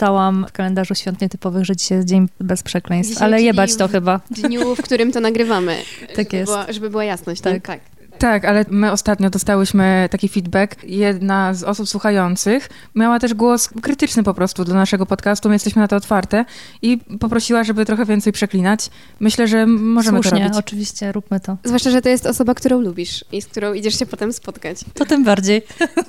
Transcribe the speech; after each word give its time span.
przeczytałam 0.00 0.46
w 0.48 0.52
kalendarzu 0.52 0.94
świąt 0.94 1.20
nietypowych, 1.20 1.64
że 1.64 1.76
dzisiaj 1.76 1.98
jest 1.98 2.08
dzień 2.08 2.28
bez 2.40 2.62
przekleństw, 2.62 3.12
dzisiaj, 3.12 3.26
ale 3.26 3.42
jebać 3.42 3.76
to 3.76 3.88
chyba. 3.88 4.20
W 4.30 4.40
dniu, 4.40 4.74
w 4.74 4.82
którym 4.82 5.12
to 5.12 5.20
nagrywamy. 5.20 5.76
tak 6.06 6.16
żeby 6.16 6.36
jest. 6.36 6.52
Była, 6.52 6.72
żeby 6.72 6.90
była 6.90 7.04
jasność. 7.04 7.40
Tak. 7.40 7.66
tak. 7.66 7.80
Tak. 8.20 8.44
Ale 8.44 8.64
my 8.68 8.92
ostatnio 8.92 9.30
dostałyśmy 9.30 10.08
taki 10.10 10.28
feedback. 10.28 10.84
Jedna 10.84 11.54
z 11.54 11.62
osób 11.62 11.88
słuchających 11.88 12.68
miała 12.94 13.18
też 13.18 13.34
głos 13.34 13.68
krytyczny 13.82 14.22
po 14.22 14.34
prostu 14.34 14.64
do 14.64 14.74
naszego 14.74 15.06
podcastu. 15.06 15.48
My 15.48 15.54
jesteśmy 15.54 15.82
na 15.82 15.88
to 15.88 15.96
otwarte 15.96 16.44
i 16.82 16.98
poprosiła, 17.20 17.64
żeby 17.64 17.84
trochę 17.84 18.04
więcej 18.04 18.32
przeklinać. 18.32 18.90
Myślę, 19.20 19.48
że 19.48 19.66
możemy 19.66 20.18
Słusznie, 20.22 20.38
to 20.38 20.44
robić. 20.44 20.58
oczywiście, 20.58 21.12
róbmy 21.12 21.40
to. 21.40 21.56
Zwłaszcza, 21.64 21.90
że 21.90 22.02
to 22.02 22.08
jest 22.08 22.26
osoba, 22.26 22.54
którą 22.54 22.80
lubisz 22.80 23.24
i 23.32 23.42
z 23.42 23.46
którą 23.46 23.72
idziesz 23.72 23.98
się 23.98 24.06
potem 24.06 24.32
spotkać. 24.32 24.76
To 24.94 25.04
tym 25.04 25.24
bardziej. 25.24 25.62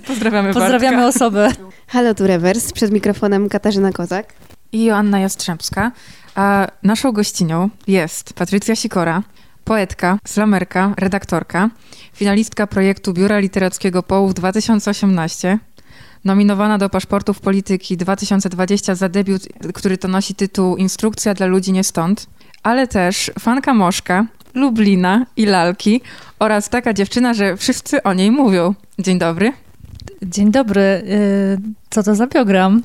Pozdrawiamy 0.07 0.53
Pozdrawiamy 0.53 0.97
Bartka. 0.97 1.07
osobę. 1.25 1.49
Halo 1.87 2.15
tu 2.15 2.27
Rewers, 2.27 2.71
przed 2.71 2.91
mikrofonem 2.91 3.49
Katarzyna 3.49 3.91
Kozak. 3.91 4.33
I 4.71 4.83
Joanna 4.83 5.19
Jastrzębska. 5.19 5.91
A 6.35 6.67
naszą 6.83 7.11
gościnią 7.11 7.69
jest 7.87 8.33
Patrycja 8.33 8.75
Sikora, 8.75 9.23
poetka, 9.71 10.17
slamerka, 10.27 10.93
redaktorka, 10.97 11.69
finalistka 12.13 12.67
projektu 12.67 13.13
Biura 13.13 13.39
Literackiego 13.39 14.03
Połów 14.03 14.33
2018, 14.33 15.59
nominowana 16.25 16.77
do 16.77 16.89
Paszportów 16.89 17.39
Polityki 17.39 17.97
2020 17.97 18.95
za 18.95 19.09
debiut, 19.09 19.47
który 19.73 19.97
to 19.97 20.07
nosi 20.07 20.35
tytuł 20.35 20.77
Instrukcja 20.77 21.33
dla 21.33 21.45
ludzi 21.45 21.71
nie 21.71 21.83
stąd, 21.83 22.27
ale 22.63 22.87
też 22.87 23.31
fanka 23.39 23.73
Moszka, 23.73 24.25
Lublina 24.53 25.25
i 25.37 25.45
Lalki 25.45 26.01
oraz 26.39 26.69
taka 26.69 26.93
dziewczyna, 26.93 27.33
że 27.33 27.57
wszyscy 27.57 28.03
o 28.03 28.13
niej 28.13 28.31
mówią. 28.31 28.75
Dzień 28.99 29.19
dobry. 29.19 29.53
Dzień 30.23 30.51
dobry. 30.51 30.81
Y, 30.81 31.57
Co 31.89 32.03
to 32.03 32.15
za 32.15 32.27
program? 32.27 32.81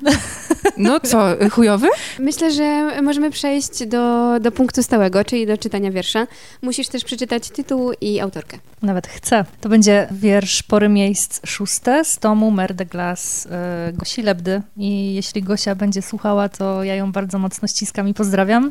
No 0.76 1.00
co, 1.00 1.26
chujowy? 1.50 1.88
Myślę, 2.18 2.52
że 2.52 3.02
możemy 3.02 3.30
przejść 3.30 3.86
do, 3.86 4.34
do 4.40 4.52
punktu 4.52 4.82
stałego, 4.82 5.24
czyli 5.24 5.46
do 5.46 5.58
czytania 5.58 5.90
wiersza. 5.90 6.26
Musisz 6.62 6.88
też 6.88 7.04
przeczytać 7.04 7.50
tytuł 7.50 7.92
i 8.00 8.20
autorkę. 8.20 8.58
Nawet 8.82 9.06
chcę. 9.06 9.44
To 9.60 9.68
będzie 9.68 10.08
wiersz 10.10 10.62
Pory 10.62 10.88
Miejsc 10.88 11.40
szóste 11.46 12.04
z 12.04 12.18
tomu 12.18 12.50
Mer 12.50 12.74
de 12.74 12.86
Glace 12.86 13.48
y, 13.88 13.92
Gosi 13.92 14.22
Lebdy. 14.22 14.62
I 14.76 15.14
jeśli 15.14 15.42
Gosia 15.42 15.74
będzie 15.74 16.02
słuchała, 16.02 16.48
to 16.48 16.84
ja 16.84 16.94
ją 16.94 17.12
bardzo 17.12 17.38
mocno 17.38 17.68
ściskam 17.68 18.08
i 18.08 18.14
pozdrawiam. 18.14 18.70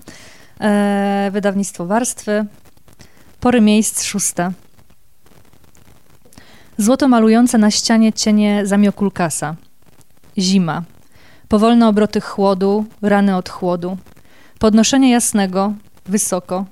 E, 0.61 1.29
Wydawnictwo 1.33 1.85
Warstwy. 1.85 2.45
Pory 3.39 3.61
Miejsc 3.61 4.03
szóste. 4.03 4.51
Złoto 6.77 7.07
malujące 7.07 7.57
na 7.57 7.71
ścianie 7.71 8.13
cienie 8.13 8.65
zamiokulkasa. 8.65 9.55
Zima. 10.37 10.83
Powolne 11.47 11.87
obroty 11.87 12.21
chłodu, 12.21 12.85
rany 13.01 13.35
od 13.35 13.49
chłodu. 13.49 13.97
Podnoszenie 14.59 15.11
jasnego, 15.11 15.73
wysoko, 16.05 16.65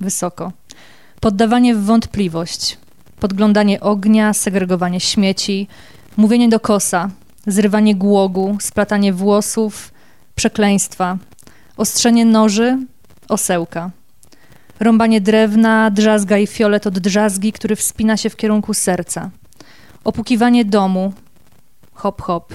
wysoko. 0.00 0.52
Poddawanie 1.20 1.74
w 1.74 1.84
wątpliwość. 1.84 2.78
Podglądanie 3.20 3.80
ognia, 3.80 4.32
segregowanie 4.32 5.00
śmieci, 5.00 5.68
mówienie 6.16 6.48
do 6.48 6.60
kosa, 6.60 7.10
zrywanie 7.46 7.94
głogu, 7.94 8.56
splatanie 8.60 9.12
włosów, 9.12 9.92
przekleństwa, 10.34 11.18
ostrzenie 11.76 12.24
noży, 12.24 12.78
osełka. 13.28 13.90
Rąbanie 14.80 15.20
drewna, 15.20 15.90
drzazga 15.90 16.38
i 16.38 16.46
fiolet 16.46 16.86
od 16.86 16.98
drzazgi, 16.98 17.52
który 17.52 17.76
wspina 17.76 18.16
się 18.16 18.30
w 18.30 18.36
kierunku 18.36 18.74
serca. 18.74 19.30
Opukiwanie 20.04 20.64
domu, 20.64 21.12
hop 21.92 22.22
hop. 22.22 22.54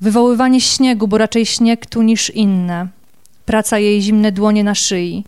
Wywoływanie 0.00 0.60
śniegu, 0.60 1.08
bo 1.08 1.18
raczej 1.18 1.46
śnieg 1.46 1.86
tu 1.86 2.02
niż 2.02 2.30
inne. 2.30 2.88
Praca 3.46 3.78
jej 3.78 4.02
zimne 4.02 4.32
dłonie 4.32 4.64
na 4.64 4.74
szyi. 4.74 5.24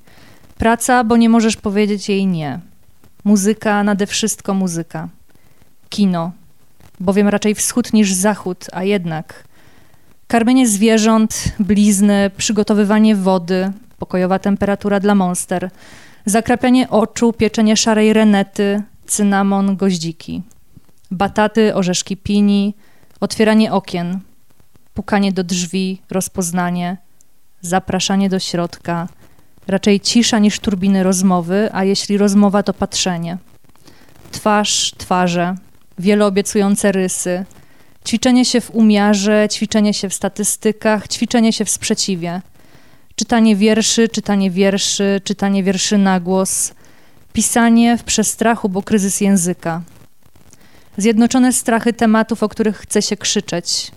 Praca, 0.58 1.04
bo 1.04 1.16
nie 1.16 1.28
możesz 1.28 1.56
powiedzieć 1.56 2.08
jej 2.08 2.26
nie. 2.26 2.60
Muzyka, 3.24 3.84
nade 3.84 4.06
wszystko 4.06 4.54
muzyka. 4.54 5.08
Kino, 5.88 6.32
bowiem 7.00 7.28
raczej 7.28 7.54
wschód 7.54 7.92
niż 7.92 8.12
zachód, 8.12 8.66
a 8.72 8.84
jednak. 8.84 9.44
Karmienie 10.28 10.68
zwierząt, 10.68 11.44
blizny, 11.58 12.30
przygotowywanie 12.36 13.16
wody, 13.16 13.72
pokojowa 13.98 14.38
temperatura 14.38 15.00
dla 15.00 15.14
monster, 15.14 15.70
zakrapianie 16.24 16.90
oczu, 16.90 17.32
pieczenie 17.32 17.76
szarej 17.76 18.12
renety, 18.12 18.82
cynamon, 19.06 19.76
goździki, 19.76 20.42
bataty, 21.10 21.74
orzeszki 21.74 22.16
pini, 22.16 22.74
otwieranie 23.20 23.72
okien, 23.72 24.20
pukanie 24.94 25.32
do 25.32 25.44
drzwi, 25.44 26.02
rozpoznanie, 26.10 26.96
zapraszanie 27.60 28.28
do 28.28 28.38
środka, 28.38 29.08
raczej 29.66 30.00
cisza 30.00 30.38
niż 30.38 30.60
turbiny 30.60 31.02
rozmowy, 31.02 31.68
a 31.72 31.84
jeśli 31.84 32.18
rozmowa, 32.18 32.62
to 32.62 32.74
patrzenie. 32.74 33.38
Twarz, 34.30 34.94
twarze, 34.98 35.54
wieloobiecujące 35.98 36.92
rysy, 36.92 37.44
ćwiczenie 38.06 38.44
się 38.44 38.60
w 38.60 38.70
umiarze, 38.70 39.48
ćwiczenie 39.52 39.94
się 39.94 40.08
w 40.08 40.14
statystykach, 40.14 41.08
ćwiczenie 41.08 41.52
się 41.52 41.64
w 41.64 41.70
sprzeciwie, 41.70 42.42
czytanie 43.16 43.56
wierszy, 43.56 44.08
czytanie 44.08 44.50
wierszy, 44.50 45.20
czytanie 45.24 45.62
wierszy 45.62 45.98
na 45.98 46.20
głos, 46.20 46.74
pisanie 47.32 47.98
w 47.98 48.04
przestrachu, 48.04 48.68
bo 48.68 48.82
kryzys 48.82 49.20
języka. 49.20 49.82
Zjednoczone 50.96 51.52
strachy 51.52 51.92
tematów, 51.92 52.42
o 52.42 52.48
których 52.48 52.76
chce 52.76 53.02
się 53.02 53.16
krzyczeć. 53.16 53.92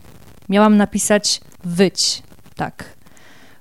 Miałam 0.50 0.78
napisać 0.78 1.42
wyć, 1.64 2.24
tak. 2.56 2.84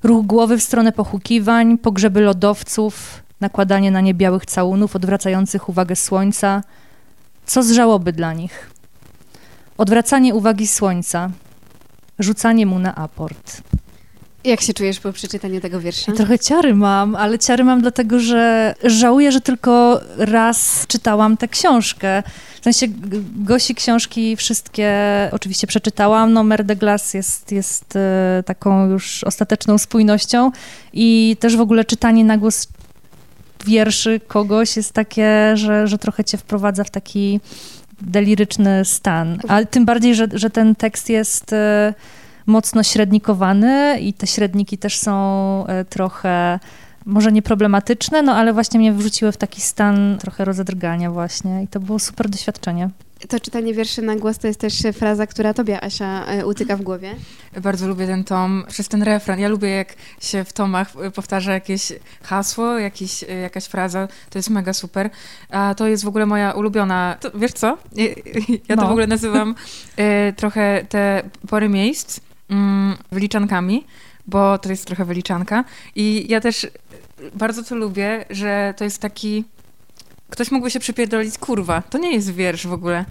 Ruch 0.03 0.26
głowy 0.26 0.59
w 0.59 0.62
stronę 0.62 0.92
pochukiwań, 0.92 1.78
pogrzeby 1.78 2.20
lodowców, 2.20 3.22
nakładanie 3.41 3.91
na 3.91 4.00
nie 4.00 4.15
białych 4.15 4.47
całunów 4.47 4.97
odwracających 4.97 5.69
uwagę 5.69 5.97
słońca. 5.97 6.62
Co 7.47 7.62
z 7.62 7.70
żałoby 7.70 8.12
dla 8.12 8.32
nich? 8.32 8.78
Odwracanie 9.78 10.34
uwagi 10.34 10.66
słońca, 10.66 11.31
rzucanie 12.19 12.66
mu 12.66 12.78
na 12.78 12.94
aport. 12.94 13.62
Jak 14.44 14.61
się 14.61 14.75
czujesz 14.75 15.00
po 15.00 15.12
przeczytaniu 15.12 15.61
tego 15.61 15.81
wiersza? 15.81 16.12
Trochę 16.12 16.39
ciary 16.39 16.75
mam, 16.75 17.16
ale 17.16 17.39
ciary 17.39 17.65
mam 17.65 17.81
dlatego, 17.81 18.21
że 18.21 18.75
żałuję, 18.84 19.33
że 19.33 19.41
tylko 19.41 20.00
raz 20.16 20.87
czytałam 20.89 21.37
tę 21.37 21.49
książkę. 21.49 22.22
W 22.61 22.65
sensie 22.65 22.87
Gosi 23.37 23.75
książki 23.75 24.37
wszystkie 24.37 24.93
oczywiście 25.33 25.66
przeczytałam. 25.66 26.33
No 26.33 26.45
Mer 26.45 26.65
de 26.65 26.77
Glace 26.77 27.19
jest, 27.19 27.53
jest 27.53 27.97
e, 27.97 28.43
taką 28.47 28.91
już 28.91 29.25
ostateczną 29.25 29.78
spójnością 29.78 30.50
i 30.93 31.37
też 31.41 31.56
w 31.56 31.60
ogóle 31.60 31.84
czytanie 31.84 32.25
na 32.25 32.39
głos 32.39 32.69
wierszy 33.66 34.21
kogoś 34.28 34.77
jest 34.77 34.93
takie, 34.93 35.56
że, 35.56 35.87
że 35.87 35.99
trochę 35.99 36.25
cię 36.25 36.39
wprowadza 36.39 36.84
w 36.84 36.91
taki 36.91 37.41
deliryczny 38.00 38.84
stan. 38.84 39.38
Ale 39.48 39.66
tym 39.66 39.84
bardziej, 39.84 40.14
że, 40.14 40.26
że 40.32 40.50
ten 40.50 40.75
tekst 40.75 41.09
jest 41.09 41.53
e, 41.53 41.94
mocno 42.47 42.82
średnikowany 42.82 43.98
i 44.00 44.12
te 44.12 44.26
średniki 44.26 44.78
też 44.78 44.98
są 44.98 45.66
e, 45.66 45.84
trochę 45.84 46.59
może 47.06 47.32
nie 47.32 47.42
problematyczne, 47.42 48.22
no 48.22 48.34
ale 48.34 48.53
właśnie 48.53 48.81
mnie 48.81 48.92
wrzuciły 48.92 49.32
w 49.32 49.36
taki 49.36 49.60
stan 49.60 50.16
trochę 50.20 50.44
rozedrgania 50.44 51.10
właśnie 51.10 51.62
i 51.62 51.69
to 51.69 51.81
było 51.81 51.98
super 51.98 52.28
doświadczenie. 52.28 52.91
To 53.29 53.41
czytanie 53.41 53.75
wierszy 53.75 54.03
na 54.03 54.17
głos 54.17 54.39
to 54.39 54.47
jest 54.47 54.61
też 54.61 54.83
fraza, 54.95 55.27
która 55.27 55.55
tobie, 55.55 55.84
Asia, 55.84 56.27
e, 56.27 56.47
utyka 56.47 56.77
w 56.77 56.83
głowie. 56.83 57.15
Bardzo 57.62 57.89
lubię 57.89 58.06
ten 58.06 58.25
tom, 58.25 58.65
przez 58.69 58.89
ten 58.89 59.03
refren. 59.03 59.41
Ja 59.41 59.49
lubię, 59.49 59.69
jak 59.69 59.95
się 60.21 60.45
w 60.45 60.53
tomach 60.53 60.93
y, 61.06 61.11
powtarza 61.11 61.53
jakieś 61.53 61.93
hasło, 62.23 62.78
jakiś, 62.78 63.23
y, 63.23 63.27
jakaś 63.27 63.65
fraza. 63.65 64.09
To 64.31 64.39
jest 64.39 64.51
mega 64.51 64.73
super. 64.73 65.11
A 65.51 65.75
to 65.75 65.87
jest 65.89 66.05
w 66.05 66.09
ogóle 66.09 66.27
moja 66.27 66.53
ulubiona. 66.53 67.17
To, 67.21 67.31
wiesz 67.34 67.53
co? 67.53 67.78
Ja 68.69 68.77
to 68.77 68.83
No. 68.83 68.89
w 68.89 68.91
ogóle 68.91 69.07
nazywam 69.07 69.55
trochę 70.37 70.84
te 70.89 71.23
pory 71.49 71.69
miejsc 71.69 72.21
mm, 72.51 72.97
wyliczankami, 73.12 73.84
bo 74.27 74.59
to 74.59 74.69
jest 74.71 74.87
trochę 74.87 75.04
wyliczanka. 75.04 75.65
I 75.95 76.27
ja 76.28 76.41
też 76.41 76.66
bardzo 77.34 77.63
to 77.63 77.75
lubię, 77.77 78.25
że 78.31 78.75
to 78.77 78.84
jest 78.84 78.98
taki. 79.03 79.45
Ktoś 80.30 80.51
mógłby 80.51 80.71
się 80.71 80.80
przypierdolić, 80.80 81.39
kurwa. 81.39 81.83
To 81.83 81.98
nie 81.98 82.13
jest 82.15 82.34
wiersz 82.34 82.66
w 82.66 82.72
ogóle. 82.72 83.04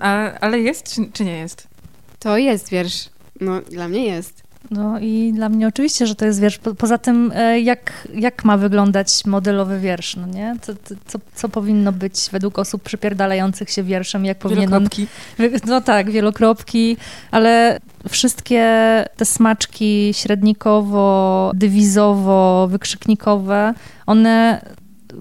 A, 0.00 0.32
ale 0.40 0.58
jest, 0.60 0.94
czy, 0.94 1.00
czy 1.12 1.24
nie 1.24 1.38
jest? 1.38 1.68
To 2.18 2.36
jest 2.38 2.68
wiersz. 2.70 3.08
No, 3.40 3.60
dla 3.60 3.88
mnie 3.88 4.04
jest. 4.06 4.42
No 4.70 4.98
i 5.00 5.32
dla 5.34 5.48
mnie 5.48 5.66
oczywiście, 5.68 6.06
że 6.06 6.14
to 6.14 6.24
jest 6.24 6.40
wiersz. 6.40 6.58
Po, 6.58 6.74
poza 6.74 6.98
tym, 6.98 7.32
e, 7.34 7.60
jak, 7.60 8.08
jak 8.14 8.44
ma 8.44 8.56
wyglądać 8.56 9.24
modelowy 9.24 9.80
wiersz, 9.80 10.16
no 10.16 10.26
nie? 10.26 10.56
Co, 10.62 10.72
co- 11.06 11.18
co, 11.34 11.48
powinno 11.48 11.92
być 11.92 12.14
według 12.32 12.58
osób 12.58 12.82
przypierdalających 12.82 13.70
się 13.70 13.82
wierszem, 13.82 14.24
jak 14.24 14.38
powinien 14.38 14.64
on 14.64 14.70
Wielokropki. 14.70 15.06
Wy- 15.38 15.50
No 15.66 15.80
tak, 15.80 16.10
wielokropki, 16.10 16.96
ale 17.30 17.78
wszystkie 18.08 18.64
te 19.16 19.24
smaczki 19.24 20.10
średnikowo, 20.14 21.50
dywizowo, 21.54 22.68
wykrzyknikowe, 22.70 23.74
one 24.06 24.62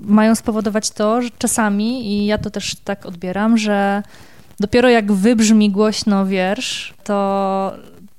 mają 0.02 0.36
spowodować 0.36 0.90
to, 0.90 1.22
że 1.22 1.30
czasami, 1.38 2.08
i 2.08 2.26
ja 2.26 2.38
to 2.38 2.50
też 2.50 2.76
tak 2.76 3.06
odbieram, 3.06 3.58
że 3.58 4.04
dopiero 4.60 4.90
jak 4.90 5.12
wybrzmi 5.12 5.70
głośno 5.70 6.26
wiersz, 6.26 6.94
to, 7.04 7.74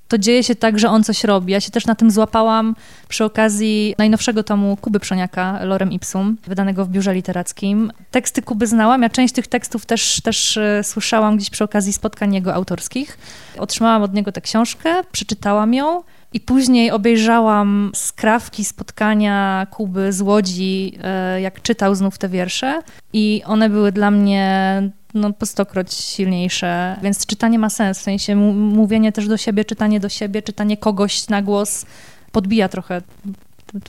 to 0.09 0.19
dzieje 0.19 0.43
się 0.43 0.55
tak, 0.55 0.79
że 0.79 0.89
on 0.89 1.05
coś 1.05 1.25
robi. 1.25 1.53
Ja 1.53 1.61
się 1.61 1.71
też 1.71 1.87
na 1.87 1.95
tym 1.95 2.11
złapałam 2.11 2.75
przy 3.09 3.25
okazji 3.25 3.95
najnowszego 3.99 4.43
tomu 4.43 4.77
Kuby 4.77 5.01
Przoniaka, 5.01 5.65
Lorem 5.65 5.93
Ipsum, 5.93 6.37
wydanego 6.47 6.85
w 6.85 6.89
biurze 6.89 7.15
literackim. 7.15 7.93
Teksty 8.11 8.43
Kuby 8.43 8.67
znałam, 8.67 9.03
ja 9.03 9.11
część 9.11 9.35
tych 9.35 9.47
tekstów 9.47 9.87
też, 9.87 10.21
też 10.21 10.57
e, 10.57 10.85
słyszałam 10.85 11.37
gdzieś 11.37 11.51
przy 11.51 11.65
okazji 11.65 11.93
spotkań 11.93 12.35
jego 12.35 12.55
autorskich. 12.55 13.19
Otrzymałam 13.59 14.03
od 14.03 14.15
niego 14.15 14.33
tę 14.33 14.41
książkę, 14.41 14.95
przeczytałam 15.13 15.75
ją 15.75 16.03
i 16.33 16.41
później 16.41 16.91
obejrzałam 16.91 17.91
skrawki 17.95 18.65
spotkania 18.65 19.67
Kuby 19.71 20.13
z 20.13 20.21
Łodzi, 20.21 20.99
e, 21.03 21.41
jak 21.41 21.63
czytał 21.63 21.95
znów 21.95 22.19
te 22.19 22.29
wiersze. 22.29 22.83
I 23.13 23.43
one 23.47 23.71
były 23.71 23.93
dla 23.93 24.11
mnie 24.11 24.83
no, 25.15 25.33
po 25.33 25.47
stokroć 25.47 25.95
silniejsze, 25.95 26.97
więc 27.03 27.27
czytanie 27.27 27.59
ma 27.59 27.71
sens, 27.71 27.99
w 27.99 28.03
sensie 28.03 28.37
mówienie 28.37 29.13
też 29.13 29.29
do 29.29 29.37
siebie, 29.37 29.65
czytanie 29.65 30.01
do 30.01 30.09
siebie, 30.09 30.43
czytanie 30.43 30.77
kogoś 30.77 31.29
na 31.29 31.43
głos 31.43 31.87
podbija 32.33 32.69
trochę 32.69 33.03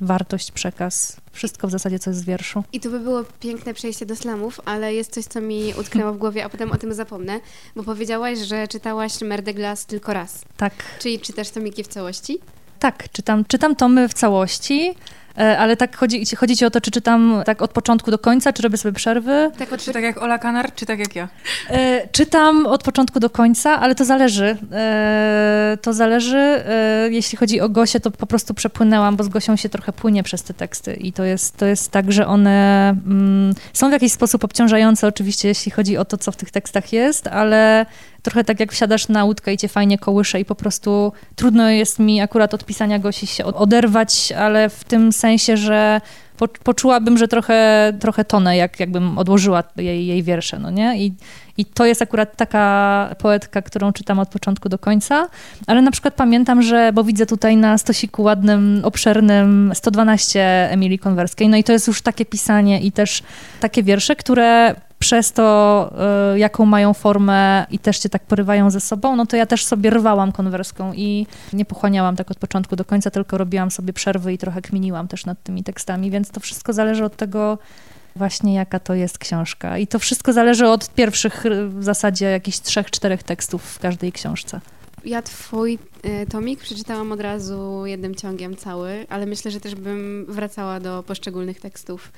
wartość, 0.02 0.52
przekaz, 0.52 1.18
wszystko 1.32 1.68
w 1.68 1.72
zasadzie, 1.72 2.00
co 2.00 2.10
jest 2.10 2.24
w 2.24 2.26
wierszu. 2.26 2.64
I 2.74 2.80
tu 2.80 2.92
by 2.92 3.00
było 3.00 3.24
piękne 3.40 3.74
przejście 3.74 4.06
do 4.06 4.16
slamów, 4.16 4.60
ale 4.66 4.94
jest 4.94 5.14
coś, 5.14 5.26
co 5.26 5.42
mi 5.42 5.74
utknęło 5.80 6.14
w 6.14 6.18
głowie, 6.18 6.46
a 6.46 6.50
potem 6.50 6.72
o 6.72 6.78
tym 6.78 6.94
zapomnę, 6.94 7.40
bo 7.76 7.84
powiedziałaś, 7.84 8.40
że 8.40 8.68
czytałaś 8.68 9.22
Merde 9.22 9.54
Glass 9.54 9.86
tylko 9.86 10.14
raz. 10.14 10.46
Tak. 10.58 10.74
Czyli 11.00 11.20
czytasz 11.20 11.50
tomiki 11.50 11.84
w 11.84 11.88
całości? 11.88 12.40
Tak, 12.80 13.10
czytam, 13.12 13.46
czytam 13.46 13.76
tomy 13.76 14.10
w 14.10 14.14
całości. 14.14 14.96
E, 15.38 15.58
ale 15.58 15.78
tak 15.78 15.98
chodzi, 15.98 16.36
chodzi 16.36 16.58
ci 16.58 16.66
o 16.66 16.70
to, 16.70 16.82
czy 16.82 16.92
czytam 16.92 17.42
tak 17.46 17.62
od 17.62 17.72
początku 17.72 18.12
do 18.12 18.18
końca, 18.18 18.54
czy 18.54 18.64
robię 18.64 18.78
sobie 18.78 18.94
przerwy? 18.94 19.52
Tak, 19.58 19.78
czy 19.78 19.94
tak 19.94 20.04
jak 20.04 20.22
Ola 20.22 20.40
Kanar, 20.40 20.74
czy 20.76 20.86
tak 20.86 21.00
jak 21.00 21.16
ja? 21.16 21.28
E, 21.70 22.08
czytam 22.08 22.66
od 22.66 22.84
początku 22.84 23.20
do 23.20 23.30
końca, 23.30 23.80
ale 23.80 23.96
to 23.96 24.06
zależy. 24.06 24.58
E, 24.72 25.78
to 25.82 25.94
zależy. 25.94 26.38
E, 26.38 27.08
jeśli 27.12 27.38
chodzi 27.38 27.62
o 27.62 27.70
Gosię, 27.70 28.00
to 28.00 28.12
po 28.12 28.26
prostu 28.26 28.54
przepłynęłam, 28.54 29.16
bo 29.16 29.24
z 29.24 29.30
Gosią 29.30 29.56
się 29.56 29.70
trochę 29.70 29.94
płynie 29.94 30.24
przez 30.24 30.44
te 30.44 30.54
teksty 30.54 30.94
i 30.94 31.14
to 31.14 31.24
jest, 31.24 31.58
to 31.58 31.66
jest 31.66 31.92
tak, 31.92 32.12
że 32.12 32.28
one 32.28 32.90
mm, 32.90 33.54
są 33.74 33.90
w 33.90 33.92
jakiś 33.92 34.12
sposób 34.12 34.44
obciążające 34.44 35.08
oczywiście, 35.08 35.48
jeśli 35.48 35.72
chodzi 35.72 35.98
o 35.98 36.06
to, 36.06 36.18
co 36.18 36.32
w 36.32 36.36
tych 36.36 36.52
tekstach 36.52 36.94
jest, 36.94 37.28
ale 37.28 37.86
trochę 38.24 38.44
tak 38.44 38.60
jak 38.60 38.72
wsiadasz 38.72 39.08
na 39.08 39.24
łódkę 39.24 39.54
i 39.54 39.58
cię 39.58 39.68
fajnie 39.68 39.98
kołysze 39.98 40.40
i 40.40 40.46
po 40.46 40.56
prostu 40.56 41.14
trudno 41.36 41.70
jest 41.70 42.00
mi 42.00 42.22
akurat 42.22 42.54
od 42.54 42.66
pisania 42.66 43.00
Gosi 43.00 43.28
się 43.28 43.46
oderwać, 43.46 44.32
ale 44.32 44.70
w 44.70 44.84
tym 44.84 45.12
sensie, 45.12 45.58
że 45.58 46.02
po, 46.38 46.48
poczułabym, 46.48 47.18
że 47.18 47.28
trochę, 47.28 47.94
trochę 48.00 48.26
tonę, 48.26 48.58
jak, 48.58 48.80
jakbym 48.80 49.18
odłożyła 49.18 49.64
jej, 49.78 50.08
jej 50.08 50.24
wiersze, 50.24 50.60
no 50.60 50.72
nie? 50.72 50.98
I, 50.98 51.14
I 51.58 51.66
to 51.66 51.86
jest 51.86 52.02
akurat 52.02 52.38
taka 52.38 53.16
poetka, 53.20 53.62
którą 53.62 53.94
czytam 53.94 54.20
od 54.20 54.30
początku 54.30 54.70
do 54.70 54.78
końca, 54.80 55.28
ale 55.68 55.82
na 55.82 55.92
przykład 55.92 56.14
pamiętam, 56.14 56.62
że, 56.62 56.92
bo 56.94 57.04
widzę 57.04 57.26
tutaj 57.26 57.58
na 57.58 57.78
stosiku 57.78 58.24
ładnym, 58.24 58.82
obszernym 58.84 59.72
112 59.74 60.70
Emilii 60.72 61.00
Konwerskiej, 61.00 61.50
no 61.50 61.58
i 61.58 61.64
to 61.64 61.72
jest 61.72 61.88
już 61.88 62.02
takie 62.02 62.26
pisanie 62.26 62.82
i 62.82 62.92
też 62.92 63.24
takie 63.60 63.84
wiersze, 63.84 64.16
które 64.16 64.76
przez 65.04 65.32
to, 65.32 65.92
y, 66.34 66.40
jaką 66.40 66.66
mają 66.66 66.94
formę 66.94 67.66
i 67.72 67.80
też 67.80 68.00
cię 68.00 68.10
tak 68.10 68.24
porywają 68.24 68.70
ze 68.70 68.80
sobą, 68.80 69.16
no 69.16 69.26
to 69.26 69.36
ja 69.38 69.46
też 69.46 69.66
sobie 69.66 69.90
rwałam 69.90 70.32
konwerską 70.32 70.94
i 70.94 71.28
nie 71.54 71.66
pochłaniałam 71.66 72.16
tak 72.16 72.32
od 72.32 72.38
początku 72.38 72.76
do 72.76 72.86
końca, 72.86 73.12
tylko 73.12 73.38
robiłam 73.38 73.72
sobie 73.72 73.94
przerwy 73.94 74.34
i 74.34 74.38
trochę 74.38 74.62
kminiłam 74.62 75.08
też 75.08 75.26
nad 75.26 75.44
tymi 75.44 75.64
tekstami, 75.64 76.12
więc 76.12 76.30
to 76.30 76.40
wszystko 76.40 76.74
zależy 76.74 77.06
od 77.06 77.16
tego, 77.16 77.58
właśnie 78.16 78.54
jaka 78.54 78.80
to 78.80 78.94
jest 78.94 79.18
książka. 79.18 79.78
I 79.78 79.88
to 79.88 80.00
wszystko 80.00 80.34
zależy 80.34 80.68
od 80.68 80.90
pierwszych 80.90 81.44
w 81.70 81.84
zasadzie 81.84 82.26
jakichś 82.26 82.60
trzech, 82.60 82.92
czterech 82.92 83.24
tekstów 83.24 83.64
w 83.64 83.80
każdej 83.80 84.12
książce. 84.12 84.62
Ja 85.06 85.22
twój 85.22 85.80
tomik 86.30 86.60
przeczytałam 86.60 87.12
od 87.12 87.20
razu 87.20 87.86
jednym 87.86 88.16
ciągiem 88.16 88.56
cały, 88.56 89.06
ale 89.10 89.26
myślę, 89.26 89.52
że 89.52 89.60
też 89.60 89.76
bym 89.76 90.26
wracała 90.30 90.80
do 90.80 91.04
poszczególnych 91.04 91.60
tekstów. 91.60 92.12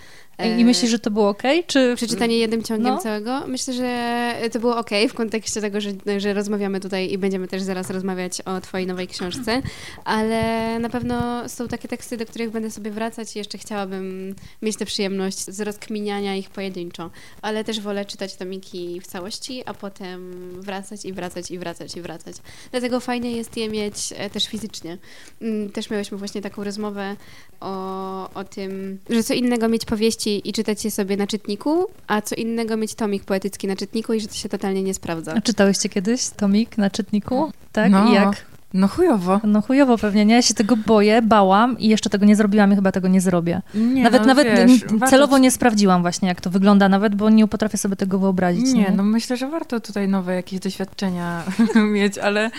I 0.59 0.65
myślisz, 0.65 0.91
że 0.91 0.99
to 0.99 1.11
było 1.11 1.29
ok? 1.29 1.43
Czy... 1.67 1.93
Przeczytanie 1.95 2.37
jednym 2.37 2.63
ciągiem 2.63 2.93
no. 2.93 2.97
całego? 2.97 3.47
Myślę, 3.47 3.73
że 3.73 4.49
to 4.51 4.59
było 4.59 4.77
ok 4.77 4.89
w 5.09 5.13
kontekście 5.13 5.61
tego, 5.61 5.81
że, 5.81 5.91
że 6.17 6.33
rozmawiamy 6.33 6.79
tutaj 6.79 7.11
i 7.11 7.17
będziemy 7.17 7.47
też 7.47 7.61
zaraz 7.61 7.89
rozmawiać 7.89 8.41
o 8.41 8.61
twojej 8.61 8.87
nowej 8.87 9.07
książce, 9.07 9.61
ale 10.05 10.79
na 10.79 10.89
pewno 10.89 11.49
są 11.49 11.67
takie 11.67 11.87
teksty, 11.87 12.17
do 12.17 12.25
których 12.25 12.51
będę 12.51 12.71
sobie 12.71 12.91
wracać 12.91 13.35
i 13.35 13.39
jeszcze 13.39 13.57
chciałabym 13.57 14.35
mieć 14.61 14.77
tę 14.77 14.85
przyjemność 14.85 15.37
z 15.37 15.61
rozkminiania 15.61 16.35
ich 16.35 16.49
pojedynczo, 16.49 17.09
ale 17.41 17.63
też 17.63 17.79
wolę 17.79 18.05
czytać 18.05 18.35
tomiki 18.35 19.01
w 19.01 19.07
całości, 19.07 19.63
a 19.65 19.73
potem 19.73 20.51
wracać 20.61 21.05
i 21.05 21.13
wracać 21.13 21.51
i 21.51 21.59
wracać 21.59 21.95
i 21.97 22.01
wracać. 22.01 22.35
Dlatego 22.71 22.99
fajnie 22.99 23.31
jest 23.31 23.57
je 23.57 23.69
mieć 23.75 24.13
e, 24.17 24.29
też 24.29 24.47
fizycznie. 24.47 24.97
Mm, 25.41 25.69
też 25.69 25.89
miałyśmy 25.89 26.17
właśnie 26.17 26.41
taką 26.41 26.63
rozmowę 26.63 27.15
o, 27.59 28.29
o 28.33 28.43
tym, 28.43 28.99
że 29.09 29.23
co 29.23 29.33
innego 29.33 29.69
mieć 29.69 29.85
powieści 29.85 30.49
i 30.49 30.53
czytać 30.53 30.85
je 30.85 30.91
sobie 30.91 31.17
na 31.17 31.27
czytniku, 31.27 31.87
a 32.07 32.21
co 32.21 32.35
innego 32.35 32.77
mieć 32.77 32.95
tomik 32.95 33.23
poetycki 33.23 33.67
na 33.67 33.75
czytniku 33.75 34.13
i 34.13 34.21
że 34.21 34.27
to 34.27 34.33
się 34.33 34.49
totalnie 34.49 34.83
nie 34.83 34.93
sprawdza. 34.93 35.33
A 35.33 35.41
czytałyście 35.41 35.89
kiedyś 35.89 36.29
tomik 36.29 36.77
na 36.77 36.89
czytniku? 36.89 37.51
Tak? 37.71 37.91
No. 37.91 38.09
I 38.09 38.13
jak? 38.13 38.54
No 38.75 38.87
chujowo. 38.87 39.41
No 39.43 39.61
chujowo 39.61 39.97
pewnie, 39.97 40.25
nie? 40.25 40.35
Ja 40.35 40.41
się 40.41 40.53
tego 40.53 40.77
boję, 40.77 41.21
bałam 41.21 41.79
i 41.79 41.87
jeszcze 41.87 42.09
tego 42.09 42.25
nie 42.25 42.35
zrobiłam 42.35 42.73
i 42.73 42.75
chyba 42.75 42.91
tego 42.91 43.07
nie 43.07 43.21
zrobię. 43.21 43.61
Nie, 43.75 44.03
nawet 44.03 44.21
no, 44.21 44.27
nawet 44.27 44.47
wiesz, 44.47 44.81
celowo 44.81 45.31
warto... 45.31 45.37
nie 45.37 45.51
sprawdziłam 45.51 46.01
właśnie, 46.01 46.27
jak 46.27 46.41
to 46.41 46.49
wygląda 46.49 46.89
nawet, 46.89 47.15
bo 47.15 47.29
nie 47.29 47.47
potrafię 47.47 47.77
sobie 47.77 47.95
tego 47.95 48.19
wyobrazić. 48.19 48.73
Nie, 48.73 48.81
nie? 48.81 48.91
no 48.91 49.03
myślę, 49.03 49.37
że 49.37 49.49
warto 49.49 49.79
tutaj 49.79 50.07
nowe 50.07 50.35
jakieś 50.35 50.59
doświadczenia 50.59 51.43
mieć, 51.93 52.17
ale, 52.17 52.51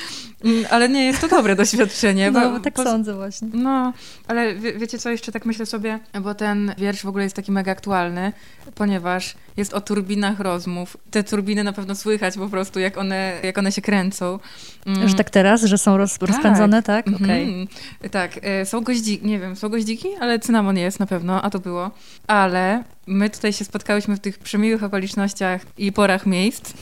mm, 0.44 0.64
ale 0.70 0.88
nie 0.88 1.06
jest 1.06 1.20
to 1.20 1.28
dobre 1.28 1.56
doświadczenie. 1.56 2.30
No, 2.30 2.50
bo, 2.50 2.60
tak 2.60 2.74
po... 2.74 2.84
sądzę 2.84 3.14
właśnie. 3.14 3.48
No, 3.52 3.92
ale 4.28 4.54
wie, 4.54 4.72
wiecie 4.72 4.98
co, 4.98 5.10
jeszcze 5.10 5.32
tak 5.32 5.46
myślę 5.46 5.66
sobie, 5.66 5.98
bo 6.22 6.34
ten 6.34 6.74
wiersz 6.78 7.02
w 7.02 7.08
ogóle 7.08 7.24
jest 7.24 7.36
taki 7.36 7.52
mega 7.52 7.72
aktualny, 7.72 8.32
ponieważ 8.74 9.34
jest 9.56 9.74
o 9.74 9.80
turbinach 9.80 10.40
rozmów. 10.40 10.96
Te 11.10 11.24
turbiny 11.24 11.64
na 11.64 11.72
pewno 11.72 11.94
słychać 11.94 12.36
po 12.36 12.48
prostu, 12.48 12.80
jak 12.80 12.98
one, 12.98 13.32
jak 13.42 13.58
one 13.58 13.72
się 13.72 13.82
kręcą. 13.82 14.38
Mm. 14.86 15.08
Że 15.08 15.14
tak 15.14 15.30
teraz, 15.30 15.62
że 15.62 15.78
są 15.78 15.96
roz, 15.96 16.18
tak. 16.18 16.28
rozpędzone, 16.28 16.82
tak? 16.82 17.06
Okay. 17.08 17.66
Tak, 18.10 18.38
e, 18.42 18.66
są 18.66 18.80
goździki, 18.80 19.26
nie 19.26 19.38
wiem, 19.38 19.56
są 19.56 19.68
goździki, 19.68 20.08
ale 20.20 20.38
cynamon 20.38 20.76
jest 20.76 21.00
na 21.00 21.06
pewno, 21.06 21.42
a 21.42 21.50
to 21.50 21.58
było. 21.58 21.90
Ale 22.26 22.84
my 23.06 23.30
tutaj 23.30 23.52
się 23.52 23.64
spotkałyśmy 23.64 24.16
w 24.16 24.20
tych 24.20 24.38
przemiłych 24.38 24.82
okolicznościach 24.82 25.62
i 25.78 25.92
porach 25.92 26.26
miejsc, 26.26 26.72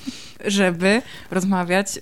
żeby 0.47 1.03
rozmawiać 1.31 2.00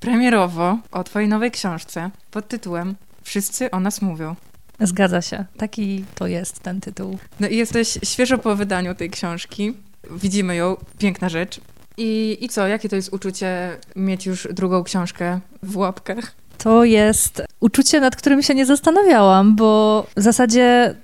premierowo 0.00 0.78
o 0.92 1.04
twojej 1.04 1.28
nowej 1.28 1.50
książce 1.50 2.10
pod 2.30 2.48
tytułem 2.48 2.94
Wszyscy 3.22 3.70
o 3.70 3.80
nas 3.80 4.02
mówią. 4.02 4.36
Zgadza 4.80 5.22
się. 5.22 5.44
Taki 5.56 6.04
to 6.14 6.26
jest 6.26 6.60
ten 6.60 6.80
tytuł. 6.80 7.18
No 7.40 7.48
i 7.48 7.56
jesteś 7.56 7.98
świeżo 8.04 8.38
po 8.38 8.56
wydaniu 8.56 8.94
tej 8.94 9.10
książki. 9.10 9.74
Widzimy 10.10 10.56
ją, 10.56 10.76
piękna 10.98 11.28
rzecz. 11.28 11.60
I, 11.96 12.38
I 12.40 12.48
co, 12.48 12.66
jakie 12.66 12.88
to 12.88 12.96
jest 12.96 13.12
uczucie 13.12 13.78
mieć 13.96 14.26
już 14.26 14.48
drugą 14.50 14.84
książkę 14.84 15.40
w 15.62 15.76
łapkach? 15.76 16.32
To 16.58 16.84
jest 16.84 17.42
uczucie, 17.60 18.00
nad 18.00 18.16
którym 18.16 18.42
się 18.42 18.54
nie 18.54 18.66
zastanawiałam, 18.66 19.56
bo 19.56 20.06
w 20.16 20.22
zasadzie 20.22 20.94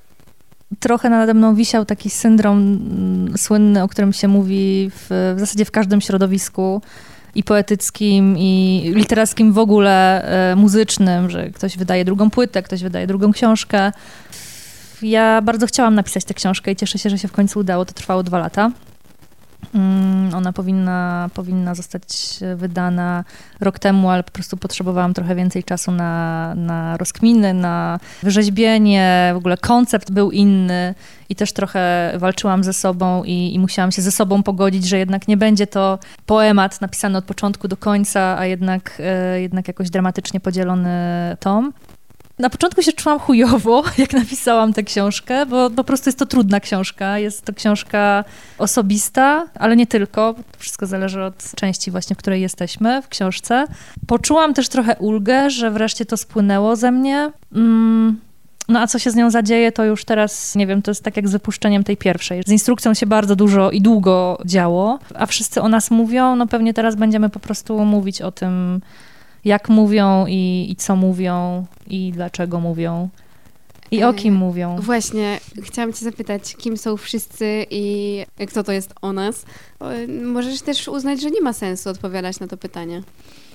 trochę 0.80 1.10
nade 1.10 1.34
mną 1.34 1.54
wisiał 1.54 1.84
taki 1.84 2.10
syndrom 2.10 2.58
mm, 2.58 3.38
słynny, 3.38 3.82
o 3.82 3.88
którym 3.88 4.12
się 4.12 4.28
mówi 4.28 4.90
w, 4.94 5.34
w 5.36 5.40
zasadzie 5.40 5.64
w 5.64 5.70
każdym 5.70 6.00
środowisku 6.00 6.82
i 7.34 7.44
poetyckim, 7.44 8.38
i 8.38 8.82
literackim 8.94 9.52
w 9.52 9.58
ogóle, 9.58 10.24
e, 10.52 10.56
muzycznym, 10.56 11.30
że 11.30 11.50
ktoś 11.50 11.76
wydaje 11.76 12.04
drugą 12.04 12.30
płytę, 12.30 12.62
ktoś 12.62 12.82
wydaje 12.82 13.06
drugą 13.06 13.32
książkę. 13.32 13.92
Ja 15.02 15.42
bardzo 15.42 15.66
chciałam 15.66 15.94
napisać 15.94 16.24
tę 16.24 16.34
książkę 16.34 16.72
i 16.72 16.76
cieszę 16.76 16.98
się, 16.98 17.10
że 17.10 17.18
się 17.18 17.28
w 17.28 17.32
końcu 17.32 17.58
udało. 17.58 17.84
To 17.84 17.92
trwało 17.92 18.22
dwa 18.22 18.38
lata. 18.38 18.70
Mm, 19.74 20.34
ona 20.34 20.52
powinna, 20.52 21.30
powinna 21.34 21.74
zostać 21.74 22.38
wydana 22.56 23.24
rok 23.60 23.78
temu, 23.78 24.10
ale 24.10 24.22
po 24.22 24.30
prostu 24.30 24.56
potrzebowałam 24.56 25.14
trochę 25.14 25.34
więcej 25.34 25.64
czasu 25.64 25.90
na, 25.90 26.54
na 26.54 26.96
rozkminy, 26.96 27.54
na 27.54 28.00
wyrzeźbienie. 28.22 29.30
W 29.34 29.36
ogóle 29.36 29.56
koncept 29.56 30.10
był 30.10 30.30
inny 30.30 30.94
i 31.28 31.36
też 31.36 31.52
trochę 31.52 32.12
walczyłam 32.16 32.64
ze 32.64 32.72
sobą 32.72 33.24
i, 33.24 33.54
i 33.54 33.58
musiałam 33.58 33.92
się 33.92 34.02
ze 34.02 34.12
sobą 34.12 34.42
pogodzić, 34.42 34.84
że 34.84 34.98
jednak 34.98 35.28
nie 35.28 35.36
będzie 35.36 35.66
to 35.66 35.98
poemat 36.26 36.80
napisany 36.80 37.18
od 37.18 37.24
początku 37.24 37.68
do 37.68 37.76
końca, 37.76 38.38
a 38.38 38.46
jednak, 38.46 39.02
e, 39.04 39.40
jednak 39.40 39.68
jakoś 39.68 39.90
dramatycznie 39.90 40.40
podzielony 40.40 40.88
tom. 41.40 41.72
Na 42.38 42.50
początku 42.50 42.82
się 42.82 42.92
czułam 42.92 43.18
chujowo, 43.18 43.84
jak 43.98 44.12
napisałam 44.12 44.72
tę 44.72 44.82
książkę, 44.82 45.46
bo 45.46 45.70
po 45.70 45.84
prostu 45.84 46.08
jest 46.08 46.18
to 46.18 46.26
trudna 46.26 46.60
książka. 46.60 47.18
Jest 47.18 47.44
to 47.44 47.52
książka 47.52 48.24
osobista, 48.58 49.46
ale 49.54 49.76
nie 49.76 49.86
tylko. 49.86 50.34
Wszystko 50.58 50.86
zależy 50.86 51.22
od 51.22 51.54
części 51.56 51.90
właśnie, 51.90 52.16
w 52.16 52.18
której 52.18 52.42
jesteśmy 52.42 53.02
w 53.02 53.08
książce. 53.08 53.66
Poczułam 54.06 54.54
też 54.54 54.68
trochę 54.68 54.96
ulgę, 54.96 55.50
że 55.50 55.70
wreszcie 55.70 56.06
to 56.06 56.16
spłynęło 56.16 56.76
ze 56.76 56.90
mnie. 56.90 57.32
Mm. 57.54 58.20
No 58.68 58.80
a 58.80 58.86
co 58.86 58.98
się 58.98 59.10
z 59.10 59.14
nią 59.14 59.30
zadzieje, 59.30 59.72
to 59.72 59.84
już 59.84 60.04
teraz, 60.04 60.54
nie 60.54 60.66
wiem, 60.66 60.82
to 60.82 60.90
jest 60.90 61.04
tak 61.04 61.16
jak 61.16 61.28
z 61.28 61.32
wypuszczeniem 61.32 61.84
tej 61.84 61.96
pierwszej. 61.96 62.42
Z 62.46 62.50
instrukcją 62.50 62.94
się 62.94 63.06
bardzo 63.06 63.36
dużo 63.36 63.70
i 63.70 63.80
długo 63.80 64.38
działo, 64.44 64.98
a 65.14 65.26
wszyscy 65.26 65.62
o 65.62 65.68
nas 65.68 65.90
mówią, 65.90 66.36
no 66.36 66.46
pewnie 66.46 66.74
teraz 66.74 66.94
będziemy 66.94 67.28
po 67.28 67.40
prostu 67.40 67.84
mówić 67.84 68.22
o 68.22 68.32
tym 68.32 68.80
Jak 69.44 69.68
mówią 69.68 70.26
i, 70.26 70.66
i 70.70 70.76
co 70.76 70.96
mówią 70.96 71.66
i 71.86 72.12
dlaczego 72.12 72.60
mówią. 72.60 73.08
I 73.90 74.04
o 74.04 74.12
kim 74.12 74.34
mówią? 74.34 74.76
Właśnie, 74.80 75.40
chciałam 75.62 75.92
cię 75.92 76.04
zapytać, 76.04 76.56
kim 76.56 76.76
są 76.76 76.96
wszyscy 76.96 77.66
i 77.70 78.24
kto 78.48 78.64
to 78.64 78.72
jest 78.72 78.94
o 79.02 79.12
nas? 79.12 79.44
Możesz 80.24 80.62
też 80.62 80.88
uznać, 80.88 81.20
że 81.20 81.30
nie 81.30 81.40
ma 81.40 81.52
sensu 81.52 81.90
odpowiadać 81.90 82.40
na 82.40 82.46
to 82.46 82.56
pytanie. 82.56 83.02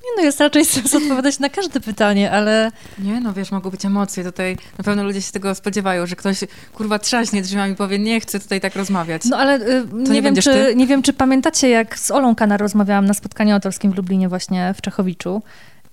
Nie 0.04 0.10
no, 0.18 0.24
jest 0.24 0.40
raczej 0.40 0.66
sens 0.66 0.96
odpowiadać 0.96 1.40
na 1.40 1.50
każde 1.50 1.80
pytanie, 1.80 2.32
ale... 2.32 2.72
Nie 3.00 3.22
no, 3.22 3.34
wiesz, 3.34 3.52
mogą 3.52 3.70
być 3.70 3.86
emocje 3.86 4.24
tutaj. 4.24 4.58
Na 4.78 4.84
pewno 4.84 5.04
ludzie 5.04 5.22
się 5.22 5.32
tego 5.32 5.56
spodziewają, 5.56 6.06
że 6.06 6.16
ktoś 6.16 6.40
kurwa 6.74 7.00
trzaśnie 7.00 7.42
drzwiami 7.42 7.74
i 7.74 7.76
powie, 7.76 8.00
nie 8.00 8.20
chcę 8.20 8.40
tutaj 8.40 8.62
tak 8.62 8.76
rozmawiać. 8.76 9.22
No 9.26 9.38
ale 9.38 9.56
y, 9.56 9.86
nie, 9.94 10.12
nie, 10.12 10.22
wiem, 10.22 10.36
czy, 10.36 10.74
nie 10.76 10.88
wiem, 10.88 11.02
czy 11.02 11.14
pamiętacie, 11.14 11.70
jak 11.70 12.00
z 12.00 12.12
Olą 12.12 12.36
Kanar 12.36 12.60
rozmawiałam 12.60 13.06
na 13.06 13.14
spotkaniu 13.14 13.54
autorskim 13.54 13.92
w 13.92 13.98
Lublinie 13.98 14.30
właśnie 14.30 14.74
w 14.78 14.82
Czechowiczu. 14.82 15.42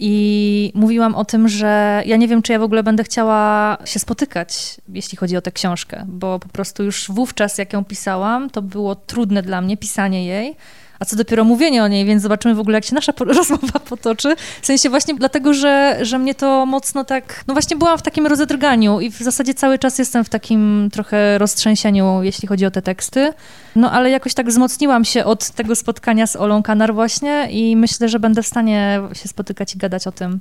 I 0.02 0.72
mówiłam 0.74 1.14
o 1.14 1.24
tym, 1.24 1.48
że 1.48 2.02
ja 2.06 2.16
nie 2.16 2.28
wiem, 2.28 2.42
czy 2.42 2.52
ja 2.52 2.58
w 2.58 2.62
ogóle 2.62 2.82
będę 2.82 3.04
chciała 3.04 3.76
się 3.84 3.98
spotykać, 3.98 4.76
jeśli 4.88 5.18
chodzi 5.18 5.36
o 5.36 5.40
tę 5.40 5.52
książkę, 5.52 6.04
bo 6.08 6.38
po 6.38 6.48
prostu 6.48 6.84
już 6.84 7.10
wówczas, 7.10 7.58
jak 7.58 7.72
ją 7.72 7.84
pisałam, 7.84 8.50
to 8.50 8.62
było 8.62 8.94
trudne 8.94 9.42
dla 9.42 9.60
mnie 9.60 9.76
pisanie 9.76 10.26
jej 10.26 10.56
a 11.00 11.04
co 11.04 11.16
dopiero 11.16 11.44
mówienie 11.44 11.84
o 11.84 11.88
niej, 11.88 12.04
więc 12.04 12.22
zobaczymy 12.22 12.54
w 12.54 12.60
ogóle, 12.60 12.74
jak 12.76 12.84
się 12.84 12.94
nasza 12.94 13.12
rozmowa 13.38 13.78
potoczy. 13.78 14.36
W 14.62 14.66
sensie 14.66 14.90
właśnie 14.90 15.14
dlatego, 15.14 15.54
że, 15.54 15.98
że 16.02 16.18
mnie 16.18 16.34
to 16.34 16.66
mocno 16.66 17.04
tak, 17.04 17.44
no 17.46 17.54
właśnie 17.54 17.76
byłam 17.76 17.98
w 17.98 18.02
takim 18.02 18.26
rozedrganiu 18.26 19.00
i 19.00 19.10
w 19.10 19.18
zasadzie 19.18 19.54
cały 19.54 19.78
czas 19.78 19.98
jestem 19.98 20.24
w 20.24 20.28
takim 20.28 20.88
trochę 20.92 21.38
roztrzęsieniu, 21.38 22.22
jeśli 22.22 22.48
chodzi 22.48 22.66
o 22.66 22.70
te 22.70 22.82
teksty. 22.82 23.32
No 23.76 23.92
ale 23.92 24.10
jakoś 24.10 24.34
tak 24.34 24.48
wzmocniłam 24.48 25.04
się 25.04 25.24
od 25.24 25.50
tego 25.50 25.76
spotkania 25.76 26.26
z 26.26 26.36
Olą 26.36 26.62
Kanar 26.62 26.94
właśnie 26.94 27.48
i 27.50 27.76
myślę, 27.76 28.08
że 28.08 28.20
będę 28.20 28.42
w 28.42 28.46
stanie 28.46 29.00
się 29.12 29.28
spotykać 29.28 29.74
i 29.74 29.78
gadać 29.78 30.06
o 30.06 30.12
tym. 30.12 30.40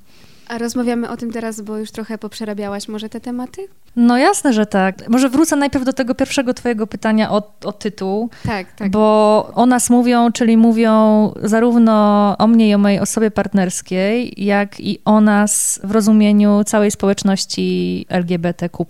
A 0.49 0.57
rozmawiamy 0.57 1.09
o 1.09 1.17
tym 1.17 1.31
teraz, 1.31 1.61
bo 1.61 1.77
już 1.77 1.91
trochę 1.91 2.17
poprzerabiałaś 2.17 2.87
może 2.87 3.09
te 3.09 3.21
tematy? 3.21 3.67
No 3.95 4.17
jasne, 4.17 4.53
że 4.53 4.65
tak. 4.65 5.09
Może 5.09 5.29
wrócę 5.29 5.55
najpierw 5.55 5.85
do 5.85 5.93
tego 5.93 6.15
pierwszego 6.15 6.53
twojego 6.53 6.87
pytania 6.87 7.31
o, 7.31 7.51
o 7.65 7.71
tytuł. 7.71 8.29
Tak, 8.45 8.71
tak. 8.71 8.91
Bo 8.91 9.51
o 9.55 9.65
nas 9.65 9.89
mówią, 9.89 10.31
czyli 10.31 10.57
mówią 10.57 11.33
zarówno 11.43 12.35
o 12.37 12.47
mnie 12.47 12.69
i 12.69 12.73
o 12.73 12.77
mojej 12.77 12.99
osobie 12.99 13.31
partnerskiej, 13.31 14.33
jak 14.45 14.79
i 14.79 14.99
o 15.05 15.21
nas 15.21 15.79
w 15.83 15.91
rozumieniu 15.91 16.63
całej 16.63 16.91
społeczności 16.91 18.05
LGBTQ+. 18.09 18.85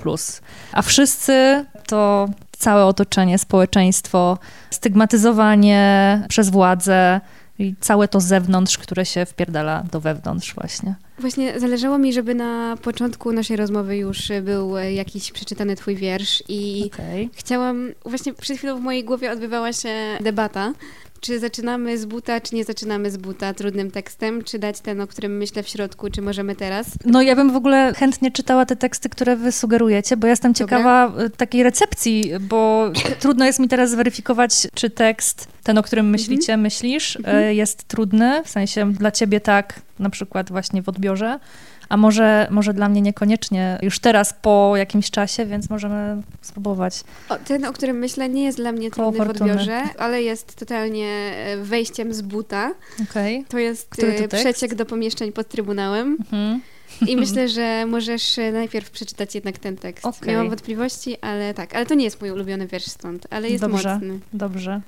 A 0.72 0.82
wszyscy 0.82 1.66
to 1.88 2.30
całe 2.51 2.86
otoczenie, 2.86 3.38
społeczeństwo, 3.38 4.38
stygmatyzowanie 4.70 6.22
przez 6.30 6.50
władzę, 6.50 7.22
i 7.60 7.75
całe 7.80 8.08
to 8.08 8.20
zewnątrz, 8.22 8.78
które 8.78 9.06
się 9.06 9.25
wpierdala 9.25 9.84
do 9.92 10.00
wewnątrz 10.00 10.56
właśnie. 10.56 10.96
Właśnie 11.20 11.60
zależało 11.60 11.98
mi, 11.98 12.13
żeby 12.13 12.36
na 12.36 12.78
początku 12.82 13.32
naszej 13.32 13.58
rozmowy 13.58 13.98
już 13.98 14.32
był 14.42 14.78
jakiś 14.78 15.32
przeczytany 15.32 15.75
twój 15.75 15.96
wiersz 15.96 16.44
i 16.48 16.92
okay. 16.94 17.30
chciałam, 17.34 17.92
właśnie 18.06 18.34
przed 18.34 18.58
chwilą 18.58 18.80
w 18.80 18.82
mojej 18.82 19.04
głowie 19.04 19.32
odbywała 19.32 19.74
się 19.74 20.18
debata, 20.22 20.74
czy 21.22 21.40
zaczynamy 21.40 21.98
z 21.98 22.06
buta, 22.06 22.42
czy 22.42 22.56
nie 22.56 22.64
zaczynamy 22.64 23.12
z 23.12 23.18
buta 23.18 23.54
trudnym 23.54 23.92
tekstem, 23.92 24.44
czy 24.44 24.60
dać 24.60 24.80
ten, 24.80 25.02
o 25.02 25.08
którym 25.08 25.38
myślę 25.38 25.64
w 25.64 25.68
środku, 25.68 26.10
czy 26.10 26.22
możemy 26.22 26.56
teraz? 26.56 26.88
No 27.06 27.22
ja 27.22 27.36
bym 27.36 27.52
w 27.52 27.56
ogóle 27.56 27.94
chętnie 27.94 28.32
czytała 28.32 28.66
te 28.66 28.76
teksty, 28.76 29.10
które 29.10 29.36
wy 29.36 29.52
sugerujecie, 29.52 30.18
bo 30.18 30.28
ja 30.28 30.32
jestem 30.32 30.54
ciekawa 30.54 31.10
Dobra. 31.10 31.26
E, 31.26 31.30
takiej 31.30 31.64
recepcji, 31.64 32.32
bo 32.40 32.92
trudno 33.22 33.46
jest 33.46 33.60
mi 33.60 33.68
teraz 33.68 33.92
zweryfikować, 33.92 34.68
czy 34.74 34.90
tekst, 34.90 35.48
ten, 35.64 35.78
o 35.78 35.84
którym 35.84 36.10
myślicie, 36.10 36.54
mhm. 36.54 36.62
myślisz, 36.62 37.16
e, 37.16 37.20
mhm. 37.20 37.56
jest 37.56 37.84
trudny, 37.84 38.44
w 38.44 38.50
sensie 38.50 38.94
dla 38.94 39.12
ciebie 39.12 39.42
tak, 39.42 39.82
na 40.00 40.10
przykład 40.10 40.50
właśnie 40.50 40.82
w 40.82 40.90
odbiorze, 40.90 41.40
a 41.89 41.98
może, 41.98 42.48
może 42.51 42.74
dla 42.74 42.89
mnie 42.89 43.01
niekoniecznie 43.01 43.79
już 43.81 44.00
teraz 44.00 44.34
po 44.41 44.74
jakimś 44.77 45.12
czasie, 45.12 45.46
więc 45.46 45.69
możemy 45.69 46.22
spróbować. 46.41 47.03
O, 47.29 47.36
ten, 47.36 47.65
o 47.65 47.74
którym 47.74 47.98
myślę, 47.98 48.29
nie 48.29 48.43
jest 48.43 48.58
dla 48.58 48.72
mnie 48.72 48.91
trudny 48.91 49.25
w 49.25 49.29
odbiorze, 49.29 49.84
ale 49.98 50.22
jest 50.22 50.55
totalnie 50.55 51.08
e, 51.08 51.58
wejściem 51.58 52.13
z 52.13 52.22
buta. 52.22 52.74
Okay. 53.10 53.43
To 53.48 53.58
jest 53.58 53.89
to 53.89 54.08
e, 54.08 54.27
przeciek 54.27 54.75
do 54.75 54.86
pomieszczeń 54.86 55.31
pod 55.31 55.48
Trybunałem. 55.48 56.17
Mhm. 56.19 56.62
I 57.08 57.17
myślę, 57.17 57.50
że 57.50 57.86
możesz 57.86 58.39
e, 58.39 58.51
najpierw 58.51 58.91
przeczytać 58.91 59.36
jednak 59.36 59.58
ten 59.58 59.77
tekst. 59.77 60.05
Okay. 60.05 60.29
Miałam 60.29 60.50
wątpliwości, 60.50 61.17
ale 61.22 61.53
tak. 61.53 61.75
Ale 61.75 61.86
to 61.86 61.93
nie 61.96 62.05
jest 62.05 62.22
mój 62.22 62.31
ulubiony 62.31 62.67
wiersz 62.67 62.86
stąd, 62.86 63.27
ale 63.29 63.50
jest 63.50 63.63
dobrze, 63.63 63.93
mocny. 63.93 64.19
Dobrze. 64.34 64.81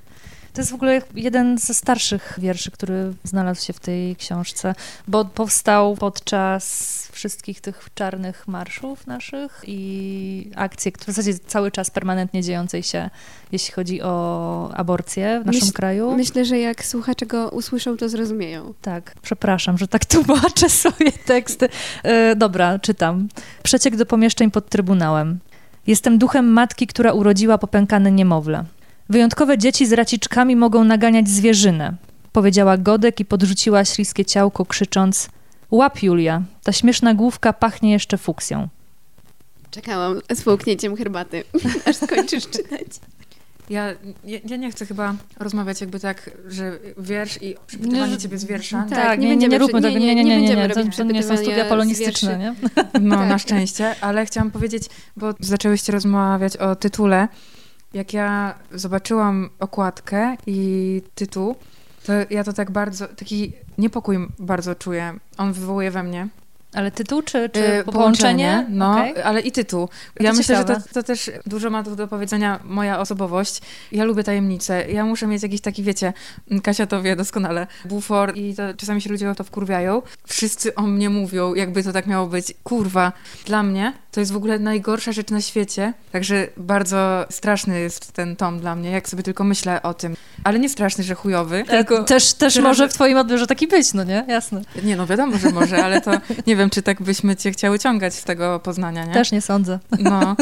To 0.53 0.62
jest 0.62 0.72
w 0.72 0.75
ogóle 0.75 1.01
jeden 1.15 1.58
ze 1.58 1.74
starszych 1.74 2.36
wierszy, 2.38 2.72
który 2.72 3.13
znalazł 3.24 3.65
się 3.65 3.74
w 3.74 3.79
tej 3.79 4.15
książce, 4.15 4.75
bo 5.08 5.25
powstał 5.25 5.96
podczas 5.96 7.08
wszystkich 7.12 7.62
tych 7.62 7.89
czarnych 7.96 8.48
marszów 8.48 9.08
naszych 9.08 9.62
i 9.67 10.51
akcji, 10.55 10.91
które 10.91 11.13
w 11.13 11.15
zasadzie 11.15 11.39
cały 11.39 11.72
czas 11.72 11.91
permanentnie 11.91 12.43
dziejącej 12.43 12.84
się, 12.84 13.10
jeśli 13.51 13.74
chodzi 13.74 14.01
o 14.01 14.72
aborcję 14.74 15.41
w 15.43 15.46
naszym 15.46 15.72
kraju. 15.72 16.15
Myślę, 16.15 16.46
że 16.46 16.60
jak 16.60 16.86
słuchacze 16.86 17.25
go 17.25 17.50
usłyszą, 17.50 17.98
to 17.98 18.10
zrozumieją. 18.10 18.74
Tak, 18.81 19.15
przepraszam, 19.22 19.77
że 19.77 19.88
tak 19.88 20.05
tłumaczę 20.13 20.70
swoje 20.70 21.12
teksty. 21.12 21.70
E, 22.03 22.36
dobra, 22.36 22.79
czytam. 22.79 23.27
Przeciek 23.63 23.96
do 23.96 24.05
pomieszczeń 24.05 24.51
pod 24.51 24.70
Trybunałem. 24.70 25.39
Jestem 25.88 26.17
duchem 26.17 26.48
matki, 26.53 26.88
która 26.88 27.12
urodziła 27.12 27.58
popękane 27.58 28.12
niemowlę. 28.12 28.65
Wyjątkowe 29.12 29.58
dzieci 29.58 29.88
z 29.88 29.94
raciczkami 29.94 30.56
mogą 30.56 30.84
naganiać 30.84 31.30
zwierzynę, 31.30 31.96
powiedziała 32.32 32.77
Godek 32.77 33.20
i 33.20 33.25
podrzuciła 33.25 33.86
śliskie 33.86 34.25
ciałko, 34.25 34.65
krzycząc 34.65 35.30
Łap, 35.72 36.03
Julia, 36.03 36.41
ta 36.63 36.72
śmieszna 36.72 37.13
główka 37.13 37.53
pachnie 37.53 37.91
jeszcze 37.91 38.18
fuksją. 38.18 38.68
Czekałam 39.72 40.22
z 40.34 40.41
połknięciem 40.41 40.96
herbaty, 40.96 41.44
aż 41.88 41.96
skończysz 41.96 42.50
czytać. 42.50 42.88
Ja, 43.70 43.88
ja, 44.24 44.39
ja, 44.46 44.58
nie 44.58 44.72
chcę 44.72 44.86
chyba 44.86 45.15
rozmawiać 45.39 45.82
jakby 45.82 46.00
tak, 46.00 46.32
że 46.48 46.80
wiersz 46.98 47.41
i 47.41 47.56
przepytywanie 47.68 48.18
ciebie 48.18 48.38
z 48.38 48.46
wiersza. 48.46 48.86
Tak, 48.89 48.98
tak 48.98 49.20
nie, 49.20 49.30
nie, 49.30 49.36
nie, 49.36 49.48
nie 49.48 49.58
róbmy 49.58 49.82
tego, 49.82 50.00
nie, 50.00 50.15
nie, 50.15 50.24
nie, 50.25 50.41
nie, 50.41 50.56
nie, 50.56 50.70
to, 50.70 50.82
to 50.98 51.03
nie 51.03 51.24
są 51.24 51.38
studia 51.38 51.65
polonistyczne, 51.65 52.38
nie? 52.38 52.56
No, 53.01 53.15
tak. 53.15 53.30
na 53.30 53.38
szczęście, 53.38 53.96
ale 54.01 54.25
chciałam 54.25 54.51
powiedzieć, 54.51 54.84
bo 55.18 55.34
zaczęłyście 55.39 55.91
rozmawiać 55.91 56.58
o 56.58 56.75
tytule, 56.75 57.27
jak 57.94 58.14
ja 58.14 58.56
zobaczyłam 58.72 59.50
okładkę 59.60 60.36
i 60.48 61.02
tytuł, 61.16 61.56
to 62.06 62.14
ja 62.30 62.44
to 62.44 62.54
tak 62.54 62.72
bardzo, 62.72 63.08
taki 63.08 63.54
niepokój 63.78 64.18
bardzo 64.40 64.76
czuję. 64.76 65.14
On 65.38 65.54
wywołuje 65.54 65.92
we 65.92 66.04
mnie. 66.04 66.28
Ale 66.74 66.92
tytuł 66.92 67.22
czy, 67.22 67.50
czy 67.50 67.60
yy, 67.60 67.84
połączenie? 67.84 68.66
No, 68.70 68.92
okay. 68.92 69.25
ale 69.25 69.42
i 69.42 69.51
tytuł. 69.51 69.90
Ja 70.20 70.32
to 70.32 70.38
myślę, 70.38 70.56
ciekawe. 70.56 70.74
że 70.74 70.82
to, 70.82 70.94
to, 70.94 71.04
też 71.04 71.32
dużo 71.46 71.70
ma 71.70 71.84
do 71.84 72.08
powiedzenia 72.08 72.60
moja 72.63 73.00
osobowość. 73.00 73.62
Ja 73.92 74.04
lubię 74.04 74.24
tajemnice. 74.24 74.92
Ja 74.92 75.06
muszę 75.06 75.28
mieć 75.28 75.44
jakiś 75.44 75.62
taki, 75.62 75.84
wiecie, 75.84 76.13
Kasia 76.63 76.88
to 76.88 77.01
wie 77.01 77.16
doskonale, 77.16 77.68
bufor 77.86 78.38
i 78.38 78.56
to, 78.56 78.63
czasami 78.78 79.01
się 79.01 79.10
ludzie 79.10 79.30
o 79.30 79.36
to 79.36 79.44
wkurwiają. 79.44 80.01
Wszyscy 80.28 80.75
o 80.75 80.82
mnie 80.82 81.10
mówią, 81.10 81.54
jakby 81.54 81.84
to 81.84 81.94
tak 81.94 82.08
miało 82.08 82.28
być. 82.28 82.54
Kurwa, 82.63 83.13
dla 83.46 83.63
mnie 83.63 83.94
to 84.12 84.20
jest 84.20 84.32
w 84.32 84.36
ogóle 84.36 84.60
najgorsza 84.60 85.12
rzecz 85.12 85.30
na 85.30 85.42
świecie. 85.42 85.94
Także 86.12 86.48
bardzo 86.58 87.25
straszny 87.30 87.80
jest 87.80 88.12
ten 88.12 88.36
tom 88.36 88.60
dla 88.60 88.75
mnie, 88.75 88.92
jak 88.92 89.10
sobie 89.10 89.24
tylko 89.24 89.44
myślę 89.44 89.82
o 89.82 89.94
tym. 89.94 90.16
Ale 90.44 90.60
nie 90.60 90.70
straszny, 90.70 91.04
że 91.04 91.16
chujowy. 91.16 91.58
E, 91.58 91.64
tylko, 91.64 92.04
też 92.04 92.34
też 92.34 92.60
może 92.60 92.90
w 92.90 92.94
twoim 92.94 93.18
odbiorze 93.18 93.48
taki 93.48 93.68
być, 93.68 93.94
no 93.94 94.04
nie? 94.04 94.26
Jasne. 94.28 94.62
Nie, 94.84 94.96
no 94.96 95.08
wiadomo, 95.08 95.38
że 95.38 95.50
może, 95.50 95.86
ale 95.86 96.02
to 96.02 96.12
nie 96.48 96.56
wiem, 96.56 96.70
czy 96.70 96.82
tak 96.82 97.02
byśmy 97.02 97.36
cię 97.36 97.52
chciały 97.52 97.80
ciągać 97.80 98.14
z 98.14 98.24
tego 98.24 98.60
Poznania, 98.60 99.06
nie? 99.06 99.14
Też 99.14 99.32
nie 99.32 99.42
sądzę. 99.42 99.80
No, 100.00 100.36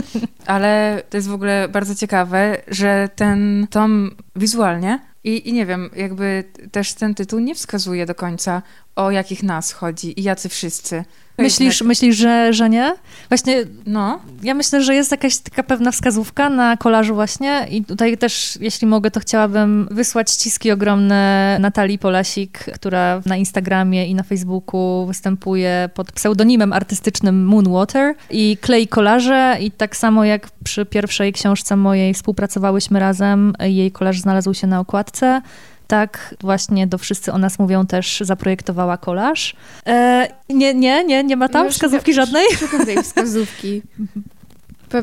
ale 0.46 1.04
to 1.10 1.18
jest 1.18 1.28
w 1.28 1.34
ogóle 1.34 1.68
bardzo 1.70 1.96
ciekawe, 1.96 2.58
że 2.68 3.10
ten 3.16 3.68
tom 3.70 4.16
wizualnie 4.36 5.00
i, 5.24 5.50
I 5.50 5.54
nie 5.54 5.66
wiem, 5.66 5.90
jakby 5.96 6.44
też 6.72 6.94
ten 6.94 7.16
tytuł 7.16 7.40
nie 7.40 7.56
wskazuje 7.56 8.06
do 8.06 8.16
końca, 8.16 8.62
o 8.96 9.12
jakich 9.12 9.44
nas 9.44 9.72
chodzi 9.72 10.20
i 10.20 10.24
jacy 10.24 10.50
wszyscy. 10.50 11.04
Myślisz, 11.44 11.82
myślisz 11.82 12.16
że, 12.16 12.54
że 12.54 12.70
nie? 12.70 12.94
Właśnie, 13.30 13.64
no. 13.86 14.20
Ja 14.44 14.54
myślę, 14.54 14.84
że 14.84 14.96
jest 14.96 15.12
jakaś 15.12 15.38
taka 15.38 15.64
pewna 15.64 15.92
wskazówka 15.92 16.50
na 16.50 16.78
kolażu 16.78 17.16
właśnie 17.16 17.68
i 17.72 17.86
tutaj 17.86 18.18
też, 18.18 18.58
jeśli 18.62 18.88
mogę, 18.88 19.12
to 19.12 19.20
chciałabym 19.20 19.88
wysłać 19.92 20.32
ściski 20.32 20.72
ogromne 20.72 21.58
Natalii 21.60 22.00
Polasik, 22.00 22.60
która 22.74 23.22
na 23.26 23.38
Instagramie 23.38 24.08
i 24.08 24.16
na 24.16 24.24
Facebooku 24.24 25.06
występuje 25.06 25.90
pod 25.94 26.12
pseudonimem 26.12 26.74
artystycznym 26.74 27.46
Moonwater 27.46 28.16
i 28.30 28.58
klei 28.62 28.88
kolaże 28.88 29.58
i 29.60 29.72
tak 29.72 29.96
samo 29.96 30.26
jak 30.26 30.50
przy 30.64 30.86
pierwszej 30.86 31.34
książce 31.34 31.76
mojej 31.76 32.14
współpracowałyśmy 32.14 33.00
razem, 33.00 33.54
jej 33.60 33.92
kolaż 33.92 34.20
znalazł 34.20 34.54
się 34.54 34.68
na 34.68 34.80
okładce 34.80 35.42
tak 35.90 36.36
właśnie 36.42 36.88
do 36.88 36.98
Wszyscy 36.98 37.34
o 37.34 37.38
nas 37.38 37.60
mówią 37.60 37.86
też 37.86 38.20
zaprojektowała 38.22 38.98
kolaż. 38.98 39.56
E, 39.88 40.28
nie, 40.50 40.74
nie, 40.74 41.06
nie, 41.06 41.24
nie 41.24 41.36
ma 41.36 41.50
tam 41.50 41.66
no, 41.66 41.72
wskazówki 41.72 42.14
żadnej. 42.14 42.46
Szukam 42.60 42.86
tej 42.86 43.04
wskazówki. 43.04 43.82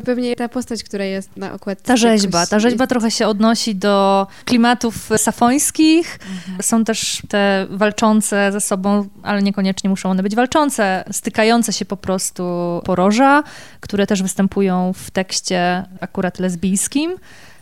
Pewnie 0.05 0.37
ta 0.37 0.49
postać, 0.49 0.85
która 0.85 1.05
jest 1.05 1.37
na 1.37 1.53
okładce. 1.53 1.85
Ta 1.85 1.97
rzeźba, 1.97 2.47
ta 2.47 2.61
rzeźba 2.61 2.83
jest... 2.83 2.89
trochę 2.91 3.11
się 3.11 3.27
odnosi 3.27 3.75
do 3.75 4.27
klimatów 4.45 5.11
safońskich. 5.17 6.19
Mhm. 6.37 6.63
Są 6.63 6.85
też 6.85 7.23
te 7.29 7.67
walczące 7.71 8.53
ze 8.53 8.61
sobą, 8.61 9.09
ale 9.23 9.43
niekoniecznie 9.43 9.91
muszą 9.91 10.11
one 10.11 10.23
być 10.23 10.37
walczące, 10.37 11.05
stykające 11.13 11.73
się 11.73 11.85
po 11.85 11.97
prostu 11.97 12.43
poroża, 12.85 13.43
które 13.81 14.07
też 14.07 14.23
występują 14.23 14.93
w 14.93 15.11
tekście 15.11 15.85
akurat 16.01 16.39
lesbijskim. 16.39 17.17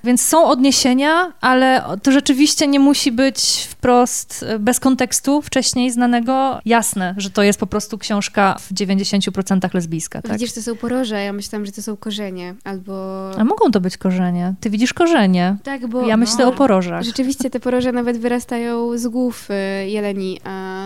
Więc 0.04 0.23
są 0.23 0.46
odniesienia, 0.46 1.32
ale 1.40 1.84
to 2.02 2.12
rzeczywiście 2.12 2.66
nie 2.66 2.80
musi 2.80 3.12
być 3.12 3.68
wprost, 3.70 4.44
e, 4.49 4.58
bez 4.58 4.80
kontekstu 4.80 5.42
wcześniej 5.42 5.90
znanego, 5.90 6.61
jasne, 6.64 7.14
że 7.16 7.30
to 7.30 7.42
jest 7.42 7.61
po 7.61 7.66
prostu 7.66 7.99
książka 7.99 8.56
w 8.61 8.73
90% 8.73 9.75
lesbijska. 9.75 10.23
Tak? 10.23 10.32
Widzisz, 10.32 10.52
to 10.52 10.62
są 10.62 10.76
poroże, 10.76 11.25
ja 11.25 11.32
myślałam, 11.32 11.66
że 11.66 11.73
to 11.73 11.82
są 11.82 11.96
korzenie, 11.96 12.54
albo... 12.64 13.30
A 13.38 13.44
mogą 13.44 13.70
to 13.70 13.80
być 13.80 13.96
korzenie. 13.96 14.54
Ty 14.61 14.70
widzisz 14.70 14.94
korzenie. 14.94 15.56
Tak, 15.62 15.87
bo... 15.87 16.06
Ja 16.06 16.16
myślę 16.16 16.44
no, 16.44 16.49
o 16.49 16.52
porożach. 16.52 17.02
Rzeczywiście 17.02 17.50
te 17.50 17.61
poroże 17.61 17.92
nawet 17.92 18.18
wyrastają 18.18 18.99
z 18.99 19.06
głów 19.06 19.49
e, 19.50 19.88
jeleni, 19.88 20.40
a 20.44 20.84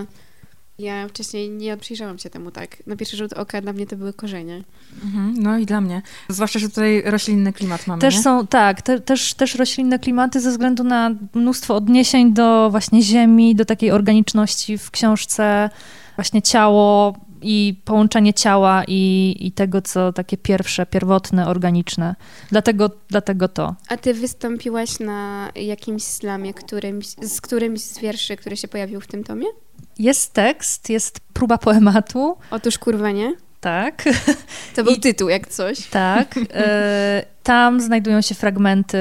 ja 0.78 1.08
wcześniej 1.08 1.50
nie 1.50 1.76
przyjrzałam 1.76 2.18
się 2.18 2.30
temu 2.30 2.50
tak. 2.50 2.86
Na 2.86 2.96
pierwszy 2.96 3.16
rzut 3.16 3.32
oka 3.32 3.60
dla 3.60 3.72
mnie 3.72 3.86
to 3.86 3.96
były 3.96 4.12
korzenie. 4.12 4.62
Mhm, 5.04 5.34
no 5.38 5.58
i 5.58 5.66
dla 5.66 5.80
mnie. 5.80 6.02
Zwłaszcza, 6.28 6.58
że 6.58 6.68
tutaj 6.68 7.02
roślinny 7.06 7.52
klimat 7.52 7.86
mamy. 7.86 8.00
Też 8.00 8.16
nie? 8.16 8.22
są, 8.22 8.46
tak, 8.46 8.82
te, 8.82 9.00
też, 9.00 9.34
też 9.34 9.54
roślinne 9.54 9.98
klimaty 9.98 10.40
ze 10.40 10.50
względu 10.50 10.84
na 10.84 11.14
mnóstwo 11.34 11.74
odniesień 11.74 12.32
do 12.32 12.70
właśnie 12.70 13.02
ziemi, 13.02 13.54
do 13.54 13.64
takiej 13.64 13.90
organiczności 13.90 14.78
w 14.78 14.90
książce, 14.90 15.70
właśnie 16.16 16.42
ciało 16.42 17.16
i 17.42 17.80
połączenie 17.84 18.34
ciała 18.34 18.84
i, 18.88 19.36
i 19.40 19.52
tego, 19.52 19.82
co 19.82 20.12
takie 20.12 20.36
pierwsze, 20.36 20.86
pierwotne, 20.86 21.46
organiczne. 21.48 22.14
Dlatego, 22.50 22.90
dlatego 23.08 23.48
to. 23.48 23.74
A 23.88 23.96
ty 23.96 24.14
wystąpiłaś 24.14 25.00
na 25.00 25.50
jakimś 25.56 26.02
slamie, 26.02 26.54
którymś, 26.54 27.06
z 27.06 27.40
którymś 27.40 27.80
z 27.80 27.98
wierszy, 27.98 28.36
który 28.36 28.56
się 28.56 28.68
pojawił 28.68 29.00
w 29.00 29.06
tym 29.06 29.24
tomie? 29.24 29.46
Jest 29.98 30.32
tekst, 30.32 30.90
jest 30.90 31.20
próba 31.20 31.58
poematu. 31.58 32.36
Otóż 32.50 32.78
kurwa 32.78 33.10
nie. 33.10 33.32
Tak. 33.60 34.04
To 34.76 34.84
był 34.84 34.92
I, 34.92 35.00
tytuł, 35.00 35.28
jak 35.28 35.48
coś. 35.48 35.86
Tak. 35.86 36.34
E, 36.54 37.24
tam 37.42 37.80
znajdują 37.80 38.20
się 38.20 38.34
fragmenty 38.34 38.98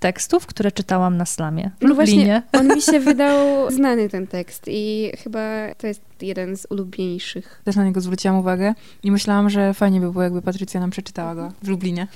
tekstów, 0.00 0.46
które 0.46 0.72
czytałam 0.72 1.16
na 1.16 1.26
slamie. 1.26 1.70
W 1.78 1.82
no 1.82 1.88
Lublinie. 1.88 2.42
Właśnie, 2.52 2.60
on 2.60 2.76
mi 2.76 2.82
się 2.82 3.00
wydał 3.10 3.70
znany 3.70 4.08
ten 4.08 4.26
tekst 4.26 4.64
i 4.66 5.12
chyba 5.18 5.40
to 5.78 5.86
jest 5.86 6.02
jeden 6.20 6.56
z 6.56 6.66
ulubieńszych. 6.70 7.62
Też 7.64 7.76
na 7.76 7.84
niego 7.84 8.00
zwróciłam 8.00 8.38
uwagę 8.38 8.74
i 9.02 9.10
myślałam, 9.10 9.50
że 9.50 9.74
fajnie 9.74 10.00
by 10.00 10.12
było, 10.12 10.22
jakby 10.22 10.42
Patrycja 10.42 10.80
nam 10.80 10.90
przeczytała 10.90 11.34
go 11.34 11.52
w 11.62 11.68
Lublinie. 11.68 12.06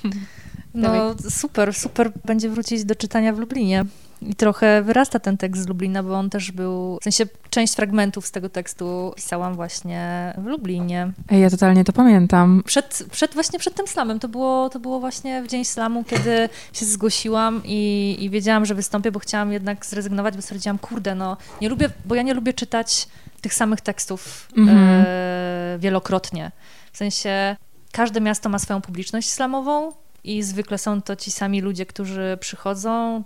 No 0.73 1.15
super, 1.29 1.73
super 1.73 2.11
będzie 2.25 2.49
wrócić 2.49 2.85
do 2.85 2.95
czytania 2.95 3.33
w 3.33 3.39
Lublinie. 3.39 3.85
I 4.27 4.35
trochę 4.35 4.81
wyrasta 4.81 5.19
ten 5.19 5.37
tekst 5.37 5.61
z 5.61 5.67
Lublina, 5.67 6.03
bo 6.03 6.13
on 6.13 6.29
też 6.29 6.51
był, 6.51 6.97
w 7.01 7.03
sensie 7.03 7.25
część 7.49 7.73
fragmentów 7.73 8.27
z 8.27 8.31
tego 8.31 8.49
tekstu 8.49 9.13
pisałam 9.15 9.55
właśnie 9.55 10.33
w 10.37 10.45
Lublinie. 10.45 11.11
Ej, 11.29 11.41
ja 11.41 11.49
totalnie 11.49 11.83
to 11.83 11.93
pamiętam. 11.93 12.63
Przed, 12.65 13.05
przed 13.11 13.33
właśnie 13.33 13.59
przed 13.59 13.75
tym 13.75 13.87
slamem, 13.87 14.19
to 14.19 14.27
było, 14.27 14.69
to 14.69 14.79
było 14.79 14.99
właśnie 14.99 15.43
w 15.43 15.47
dzień 15.47 15.65
slamu, 15.65 16.03
kiedy 16.03 16.49
się 16.73 16.85
zgłosiłam 16.85 17.61
i, 17.65 18.17
i 18.19 18.29
wiedziałam, 18.29 18.65
że 18.65 18.75
wystąpię, 18.75 19.11
bo 19.11 19.19
chciałam 19.19 19.51
jednak 19.51 19.85
zrezygnować, 19.85 20.35
bo 20.35 20.41
stwierdziłam, 20.41 20.77
kurde, 20.77 21.15
no 21.15 21.37
nie 21.61 21.69
lubię, 21.69 21.89
bo 22.05 22.15
ja 22.15 22.21
nie 22.21 22.33
lubię 22.33 22.53
czytać 22.53 23.07
tych 23.41 23.53
samych 23.53 23.81
tekstów 23.81 24.47
mm 24.57 24.69
-hmm. 24.69 25.03
e, 25.05 25.77
wielokrotnie. 25.79 26.51
W 26.91 26.97
sensie 26.97 27.55
każde 27.91 28.21
miasto 28.21 28.49
ma 28.49 28.59
swoją 28.59 28.81
publiczność 28.81 29.29
slamową, 29.29 29.91
i 30.23 30.43
zwykle 30.43 30.77
są 30.77 31.01
to 31.01 31.15
ci 31.15 31.31
sami 31.31 31.61
ludzie, 31.61 31.85
którzy 31.85 32.37
przychodzą, 32.39 33.23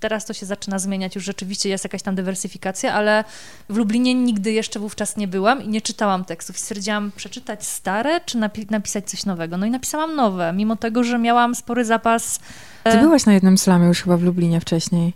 Teraz 0.00 0.24
to 0.24 0.32
się 0.32 0.46
zaczyna 0.46 0.78
zmieniać, 0.78 1.14
już 1.14 1.24
rzeczywiście 1.24 1.68
jest 1.68 1.84
jakaś 1.84 2.02
tam 2.02 2.14
dywersyfikacja, 2.14 2.94
ale 2.94 3.24
w 3.68 3.76
Lublinie 3.76 4.14
nigdy 4.14 4.52
jeszcze 4.52 4.80
wówczas 4.80 5.16
nie 5.16 5.28
byłam 5.28 5.62
i 5.62 5.68
nie 5.68 5.80
czytałam 5.80 6.24
tekstów. 6.24 6.56
I 6.56 6.60
stwierdziłam, 6.60 7.12
przeczytać 7.16 7.66
stare, 7.66 8.20
czy 8.20 8.38
napi 8.38 8.66
napisać 8.70 9.10
coś 9.10 9.26
nowego. 9.26 9.56
No 9.56 9.66
i 9.66 9.70
napisałam 9.70 10.16
nowe, 10.16 10.52
mimo 10.52 10.76
tego, 10.76 11.04
że 11.04 11.18
miałam 11.18 11.54
spory 11.54 11.84
zapas. 11.84 12.38
Ty 12.84 12.90
e, 12.90 13.00
byłaś 13.00 13.26
na 13.26 13.32
jednym 13.32 13.58
slamie 13.58 13.86
już 13.86 14.02
chyba 14.02 14.16
w 14.16 14.22
Lublinie 14.22 14.60
wcześniej. 14.60 15.12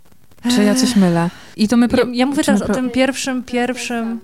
Czy 0.49 0.63
ja 0.63 0.75
coś 0.75 0.95
mylę? 0.95 1.29
I 1.55 1.67
to 1.67 1.77
my 1.77 1.87
pro... 1.87 2.03
ja, 2.05 2.09
ja 2.13 2.25
mówię 2.25 2.43
teraz 2.43 2.61
o 2.61 2.73
tym 2.73 2.89
pierwszym, 2.89 3.43
pierwszym... 3.43 4.19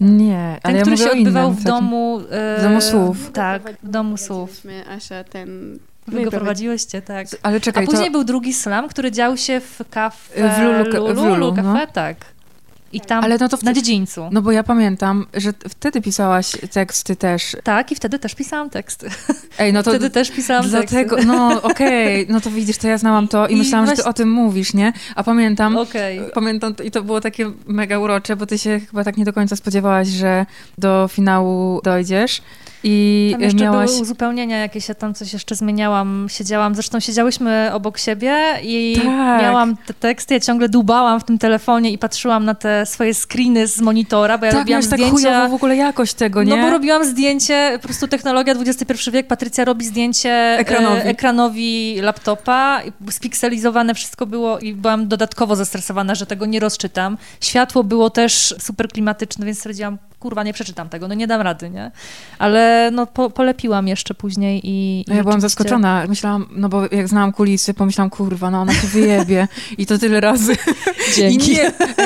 Nie, 0.00 0.58
ale 0.62 0.74
ten, 0.74 0.76
ja 0.76 0.82
który 0.82 0.96
się 0.96 1.10
odbywał 1.10 1.52
w 1.52 1.62
domu... 1.62 2.20
E, 2.30 2.58
w 2.58 2.62
domu 2.62 2.80
słów. 2.80 3.30
Tak, 3.32 3.62
w 3.82 3.90
domu 3.90 4.16
słów. 4.16 4.62
Asia, 4.88 5.24
ten 5.24 5.78
Wy 6.08 6.24
go 6.24 6.30
prowadziłyście, 6.30 7.02
tak. 7.02 7.26
Ale 7.42 7.60
czekaj, 7.60 7.84
A 7.84 7.86
później 7.86 8.06
to... 8.06 8.12
był 8.12 8.24
drugi 8.24 8.54
slam, 8.54 8.88
który 8.88 9.12
dział 9.12 9.36
się 9.36 9.60
w 9.60 9.80
kafe 9.90 10.50
w 10.50 10.62
Lulu, 10.62 11.14
Lulu, 11.14 11.34
Lulu 11.34 11.54
kafe, 11.54 11.86
no. 11.86 11.86
tak. 11.92 12.16
I 12.92 13.00
tam 13.00 13.24
Ale 13.24 13.38
no 13.40 13.48
to 13.48 13.56
wtedy, 13.56 13.70
na 13.70 13.74
dziedzińcu. 13.74 14.28
No 14.32 14.42
bo 14.42 14.52
ja 14.52 14.62
pamiętam, 14.62 15.26
że 15.34 15.52
wtedy 15.68 16.00
pisałaś 16.02 16.52
teksty 16.72 17.16
też. 17.16 17.56
Tak, 17.64 17.92
i 17.92 17.94
wtedy 17.94 18.18
też 18.18 18.34
pisałam 18.34 18.70
teksty. 18.70 19.10
Ej, 19.58 19.72
no 19.72 19.82
to 19.82 19.90
wtedy 19.90 20.10
też 20.10 20.30
pisałam 20.30 20.68
dlatego, 20.68 21.16
teksty. 21.16 21.32
No 21.32 21.62
okej, 21.62 22.22
okay. 22.22 22.34
no 22.34 22.40
to 22.40 22.50
widzisz, 22.50 22.78
to 22.78 22.88
ja 22.88 22.98
znałam 22.98 23.28
to 23.28 23.46
i, 23.46 23.52
I 23.52 23.56
myślałam, 23.56 23.86
właśnie... 23.86 23.96
że 23.96 24.02
ty 24.02 24.08
o 24.08 24.12
tym 24.12 24.30
mówisz, 24.30 24.74
nie? 24.74 24.92
A 25.14 25.24
pamiętam, 25.24 25.76
okay. 25.76 26.30
pamiętam 26.34 26.74
i 26.84 26.90
to 26.90 27.02
było 27.02 27.20
takie 27.20 27.50
mega 27.66 27.98
urocze, 27.98 28.36
bo 28.36 28.46
ty 28.46 28.58
się 28.58 28.80
chyba 28.80 29.04
tak 29.04 29.16
nie 29.16 29.24
do 29.24 29.32
końca 29.32 29.56
spodziewałaś, 29.56 30.08
że 30.08 30.46
do 30.78 31.08
finału 31.12 31.80
dojdziesz. 31.84 32.42
I 32.84 33.28
tam 33.32 33.40
jeszcze 33.40 33.64
miałaś... 33.64 33.90
były 33.90 34.02
uzupełnienia 34.02 34.58
jakieś, 34.58 34.88
ja 34.88 34.94
tam 34.94 35.14
coś 35.14 35.32
jeszcze 35.32 35.54
zmieniałam, 35.54 36.26
siedziałam, 36.30 36.74
zresztą 36.74 37.00
siedziałyśmy 37.00 37.70
obok 37.72 37.98
siebie 37.98 38.36
i 38.62 39.00
tak. 39.04 39.42
miałam 39.42 39.76
te 39.76 39.94
teksty, 39.94 40.34
ja 40.34 40.40
ciągle 40.40 40.68
dubałam 40.68 41.20
w 41.20 41.24
tym 41.24 41.38
telefonie 41.38 41.90
i 41.90 41.98
patrzyłam 41.98 42.44
na 42.44 42.54
te 42.54 42.86
swoje 42.86 43.14
screeny 43.14 43.66
z 43.66 43.80
monitora, 43.80 44.38
bo 44.38 44.46
ja 44.46 44.52
tak, 44.52 44.60
robiłam 44.60 44.82
tak 44.82 45.00
zdjęcia... 45.00 45.48
w 45.48 45.54
ogóle 45.54 45.76
jakość 45.76 46.14
tego, 46.14 46.42
nie? 46.42 46.56
No 46.56 46.62
bo 46.62 46.70
robiłam 46.70 47.04
zdjęcie, 47.04 47.78
po 47.82 47.88
prostu 47.88 48.08
technologia 48.08 48.54
XXI 48.54 49.10
wiek, 49.10 49.26
Patrycja 49.26 49.64
robi 49.64 49.84
zdjęcie 49.86 50.30
e, 50.30 50.58
ekranowi, 50.58 51.00
ekranowi 51.04 52.00
laptopa, 52.00 52.82
spikselizowane 53.10 53.94
wszystko 53.94 54.26
było 54.26 54.58
i 54.58 54.74
byłam 54.74 55.08
dodatkowo 55.08 55.56
zestresowana, 55.56 56.14
że 56.14 56.26
tego 56.26 56.46
nie 56.46 56.60
rozczytam. 56.60 57.18
Światło 57.40 57.84
było 57.84 58.10
też 58.10 58.54
super 58.58 58.88
klimatyczne, 58.88 59.46
więc 59.46 59.58
stwierdziłam, 59.58 59.98
kurwa, 60.20 60.42
nie 60.42 60.52
przeczytam 60.52 60.88
tego, 60.88 61.08
no 61.08 61.14
nie 61.14 61.26
dam 61.26 61.40
rady, 61.40 61.70
nie? 61.70 61.90
Ale 62.38 62.65
no 62.92 63.06
po, 63.06 63.30
polepiłam 63.30 63.88
jeszcze 63.88 64.14
później 64.14 64.60
i... 64.64 65.04
No 65.08 65.14
ja 65.14 65.22
byłam 65.22 65.40
zaskoczona, 65.40 66.04
myślałam, 66.08 66.46
no 66.50 66.68
bo 66.68 66.82
jak 66.90 67.08
znałam 67.08 67.32
kulisy, 67.32 67.74
pomyślałam, 67.74 68.10
kurwa, 68.10 68.50
no 68.50 68.60
ona 68.60 68.74
się 68.74 68.86
wyjebie 68.86 69.48
i 69.78 69.86
to 69.86 69.98
tyle 69.98 70.20
razy. 70.20 70.56
Dzięki. 71.16 71.52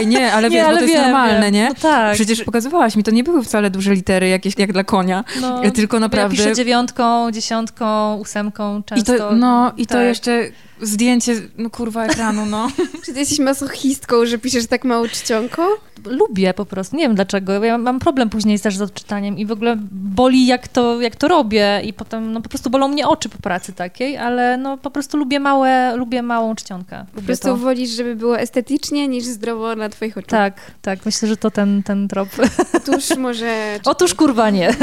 I 0.02 0.06
nie, 0.06 0.06
nie, 0.06 0.32
ale 0.32 0.50
nie, 0.50 0.56
wiesz, 0.56 0.66
ale 0.66 0.76
bo 0.76 0.80
to 0.80 0.86
wiem, 0.86 0.94
jest 0.94 1.06
normalne, 1.06 1.42
wiem. 1.42 1.54
nie? 1.54 1.68
No 1.68 1.74
tak. 1.74 2.14
Przecież 2.14 2.44
pokazywałaś 2.44 2.96
mi, 2.96 3.02
to 3.02 3.10
nie 3.10 3.24
były 3.24 3.42
wcale 3.42 3.70
duże 3.70 3.94
litery 3.94 4.28
jakieś 4.28 4.58
jak 4.58 4.72
dla 4.72 4.84
konia, 4.84 5.24
no, 5.40 5.70
tylko 5.70 6.00
naprawdę... 6.00 6.36
Ja 6.36 6.42
piszę 6.42 6.54
dziewiątką, 6.54 7.30
dziesiątką, 7.32 8.14
ósemką 8.14 8.82
często. 8.82 9.14
I 9.14 9.18
to, 9.18 9.34
no 9.36 9.72
i 9.76 9.86
tak. 9.86 9.98
to 9.98 10.02
jeszcze 10.02 10.50
zdjęcie, 10.82 11.42
no 11.58 11.70
kurwa, 11.70 12.04
ekranu, 12.04 12.46
no. 12.46 12.68
Czy 13.04 13.12
ty 13.12 13.18
jesteś 13.18 13.38
masochistką, 13.38 14.26
że 14.26 14.38
piszesz 14.38 14.66
tak 14.66 14.84
mało 14.84 15.08
czcionko? 15.08 15.78
Lubię 16.04 16.54
po 16.54 16.64
prostu, 16.64 16.96
nie 16.96 17.02
wiem 17.02 17.14
dlaczego. 17.14 17.64
Ja 17.64 17.78
mam 17.78 17.98
problem 17.98 18.30
później 18.30 18.60
też 18.60 18.76
z 18.76 18.82
odczytaniem 18.82 19.38
i 19.38 19.46
w 19.46 19.52
ogóle 19.52 19.76
boli 19.92 20.46
jak 20.46 20.68
to, 20.68 21.00
jak 21.00 21.16
to 21.16 21.28
robię 21.28 21.80
i 21.84 21.92
potem 21.92 22.32
no 22.32 22.40
po 22.40 22.48
prostu 22.48 22.70
bolą 22.70 22.88
mnie 22.88 23.08
oczy 23.08 23.28
po 23.28 23.38
pracy 23.38 23.72
takiej, 23.72 24.16
ale 24.16 24.56
no 24.56 24.78
po 24.78 24.90
prostu 24.90 25.16
lubię 25.16 25.40
małe, 25.40 25.96
lubię 25.96 26.22
małą 26.22 26.54
czcionkę. 26.54 26.98
Lubię 26.98 27.14
po 27.14 27.22
prostu 27.22 27.46
to. 27.46 27.56
wolisz, 27.56 27.90
żeby 27.90 28.16
było 28.16 28.38
estetycznie 28.38 29.08
niż 29.08 29.24
zdrowo 29.24 29.76
na 29.76 29.88
twoich 29.88 30.18
oczach. 30.18 30.30
Tak, 30.30 30.60
tak, 30.82 31.06
myślę, 31.06 31.28
że 31.28 31.36
to 31.36 31.50
ten, 31.50 31.82
ten 31.82 32.08
trop. 32.08 32.28
Otóż 32.76 33.16
może... 33.16 33.78
Otóż 33.84 34.14
kurwa 34.14 34.50
nie. 34.50 34.74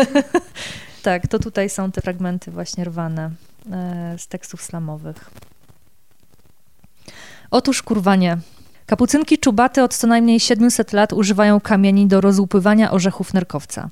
tak, 1.03 1.27
to 1.27 1.39
tutaj 1.39 1.69
są 1.69 1.91
te 1.91 2.01
fragmenty 2.01 2.51
właśnie 2.51 2.85
rwane 2.85 3.29
e, 3.71 4.15
z 4.17 4.27
tekstów 4.27 4.61
slamowych. 4.61 5.29
Otóż 7.51 7.81
kurwa 7.83 8.15
nie. 8.15 8.37
Kapucynki 8.85 9.37
czubaty 9.37 9.83
od 9.83 9.95
co 9.95 10.07
najmniej 10.07 10.39
700 10.39 10.93
lat 10.93 11.13
używają 11.13 11.59
kamieni 11.59 12.07
do 12.07 12.21
rozłupywania 12.21 12.91
orzechów 12.91 13.33
nerkowca. 13.33 13.89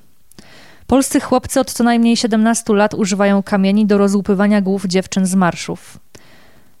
Polscy 0.86 1.20
chłopcy 1.20 1.60
od 1.60 1.72
co 1.72 1.84
najmniej 1.84 2.16
17 2.16 2.74
lat 2.74 2.94
używają 2.94 3.42
kamieni 3.42 3.86
do 3.86 3.98
rozłupywania 3.98 4.60
głów 4.60 4.84
dziewczyn 4.84 5.26
z 5.26 5.34
marszów. 5.34 5.98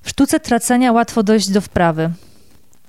W 0.02 0.08
sztuce 0.08 0.40
tracenia 0.40 0.92
łatwo 0.92 1.22
dojść 1.22 1.50
do 1.50 1.60
wprawy. 1.60 2.10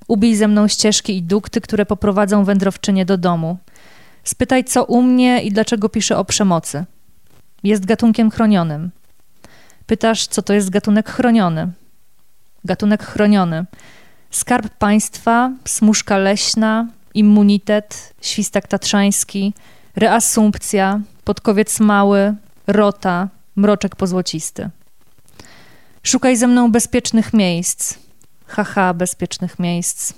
Ubij 0.07 0.35
ze 0.35 0.47
mną 0.47 0.67
ścieżki 0.67 1.17
i 1.17 1.23
dukty, 1.23 1.61
które 1.61 1.85
poprowadzą 1.85 2.43
wędrowczynię 2.43 3.05
do 3.05 3.17
domu. 3.17 3.57
Spytaj, 4.23 4.63
co 4.63 4.83
u 4.83 5.01
mnie 5.01 5.41
i 5.41 5.51
dlaczego 5.51 5.89
piszę 5.89 6.17
o 6.17 6.25
przemocy. 6.25 6.85
Jest 7.63 7.85
gatunkiem 7.85 8.31
chronionym. 8.31 8.91
Pytasz, 9.85 10.27
co 10.27 10.41
to 10.41 10.53
jest 10.53 10.69
gatunek 10.69 11.09
chroniony 11.09 11.71
gatunek 12.65 13.03
chroniony. 13.03 13.65
Skarb 14.31 14.69
państwa, 14.69 15.51
smuszka 15.65 16.17
leśna, 16.17 16.87
immunitet, 17.13 18.13
świstak 18.21 18.67
tatrzański, 18.67 19.53
reasumpcja, 19.95 20.99
podkowiec 21.23 21.79
mały, 21.79 22.35
rota, 22.67 23.27
mroczek 23.55 23.95
pozłocisty. 23.95 24.69
Szukaj 26.03 26.37
ze 26.37 26.47
mną 26.47 26.71
bezpiecznych 26.71 27.33
miejsc. 27.33 27.93
Haha, 28.45 28.93
bezpiecznych 28.93 29.59
miejsc. 29.59 30.13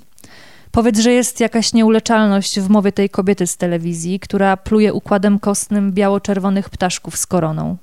Powiedz, 0.71 0.99
że 0.99 1.11
jest 1.11 1.39
jakaś 1.39 1.73
nieuleczalność 1.73 2.59
w 2.59 2.69
mowie 2.69 2.91
tej 2.91 3.09
kobiety 3.09 3.47
z 3.47 3.57
telewizji, 3.57 4.19
która 4.19 4.57
pluje 4.57 4.93
układem 4.93 5.39
kostnym 5.39 5.91
biało-czerwonych 5.91 6.69
ptaszków 6.69 7.17
z 7.17 7.25
koroną. 7.25 7.77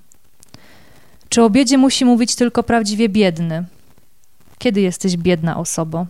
Czy 1.29 1.43
o 1.43 1.51
biedzie 1.51 1.79
musi 1.79 2.05
mówić 2.05 2.35
tylko 2.35 2.63
prawdziwie 2.63 3.09
biedny? 3.09 3.65
Kiedy 4.59 4.81
jesteś 4.81 5.17
biedna 5.17 5.57
osobo? 5.57 6.07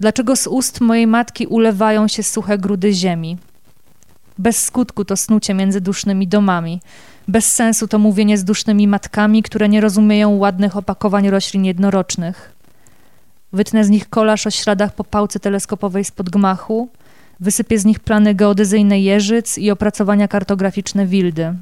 Dlaczego 0.00 0.36
z 0.36 0.46
ust 0.46 0.80
mojej 0.80 1.06
matki 1.06 1.46
ulewają 1.46 2.08
się 2.08 2.22
suche 2.22 2.58
grudy 2.58 2.92
ziemi? 2.92 3.38
Bez 4.38 4.64
skutku 4.64 5.04
to 5.04 5.16
snucie 5.16 5.54
między 5.54 5.80
dusznymi 5.80 6.28
domami. 6.28 6.80
Bez 7.28 7.54
sensu 7.54 7.88
to 7.88 7.98
mówienie 7.98 8.38
z 8.38 8.44
dusznymi 8.44 8.88
matkami, 8.88 9.42
które 9.42 9.68
nie 9.68 9.80
rozumieją 9.80 10.36
ładnych 10.36 10.76
opakowań 10.76 11.30
roślin 11.30 11.64
jednorocznych. 11.64 12.52
Wytnę 13.52 13.84
z 13.84 13.90
nich 13.90 14.08
kolaż 14.08 14.46
o 14.46 14.50
śladach 14.50 14.94
po 14.94 15.04
pałce 15.04 15.40
teleskopowej 15.40 16.04
spod 16.04 16.30
gmachu, 16.30 16.88
wysypię 17.40 17.78
z 17.78 17.84
nich 17.84 18.00
plany 18.00 18.34
geodezyjne 18.34 19.00
jeżyc 19.00 19.58
i 19.58 19.70
opracowania 19.70 20.28
kartograficzne 20.28 21.06
wildy. 21.06 21.54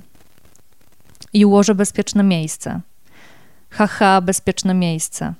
I 1.32 1.44
ułożę 1.44 1.74
bezpieczne 1.74 2.22
miejsce. 2.22 2.80
Haha, 3.72 4.20
bezpieczne 4.20 4.74
miejsce. 4.74 5.34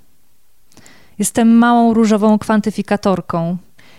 Jestem 1.19 1.59
małą 1.59 1.95
różową 1.95 2.39
kwantyfikatorką. 2.39 3.57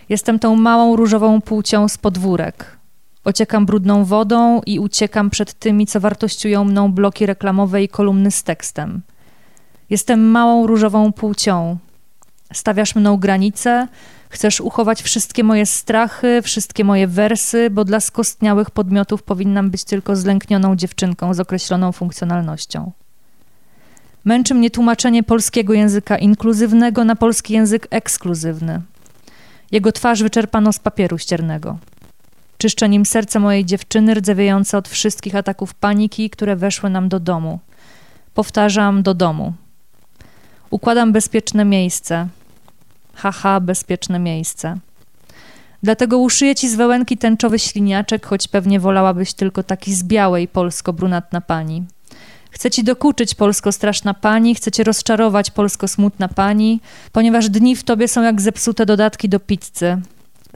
Jestem 0.08 0.38
tą 0.38 0.56
małą 0.56 0.96
różową 0.96 1.40
płcią 1.40 1.88
z 1.88 1.98
podwórek. 1.98 2.76
Ociekam 3.24 3.66
brudną 3.66 4.04
wodą 4.04 4.60
i 4.66 4.78
uciekam 4.78 5.30
przed 5.30 5.54
tymi, 5.54 5.86
co 5.86 6.00
wartościują 6.00 6.64
mną 6.64 6.92
bloki 6.92 7.26
reklamowe 7.26 7.82
i 7.82 7.88
kolumny 7.88 8.30
z 8.30 8.42
tekstem. 8.42 9.02
Jestem 9.90 10.30
małą 10.30 10.66
różową 10.66 11.12
płcią. 11.12 11.76
Stawiasz 12.52 12.94
mną 12.94 13.16
granice, 13.16 13.88
chcesz 14.28 14.60
uchować 14.60 15.02
wszystkie 15.02 15.44
moje 15.44 15.66
strachy, 15.66 16.42
wszystkie 16.42 16.84
moje 16.84 17.06
wersy, 17.06 17.70
bo 17.70 17.84
dla 17.84 18.00
skostniałych 18.00 18.70
podmiotów 18.70 19.22
powinnam 19.22 19.70
być 19.70 19.84
tylko 19.84 20.16
zlęknioną 20.16 20.76
dziewczynką 20.76 21.34
z 21.34 21.40
określoną 21.40 21.92
funkcjonalnością. 21.92 22.92
Męczy 24.24 24.54
mnie 24.54 24.70
tłumaczenie 24.70 25.22
polskiego 25.22 25.72
języka 25.72 26.18
inkluzywnego 26.18 27.04
na 27.04 27.16
polski 27.16 27.54
język 27.54 27.86
ekskluzywny. 27.90 28.80
Jego 29.72 29.92
twarz 29.92 30.22
wyczerpano 30.22 30.72
z 30.72 30.78
papieru 30.78 31.18
ściernego. 31.18 31.78
Czyszczę 32.58 32.88
nim 32.88 33.06
serce 33.06 33.40
mojej 33.40 33.64
dziewczyny, 33.64 34.14
rdzewiejące 34.14 34.78
od 34.78 34.88
wszystkich 34.88 35.36
ataków 35.36 35.74
paniki, 35.74 36.30
które 36.30 36.56
weszły 36.56 36.90
nam 36.90 37.08
do 37.08 37.20
domu. 37.20 37.58
Powtarzam, 38.34 39.02
do 39.02 39.14
domu. 39.14 39.52
Układam 40.70 41.12
bezpieczne 41.12 41.64
miejsce. 41.64 42.28
Haha, 43.14 43.60
bezpieczne 43.60 44.18
miejsce. 44.18 44.78
Dlatego 45.82 46.18
uszyję 46.18 46.54
ci 46.54 46.68
z 46.68 46.74
wełenki 46.74 47.18
tęczowy 47.18 47.58
śliniaczek, 47.58 48.26
choć 48.26 48.48
pewnie 48.48 48.80
wolałabyś 48.80 49.34
tylko 49.34 49.62
taki 49.62 49.94
z 49.94 50.04
białej 50.04 50.48
polsko-brunatna 50.48 51.40
pani. 51.40 51.84
Chcę 52.54 52.70
ci 52.70 52.84
dokuczyć, 52.84 53.34
polsko 53.34 53.72
straszna 53.72 54.14
pani, 54.14 54.54
chcę 54.54 54.70
cię 54.70 54.84
rozczarować, 54.84 55.50
polsko 55.50 55.88
smutna 55.88 56.28
pani, 56.28 56.80
ponieważ 57.12 57.48
dni 57.48 57.76
w 57.76 57.84
tobie 57.84 58.08
są 58.08 58.22
jak 58.22 58.40
zepsute 58.40 58.86
dodatki 58.86 59.28
do 59.28 59.40
pizzy. 59.40 60.00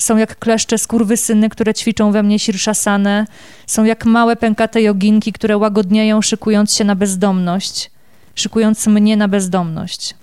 Są 0.00 0.16
jak 0.16 0.38
kleszcze 0.38 0.78
skurwysyny, 0.78 1.48
które 1.48 1.74
ćwiczą 1.74 2.12
we 2.12 2.22
mnie 2.22 2.38
sirszasanę. 2.38 3.26
Są 3.66 3.84
jak 3.84 4.04
małe 4.04 4.36
pękate 4.36 4.82
joginki, 4.82 5.32
które 5.32 5.56
łagodnieją, 5.56 6.22
szykując 6.22 6.74
się 6.74 6.84
na 6.84 6.94
bezdomność. 6.94 7.90
Szykując 8.34 8.86
mnie 8.86 9.16
na 9.16 9.28
bezdomność. 9.28 10.14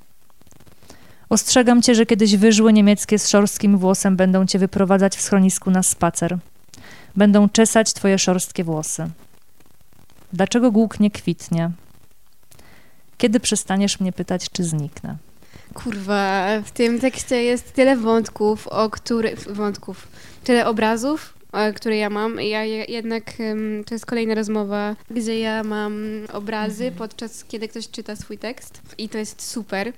Ostrzegam 1.30 1.82
cię, 1.82 1.96
że 1.96 2.06
kiedyś 2.06 2.36
wyżły 2.36 2.74
niemieckie 2.74 3.20
z 3.20 3.30
szorstkim 3.30 3.78
włosem 3.78 4.16
będą 4.16 4.46
cię 4.46 4.60
wyprowadzać 4.60 5.18
w 5.18 5.22
schronisku 5.22 5.72
na 5.72 5.84
spacer. 5.84 6.38
Będą 7.16 7.50
czesać 7.50 7.94
twoje 7.94 8.20
szorstkie 8.20 8.64
włosy. 8.64 9.10
Dlaczego 10.34 10.72
głuk 10.72 11.00
nie 11.00 11.12
kwitnie? 11.12 11.72
Kiedy 13.18 13.40
przestaniesz 13.40 14.00
mnie 14.00 14.12
pytać, 14.12 14.50
czy 14.52 14.64
zniknę? 14.64 15.18
Kurwa, 15.74 16.48
w 16.66 16.72
tym 16.72 17.00
tekście 17.00 17.44
jest 17.44 17.74
tyle 17.74 17.98
wątków, 17.98 18.68
o 18.68 18.90
których... 18.90 19.54
Wątków. 19.54 20.08
Tyle 20.44 20.66
obrazów, 20.66 21.34
które 21.76 21.98
ja 21.98 22.10
mam. 22.10 22.42
Ja 22.42 22.64
jednak, 22.64 23.24
to 23.86 23.96
jest 23.96 24.06
kolejna 24.06 24.36
rozmowa, 24.36 24.96
gdzie 25.12 25.40
ja 25.40 25.64
mam 25.64 25.94
obrazy, 26.34 26.86
mhm. 26.86 26.98
podczas 26.98 27.44
kiedy 27.44 27.68
ktoś 27.68 27.90
czyta 27.90 28.16
swój 28.16 28.38
tekst 28.38 28.82
i 28.98 29.10
to 29.10 29.18
jest 29.18 29.42
super. 29.42 29.94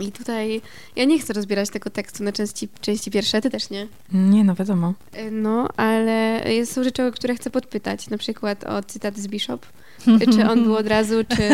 I 0.00 0.12
tutaj 0.12 0.60
ja 0.96 1.04
nie 1.04 1.18
chcę 1.18 1.32
rozbierać 1.32 1.70
tego 1.70 1.90
tekstu 1.90 2.24
na 2.24 2.32
części, 2.32 2.68
części 2.80 3.10
pierwsze, 3.10 3.40
ty 3.40 3.50
też 3.50 3.70
nie? 3.70 3.86
Nie, 4.12 4.44
no 4.44 4.54
wiadomo. 4.54 4.94
E, 5.12 5.30
no, 5.30 5.68
ale 5.76 6.42
są 6.66 6.84
rzeczy, 6.84 7.06
o 7.06 7.12
które 7.12 7.34
chcę 7.34 7.50
podpytać, 7.50 8.10
na 8.10 8.18
przykład 8.18 8.64
o 8.64 8.82
cytat 8.82 9.18
z 9.18 9.26
Bishop. 9.26 9.66
Czy 10.34 10.50
on 10.50 10.64
był 10.64 10.76
od 10.76 10.86
razu, 10.86 11.14
czy 11.28 11.48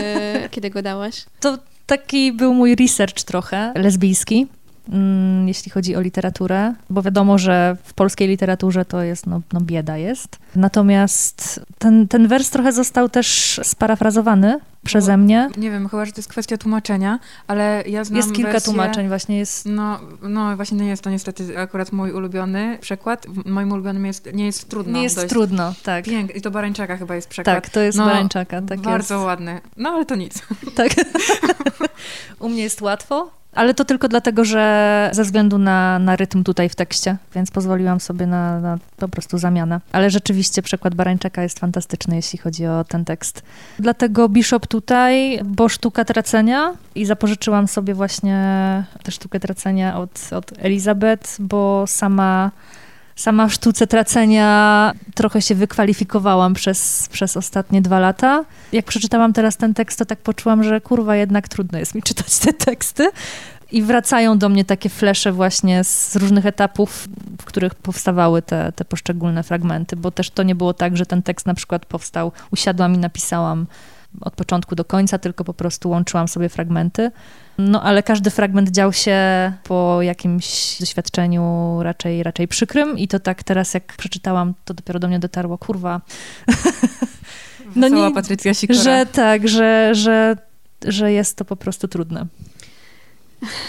kiedy 0.51 0.71
go 0.71 0.83
dałaś? 0.83 1.25
To 1.41 1.59
taki 1.87 2.33
był 2.33 2.55
mój 2.55 2.75
research 2.75 3.23
trochę 3.23 3.73
lesbijski. 3.77 4.47
Mm, 4.89 5.49
jeśli 5.49 5.71
chodzi 5.71 5.97
o 5.97 6.01
literaturę, 6.01 6.75
bo 6.91 7.03
wiadomo, 7.03 7.39
że 7.39 7.77
w 7.85 7.95
polskiej 7.95 8.29
literaturze 8.29 8.85
to 8.85 9.03
jest, 9.03 9.27
no, 9.27 9.41
no 9.53 9.61
bieda 9.61 9.97
jest. 9.97 10.39
Natomiast 10.57 11.61
ten, 11.79 12.09
ten 12.09 12.29
wers 12.29 12.51
trochę 12.51 12.73
został 12.73 13.09
też 13.09 13.61
sparafrazowany 13.63 14.61
przeze 14.85 15.13
bo, 15.13 15.19
mnie. 15.19 15.51
Nie 15.57 15.71
wiem, 15.71 15.89
chyba, 15.89 16.05
że 16.05 16.13
to 16.13 16.19
jest 16.19 16.29
kwestia 16.29 16.57
tłumaczenia, 16.57 17.19
ale 17.47 17.85
ja 17.87 18.05
znam 18.05 18.17
Jest 18.17 18.33
kilka 18.33 18.53
wersję, 18.53 18.73
tłumaczeń 18.73 19.09
właśnie. 19.09 19.39
Jest... 19.39 19.67
No, 19.67 20.01
no 20.23 20.57
właśnie 20.57 20.79
nie 20.79 20.89
jest 20.89 21.03
to 21.03 21.11
niestety 21.11 21.59
akurat 21.59 21.93
mój 21.93 22.13
ulubiony 22.13 22.79
przekład. 22.81 23.27
Moim 23.47 23.73
ulubionym 23.73 24.07
jest, 24.07 24.33
nie 24.35 24.47
jest 24.47 24.69
trudno. 24.69 24.93
Nie 24.93 25.03
jest 25.03 25.29
trudno, 25.29 25.75
tak. 25.83 26.05
Pięk, 26.05 26.37
I 26.37 26.41
to 26.41 26.51
Barańczaka 26.51 26.97
chyba 26.97 27.15
jest 27.15 27.29
przekład. 27.29 27.57
Tak, 27.57 27.71
to 27.71 27.81
jest 27.81 27.99
no, 27.99 28.07
Barańczaka, 28.07 28.63
tak 28.63 28.81
Bardzo 28.81 29.15
jest. 29.15 29.27
ładny. 29.27 29.61
No 29.77 29.91
ale 29.91 30.07
to 30.07 30.15
nic. 30.15 30.43
Tak. 30.75 30.93
U 32.41 32.49
mnie 32.49 32.63
jest 32.63 32.81
łatwo, 32.83 33.31
ale 33.55 33.75
to 33.75 33.85
tylko 33.85 34.09
dlatego, 34.09 34.45
że 34.45 35.11
ze 35.13 35.25
względu 35.25 35.59
na, 35.59 35.99
na 35.99 36.17
rytm 36.17 36.45
tutaj 36.45 36.69
w 36.69 36.75
tekście, 36.75 37.17
więc 37.35 37.51
pozwoliłam 37.51 38.01
sobie 38.01 38.27
na, 38.27 38.61
na 38.61 38.79
po 38.97 39.09
prostu 39.09 39.39
zamianę. 39.39 39.81
Ale 39.93 40.11
rzeczywiście 40.11 40.63
przekład 40.63 40.95
Barańczaka 40.95 41.43
jest 41.43 41.59
fantastyczny, 41.59 42.17
jeśli 42.17 42.39
chodzi 42.39 42.67
o 42.67 42.85
ten 42.85 43.05
tekst. 43.05 43.43
Dlatego 43.79 44.29
Bishop 44.29 44.67
tutaj, 44.67 45.41
bo 45.45 45.69
sztuka 45.69 46.05
tracenia 46.05 46.73
i 46.95 47.07
zapożyczyłam 47.07 47.69
sobie 47.69 47.95
właśnie 47.95 48.35
tę 49.03 49.13
sztukę 49.13 49.41
tracenia 49.41 49.99
od, 49.99 50.33
od 50.33 50.53
Elizabeth, 50.59 51.37
bo 51.39 51.85
sama 51.87 52.51
sama 53.17 53.49
sztuce 53.49 53.87
tracenia 53.87 54.93
trochę 55.15 55.43
się 55.43 55.55
wykwalifikowałam 55.55 56.55
przez, 56.55 57.09
przez 57.13 57.37
ostatnie 57.37 57.83
dwa 57.83 57.99
lata. 57.99 58.45
Jak 58.73 58.85
przeczytałam 58.85 59.33
teraz 59.33 59.57
ten 59.57 59.75
tekst, 59.75 59.99
to 59.99 60.05
tak 60.05 60.19
poczułam, 60.19 60.65
że 60.65 60.81
kurwa, 60.81 61.17
jednak 61.17 61.49
trudno 61.49 61.79
jest 61.79 61.95
mi 61.95 62.03
czytać 62.03 62.39
te 62.39 62.53
teksty. 62.53 63.11
I 63.73 63.83
wracają 63.83 64.39
do 64.39 64.49
mnie 64.49 64.65
takie 64.65 64.89
flesze 64.89 65.33
właśnie 65.33 65.85
z 65.85 66.17
różnych 66.17 66.47
etapów, 66.47 67.09
w 67.41 67.45
których 67.45 67.75
powstawały 67.75 68.43
te, 68.43 68.73
te 68.73 68.85
poszczególne 68.85 69.43
fragmenty, 69.43 69.97
bo 69.97 70.11
też 70.11 70.31
to 70.31 70.43
nie 70.43 70.55
było 70.55 70.75
tak, 70.75 70.97
że 70.97 71.07
ten 71.07 71.23
tekst 71.23 71.47
na 71.47 71.55
przykład 71.55 71.87
powstał, 71.87 72.33
usiadłam 72.51 72.95
i 72.95 72.99
napisałam 72.99 73.67
od 74.21 74.35
początku 74.35 74.75
do 74.75 74.85
końca, 74.85 75.19
tylko 75.19 75.45
po 75.45 75.55
prostu 75.55 75.91
łączyłam 75.91 76.29
sobie 76.29 76.49
fragmenty. 76.49 77.11
No 77.59 77.83
ale 77.83 78.03
każdy 78.03 78.31
fragment 78.31 78.71
dział 78.71 78.93
się 78.93 79.19
po 79.65 80.03
jakimś 80.03 80.77
doświadczeniu 80.81 81.79
raczej, 81.83 82.23
raczej 82.23 82.49
przykrym 82.49 82.99
i 82.99 83.09
to 83.09 83.21
tak 83.21 83.43
teraz 83.43 83.75
jak 83.75 83.97
przeczytałam, 83.97 84.55
to 84.65 84.75
dopiero 84.75 84.99
do 84.99 85.09
mnie 85.09 85.19
dotarło, 85.19 85.59
kurwa. 85.59 86.01
no 87.77 87.89
nie, 87.89 88.11
Patrycja 88.15 88.55
Sikora. 88.55 88.83
Że 88.83 89.07
tak, 89.13 89.49
że, 89.49 89.91
że, 89.95 90.37
że 90.87 91.13
jest 91.13 91.37
to 91.37 91.45
po 91.45 91.57
prostu 91.57 91.89
trudne. 91.89 92.27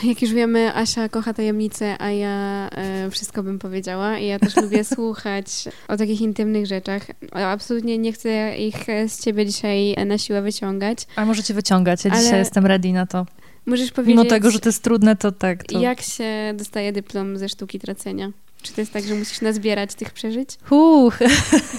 Jak 0.04 0.22
już 0.22 0.34
wiemy, 0.34 0.76
Asia 0.76 1.10
kocha 1.10 1.34
tajemnice, 1.34 2.02
a 2.02 2.12
ja 2.12 2.70
e, 2.72 3.12
wszystko 3.12 3.44
bym 3.44 3.60
powiedziała. 3.60 4.18
I 4.18 4.28
ja 4.28 4.40
też 4.40 4.56
lubię 4.64 4.84
słuchać 4.84 5.46
o 5.88 5.98
takich 5.98 6.22
intymnych 6.22 6.66
rzeczach. 6.66 7.08
Absolutnie 7.32 7.98
nie 7.98 8.14
chcę 8.14 8.58
ich 8.58 8.76
z 9.08 9.24
ciebie 9.24 9.46
dzisiaj 9.46 9.96
na 10.06 10.18
siłę 10.18 10.42
wyciągać. 10.42 11.08
A 11.16 11.26
możecie 11.26 11.54
wyciągać, 11.54 12.06
ja 12.06 12.12
ale... 12.12 12.24
dzisiaj 12.24 12.40
jestem 12.40 12.66
ready 12.66 12.92
na 12.92 13.06
to. 13.06 13.26
Możesz 13.66 13.92
powiedzieć... 13.92 14.18
Mimo 14.18 14.30
tego, 14.30 14.52
że 14.52 14.60
to 14.60 14.70
jest 14.70 14.84
trudne, 14.84 15.16
to 15.16 15.32
tak. 15.32 15.64
To... 15.64 15.80
Jak 15.80 16.02
się 16.02 16.54
dostaje 16.56 16.94
dyplom 16.94 17.38
ze 17.38 17.50
sztuki 17.50 17.80
tracenia? 17.80 18.32
Czy 18.62 18.74
to 18.74 18.82
jest 18.82 18.94
tak, 18.94 19.04
że 19.04 19.16
musisz 19.16 19.42
nazbierać 19.42 19.96
tych 19.96 20.12
przeżyć? 20.12 20.50
Huch. 20.64 21.20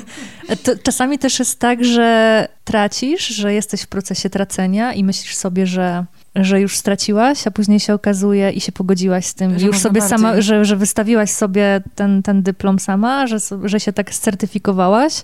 to 0.64 0.72
czasami 0.82 1.18
też 1.18 1.38
jest 1.38 1.58
tak, 1.58 1.84
że 1.84 2.48
tracisz, 2.64 3.26
że 3.26 3.54
jesteś 3.54 3.82
w 3.82 3.86
procesie 3.86 4.30
tracenia 4.30 4.92
i 4.92 5.04
myślisz 5.04 5.36
sobie, 5.36 5.66
że 5.66 6.04
że 6.34 6.60
już 6.60 6.76
straciłaś, 6.76 7.46
a 7.46 7.50
później 7.50 7.80
się 7.80 7.94
okazuje 7.94 8.50
i 8.50 8.60
się 8.60 8.72
pogodziłaś 8.72 9.26
z 9.26 9.34
tym, 9.34 9.58
że 9.58 9.66
już 9.66 9.78
sobie 9.78 10.00
bardziej. 10.00 10.18
sama, 10.18 10.40
że, 10.40 10.64
że 10.64 10.76
wystawiłaś 10.76 11.30
sobie 11.30 11.82
ten, 11.94 12.22
ten 12.22 12.42
dyplom 12.42 12.78
sama, 12.78 13.26
że, 13.26 13.36
że 13.64 13.80
się 13.80 13.92
tak 13.92 14.10
certyfikowałaś, 14.10 15.22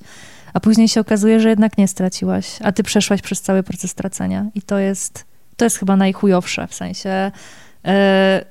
a 0.53 0.61
później 0.61 0.88
się 0.88 1.01
okazuje, 1.01 1.40
że 1.40 1.48
jednak 1.48 1.79
nie 1.79 1.88
straciłaś, 1.88 2.46
a 2.62 2.72
ty 2.72 2.83
przeszłaś 2.83 3.22
przez 3.22 3.40
cały 3.40 3.62
proces 3.62 3.90
stracenia 3.90 4.46
i 4.55 4.62
to 4.62 4.79
jest 4.79 5.25
to 5.57 5.65
jest 5.65 5.79
chyba 5.79 5.97
najchujowsze, 5.97 6.67
w 6.67 6.75
sensie... 6.75 7.31
E, 7.85 8.45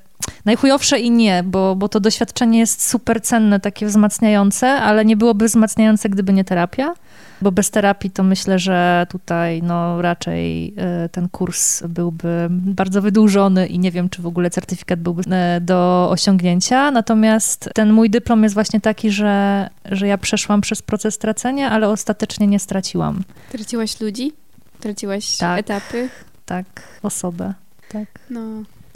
najchujowsze 0.45 0.99
i 0.99 1.11
nie, 1.11 1.43
bo, 1.43 1.75
bo 1.75 1.89
to 1.89 1.99
doświadczenie 1.99 2.59
jest 2.59 2.89
super 2.89 3.21
cenne, 3.21 3.59
takie 3.59 3.85
wzmacniające, 3.85 4.67
ale 4.67 5.05
nie 5.05 5.17
byłoby 5.17 5.45
wzmacniające, 5.45 6.09
gdyby 6.09 6.33
nie 6.33 6.43
terapia 6.43 6.93
bo 7.41 7.51
bez 7.51 7.71
terapii 7.71 8.11
to 8.11 8.23
myślę, 8.23 8.59
że 8.59 9.07
tutaj 9.09 9.63
no, 9.63 10.01
raczej 10.01 10.73
e, 10.77 11.09
ten 11.09 11.29
kurs 11.29 11.83
byłby 11.87 12.47
bardzo 12.49 13.01
wydłużony 13.01 13.67
i 13.67 13.79
nie 13.79 13.91
wiem, 13.91 14.09
czy 14.09 14.21
w 14.21 14.25
ogóle 14.25 14.49
certyfikat 14.49 14.99
byłby 14.99 15.23
e, 15.35 15.61
do 15.61 16.07
osiągnięcia. 16.11 16.91
Natomiast 16.91 17.69
ten 17.73 17.93
mój 17.93 18.09
dyplom 18.09 18.43
jest 18.43 18.55
właśnie 18.55 18.81
taki, 18.81 19.11
że, 19.11 19.69
że 19.85 20.07
ja 20.07 20.17
przeszłam 20.17 20.61
przez 20.61 20.81
proces 20.81 21.17
tracenia, 21.17 21.71
ale 21.71 21.89
ostatecznie 21.89 22.47
nie 22.47 22.59
straciłam. 22.59 23.23
Traciłaś 23.51 24.01
ludzi? 24.01 24.31
Traciłaś 24.79 25.37
tak, 25.37 25.59
etapy? 25.59 26.09
Tak, 26.51 26.81
osobę. 27.03 27.53
Tak. 27.89 28.07
No. 28.29 28.41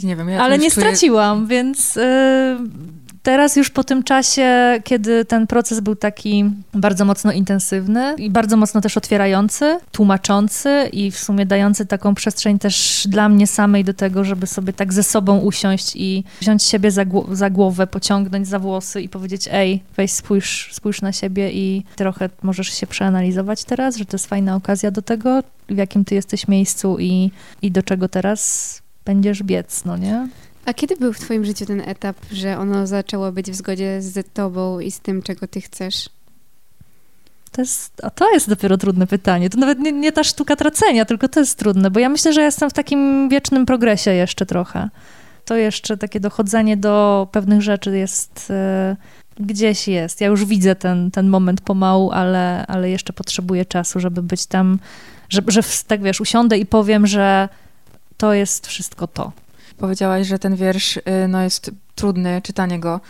Nie 0.02 0.16
wiem, 0.16 0.28
ja 0.28 0.42
Ale 0.42 0.58
nie 0.58 0.70
czuję... 0.70 0.86
straciłam, 0.86 1.46
więc. 1.46 1.96
Yy 1.96 2.58
Teraz 3.26 3.56
już 3.56 3.70
po 3.70 3.84
tym 3.84 4.02
czasie, 4.02 4.78
kiedy 4.84 5.24
ten 5.24 5.46
proces 5.46 5.80
był 5.80 5.96
taki 5.96 6.44
bardzo 6.74 7.04
mocno 7.04 7.32
intensywny 7.32 8.14
i 8.18 8.30
bardzo 8.30 8.56
mocno 8.56 8.80
też 8.80 8.96
otwierający, 8.96 9.78
tłumaczący 9.92 10.88
i 10.92 11.10
w 11.10 11.18
sumie 11.18 11.46
dający 11.46 11.86
taką 11.86 12.14
przestrzeń 12.14 12.58
też 12.58 13.06
dla 13.08 13.28
mnie 13.28 13.46
samej 13.46 13.84
do 13.84 13.94
tego, 13.94 14.24
żeby 14.24 14.46
sobie 14.46 14.72
tak 14.72 14.92
ze 14.92 15.02
sobą 15.02 15.38
usiąść 15.38 15.92
i 15.96 16.24
wziąć 16.40 16.62
siebie 16.62 16.90
za, 16.90 17.04
za 17.32 17.50
głowę, 17.50 17.86
pociągnąć 17.86 18.48
za 18.48 18.58
włosy 18.58 19.02
i 19.02 19.08
powiedzieć, 19.08 19.48
ej, 19.52 19.82
weź 19.96 20.12
spójrz, 20.12 20.70
spójrz 20.72 21.02
na 21.02 21.12
siebie 21.12 21.52
i 21.52 21.84
trochę 21.96 22.30
możesz 22.42 22.68
się 22.68 22.86
przeanalizować 22.86 23.64
teraz, 23.64 23.96
że 23.96 24.04
to 24.04 24.14
jest 24.14 24.26
fajna 24.26 24.56
okazja 24.56 24.90
do 24.90 25.02
tego, 25.02 25.42
w 25.68 25.76
jakim 25.76 26.04
ty 26.04 26.14
jesteś 26.14 26.48
miejscu 26.48 26.96
i, 26.98 27.30
i 27.62 27.70
do 27.70 27.82
czego 27.82 28.08
teraz 28.08 28.82
będziesz 29.04 29.42
biec, 29.42 29.84
no 29.84 29.96
nie? 29.96 30.28
A 30.66 30.74
kiedy 30.74 30.96
był 30.96 31.12
w 31.12 31.18
twoim 31.18 31.44
życiu 31.44 31.66
ten 31.66 31.80
etap, 31.80 32.16
że 32.32 32.58
ono 32.58 32.86
zaczęło 32.86 33.32
być 33.32 33.50
w 33.50 33.54
zgodzie 33.54 34.02
z 34.02 34.32
tobą 34.32 34.80
i 34.80 34.90
z 34.90 35.00
tym, 35.00 35.22
czego 35.22 35.48
ty 35.48 35.60
chcesz? 35.60 36.08
To 37.52 37.62
jest, 37.62 38.04
a 38.04 38.10
to 38.10 38.32
jest 38.32 38.48
dopiero 38.48 38.76
trudne 38.76 39.06
pytanie. 39.06 39.50
To 39.50 39.58
nawet 39.58 39.78
nie, 39.78 39.92
nie, 39.92 40.12
ta 40.12 40.24
sztuka 40.24 40.56
tracenia, 40.56 41.04
tylko 41.04 41.28
to 41.28 41.40
jest 41.40 41.58
trudne, 41.58 41.90
bo 41.90 42.00
ja 42.00 42.08
myślę, 42.08 42.32
że 42.32 42.42
jestem 42.42 42.70
w 42.70 42.72
takim 42.72 43.28
wiecznym 43.28 43.66
progresie 43.66 44.10
jeszcze 44.10 44.46
trochę. 44.46 44.88
To 45.44 45.56
jeszcze 45.56 45.96
takie 45.96 46.20
dochodzenie 46.20 46.76
do 46.76 47.28
pewnych 47.32 47.62
rzeczy 47.62 47.98
jest 47.98 48.50
e, 48.50 48.96
gdzieś 49.40 49.88
jest. 49.88 50.20
Ja 50.20 50.26
już 50.26 50.44
widzę 50.44 50.74
ten, 50.74 51.10
ten 51.10 51.28
moment 51.28 51.60
pomału, 51.60 52.10
ale, 52.10 52.66
ale 52.66 52.90
jeszcze 52.90 53.12
potrzebuję 53.12 53.64
czasu, 53.64 54.00
żeby 54.00 54.22
być 54.22 54.46
tam, 54.46 54.78
że, 55.28 55.42
że 55.48 55.60
tak 55.86 56.02
wiesz, 56.02 56.20
usiądę 56.20 56.58
i 56.58 56.66
powiem, 56.66 57.06
że 57.06 57.48
to 58.16 58.34
jest 58.34 58.66
wszystko 58.66 59.06
to. 59.06 59.32
Powiedziałaś, 59.78 60.26
że 60.26 60.38
ten 60.38 60.56
wiersz 60.56 60.96
y, 60.96 61.02
no, 61.28 61.42
jest 61.42 61.70
trudny, 61.94 62.42
czytanie 62.42 62.80
go. 62.80 63.00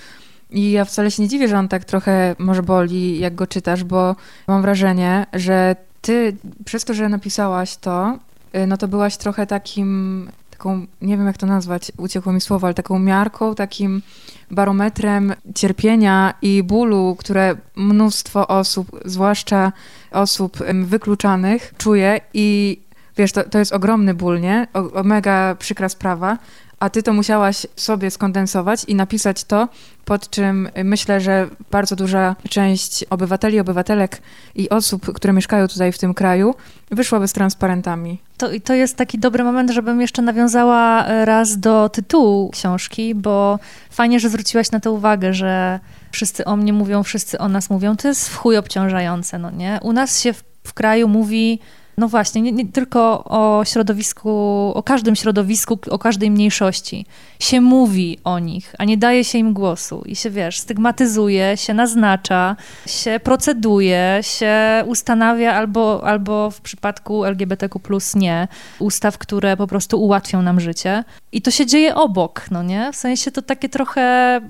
I 0.50 0.70
ja 0.70 0.84
wcale 0.84 1.10
się 1.10 1.22
nie 1.22 1.28
dziwię, 1.28 1.48
że 1.48 1.58
on 1.58 1.68
tak 1.68 1.84
trochę 1.84 2.36
może 2.38 2.62
boli, 2.62 3.18
jak 3.18 3.34
go 3.34 3.46
czytasz, 3.46 3.84
bo 3.84 4.16
mam 4.46 4.62
wrażenie, 4.62 5.26
że 5.32 5.76
ty 6.00 6.36
przez 6.64 6.84
to, 6.84 6.94
że 6.94 7.08
napisałaś 7.08 7.76
to, 7.76 8.18
y, 8.56 8.66
no 8.66 8.76
to 8.76 8.88
byłaś 8.88 9.16
trochę 9.16 9.46
takim, 9.46 10.30
taką, 10.50 10.86
nie 11.02 11.16
wiem 11.16 11.26
jak 11.26 11.38
to 11.38 11.46
nazwać, 11.46 11.92
uciekło 11.96 12.32
mi 12.32 12.40
słowo, 12.40 12.66
ale 12.66 12.74
taką 12.74 12.98
miarką, 12.98 13.54
takim 13.54 14.02
barometrem 14.50 15.34
cierpienia 15.54 16.34
i 16.42 16.62
bólu, 16.62 17.16
które 17.18 17.56
mnóstwo 17.76 18.48
osób, 18.48 19.00
zwłaszcza 19.04 19.72
osób 20.10 20.58
wykluczanych, 20.84 21.74
czuje 21.78 22.20
i 22.34 22.78
wiesz, 23.16 23.32
to, 23.32 23.44
to 23.44 23.58
jest 23.58 23.72
ogromny 23.72 24.14
ból, 24.14 24.40
nie? 24.40 24.66
O, 24.74 24.92
o 24.92 25.02
mega 25.02 25.54
przykra 25.58 25.88
sprawa, 25.88 26.38
a 26.80 26.90
ty 26.90 27.02
to 27.02 27.12
musiałaś 27.12 27.66
sobie 27.76 28.10
skondensować 28.10 28.84
i 28.84 28.94
napisać 28.94 29.44
to, 29.44 29.68
pod 30.04 30.30
czym 30.30 30.68
myślę, 30.84 31.20
że 31.20 31.48
bardzo 31.70 31.96
duża 31.96 32.36
część 32.50 33.04
obywateli, 33.04 33.60
obywatelek 33.60 34.22
i 34.54 34.68
osób, 34.68 35.12
które 35.12 35.32
mieszkają 35.32 35.68
tutaj 35.68 35.92
w 35.92 35.98
tym 35.98 36.14
kraju, 36.14 36.54
wyszłaby 36.90 37.28
z 37.28 37.32
transparentami. 37.32 38.18
To, 38.36 38.48
to 38.64 38.74
jest 38.74 38.96
taki 38.96 39.18
dobry 39.18 39.44
moment, 39.44 39.70
żebym 39.70 40.00
jeszcze 40.00 40.22
nawiązała 40.22 41.06
raz 41.24 41.58
do 41.60 41.88
tytułu 41.88 42.50
książki, 42.50 43.14
bo 43.14 43.58
fajnie, 43.90 44.20
że 44.20 44.28
zwróciłaś 44.28 44.70
na 44.70 44.80
to 44.80 44.92
uwagę, 44.92 45.34
że 45.34 45.80
wszyscy 46.12 46.44
o 46.44 46.56
mnie 46.56 46.72
mówią, 46.72 47.02
wszyscy 47.02 47.38
o 47.38 47.48
nas 47.48 47.70
mówią. 47.70 47.96
To 47.96 48.08
jest 48.08 48.28
w 48.28 48.36
chuj 48.36 48.56
obciążające, 48.56 49.38
no 49.38 49.50
nie? 49.50 49.78
U 49.82 49.92
nas 49.92 50.20
się 50.20 50.32
w, 50.32 50.44
w 50.64 50.74
kraju 50.74 51.08
mówi 51.08 51.60
no 51.98 52.08
właśnie, 52.08 52.42
nie, 52.42 52.52
nie, 52.52 52.66
tylko 52.66 53.24
o 53.24 53.64
środowisku, 53.64 54.30
o 54.74 54.82
każdym 54.82 55.16
środowisku, 55.16 55.78
o 55.90 55.98
każdej 55.98 56.30
mniejszości 56.30 57.06
się 57.40 57.60
mówi 57.60 58.18
o 58.24 58.38
nich, 58.38 58.74
a 58.78 58.84
nie 58.84 58.96
daje 58.96 59.24
się 59.24 59.38
im 59.38 59.52
głosu 59.52 60.02
i 60.06 60.16
się, 60.16 60.30
wiesz, 60.30 60.58
stygmatyzuje, 60.58 61.56
się 61.56 61.74
naznacza, 61.74 62.56
się 62.86 63.20
proceduje, 63.24 64.18
się 64.22 64.84
ustanawia 64.86 65.54
albo, 65.54 66.06
albo 66.06 66.50
w 66.50 66.60
przypadku 66.60 67.24
LGBTQ 67.24 67.80
nie, 68.14 68.48
ustaw, 68.78 69.18
które 69.18 69.56
po 69.56 69.66
prostu 69.66 70.02
ułatwią 70.02 70.42
nam 70.42 70.60
życie. 70.60 71.04
I 71.32 71.42
to 71.42 71.50
się 71.50 71.66
dzieje 71.66 71.94
obok, 71.94 72.46
no 72.50 72.62
nie? 72.62 72.92
W 72.92 72.96
sensie 72.96 73.30
to 73.30 73.42
takie 73.42 73.68
trochę 73.68 74.40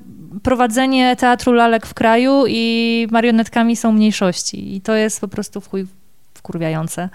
prowadzenie 0.43 1.17
teatru 1.17 1.53
lalek 1.53 1.87
w 1.87 1.95
kraju 1.95 2.45
i 2.49 3.07
marionetkami 3.11 3.77
są 3.77 3.93
mniejszości 3.93 4.77
i 4.77 4.81
to 4.81 4.95
jest 4.95 5.21
po 5.21 5.29
prostu 5.29 5.61
w 5.61 5.69
chuj 5.69 5.87
wkurwiające. 6.37 7.09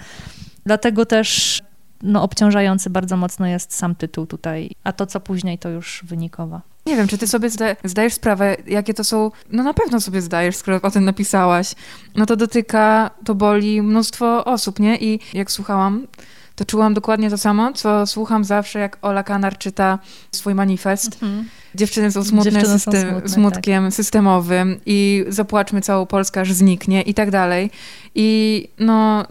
Dlatego 0.66 1.06
też 1.06 1.62
no, 2.04 2.24
obciążający 2.24 2.90
bardzo 2.90 3.18
mocno 3.18 3.48
jest 3.48 3.74
sam 3.74 3.96
tytuł 3.96 4.26
tutaj, 4.26 4.70
a 4.84 4.94
to, 4.94 5.06
co 5.06 5.20
później, 5.20 5.58
to 5.58 5.70
już 5.70 6.04
wynikowa. 6.06 6.62
Nie 6.86 6.96
wiem, 6.96 7.08
czy 7.08 7.18
ty 7.18 7.28
sobie 7.28 7.50
zda 7.50 7.66
zdajesz 7.84 8.14
sprawę, 8.14 8.58
jakie 8.68 8.94
to 8.94 9.04
są. 9.04 9.32
No 9.52 9.64
na 9.64 9.74
pewno 9.74 10.02
sobie 10.02 10.22
zdajesz, 10.22 10.56
skoro 10.56 10.82
o 10.82 10.92
tym 10.92 11.06
napisałaś. 11.06 11.76
No 12.16 12.26
to 12.26 12.36
dotyka, 12.36 13.12
to 13.26 13.36
boli 13.36 13.82
mnóstwo 13.82 14.46
osób, 14.46 14.80
nie? 14.80 14.98
I 14.98 15.20
jak 15.34 15.52
słuchałam, 15.52 16.08
to 16.62 16.66
czułam 16.66 16.94
dokładnie 16.94 17.30
to 17.30 17.38
samo, 17.38 17.74
co 17.74 18.08
słucham 18.08 18.44
zawsze, 18.44 18.80
jak 18.80 18.98
Ola 19.02 19.24
Kanar 19.24 19.58
czyta 19.58 20.00
swój 20.32 20.56
manifest. 20.56 21.24
Mhm. 21.24 21.50
Dziewczyny 21.76 22.12
są 22.12 22.24
smutne, 22.24 22.52
Dziewczyny 22.52 22.74
system, 22.74 23.02
są 23.02 23.10
smutne 23.10 23.30
smutkiem 23.30 23.84
tak. 23.84 23.94
systemowym 23.94 24.80
i 24.86 25.26
zapłaczmy 25.28 25.82
całą 25.82 26.06
Polskę, 26.06 26.42
aż 26.42 26.54
zniknie 26.54 27.02
i 27.02 27.14
tak 27.14 27.32
dalej. 27.32 27.72
I 28.16 28.68
no, 28.80 29.26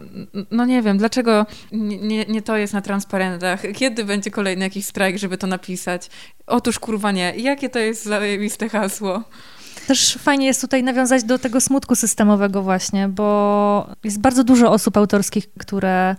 no 0.51 0.65
nie 0.65 0.83
wiem, 0.83 0.99
dlaczego 0.99 1.47
nie, 1.73 2.25
nie 2.25 2.43
to 2.43 2.57
jest 2.57 2.73
na 2.73 2.81
transparentach? 2.81 3.63
Kiedy 3.75 4.05
będzie 4.05 4.31
kolejny 4.31 4.65
jakiś 4.65 4.87
strajk, 4.87 5.19
żeby 5.19 5.39
to 5.39 5.47
napisać? 5.47 6.11
Otóż 6.47 6.79
kurwa 6.79 7.13
nie. 7.13 7.35
Jakie 7.37 7.69
to 7.69 7.79
jest 7.79 8.05
zajebiste 8.05 8.69
hasło? 8.69 9.23
Też 9.87 10.19
fajnie 10.21 10.47
jest 10.47 10.61
tutaj 10.61 10.83
nawiązać 10.83 11.25
do 11.25 11.39
tego 11.39 11.61
smutku 11.61 11.97
systemowego 11.97 12.63
właśnie, 12.63 13.09
bo 13.09 13.91
jest 14.05 14.21
bardzo 14.21 14.45
dużo 14.45 14.73
osób 14.73 14.97
autorskich, 14.97 15.53
które 15.59 16.17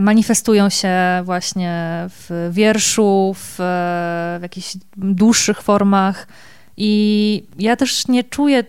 manifestują 0.00 0.68
się 0.68 0.92
właśnie 1.24 2.06
w 2.08 2.50
wierszu, 2.52 3.34
w, 3.36 3.54
w 4.38 4.42
jakichś 4.42 4.76
dłuższych 4.96 5.62
formach. 5.62 6.26
I 6.76 7.42
ja 7.58 7.76
też 7.76 8.08
nie 8.08 8.24
czuję, 8.24 8.64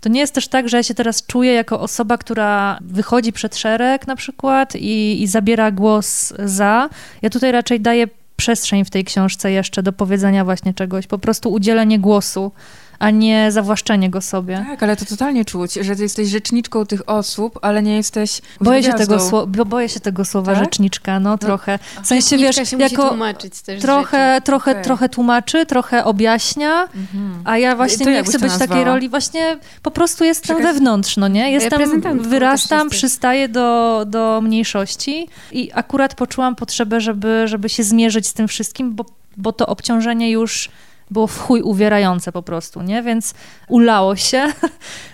to 0.00 0.08
nie 0.08 0.20
jest 0.20 0.34
też 0.34 0.48
tak, 0.48 0.68
że 0.68 0.76
ja 0.76 0.82
się 0.82 0.94
teraz 0.94 1.26
czuję 1.26 1.52
jako 1.52 1.80
osoba, 1.80 2.18
która 2.18 2.78
wychodzi 2.80 3.32
przed 3.32 3.56
szereg 3.56 4.06
na 4.06 4.16
przykład 4.16 4.76
i, 4.76 5.22
i 5.22 5.26
zabiera 5.26 5.70
głos 5.70 6.32
za. 6.44 6.88
Ja 7.22 7.30
tutaj 7.30 7.52
raczej 7.52 7.80
daję 7.80 8.08
przestrzeń 8.36 8.84
w 8.84 8.90
tej 8.90 9.04
książce 9.04 9.50
jeszcze 9.50 9.82
do 9.82 9.92
powiedzenia 9.92 10.44
właśnie 10.44 10.74
czegoś, 10.74 11.06
po 11.06 11.18
prostu 11.18 11.52
udzielenie 11.52 11.98
głosu 11.98 12.52
a 12.98 13.10
nie 13.10 13.52
zawłaszczenie 13.52 14.10
go 14.10 14.20
sobie. 14.20 14.64
Tak, 14.70 14.82
ale 14.82 14.96
to 14.96 15.04
totalnie 15.04 15.44
czuć, 15.44 15.74
że 15.74 15.96
ty 15.96 16.02
jesteś 16.02 16.28
rzeczniczką 16.28 16.86
tych 16.86 17.08
osób, 17.08 17.58
ale 17.62 17.82
nie 17.82 17.96
jesteś 17.96 18.40
boję 18.60 18.82
się 18.82 18.92
tego 18.92 19.20
słowa, 19.20 19.64
Boję 19.64 19.88
się 19.88 20.00
tego 20.00 20.24
słowa 20.24 20.54
tak? 20.54 20.64
rzeczniczka, 20.64 21.20
no, 21.20 21.30
no 21.30 21.38
trochę. 21.38 21.78
W 22.02 22.06
sensie, 22.06 22.36
wiesz, 22.38 22.56
się 22.70 22.78
jako 22.78 23.08
tłumaczyć 23.08 23.60
też 23.62 23.82
trochę, 23.82 24.40
trochę, 24.44 24.70
okay. 24.70 24.84
trochę 24.84 25.08
tłumaczy, 25.08 25.66
trochę 25.66 26.04
objaśnia, 26.04 26.82
mhm. 26.82 27.42
a 27.44 27.58
ja 27.58 27.76
właśnie 27.76 28.06
to 28.06 28.10
nie 28.10 28.24
chcę 28.24 28.38
być 28.38 28.52
w 28.52 28.58
takiej 28.58 28.84
roli, 28.84 29.08
właśnie 29.08 29.58
po 29.82 29.90
prostu 29.90 30.24
jestem 30.24 30.56
Czekaj. 30.56 30.72
wewnątrz, 30.72 31.16
no 31.16 31.28
nie? 31.28 31.52
Jestem, 31.52 32.02
wyrastam, 32.22 32.90
przystaję 32.90 33.48
do, 33.48 34.04
do 34.06 34.40
mniejszości 34.42 35.28
i 35.52 35.70
akurat 35.74 36.14
poczułam 36.14 36.56
potrzebę, 36.56 37.00
żeby, 37.00 37.42
żeby 37.48 37.68
się 37.68 37.82
zmierzyć 37.82 38.26
z 38.26 38.32
tym 38.32 38.48
wszystkim, 38.48 38.94
bo, 38.94 39.04
bo 39.36 39.52
to 39.52 39.66
obciążenie 39.66 40.30
już 40.30 40.70
było 41.10 41.26
w 41.26 41.38
chuj 41.38 41.62
uwierające 41.62 42.32
po 42.32 42.42
prostu, 42.42 42.82
nie? 42.82 43.02
Więc 43.02 43.34
ulało 43.68 44.16
się. 44.16 44.46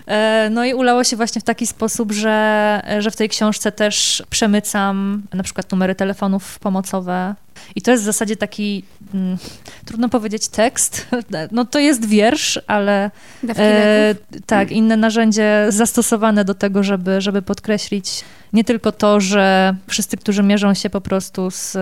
E, 0.07 0.49
no 0.51 0.65
i 0.65 0.75
ulało 0.75 1.05
się 1.05 1.17
właśnie 1.17 1.41
w 1.41 1.45
taki 1.45 1.67
sposób, 1.67 2.13
że, 2.13 2.83
że 2.99 3.11
w 3.11 3.17
tej 3.17 3.29
książce 3.29 3.73
też 3.73 4.23
przemycam 4.31 5.23
na 5.33 5.43
przykład 5.43 5.73
numery 5.73 5.95
telefonów 5.95 6.59
pomocowe 6.59 7.35
I 7.75 7.83
to 7.83 7.91
jest 7.91 8.03
w 8.03 8.07
zasadzie 8.07 8.37
taki, 8.37 8.85
mm, 9.15 9.39
trudno 9.85 10.09
powiedzieć 10.09 10.49
tekst, 10.49 11.07
no 11.53 11.65
to 11.65 11.79
jest 11.79 12.05
wiersz, 12.05 12.61
ale 12.67 13.11
e, 13.59 14.15
tak, 14.47 14.71
inne 14.71 14.97
narzędzie 14.97 15.67
zastosowane 15.69 16.45
do 16.45 16.55
tego, 16.55 16.83
żeby, 16.83 17.21
żeby 17.21 17.43
podkreślić 17.43 18.25
nie 18.53 18.65
tylko 18.65 18.93
to, 18.93 19.21
że 19.21 19.75
wszyscy, 19.89 20.17
którzy 20.17 20.43
mierzą 20.43 20.75
się 20.75 20.91
po 20.91 21.01
prostu 21.01 21.51
z, 21.51 21.73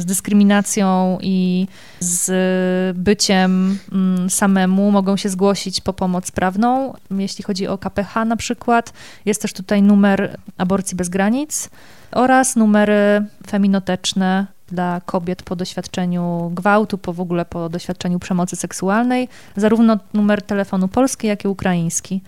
z 0.00 0.04
dyskryminacją 0.04 1.18
i 1.22 1.66
z 2.00 2.96
byciem 2.96 3.78
mm, 3.92 4.30
samemu, 4.30 4.90
mogą 4.90 5.16
się 5.16 5.28
zgłosić 5.28 5.80
po 5.80 5.92
pomoc 5.92 6.30
prawną. 6.30 6.94
Jeśli 7.10 7.44
chodzi 7.44 7.66
o 7.66 7.78
KPH 7.78 8.24
na 8.24 8.36
przykład, 8.36 8.92
jest 9.24 9.42
też 9.42 9.52
tutaj 9.52 9.82
numer 9.82 10.36
aborcji 10.58 10.96
bez 10.96 11.08
granic 11.08 11.70
oraz 12.12 12.56
numery 12.56 13.24
feminoteczne 13.46 14.46
dla 14.70 15.00
kobiet 15.06 15.42
po 15.42 15.56
doświadczeniu 15.56 16.52
gwałtu, 16.54 16.98
po 16.98 17.12
w 17.12 17.20
ogóle 17.20 17.44
po 17.44 17.68
doświadczeniu 17.68 18.18
przemocy 18.18 18.56
seksualnej, 18.56 19.28
zarówno 19.56 19.98
numer 20.14 20.42
telefonu 20.42 20.88
polski, 20.88 21.26
jak 21.26 21.44
i 21.44 21.48
ukraiński. 21.48 22.22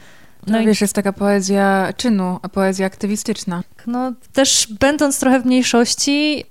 No, 0.47 0.59
no 0.59 0.65
wiesz, 0.65 0.81
jest 0.81 0.95
taka 0.95 1.13
poezja 1.13 1.93
czynu, 1.97 2.39
a 2.43 2.49
poezja 2.49 2.87
aktywistyczna. 2.87 3.63
No 3.87 4.13
też 4.33 4.69
będąc 4.81 5.21
trochę 5.21 5.41
w 5.41 5.47
mniejszości, 5.47 6.45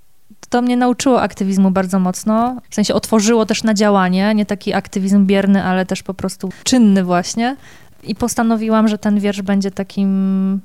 to 0.49 0.62
mnie 0.62 0.77
nauczyło 0.77 1.21
aktywizmu 1.21 1.71
bardzo 1.71 1.99
mocno. 1.99 2.62
W 2.69 2.75
sensie 2.75 2.93
otworzyło 2.93 3.45
też 3.45 3.63
na 3.63 3.73
działanie, 3.73 4.36
nie 4.36 4.45
taki 4.45 4.73
aktywizm 4.73 5.25
bierny, 5.25 5.63
ale 5.63 5.86
też 5.86 6.04
po 6.04 6.13
prostu 6.13 6.49
czynny 6.63 7.04
właśnie. 7.04 7.56
I 8.04 8.15
postanowiłam, 8.15 8.88
że 8.88 8.97
ten 8.97 9.19
wiersz 9.19 9.41
będzie 9.41 9.71
takim 9.71 10.62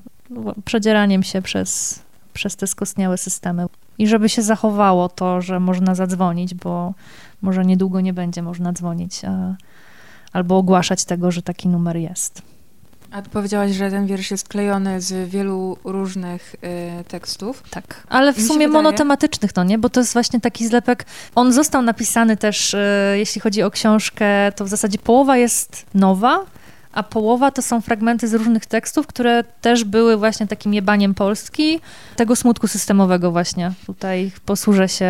przedzieraniem 0.64 1.22
się 1.22 1.42
przez, 1.42 2.02
przez 2.32 2.56
te 2.56 2.66
skostniałe 2.66 3.18
systemy. 3.18 3.66
I 3.98 4.08
żeby 4.08 4.28
się 4.28 4.42
zachowało 4.42 5.08
to, 5.08 5.40
że 5.40 5.60
można 5.60 5.94
zadzwonić, 5.94 6.54
bo 6.54 6.94
może 7.42 7.64
niedługo 7.64 8.00
nie 8.00 8.12
będzie 8.12 8.42
można 8.42 8.72
dzwonić 8.72 9.24
a, 9.24 9.54
albo 10.32 10.56
ogłaszać 10.56 11.04
tego, 11.04 11.30
że 11.30 11.42
taki 11.42 11.68
numer 11.68 11.96
jest. 11.96 12.42
A 13.10 13.22
ty 13.22 13.30
powiedziałaś, 13.30 13.72
że 13.72 13.90
ten 13.90 14.06
wiersz 14.06 14.30
jest 14.30 14.48
klejony 14.48 15.00
z 15.00 15.30
wielu 15.30 15.78
różnych 15.84 16.54
y, 17.00 17.04
tekstów. 17.04 17.62
Tak, 17.70 18.06
ale 18.08 18.32
w 18.32 18.42
sumie 18.42 18.68
monotematycznych, 18.68 19.56
no 19.56 19.64
nie? 19.64 19.78
Bo 19.78 19.90
to 19.90 20.00
jest 20.00 20.12
właśnie 20.12 20.40
taki 20.40 20.66
zlepek. 20.68 21.06
On 21.34 21.52
został 21.52 21.82
napisany 21.82 22.36
też, 22.36 22.74
y, 22.74 22.78
jeśli 23.16 23.40
chodzi 23.40 23.62
o 23.62 23.70
książkę, 23.70 24.52
to 24.56 24.64
w 24.64 24.68
zasadzie 24.68 24.98
połowa 24.98 25.36
jest 25.36 25.86
nowa, 25.94 26.44
a 26.96 27.02
połowa 27.02 27.50
to 27.50 27.62
są 27.62 27.80
fragmenty 27.80 28.28
z 28.28 28.34
różnych 28.34 28.66
tekstów, 28.66 29.06
które 29.06 29.44
też 29.60 29.84
były 29.84 30.16
właśnie 30.16 30.46
takim 30.46 30.74
jebaniem 30.74 31.14
Polski, 31.14 31.80
tego 32.16 32.36
smutku 32.36 32.68
systemowego 32.68 33.30
właśnie. 33.32 33.72
Tutaj 33.86 34.30
posłużę 34.46 34.88
się 34.88 35.04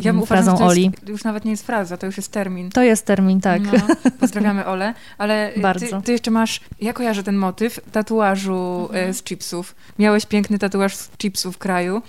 ja 0.00 0.12
frazą 0.26 0.52
uważam, 0.52 0.68
Oli. 0.68 0.84
Jest, 0.84 1.08
już 1.08 1.24
nawet 1.24 1.44
nie 1.44 1.50
jest 1.50 1.66
fraza, 1.66 1.96
to 1.96 2.06
już 2.06 2.16
jest 2.16 2.32
termin. 2.32 2.70
To 2.70 2.82
jest 2.82 3.06
termin, 3.06 3.40
tak. 3.40 3.62
No, 3.62 3.72
pozdrawiamy 4.20 4.66
Ole, 4.66 4.94
ale 5.18 5.52
Bardzo. 5.56 5.86
Ty, 5.86 6.02
ty, 6.02 6.12
jeszcze 6.12 6.30
masz, 6.30 6.60
ja 6.80 6.92
kojarzę 6.92 7.22
ten 7.22 7.36
motyw 7.36 7.80
tatuażu 7.92 8.80
mhm. 8.82 9.10
E, 9.10 9.14
z 9.14 9.22
chipsów. 9.22 9.74
Miałeś 9.98 10.26
piękny 10.26 10.58
tatuaż 10.58 10.96
z 10.96 11.10
chipsów 11.18 11.54
w 11.54 11.58
kraju. 11.58 12.02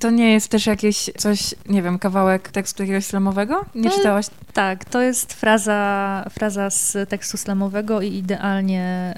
To 0.00 0.10
nie 0.10 0.32
jest 0.32 0.48
też 0.48 0.66
jakieś 0.66 1.10
coś, 1.18 1.54
nie 1.68 1.82
wiem, 1.82 1.98
kawałek 1.98 2.48
tekstu 2.48 2.82
jakiegoś 2.82 3.04
slamowego? 3.06 3.64
Nie 3.74 3.90
to, 3.90 3.96
czytałaś? 3.96 4.26
Tak, 4.52 4.84
to 4.84 5.02
jest 5.02 5.34
fraza, 5.34 6.24
fraza 6.30 6.70
z 6.70 7.08
tekstu 7.08 7.36
slamowego 7.36 8.00
i 8.00 8.14
idealnie 8.14 9.14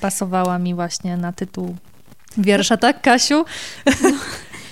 pasowała 0.00 0.58
mi 0.58 0.74
właśnie 0.74 1.16
na 1.16 1.32
tytuł 1.32 1.76
wiersza, 2.38 2.76
tak, 2.76 3.02
Kasiu? 3.02 3.44
No, 3.86 3.92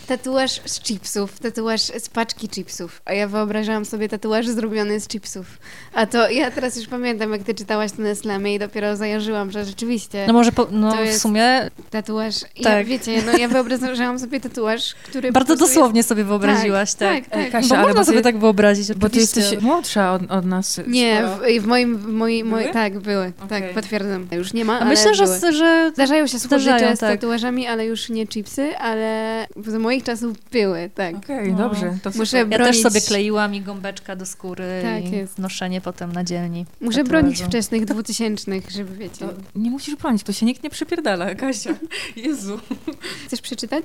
tatuaż 0.07 0.61
z 0.65 0.81
chipsów, 0.81 1.39
tatuaż 1.39 1.81
z 1.81 2.09
paczki 2.09 2.49
chipsów, 2.49 3.03
a 3.05 3.13
ja 3.13 3.29
wyobrażałam 3.29 3.85
sobie 3.85 4.09
tatuaż 4.09 4.47
zrobiony 4.47 5.01
z 5.01 5.09
chipsów. 5.09 5.47
A 5.95 6.07
to 6.07 6.31
ja 6.31 6.51
teraz 6.51 6.77
już 6.77 6.87
pamiętam, 6.87 7.33
jak 7.33 7.43
ty 7.43 7.55
czytałaś 7.55 7.93
ten 7.93 8.17
slamie 8.17 8.55
i 8.55 8.59
dopiero 8.59 8.97
zajarzyłam, 8.97 9.51
że 9.51 9.65
rzeczywiście 9.65 10.25
No 10.27 10.33
może 10.33 10.53
po, 10.53 10.67
no, 10.71 10.97
w 11.13 11.17
sumie... 11.17 11.71
Tatuaż, 11.91 12.41
tak. 12.41 12.65
ja, 12.65 12.85
wiecie, 12.85 13.23
no 13.27 13.39
ja 13.39 13.49
wyobrażałam 13.49 14.19
sobie 14.19 14.41
tatuaż, 14.41 14.95
który... 14.95 15.33
Bardzo 15.33 15.57
dosłownie 15.57 15.99
jest... 15.99 16.09
sobie 16.09 16.25
wyobraziłaś, 16.25 16.95
tak. 16.95 17.25
tak, 17.25 17.31
tak. 17.31 17.51
Kasia, 17.51 17.77
bo 17.77 17.83
można 17.83 18.05
sobie 18.05 18.23
tak 18.23 18.39
wyobrazić, 18.39 18.93
Bo 18.95 19.09
ty 19.09 19.19
jesteś 19.19 19.61
młodsza 19.61 20.13
od, 20.13 20.31
od 20.31 20.45
nas. 20.45 20.81
Nie, 20.87 21.23
w, 21.59 21.63
w, 21.63 21.67
moim... 21.67 21.97
W 21.97 22.07
moim 22.09 22.47
moi, 22.47 22.73
tak, 22.73 22.99
były, 22.99 23.33
okay. 23.45 23.49
tak, 23.49 23.75
potwierdzam. 23.75 24.29
Już 24.33 24.53
nie 24.53 24.65
ma, 24.65 24.81
a 24.81 24.85
Myślę, 24.85 25.15
że, 25.15 25.53
że... 25.53 25.91
Zdarzają 25.95 26.27
się 26.27 26.39
słodycze 26.39 26.97
z 26.97 27.01
tak. 27.01 27.21
tatuażami, 27.21 27.67
ale 27.67 27.87
już 27.87 28.09
nie 28.09 28.27
chipsy, 28.27 28.77
ale 28.79 29.47
w 29.57 29.71
moich 29.97 30.05
czasów 30.05 30.37
były, 30.53 30.91
tak. 30.95 31.17
Okej, 31.17 31.39
okay, 31.39 31.53
no. 31.53 31.59
dobrze. 31.59 31.99
To 32.03 32.11
Muszę 32.15 32.47
bronić... 32.47 32.59
Ja 32.59 32.73
też 32.73 32.83
sobie 32.83 33.01
kleiłam 33.01 33.55
i 33.55 33.61
gąbeczka 33.61 34.17
do 34.17 34.27
skóry 34.27 34.81
tak 34.83 35.05
i 35.05 35.11
jest. 35.11 35.39
noszenie 35.39 35.81
potem 35.81 36.13
na 36.13 36.25
dzielni. 36.25 36.67
Muszę 36.81 36.99
tatuażu. 36.99 37.11
bronić 37.11 37.43
wczesnych 37.43 37.85
dwutysięcznych, 37.85 38.71
żeby 38.71 38.97
wiecie. 38.97 39.27
To 39.27 39.33
nie 39.55 39.71
musisz 39.71 39.97
bronić, 39.97 40.23
to 40.23 40.33
się 40.33 40.47
nikt 40.47 40.63
nie 40.63 40.71
przypierdala, 40.71 41.35
Kasia. 41.35 41.75
Jezu. 42.17 42.61
Chcesz 43.27 43.41
przeczytać? 43.41 43.85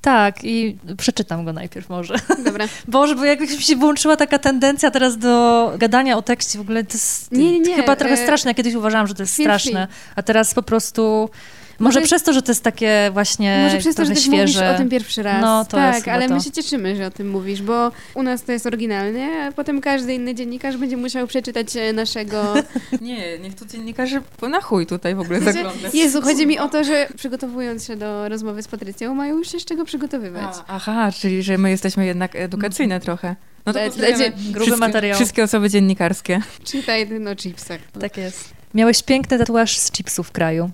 Tak, 0.00 0.44
i 0.44 0.78
przeczytam 0.96 1.44
go 1.44 1.52
najpierw 1.52 1.88
może. 1.88 2.14
Dobra. 2.44 2.66
Boże, 2.88 3.14
bo 3.14 3.24
jakby 3.24 3.48
się 3.48 3.76
włączyła 3.76 4.16
taka 4.16 4.38
tendencja 4.38 4.90
teraz 4.90 5.18
do 5.18 5.72
gadania 5.78 6.16
o 6.16 6.22
tekście, 6.22 6.58
w 6.58 6.62
ogóle 6.62 6.84
to 6.84 6.92
jest 6.92 7.32
nie, 7.32 7.52
nie, 7.52 7.60
nie. 7.60 7.76
chyba 7.76 7.96
trochę 7.96 8.14
e, 8.14 8.16
straszne. 8.24 8.50
Ja 8.50 8.54
kiedyś 8.54 8.74
uważałam, 8.74 9.06
że 9.06 9.14
to 9.14 9.22
jest 9.22 9.34
straszne, 9.34 9.88
a 10.16 10.22
teraz 10.22 10.54
po 10.54 10.62
prostu 10.62 11.30
może, 11.78 12.00
przez 12.00 12.22
to, 12.22 12.32
że 12.32 12.42
to 12.42 12.52
jest 12.52 12.62
takie 12.62 13.10
właśnie 13.12 13.60
Może 13.64 13.78
przez 13.78 13.96
to, 13.96 14.04
że 14.04 14.14
też 14.14 14.26
mówisz 14.26 14.56
o 14.56 14.78
tym 14.78 14.88
pierwszy 14.88 15.22
raz. 15.22 15.42
No, 15.42 15.64
to 15.64 15.76
tak, 15.76 16.08
ale 16.08 16.28
to. 16.28 16.34
my 16.34 16.40
się 16.40 16.50
cieszymy, 16.50 16.96
że 16.96 17.06
o 17.06 17.10
tym 17.10 17.30
mówisz, 17.30 17.62
bo 17.62 17.92
u 18.14 18.22
nas 18.22 18.42
to 18.42 18.52
jest 18.52 18.66
oryginalnie, 18.66 19.44
a 19.48 19.52
potem 19.52 19.80
każdy 19.80 20.14
inny 20.14 20.34
dziennikarz 20.34 20.76
będzie 20.76 20.96
musiał 20.96 21.26
przeczytać 21.26 21.76
e, 21.76 21.92
naszego... 21.92 22.54
Nie, 23.00 23.38
niech 23.38 23.54
tu 23.54 23.66
dziennikarze 23.66 24.22
na 24.50 24.60
chuj 24.60 24.86
tutaj 24.86 25.14
w 25.14 25.20
ogóle 25.20 25.40
znaczy, 25.40 25.52
zaglądać. 25.62 25.94
Jezu, 25.94 26.22
chodzi 26.22 26.46
mi 26.46 26.58
o 26.58 26.68
to, 26.68 26.84
że 26.84 27.08
przygotowując 27.16 27.86
się 27.86 27.96
do 27.96 28.28
rozmowy 28.28 28.62
z 28.62 28.68
Patrycją, 28.68 29.14
mają 29.14 29.38
już 29.38 29.52
się 29.52 29.60
z 29.60 29.64
czego 29.64 29.84
przygotowywać. 29.84 30.56
A, 30.56 30.64
aha, 30.68 31.12
czyli 31.12 31.42
że 31.42 31.58
my 31.58 31.70
jesteśmy 31.70 32.06
jednak 32.06 32.36
edukacyjne 32.36 32.94
mm. 32.94 33.04
trochę. 33.04 33.36
No 33.66 33.72
to 33.72 33.78
Lecie, 33.98 34.32
gruby 34.50 34.76
materiał. 34.76 35.16
Wszystkie 35.16 35.44
osoby 35.44 35.70
dziennikarskie. 35.70 36.40
Czytaj 36.64 37.08
no 37.20 37.36
chipsach. 37.36 37.80
Tak 38.00 38.16
jest. 38.16 38.48
Miałeś 38.74 39.02
piękny 39.02 39.38
tatuaż 39.38 39.78
z 39.78 39.92
chipsów 39.92 40.28
w 40.28 40.32
kraju 40.32 40.70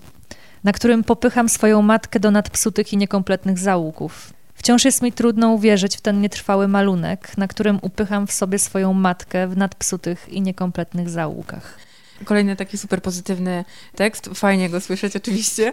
na 0.65 0.73
którym 0.73 1.05
popycham 1.05 1.49
swoją 1.49 1.83
matkę 1.83 2.21
do 2.21 2.31
nadpsutych 2.31 2.93
i 2.93 2.97
niekompletnych 2.97 3.59
zaułków. 3.59 4.33
Wciąż 4.55 4.85
jest 4.85 5.03
mi 5.03 5.13
trudno 5.13 5.49
uwierzyć 5.49 5.97
w 5.97 6.01
ten 6.01 6.21
nietrwały 6.21 6.69
malunek, 6.69 7.39
na 7.39 7.49
którym 7.49 7.79
upycham 7.83 8.27
w 8.27 8.33
sobie 8.33 8.59
swoją 8.59 8.93
matkę 8.93 9.49
w 9.49 9.57
nadpsutych 9.57 10.29
i 10.29 10.43
niekompletnych 10.43 11.11
zaułkach. 11.11 11.79
Kolejny 12.25 12.57
taki 12.57 12.79
super 12.79 13.03
pozytywny 13.03 13.65
tekst, 13.95 14.31
fajnie 14.35 14.71
go 14.71 14.81
słyszeć 14.81 15.17
oczywiście. 15.17 15.73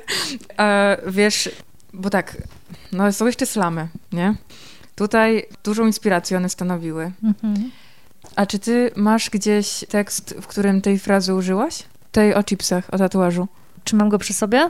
A 0.57 0.97
wiesz, 1.07 1.49
bo 1.93 2.09
tak, 2.09 2.37
no 2.91 3.13
są 3.13 3.25
jeszcze 3.25 3.45
slamy, 3.45 3.87
nie? 4.11 4.35
Tutaj 4.95 5.45
dużą 5.63 5.85
inspirację 5.87 6.37
one 6.37 6.49
stanowiły. 6.49 7.11
Mhm. 7.23 7.71
A 8.35 8.45
czy 8.45 8.59
ty 8.59 8.91
masz 8.95 9.29
gdzieś 9.29 9.85
tekst, 9.89 10.35
w 10.41 10.47
którym 10.47 10.81
tej 10.81 10.99
frazy 10.99 11.33
użyłaś? 11.33 11.83
Tej 12.11 12.33
o 12.35 12.43
chipsach, 12.43 12.93
o 12.93 12.97
tatuażu? 12.97 13.47
Czy 13.89 13.95
mam 13.95 14.09
go 14.09 14.17
przy 14.17 14.33
sobie? 14.33 14.69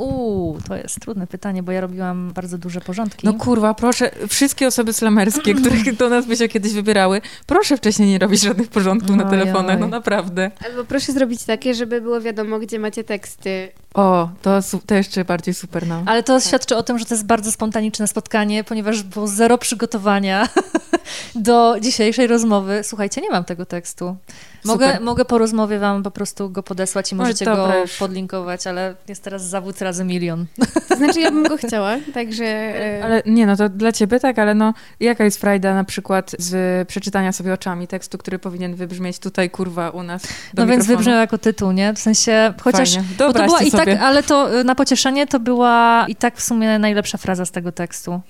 Uuu, 0.00 0.58
to 0.68 0.76
jest 0.76 1.00
trudne 1.00 1.26
pytanie, 1.26 1.62
bo 1.62 1.72
ja 1.72 1.80
robiłam 1.80 2.32
bardzo 2.32 2.58
duże 2.58 2.80
porządki. 2.80 3.26
No 3.26 3.34
kurwa, 3.34 3.74
proszę, 3.74 4.10
wszystkie 4.28 4.66
osoby 4.66 4.92
slamerskie, 4.92 5.54
które 5.54 5.76
do 5.98 6.08
nas 6.08 6.26
by 6.26 6.36
się 6.36 6.48
kiedyś 6.48 6.72
wybierały, 6.72 7.20
proszę 7.46 7.76
wcześniej 7.76 8.08
nie 8.08 8.18
robić 8.18 8.40
żadnych 8.40 8.68
porządków 8.68 9.16
na 9.16 9.24
telefonach, 9.24 9.80
no 9.80 9.88
naprawdę. 9.88 10.50
Albo 10.66 10.84
proszę 10.84 11.12
zrobić 11.12 11.44
takie, 11.44 11.74
żeby 11.74 12.00
było 12.00 12.20
wiadomo, 12.20 12.58
gdzie 12.58 12.78
macie 12.78 13.04
teksty. 13.04 13.68
O, 13.94 14.28
to, 14.42 14.60
to 14.86 14.94
jeszcze 14.94 15.24
bardziej 15.24 15.54
super, 15.54 15.86
no. 15.86 16.02
Ale 16.06 16.22
to 16.22 16.34
tak. 16.34 16.44
świadczy 16.44 16.76
o 16.76 16.82
tym, 16.82 16.98
że 16.98 17.04
to 17.04 17.14
jest 17.14 17.26
bardzo 17.26 17.52
spontaniczne 17.52 18.08
spotkanie, 18.08 18.64
ponieważ 18.64 19.02
było 19.02 19.26
zero 19.26 19.58
przygotowania 19.58 20.48
do 21.34 21.76
dzisiejszej 21.80 22.26
rozmowy. 22.26 22.80
Słuchajcie, 22.82 23.20
nie 23.20 23.30
mam 23.30 23.44
tego 23.44 23.66
tekstu. 23.66 24.16
Mogę, 24.64 25.00
mogę 25.00 25.24
po 25.24 25.38
rozmowie 25.38 25.78
wam 25.78 26.02
po 26.02 26.10
prostu 26.10 26.50
go 26.50 26.62
podesłać 26.62 27.12
i 27.12 27.14
możecie 27.14 27.44
go 27.44 27.72
podlinkować, 27.98 28.66
ale 28.66 28.94
jest 29.08 29.22
teraz 29.22 29.42
zawód 29.42 29.80
razy 29.90 30.04
milion. 30.04 30.46
To 30.88 30.96
znaczy 30.96 31.20
ja 31.20 31.30
bym 31.30 31.42
go 31.42 31.56
chciała, 31.56 31.96
także... 32.14 32.44
E, 32.44 33.04
ale 33.04 33.22
nie, 33.26 33.46
no 33.46 33.56
to 33.56 33.68
dla 33.68 33.92
ciebie 33.92 34.20
tak, 34.20 34.38
ale 34.38 34.54
no 34.54 34.74
jaka 35.00 35.24
jest 35.24 35.40
frajda 35.40 35.74
na 35.74 35.84
przykład 35.84 36.36
z 36.38 36.88
przeczytania 36.88 37.32
sobie 37.32 37.52
oczami 37.52 37.86
tekstu, 37.86 38.18
który 38.18 38.38
powinien 38.38 38.74
wybrzmieć 38.74 39.18
tutaj, 39.18 39.50
kurwa, 39.50 39.90
u 39.90 40.02
nas 40.02 40.22
No 40.54 40.66
więc 40.66 40.86
wybrzmiał 40.86 41.18
jako 41.18 41.38
tytuł, 41.38 41.72
nie? 41.72 41.94
W 41.94 41.98
sensie, 41.98 42.54
chociaż... 42.62 42.98
Bo 43.18 43.32
to 43.32 43.44
była 43.44 43.62
i 43.62 43.70
tak, 43.70 43.88
ale 43.88 44.22
to 44.22 44.60
y, 44.60 44.64
na 44.64 44.74
pocieszenie 44.74 45.26
to 45.26 45.40
była 45.40 46.04
i 46.08 46.16
tak 46.16 46.36
w 46.36 46.42
sumie 46.42 46.78
najlepsza 46.78 47.18
fraza 47.18 47.44
z 47.44 47.50
tego 47.50 47.72
tekstu. 47.72 48.20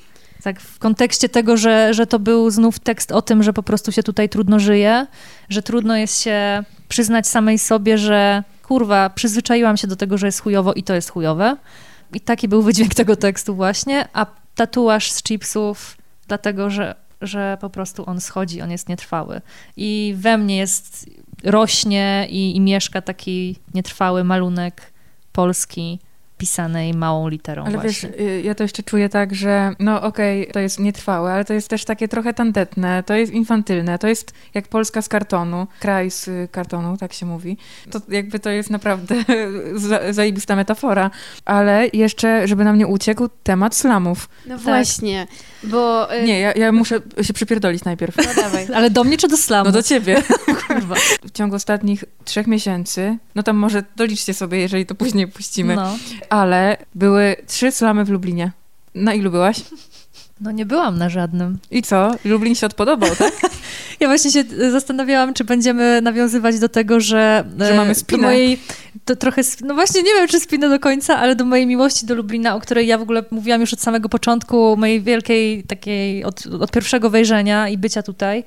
Tak, 0.42 0.60
w 0.60 0.78
kontekście 0.78 1.28
tego, 1.28 1.56
że, 1.56 1.94
że 1.94 2.06
to 2.06 2.18
był 2.18 2.50
znów 2.50 2.78
tekst 2.78 3.12
o 3.12 3.22
tym, 3.22 3.42
że 3.42 3.52
po 3.52 3.62
prostu 3.62 3.92
się 3.92 4.02
tutaj 4.02 4.28
trudno 4.28 4.58
żyje, 4.58 5.06
że 5.48 5.62
trudno 5.62 5.96
jest 5.96 6.20
się 6.20 6.64
przyznać 6.88 7.26
samej 7.26 7.58
sobie, 7.58 7.98
że 7.98 8.44
kurwa, 8.70 9.10
przyzwyczaiłam 9.10 9.76
się 9.76 9.86
do 9.86 9.96
tego, 9.96 10.18
że 10.18 10.26
jest 10.26 10.40
chujowo 10.40 10.72
i 10.72 10.82
to 10.82 10.94
jest 10.94 11.10
chujowe. 11.10 11.56
I 12.14 12.20
taki 12.20 12.48
był 12.48 12.62
wydźwięk 12.62 12.94
tego 12.94 13.16
tekstu 13.16 13.54
właśnie, 13.54 14.08
a 14.12 14.26
tatuaż 14.54 15.10
z 15.10 15.22
chipsów, 15.22 15.96
dlatego 16.28 16.70
że 16.70 16.94
że 17.20 17.58
po 17.60 17.70
prostu 17.70 18.04
on 18.06 18.20
schodzi, 18.20 18.62
on 18.62 18.70
jest 18.70 18.88
nietrwały. 18.88 19.40
I 19.76 20.14
we 20.18 20.38
mnie 20.38 20.56
jest, 20.56 21.10
rośnie 21.44 22.26
i, 22.30 22.56
i 22.56 22.60
mieszka 22.60 23.02
taki 23.02 23.56
nietrwały 23.74 24.24
malunek 24.24 24.92
polski, 25.32 25.98
pisanej 26.40 26.94
małą 26.94 27.28
literą 27.28 27.64
Ale 27.64 27.78
właśnie. 27.78 28.08
wiesz, 28.08 28.20
y, 28.20 28.42
ja 28.44 28.54
to 28.54 28.64
jeszcze 28.64 28.82
czuję 28.82 29.08
tak, 29.08 29.34
że 29.34 29.72
no 29.78 30.02
okej, 30.02 30.46
to 30.52 30.60
jest 30.60 30.78
nietrwałe, 30.78 31.32
ale 31.32 31.44
to 31.44 31.52
jest 31.54 31.68
też 31.68 31.84
takie 31.84 32.08
trochę 32.08 32.34
tandetne, 32.34 33.02
to 33.02 33.14
jest 33.14 33.32
infantylne, 33.32 33.98
to 33.98 34.08
jest 34.08 34.32
jak 34.54 34.68
Polska 34.68 35.02
z 35.02 35.08
kartonu, 35.08 35.66
kraj 35.80 36.10
z 36.10 36.50
kartonu, 36.50 36.96
tak 36.96 37.12
się 37.12 37.26
mówi. 37.26 37.56
To 37.90 38.00
jakby 38.08 38.38
to 38.38 38.50
jest 38.50 38.70
naprawdę 38.70 39.14
za, 39.88 40.12
zajebista 40.12 40.56
metafora. 40.56 41.10
Ale 41.44 41.88
jeszcze, 41.92 42.48
żeby 42.48 42.64
nam 42.64 42.78
nie 42.78 42.86
uciekł, 42.86 43.28
temat 43.42 43.74
slamów. 43.74 44.28
No 44.46 44.58
właśnie, 44.58 45.26
bo... 45.62 46.14
y, 46.16 46.22
Nie, 46.22 46.40
ja, 46.40 46.52
ja 46.52 46.72
muszę 46.72 47.00
się 47.22 47.32
przypierdolić 47.32 47.84
najpierw. 47.84 48.16
No 48.16 48.42
dawaj. 48.42 48.66
Ale 48.76 48.90
do 48.90 49.04
mnie 49.04 49.16
czy 49.18 49.28
do 49.28 49.36
slamu? 49.36 49.64
No 49.64 49.72
do 49.72 49.82
ciebie. 49.82 50.22
Kurwa. 50.66 50.94
W 51.24 51.30
ciągu 51.30 51.56
ostatnich 51.56 52.04
trzech 52.24 52.46
miesięcy, 52.46 53.18
no 53.34 53.42
tam 53.42 53.56
może 53.56 53.82
doliczcie 53.96 54.34
sobie, 54.34 54.58
jeżeli 54.58 54.86
to 54.86 54.94
później 54.94 55.28
puścimy, 55.28 55.76
No. 55.76 55.96
Ale 56.30 56.76
były 56.94 57.36
trzy 57.46 57.72
slamy 57.72 58.04
w 58.04 58.10
Lublinie. 58.10 58.52
Na 58.94 59.14
ilu 59.14 59.30
byłaś? 59.30 59.62
no 60.40 60.50
nie 60.50 60.66
byłam 60.66 60.98
na 60.98 61.08
żadnym. 61.08 61.58
I 61.70 61.82
co? 61.82 62.14
Lublin 62.24 62.54
się 62.54 62.66
odpodobał, 62.66 63.16
tak? 63.16 63.32
Ja 64.00 64.08
właśnie 64.08 64.30
się 64.30 64.44
zastanawiałam, 64.70 65.34
czy 65.34 65.44
będziemy 65.44 66.00
nawiązywać 66.02 66.58
do 66.58 66.68
tego, 66.68 67.00
że... 67.00 67.44
Że 67.58 67.72
e, 67.72 67.76
mamy 67.76 67.94
do 67.94 68.00
spinę. 68.00 68.22
mojej, 68.22 68.60
to 69.04 69.16
trochę, 69.16 69.42
no 69.60 69.74
właśnie 69.74 70.02
nie 70.02 70.14
wiem, 70.14 70.28
czy 70.28 70.40
spinę 70.40 70.68
do 70.68 70.78
końca, 70.78 71.18
ale 71.18 71.36
do 71.36 71.44
mojej 71.44 71.66
miłości 71.66 72.06
do 72.06 72.14
Lublina, 72.14 72.54
o 72.54 72.60
której 72.60 72.86
ja 72.86 72.98
w 72.98 73.02
ogóle 73.02 73.24
mówiłam 73.30 73.60
już 73.60 73.72
od 73.72 73.80
samego 73.80 74.08
początku 74.08 74.76
mojej 74.76 75.00
wielkiej 75.00 75.62
takiej, 75.62 76.24
od, 76.24 76.46
od 76.46 76.70
pierwszego 76.70 77.10
wejrzenia 77.10 77.68
i 77.68 77.78
bycia 77.78 78.02
tutaj. 78.02 78.44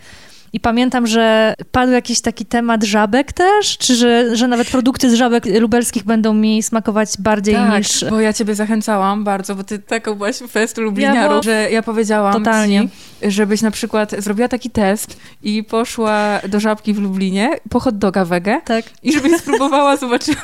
I 0.53 0.59
pamiętam, 0.59 1.07
że 1.07 1.53
padł 1.71 1.91
jakiś 1.91 2.21
taki 2.21 2.45
temat 2.45 2.83
żabek 2.83 3.33
też, 3.33 3.77
czy 3.77 3.95
że, 3.95 4.35
że 4.35 4.47
nawet 4.47 4.67
produkty 4.69 5.09
z 5.09 5.13
żabek 5.13 5.45
lubelskich 5.45 6.03
będą 6.03 6.33
mi 6.33 6.63
smakować 6.63 7.09
bardziej 7.19 7.55
tak, 7.55 7.77
niż... 7.77 8.05
bo 8.09 8.19
ja 8.19 8.33
ciebie 8.33 8.55
zachęcałam 8.55 9.23
bardzo, 9.23 9.55
bo 9.55 9.63
ty 9.63 9.79
taką 9.79 10.15
byłaś 10.15 10.35
fest 10.37 10.77
lubliniarą, 10.77 11.27
byłam- 11.29 11.43
że 11.43 11.71
ja 11.71 11.83
powiedziałam 11.83 12.33
Totalnie. 12.33 12.81
ci, 13.21 13.31
żebyś 13.31 13.61
na 13.61 13.71
przykład 13.71 14.11
zrobiła 14.17 14.47
taki 14.47 14.69
test 14.69 15.17
i 15.43 15.63
poszła 15.63 16.39
do 16.49 16.59
żabki 16.59 16.93
w 16.93 16.99
Lublinie 16.99 17.49
po 17.69 17.79
hot 17.79 17.97
doga 17.97 18.25
wege 18.25 18.61
Tak. 18.65 18.85
i 19.03 19.13
żebyś 19.13 19.37
spróbowała, 19.37 19.97
zobaczyła, 20.03 20.41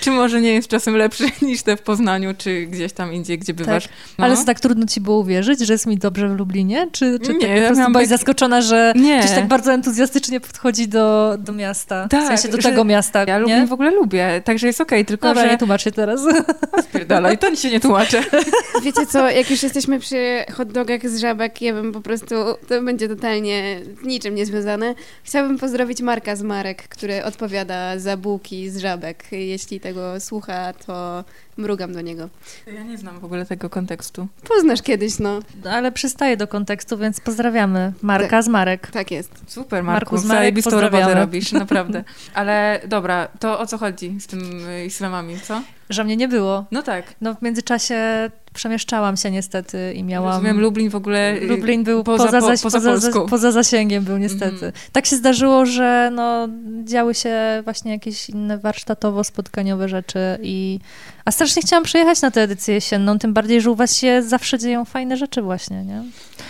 czy 0.00 0.10
może 0.10 0.40
nie 0.40 0.52
jest 0.52 0.68
czasem 0.68 0.96
lepszy 0.96 1.24
niż 1.42 1.62
te 1.62 1.76
w 1.76 1.82
Poznaniu, 1.82 2.34
czy 2.38 2.66
gdzieś 2.66 2.92
tam 2.92 3.12
indziej, 3.12 3.38
gdzie 3.38 3.54
bywasz. 3.54 3.88
No. 4.18 4.24
Ale 4.24 4.44
tak 4.44 4.60
trudno 4.60 4.86
ci 4.86 5.00
było 5.00 5.18
uwierzyć, 5.18 5.60
że 5.60 5.72
jest 5.72 5.86
mi 5.86 5.98
dobrze 5.98 6.28
w 6.28 6.38
Lublinie? 6.38 6.88
Czy, 6.92 7.18
czy 7.24 7.34
Nie, 7.34 7.40
tak 7.40 7.50
ja 7.50 7.68
po 7.68 7.74
prostu 7.74 7.92
byłaś 7.92 8.08
tak- 8.08 8.18
zaskoczona, 8.18 8.60
że 8.60 8.92
Nie. 8.96 9.22
Tak 9.42 9.48
bardzo 9.48 9.72
entuzjastycznie 9.72 10.40
podchodzi 10.40 10.88
do, 10.88 11.36
do 11.38 11.52
miasta? 11.52 12.08
Tak, 12.08 12.24
w 12.24 12.26
sensie 12.26 12.48
do 12.48 12.58
tego 12.58 12.84
miasta, 12.84 13.24
Ja? 13.24 13.38
Lublin 13.38 13.66
w 13.66 13.72
ogóle 13.72 13.90
lubię, 13.90 14.42
także 14.44 14.66
jest 14.66 14.80
okej, 14.80 15.04
tylko 15.04 15.28
Dobra, 15.28 15.42
że... 15.42 15.50
nie 15.50 15.58
tłumacz 15.58 15.82
się 15.84 15.92
teraz. 15.92 16.20
Spierdalaj, 16.88 17.38
to 17.38 17.56
się 17.56 17.70
nie 17.70 17.80
tłumaczę. 17.80 18.22
Wiecie 18.84 19.06
co, 19.06 19.30
jak 19.30 19.50
już 19.50 19.62
jesteśmy 19.62 19.98
przy 19.98 20.44
hot 20.52 20.72
dogach 20.72 21.08
z 21.08 21.20
żabek, 21.20 21.62
ja 21.62 21.72
bym 21.72 21.92
po 21.92 22.00
prostu, 22.00 22.34
to 22.68 22.82
będzie 22.82 23.08
totalnie 23.08 23.80
z 24.02 24.06
niczym 24.06 24.34
niezwiązane. 24.34 24.94
Chciałabym 25.22 25.58
pozdrowić 25.58 26.00
Marka 26.00 26.36
z 26.36 26.42
Marek, 26.42 26.88
który 26.88 27.24
odpowiada 27.24 27.98
za 27.98 28.16
bułki 28.16 28.70
z 28.70 28.76
żabek. 28.78 29.24
Jeśli 29.32 29.80
tego 29.80 30.20
słucha, 30.20 30.72
to 30.72 31.24
mrugam 31.56 31.92
do 31.92 32.00
niego. 32.00 32.28
Ja 32.66 32.82
nie 32.82 32.98
znam 32.98 33.20
w 33.20 33.24
ogóle 33.24 33.46
tego 33.46 33.70
kontekstu. 33.70 34.28
Poznasz 34.48 34.82
kiedyś, 34.82 35.18
no. 35.18 35.40
Ale 35.70 35.92
przystaje 35.92 36.36
do 36.36 36.48
kontekstu, 36.48 36.98
więc 36.98 37.20
pozdrawiamy 37.20 37.92
Marka 38.02 38.42
z 38.42 38.48
Marek. 38.48 38.90
Tak 38.90 39.10
jest. 39.10 39.30
Super, 39.46 39.84
Marku, 39.84 40.14
Marku, 40.14 40.18
z 40.18 40.24
Marek 40.24 40.40
zajebistą 40.40 40.80
robotę 40.80 41.14
robisz, 41.14 41.52
naprawdę. 41.52 42.04
Ale 42.34 42.80
dobra, 42.88 43.28
to 43.40 43.58
o 43.60 43.66
co 43.66 43.78
chodzi 43.78 44.20
z 44.20 44.26
tym 44.26 44.68
y, 44.68 44.84
islamami, 44.84 45.40
co? 45.40 45.62
Że 45.90 46.04
mnie 46.04 46.16
nie 46.16 46.28
było. 46.28 46.64
No 46.70 46.82
tak. 46.82 47.14
No 47.20 47.34
w 47.34 47.42
międzyczasie 47.42 48.30
przemieszczałam 48.54 49.16
się 49.16 49.30
niestety 49.30 49.92
i 49.94 50.04
miałam... 50.04 50.32
Rozumiem, 50.32 50.60
Lublin 50.60 50.90
w 50.90 50.94
ogóle... 50.94 51.34
y, 51.34 51.46
Lublin 51.46 51.84
był 51.84 52.04
poza, 52.04 52.24
poza, 52.24 52.40
po- 52.40 52.46
poza 52.70 52.80
poza, 52.80 53.20
poza 53.30 53.52
zasięgiem 53.52 54.04
był 54.04 54.18
niestety. 54.18 54.52
Mhm. 54.52 54.72
Tak 54.92 55.06
się 55.06 55.16
zdarzyło, 55.16 55.66
że 55.66 56.10
no, 56.14 56.48
działy 56.84 57.14
się 57.14 57.60
właśnie 57.64 57.92
jakieś 57.92 58.28
inne 58.28 58.58
warsztatowo-spotkaniowe 58.58 59.88
rzeczy 59.88 60.38
i 60.42 60.80
a 61.24 61.30
strasznie 61.30 61.62
chciałam 61.62 61.84
przyjechać 61.84 62.22
na 62.22 62.30
tę 62.30 62.42
edycję 62.42 62.74
jesienną, 62.74 63.18
tym 63.18 63.32
bardziej, 63.32 63.60
że 63.60 63.70
u 63.70 63.74
was 63.74 63.96
się 63.96 64.22
zawsze 64.22 64.58
dzieją 64.58 64.84
fajne 64.84 65.16
rzeczy 65.16 65.42
właśnie, 65.42 65.84
nie? 65.84 66.02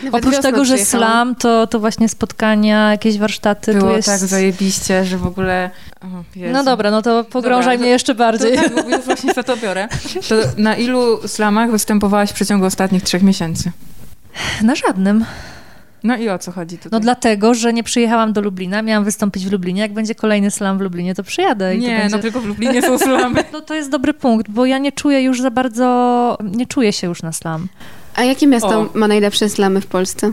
Nawet 0.02 0.24
Oprócz 0.24 0.42
tego, 0.42 0.64
że 0.64 0.78
slam, 0.78 1.34
to, 1.34 1.66
to 1.66 1.80
właśnie 1.80 2.08
spotkania, 2.08 2.90
jakieś 2.90 3.18
warsztaty. 3.18 3.74
Było 3.74 3.90
tu 3.90 3.96
jest... 3.96 4.08
tak 4.08 4.18
zajebiście, 4.18 5.04
że 5.04 5.18
w 5.18 5.26
ogóle... 5.26 5.70
No 6.52 6.64
dobra, 6.64 6.90
no 6.90 7.02
to 7.02 7.24
pogrążaj 7.24 7.76
Dobra, 7.76 7.78
mnie 7.82 7.90
jeszcze 7.90 8.14
To, 8.14 8.18
bardziej. 8.18 8.56
tak, 8.56 8.74
bo 8.74 8.96
już 8.96 9.04
właśnie 9.04 9.32
za 9.34 9.42
to 9.42 9.56
biorę. 9.56 9.88
To 10.28 10.34
na 10.56 10.76
ilu 10.76 11.28
slamach 11.28 11.70
występowałaś 11.92 12.30
w 12.30 12.32
przeciągu 12.32 12.66
ostatnich 12.66 13.02
trzech 13.02 13.22
miesięcy? 13.22 13.70
Na 14.62 14.74
żadnym. 14.74 15.24
No 16.04 16.16
i 16.16 16.28
o 16.28 16.38
co 16.38 16.52
chodzi 16.52 16.76
tutaj? 16.78 16.90
No 16.92 17.00
dlatego, 17.00 17.54
że 17.54 17.72
nie 17.72 17.82
przyjechałam 17.82 18.32
do 18.32 18.40
Lublina, 18.40 18.82
miałam 18.82 19.04
wystąpić 19.04 19.46
w 19.46 19.52
Lublinie. 19.52 19.80
Jak 19.82 19.92
będzie 19.92 20.14
kolejny 20.14 20.50
slam 20.50 20.78
w 20.78 20.80
Lublinie, 20.80 21.14
to 21.14 21.22
przyjadę. 21.22 21.76
I 21.76 21.80
to 21.80 21.88
Nie, 21.88 21.98
będzie... 21.98 22.16
no 22.16 22.22
tylko 22.22 22.40
w 22.40 22.46
Lublinie 22.46 22.82
są 22.82 22.98
slamy. 23.08 23.44
No 23.52 23.60
to 23.60 23.74
jest 23.74 23.90
dobry 23.90 24.14
punkt, 24.14 24.50
bo 24.50 24.66
ja 24.66 24.78
nie 24.78 24.92
czuję 24.92 25.22
już 25.22 25.40
za 25.40 25.50
bardzo, 25.50 26.38
nie 26.42 26.66
czuję 26.66 26.92
się 26.92 27.06
już 27.06 27.22
na 27.22 27.32
slam. 27.32 27.68
A 28.14 28.22
jakie 28.22 28.46
miasto 28.46 28.80
O. 28.80 28.88
ma 28.94 29.08
najlepsze 29.08 29.48
slamy 29.48 29.80
w 29.80 29.86
Polsce? 29.86 30.32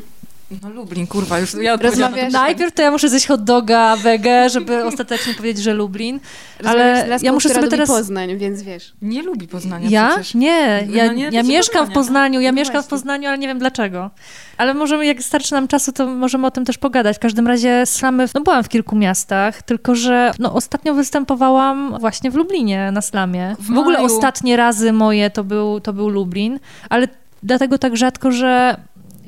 No 0.64 0.70
Lublin, 0.70 1.08
kurwa, 1.08 1.40
już 1.40 1.54
ja 1.54 1.76
Rozmawiasz-. 1.76 2.32
Najpierw 2.32 2.74
to 2.74 2.82
ja 2.82 2.92
muszę 2.92 3.10
zjeść 3.10 3.28
hot 3.28 3.44
doga, 3.44 3.96
wege, 3.96 4.50
żeby 4.50 4.84
ostatecznie 4.92 5.34
powiedzieć, 5.34 5.64
że 5.64 5.74
Lublin. 5.74 6.20
Ale 6.66 7.08
laską, 7.08 7.26
ja 7.26 7.34
muszę 7.34 7.50
sobie 7.50 7.62
lubi 7.62 7.72
teraz... 7.72 7.90
Poznań, 7.90 8.38
więc 8.38 8.62
wiesz. 8.62 8.94
Nie 9.02 9.24
lubi 9.24 9.48
Poznania 9.48 9.90
Ja? 9.90 10.10
przecież. 10.10 10.36
Nie, 10.36 10.88
ja, 10.90 11.06
No 11.06 11.14
nie, 11.14 11.30
ja 11.32 11.44
mieszkam 11.44 11.88
w. 11.88 11.94
Poznaniu, 11.94 12.42
ja 12.42 12.52
No 12.52 12.56
mieszkam 12.56 12.74
w 12.74 12.76
właśnie. 12.76 12.90
Poznaniu, 12.90 13.28
ale 13.30 13.38
nie 13.38 13.48
wiem 13.48 13.60
dlaczego. 13.60 14.10
Ale 14.58 14.74
możemy, 14.74 15.06
jak 15.06 15.24
starczy 15.24 15.54
nam 15.54 15.68
czasu, 15.68 15.92
to 15.92 16.06
możemy 16.08 16.48
o 16.48 16.52
tym 16.52 16.66
też 16.66 16.78
pogadać. 16.78 17.16
W 17.18 17.20
każdym 17.20 17.48
razie 17.48 17.86
slamy, 17.86 18.26
no 18.36 18.42
byłam 18.42 18.64
w 18.64 18.70
kilku 18.70 18.96
miastach, 18.96 19.62
tylko 19.62 19.96
że 19.96 20.32
no, 20.40 20.54
ostatnio 20.54 20.94
występowałam 20.94 22.00
właśnie 22.00 22.32
w 22.32 22.36
Lublinie 22.36 22.92
na 22.92 23.02
slamie. 23.02 23.56
W 23.60 23.74
W, 23.74 23.78
ogóle 23.78 24.00
ostatnie 24.00 24.58
razy 24.58 24.94
moje 24.94 25.30
to 25.30 25.44
był, 25.44 25.80
to 25.80 25.94
był 25.94 26.10
Lublin, 26.10 26.60
ale 26.90 27.08
dlatego 27.44 27.78
tak 27.78 27.98
rzadko, 27.98 28.32
że 28.32 28.78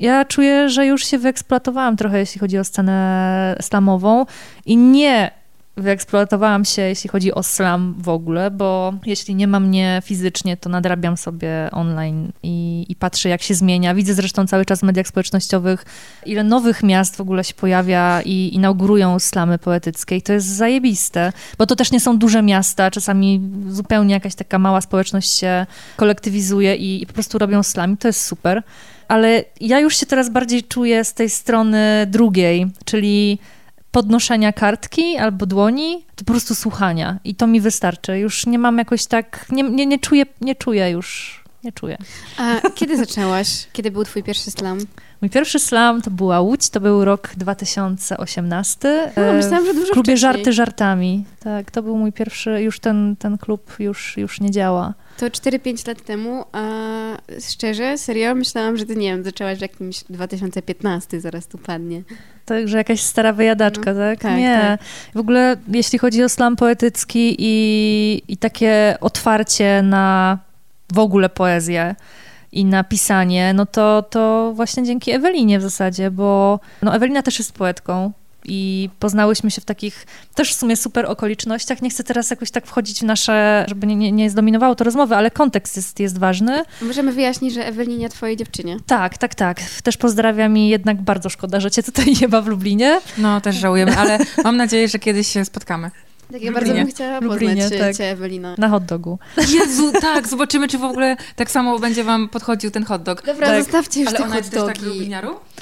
ja 0.02 0.24
czuję, 0.24 0.68
że 0.68 0.86
już 0.86 1.06
się 1.06 1.18
wyeksploatowałam 1.18 1.96
trochę, 1.96 2.18
jeśli 2.18 2.40
chodzi 2.40 2.58
o 2.58 2.64
scenę 2.64 3.56
slamową 3.60 4.26
i 4.66 4.76
nie 4.76 5.30
wyeksploatowałam 5.76 6.64
się, 6.64 6.82
jeśli 6.82 7.10
chodzi 7.10 7.34
o 7.34 7.42
slam 7.42 7.94
w 7.98 8.08
ogóle, 8.08 8.50
bo 8.50 8.94
jeśli 9.06 9.34
nie 9.34 9.46
ma 9.46 9.60
mnie 9.60 10.02
fizycznie, 10.04 10.56
to 10.56 10.68
nadrabiam 10.70 11.16
sobie 11.16 11.68
online 11.72 12.32
i, 12.42 12.86
i 12.88 12.96
patrzę, 12.96 13.28
jak 13.28 13.42
się 13.42 13.54
zmienia. 13.54 13.94
Widzę 13.94 14.14
zresztą 14.14 14.46
cały 14.46 14.64
czas 14.64 14.80
w 14.80 14.82
mediach 14.82 15.06
społecznościowych, 15.06 15.84
ile 16.26 16.44
nowych 16.44 16.82
miast 16.82 17.16
w 17.16 17.20
ogóle 17.20 17.44
się 17.44 17.54
pojawia 17.54 18.22
i 18.24 18.50
inaugurują 18.54 19.18
slamy 19.18 19.58
poetyckie 19.58 20.16
i 20.16 20.22
to 20.22 20.32
jest 20.32 20.46
zajebiste, 20.46 21.32
bo 21.58 21.66
to 21.66 21.76
też 21.76 21.92
nie 21.92 22.00
są 22.00 22.18
duże 22.18 22.42
miasta, 22.42 22.90
czasami 22.90 23.40
zupełnie 23.68 24.14
jakaś 24.14 24.34
taka 24.34 24.58
mała 24.58 24.80
społeczność 24.80 25.38
się 25.38 25.66
kolektywizuje 25.96 26.76
i, 26.76 27.02
i 27.02 27.06
po 27.06 27.12
prostu 27.12 27.38
robią 27.38 27.62
slam 27.62 27.92
i 27.92 27.96
to 27.96 28.08
jest 28.08 28.26
super. 28.26 28.62
Ale 29.08 29.44
ja 29.60 29.80
już 29.80 29.96
się 29.96 30.06
teraz 30.06 30.30
bardziej 30.30 30.64
czuję 30.64 31.04
z 31.04 31.14
tej 31.14 31.30
strony 31.30 32.06
drugiej, 32.10 32.66
czyli 32.84 33.38
podnoszenia 33.90 34.52
kartki 34.52 35.16
albo 35.16 35.46
dłoni, 35.46 36.04
to 36.16 36.24
po 36.24 36.32
prostu 36.32 36.54
słuchania. 36.54 37.18
I 37.24 37.34
to 37.34 37.46
mi 37.46 37.60
wystarczy. 37.60 38.18
Już 38.18 38.46
nie 38.46 38.58
mam 38.58 38.78
jakoś 38.78 39.06
tak, 39.06 39.46
nie, 39.50 39.62
nie, 39.62 39.86
nie 39.86 39.98
czuję, 39.98 40.24
nie 40.40 40.54
czuję 40.54 40.90
już, 40.90 41.41
nie 41.64 41.72
czuję. 41.72 41.96
A 42.38 42.60
kiedy 42.74 42.96
zaczęłaś? 42.96 43.66
Kiedy 43.72 43.90
był 43.90 44.04
twój 44.04 44.22
pierwszy 44.22 44.50
slam? 44.50 44.78
Mój 45.22 45.30
pierwszy 45.30 45.58
slam 45.58 46.02
to 46.02 46.10
była 46.10 46.40
Łódź, 46.40 46.70
to 46.70 46.80
był 46.80 47.04
rok 47.04 47.32
2018. 47.36 49.12
O, 49.16 49.20
e, 49.20 49.32
myślałam, 49.32 49.66
że 49.66 49.74
dużo 49.74 49.86
w 49.86 49.90
klubie 49.90 50.12
wcześniej. 50.12 50.18
Żarty 50.18 50.52
Żartami. 50.52 51.24
Tak, 51.40 51.70
to 51.70 51.82
był 51.82 51.96
mój 51.96 52.12
pierwszy, 52.12 52.62
już 52.62 52.80
ten, 52.80 53.16
ten 53.18 53.38
klub 53.38 53.72
już, 53.78 54.16
już 54.16 54.40
nie 54.40 54.50
działa. 54.50 54.94
To 55.16 55.26
4-5 55.26 55.88
lat 55.88 56.04
temu, 56.04 56.44
a 56.52 56.62
szczerze, 57.50 57.98
serio, 57.98 58.34
myślałam, 58.34 58.76
że 58.76 58.86
ty, 58.86 58.96
nie 58.96 59.12
wiem, 59.12 59.24
zaczęłaś 59.24 59.58
w 59.58 59.62
jakimś 59.62 60.04
2015, 60.04 61.20
zaraz 61.20 61.46
tu 61.46 61.58
padnie. 61.58 62.02
Także 62.44 62.76
jakaś 62.76 63.00
stara 63.00 63.32
wyjadaczka, 63.32 63.94
tak? 63.94 64.20
tak, 64.20 64.36
Nie. 64.36 64.78
W 65.14 65.18
ogóle 65.18 65.56
jeśli 65.68 65.98
chodzi 65.98 66.22
o 66.22 66.28
slam 66.28 66.56
poetycki 66.56 67.36
i, 67.38 68.22
i 68.28 68.36
takie 68.36 68.96
otwarcie 69.00 69.82
na 69.82 70.38
w 70.92 70.98
ogóle 70.98 71.28
poezję 71.28 71.94
i 72.52 72.64
na 72.64 72.84
pisanie, 72.84 73.54
no 73.54 73.66
to, 73.66 74.02
to 74.10 74.52
właśnie 74.54 74.82
dzięki 74.82 75.10
Ewelinie 75.10 75.58
w 75.58 75.62
zasadzie, 75.62 76.10
bo 76.10 76.60
no 76.82 76.94
Ewelina 76.94 77.22
też 77.22 77.38
jest 77.38 77.52
poetką 77.52 78.12
i 78.44 78.90
poznałyśmy 78.98 79.50
się 79.50 79.60
w 79.60 79.64
takich 79.64 80.06
też 80.34 80.54
w 80.54 80.58
sumie 80.58 80.76
super 80.76 81.06
okolicznościach. 81.06 81.82
Nie 81.82 81.90
chcę 81.90 82.04
teraz 82.04 82.30
jakoś 82.30 82.50
tak 82.50 82.66
wchodzić 82.66 83.00
w 83.00 83.02
nasze, 83.02 83.64
żeby 83.68 83.86
nie, 83.86 83.96
nie, 83.96 84.12
nie 84.12 84.30
zdominowało 84.30 84.74
to 84.74 84.84
rozmowy, 84.84 85.16
ale 85.16 85.30
kontekst 85.30 85.76
jest, 85.76 86.00
jest 86.00 86.18
ważny. 86.18 86.62
Możemy 86.82 87.12
wyjaśnić, 87.12 87.54
że 87.54 87.66
Ewelinia 87.66 88.08
twojej 88.08 88.36
dziewczynie. 88.36 88.76
Tak, 88.86 89.18
tak, 89.18 89.34
tak. 89.34 89.60
Też 89.82 89.96
pozdrawiam 89.96 90.58
i 90.58 90.68
jednak 90.68 91.02
bardzo 91.02 91.28
szkoda, 91.28 91.60
że 91.60 91.70
cię 91.70 91.82
tutaj 91.82 92.06
nie 92.20 92.28
ma 92.28 92.42
w 92.42 92.46
Lublinie. 92.46 93.00
No, 93.18 93.40
też 93.40 93.56
żałujemy, 93.56 93.96
ale 93.96 94.18
mam 94.44 94.56
nadzieję, 94.56 94.88
że 94.88 94.98
kiedyś 94.98 95.28
się 95.28 95.44
spotkamy. 95.44 95.90
Tak, 96.32 96.42
ja 96.42 96.52
bardzo 96.52 96.74
bym 96.74 96.86
chciała 96.86 97.20
Lublinie, 97.20 97.62
poznać 97.62 97.80
tak. 97.80 97.96
cię, 97.96 98.10
Ewelina. 98.10 98.54
Na 98.58 98.68
hot 98.68 98.84
dogu. 98.84 99.18
Jezu, 99.36 99.92
tak, 100.00 100.28
zobaczymy, 100.28 100.68
czy 100.68 100.78
w 100.78 100.84
ogóle 100.84 101.16
tak 101.36 101.50
samo 101.50 101.78
będzie 101.78 102.04
wam 102.04 102.28
podchodził 102.28 102.70
ten 102.70 102.84
hot 102.84 103.02
dog. 103.02 103.22
Dobra, 103.26 103.46
tak. 103.46 103.62
zostawcie 103.62 104.00
już 104.00 104.08
Ale 104.08 104.18
te 104.18 104.24
ona 104.24 104.34
hot 104.34 104.44
jest 104.44 104.54
też 104.54 104.62
tak? 104.64 104.76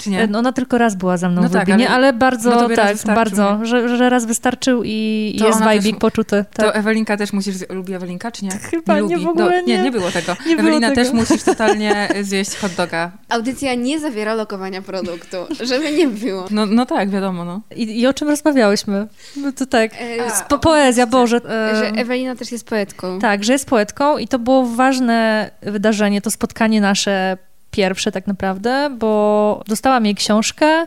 Czy 0.01 0.09
nie? 0.09 0.27
No, 0.27 0.39
ona 0.39 0.51
tylko 0.51 0.77
raz 0.77 0.95
była 0.95 1.17
za 1.17 1.29
mną 1.29 1.41
no 1.41 1.49
w 1.49 1.51
tak, 1.51 1.67
Lublinie, 1.67 1.89
ale, 1.89 2.07
ale 2.07 2.13
bardzo, 2.13 2.49
no 2.49 2.75
tak, 2.75 2.97
bardzo, 3.05 3.59
że, 3.63 3.97
że 3.97 4.09
raz 4.09 4.25
wystarczył 4.25 4.81
i 4.85 5.35
to 5.39 5.47
jest 5.47 5.59
vibik 5.73 5.97
poczuty. 5.97 6.45
Tak. 6.53 6.65
To 6.65 6.75
Ewelinka 6.75 7.17
też 7.17 7.33
musisz, 7.33 7.55
lubi 7.69 7.93
Ewelinka, 7.93 8.31
czy 8.31 8.45
nie? 8.45 8.51
Chyba 8.51 8.99
nie, 8.99 9.07
nie 9.07 9.17
w 9.17 9.27
ogóle 9.27 9.61
Do, 9.61 9.67
nie. 9.67 9.83
nie. 9.83 9.91
było 9.91 10.11
tego. 10.11 10.35
Nie 10.45 10.53
Ewelina 10.53 10.79
było 10.79 10.95
tego. 10.95 10.95
też 10.95 11.13
musisz 11.13 11.43
totalnie 11.43 12.09
zjeść 12.21 12.55
hot 12.55 12.71
doga. 12.73 13.11
Audycja 13.29 13.75
nie 13.75 13.99
zawiera 13.99 14.33
lokowania 14.33 14.81
produktu, 14.81 15.37
żeby 15.61 15.91
nie 15.91 16.07
było. 16.07 16.45
No, 16.51 16.65
no 16.65 16.85
tak, 16.85 17.09
wiadomo, 17.09 17.45
no. 17.45 17.61
I, 17.75 17.99
I 17.99 18.07
o 18.07 18.13
czym 18.13 18.29
rozmawiałyśmy? 18.29 19.07
No 19.35 19.51
to 19.51 19.65
tak, 19.65 19.91
e, 19.93 20.31
po, 20.49 20.57
poezja, 20.61 21.07
Boże. 21.07 21.37
E, 21.37 21.75
że 21.75 21.87
Ewelina 21.87 22.35
też 22.35 22.51
jest 22.51 22.67
poetką. 22.67 23.19
Tak, 23.19 23.43
że 23.43 23.53
jest 23.53 23.69
poetką 23.69 24.17
i 24.17 24.27
to 24.27 24.39
było 24.39 24.65
ważne 24.65 25.49
wydarzenie, 25.61 26.21
to 26.21 26.31
spotkanie 26.31 26.81
nasze 26.81 27.37
pierwsze 27.71 28.11
tak 28.11 28.27
naprawdę, 28.27 28.89
bo 28.99 29.63
dostałam 29.67 30.05
jej 30.05 30.15
książkę, 30.15 30.85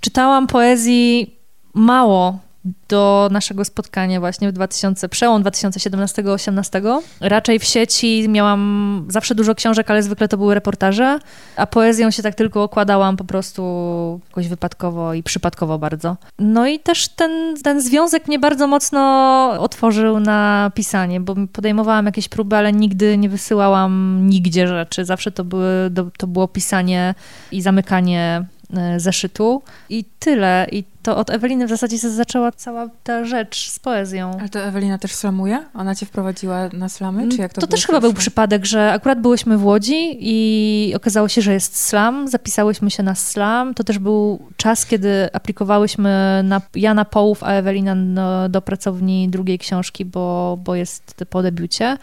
czytałam 0.00 0.46
poezji 0.46 1.38
mało 1.74 2.38
do 2.88 3.28
naszego 3.32 3.64
spotkania 3.64 4.20
właśnie 4.20 4.48
w 4.48 4.52
2000, 4.52 5.08
przełom 5.08 5.42
2017-18. 5.42 7.00
Raczej 7.20 7.58
w 7.58 7.64
sieci 7.64 8.28
miałam 8.28 9.04
zawsze 9.08 9.34
dużo 9.34 9.54
książek, 9.54 9.90
ale 9.90 10.02
zwykle 10.02 10.28
to 10.28 10.36
były 10.36 10.54
reportaże, 10.54 11.18
a 11.56 11.66
poezją 11.66 12.10
się 12.10 12.22
tak 12.22 12.34
tylko 12.34 12.62
okładałam 12.62 13.16
po 13.16 13.24
prostu 13.24 14.20
jakoś 14.28 14.48
wypadkowo 14.48 15.14
i 15.14 15.22
przypadkowo 15.22 15.78
bardzo. 15.78 16.16
No 16.38 16.66
i 16.66 16.78
też 16.78 17.08
ten, 17.08 17.56
ten 17.62 17.80
związek 17.80 18.28
mnie 18.28 18.38
bardzo 18.38 18.66
mocno 18.66 19.00
otworzył 19.58 20.20
na 20.20 20.70
pisanie, 20.74 21.20
bo 21.20 21.34
podejmowałam 21.52 22.06
jakieś 22.06 22.28
próby, 22.28 22.56
ale 22.56 22.72
nigdy 22.72 23.18
nie 23.18 23.28
wysyłałam 23.28 24.20
nigdzie 24.28 24.68
rzeczy. 24.68 25.04
Zawsze 25.04 25.32
to, 25.32 25.44
były, 25.44 25.90
to 26.18 26.26
było 26.26 26.48
pisanie 26.48 27.14
i 27.52 27.62
zamykanie 27.62 28.44
zeszytu 28.96 29.62
i 29.88 30.04
tyle. 30.18 30.66
I 30.72 30.84
to 31.02 31.16
od 31.16 31.30
Eweliny 31.30 31.66
w 31.66 31.68
zasadzie 31.68 31.98
się 31.98 32.10
zaczęła 32.10 32.52
cała 32.52 32.88
ta 33.04 33.24
rzecz 33.24 33.70
z 33.70 33.78
poezją. 33.78 34.36
Ale 34.38 34.48
to 34.48 34.60
Ewelina 34.60 34.98
też 34.98 35.14
slamuje? 35.14 35.64
Ona 35.74 35.94
cię 35.94 36.06
wprowadziła 36.06 36.68
na 36.72 36.88
slamy? 36.88 37.28
Czy 37.28 37.36
jak 37.36 37.52
to 37.52 37.60
to 37.60 37.66
też 37.66 37.86
chyba 37.86 38.00
był 38.00 38.14
przypadek, 38.14 38.64
że 38.64 38.92
akurat 38.92 39.20
byłyśmy 39.20 39.58
w 39.58 39.64
Łodzi 39.64 40.16
i 40.20 40.92
okazało 40.96 41.28
się, 41.28 41.42
że 41.42 41.52
jest 41.52 41.76
slam. 41.76 42.28
Zapisałyśmy 42.28 42.90
się 42.90 43.02
na 43.02 43.14
slam. 43.14 43.74
To 43.74 43.84
też 43.84 43.98
był 43.98 44.40
czas, 44.56 44.86
kiedy 44.86 45.32
aplikowałyśmy 45.32 46.40
na, 46.44 46.60
ja 46.74 46.94
na 46.94 47.04
połów, 47.04 47.42
a 47.42 47.52
Ewelina 47.52 47.94
no, 47.94 48.48
do 48.48 48.62
pracowni 48.62 49.28
drugiej 49.28 49.58
książki, 49.58 50.04
bo, 50.04 50.58
bo 50.64 50.74
jest 50.74 51.24
po 51.30 51.42
debiucie 51.42 51.98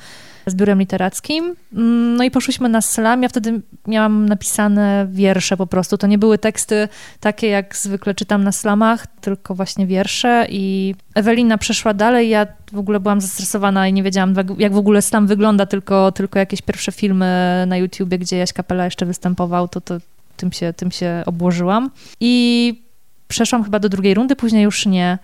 z 0.46 0.56
biurem 0.56 0.80
literackim. 0.80 1.56
Mm, 1.74 2.16
no 2.16 2.24
i 2.24 2.32
poszłyśmy 2.32 2.70
na 2.70 2.82
slam. 2.82 3.24
Ja 3.24 3.30
wtedy 3.30 3.62
miałam 3.88 4.30
napisane 4.30 5.08
wiersze 5.12 5.58
po 5.58 5.68
prostu. 5.68 5.98
To 5.98 6.08
nie 6.08 6.18
były 6.18 6.38
teksty 6.38 6.88
takie, 7.20 7.48
jak 7.48 7.76
zwykle 7.76 8.16
czytam 8.16 8.44
na 8.44 8.52
slamach, 8.52 9.08
tylko 9.08 9.56
właśnie 9.56 9.88
wiersze. 9.88 10.48
I 10.50 10.96
Ewelina 11.16 11.58
przeszła 11.58 11.94
dalej. 11.94 12.30
Ja 12.30 12.48
w 12.72 12.78
ogóle 12.78 13.00
byłam 13.00 13.22
zestresowana 13.22 13.88
i 13.88 13.94
nie 13.94 14.04
wiedziałam, 14.04 14.34
jak 14.58 14.74
w 14.74 14.78
ogóle 14.78 15.02
slam 15.02 15.28
wygląda, 15.28 15.66
tylko, 15.66 16.12
tylko 16.12 16.40
jakieś 16.40 16.62
pierwsze 16.62 16.92
filmy 16.92 17.64
na 17.68 17.78
YouTubie, 17.78 18.18
gdzie 18.18 18.38
Jaś 18.38 18.54
Kapela 18.54 18.86
jeszcze 18.86 19.06
występował, 19.06 19.68
to, 19.68 19.82
to 19.82 19.98
tym, 20.38 20.52
się, 20.52 20.74
tym 20.74 20.92
się 20.92 21.24
obłożyłam. 21.26 21.92
I 22.20 22.86
przeszłam 23.28 23.64
chyba 23.64 23.80
do 23.80 23.90
drugiej 23.90 24.14
rundy, 24.14 24.36
później 24.36 24.64
już 24.64 24.86
nie. 24.86 25.18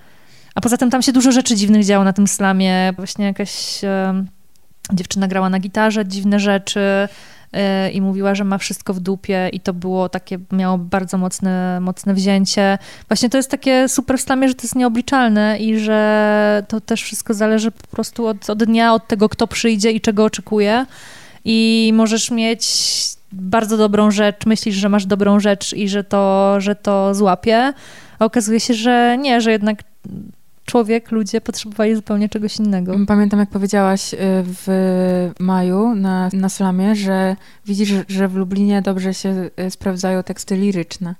A 0.55 0.61
poza 0.61 0.77
tym 0.77 0.89
tam 0.89 1.01
się 1.01 1.13
dużo 1.13 1.31
rzeczy 1.31 1.55
dziwnych 1.55 1.85
działo 1.85 2.03
na 2.03 2.13
tym 2.13 2.27
slamie. 2.27 2.93
Właśnie 2.97 3.25
jakaś 3.25 3.81
Dziewczyna 4.93 5.27
grała 5.27 5.49
na 5.49 5.59
gitarze 5.59 6.05
dziwne 6.05 6.39
rzeczy 6.39 6.79
y, 6.79 7.91
i 7.91 8.01
mówiła, 8.01 8.35
że 8.35 8.43
ma 8.43 8.57
wszystko 8.57 8.93
w 8.93 8.99
dupie 8.99 9.49
i 9.53 9.59
to 9.59 9.73
było 9.73 10.09
takie, 10.09 10.39
miało 10.51 10.77
bardzo 10.77 11.17
mocne, 11.17 11.79
mocne 11.79 12.13
wzięcie. 12.13 12.77
Właśnie 13.07 13.29
to 13.29 13.37
jest 13.37 13.51
takie 13.51 13.89
super 13.89 14.17
w 14.17 14.21
slamie, 14.21 14.47
że 14.47 14.55
to 14.55 14.63
jest 14.63 14.75
nieobliczalne 14.75 15.57
i 15.59 15.79
że 15.79 16.63
to 16.67 16.81
też 16.81 17.03
wszystko 17.03 17.33
zależy 17.33 17.71
po 17.71 17.87
prostu 17.87 18.27
od, 18.27 18.49
od 18.49 18.63
dnia, 18.63 18.93
od 18.93 19.07
tego, 19.07 19.29
kto 19.29 19.47
przyjdzie 19.47 19.91
i 19.91 20.01
czego 20.01 20.23
oczekuje. 20.23 20.85
I 21.45 21.91
możesz 21.95 22.31
mieć 22.31 22.65
bardzo 23.31 23.77
dobrą 23.77 24.11
rzecz, 24.11 24.45
myślisz, 24.45 24.75
że 24.75 24.89
masz 24.89 25.05
dobrą 25.05 25.39
rzecz 25.39 25.73
i 25.73 25.89
że 25.89 26.03
to, 26.03 26.55
że 26.61 26.75
to 26.75 27.15
złapie, 27.15 27.73
a 28.19 28.25
okazuje 28.25 28.59
się, 28.59 28.73
że 28.73 29.17
nie, 29.19 29.41
że 29.41 29.51
jednak 29.51 29.83
człowiek, 30.71 31.11
ludzie 31.11 31.41
potrzebowali 31.41 31.95
zupełnie 31.95 32.29
czegoś 32.29 32.57
innego. 32.57 32.95
Pamiętam, 33.07 33.39
jak 33.39 33.49
powiedziałaś 33.49 34.13
y, 34.13 34.17
w 34.43 35.31
maju 35.39 35.95
na, 35.95 36.29
na 36.33 36.49
slamie, 36.49 36.95
że 36.95 37.35
widzisz, 37.65 37.93
że 38.07 38.27
w 38.27 38.35
Lublinie 38.35 38.81
dobrze 38.81 39.13
się 39.13 39.49
y, 39.59 39.71
sprawdzają 39.71 40.23
teksty 40.23 40.55
liryczne. 40.55 41.15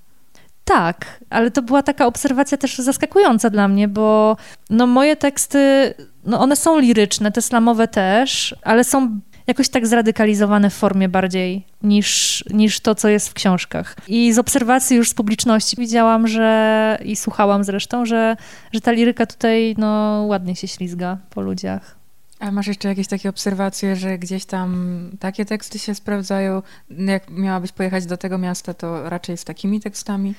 Tak, 0.64 1.20
ale 1.30 1.52
to 1.52 1.62
była 1.62 1.84
taka 1.84 2.06
obserwacja 2.06 2.58
też 2.58 2.78
zaskakująca 2.78 3.50
dla 3.50 3.68
mnie, 3.68 3.88
bo 3.88 4.38
no 4.70 4.88
moje 4.88 5.16
teksty, 5.16 5.94
no 6.26 6.40
one 6.40 6.56
są 6.56 6.80
liryczne, 6.80 7.32
te 7.32 7.42
slamowe 7.42 7.88
też, 7.88 8.56
ale 8.64 8.84
są 8.84 9.20
jakoś 9.48 9.70
tak 9.70 9.88
zradykalizowane 9.88 10.70
w 10.70 10.74
formie 10.74 11.10
bardziej 11.10 11.66
niż, 11.84 12.44
niż 12.54 12.80
to, 12.80 12.96
co 12.96 13.10
jest 13.10 13.30
w 13.30 13.34
książkach. 13.34 13.96
I 14.08 14.34
z 14.34 14.40
obserwacji 14.40 14.98
już 14.98 15.10
z 15.10 15.14
publiczności 15.14 15.76
widziałam, 15.80 16.28
że 16.28 16.98
i 17.06 17.16
słuchałam 17.16 17.64
zresztą, 17.64 18.06
że, 18.06 18.38
że 18.74 18.82
ta 18.82 18.92
liryka 18.92 19.26
tutaj 19.26 19.76
no, 19.78 20.24
ładnie 20.28 20.56
się 20.56 20.68
ślizga 20.68 21.18
po 21.30 21.42
ludziach. 21.42 22.02
A 22.40 22.52
masz 22.52 22.68
jeszcze 22.68 22.88
jakieś 22.88 23.08
takie 23.08 23.30
obserwacje, 23.30 23.96
że 23.96 24.18
gdzieś 24.18 24.46
tam 24.46 25.10
takie 25.20 25.46
teksty 25.46 25.80
się 25.80 25.96
sprawdzają? 25.96 26.62
Jak 26.90 27.30
miałabyś 27.30 27.72
pojechać 27.72 28.06
do 28.06 28.18
tego 28.18 28.38
miasta, 28.38 28.74
to 28.74 29.10
raczej 29.10 29.38
z 29.38 29.44
takimi 29.44 29.80
tekstami? 29.80 30.34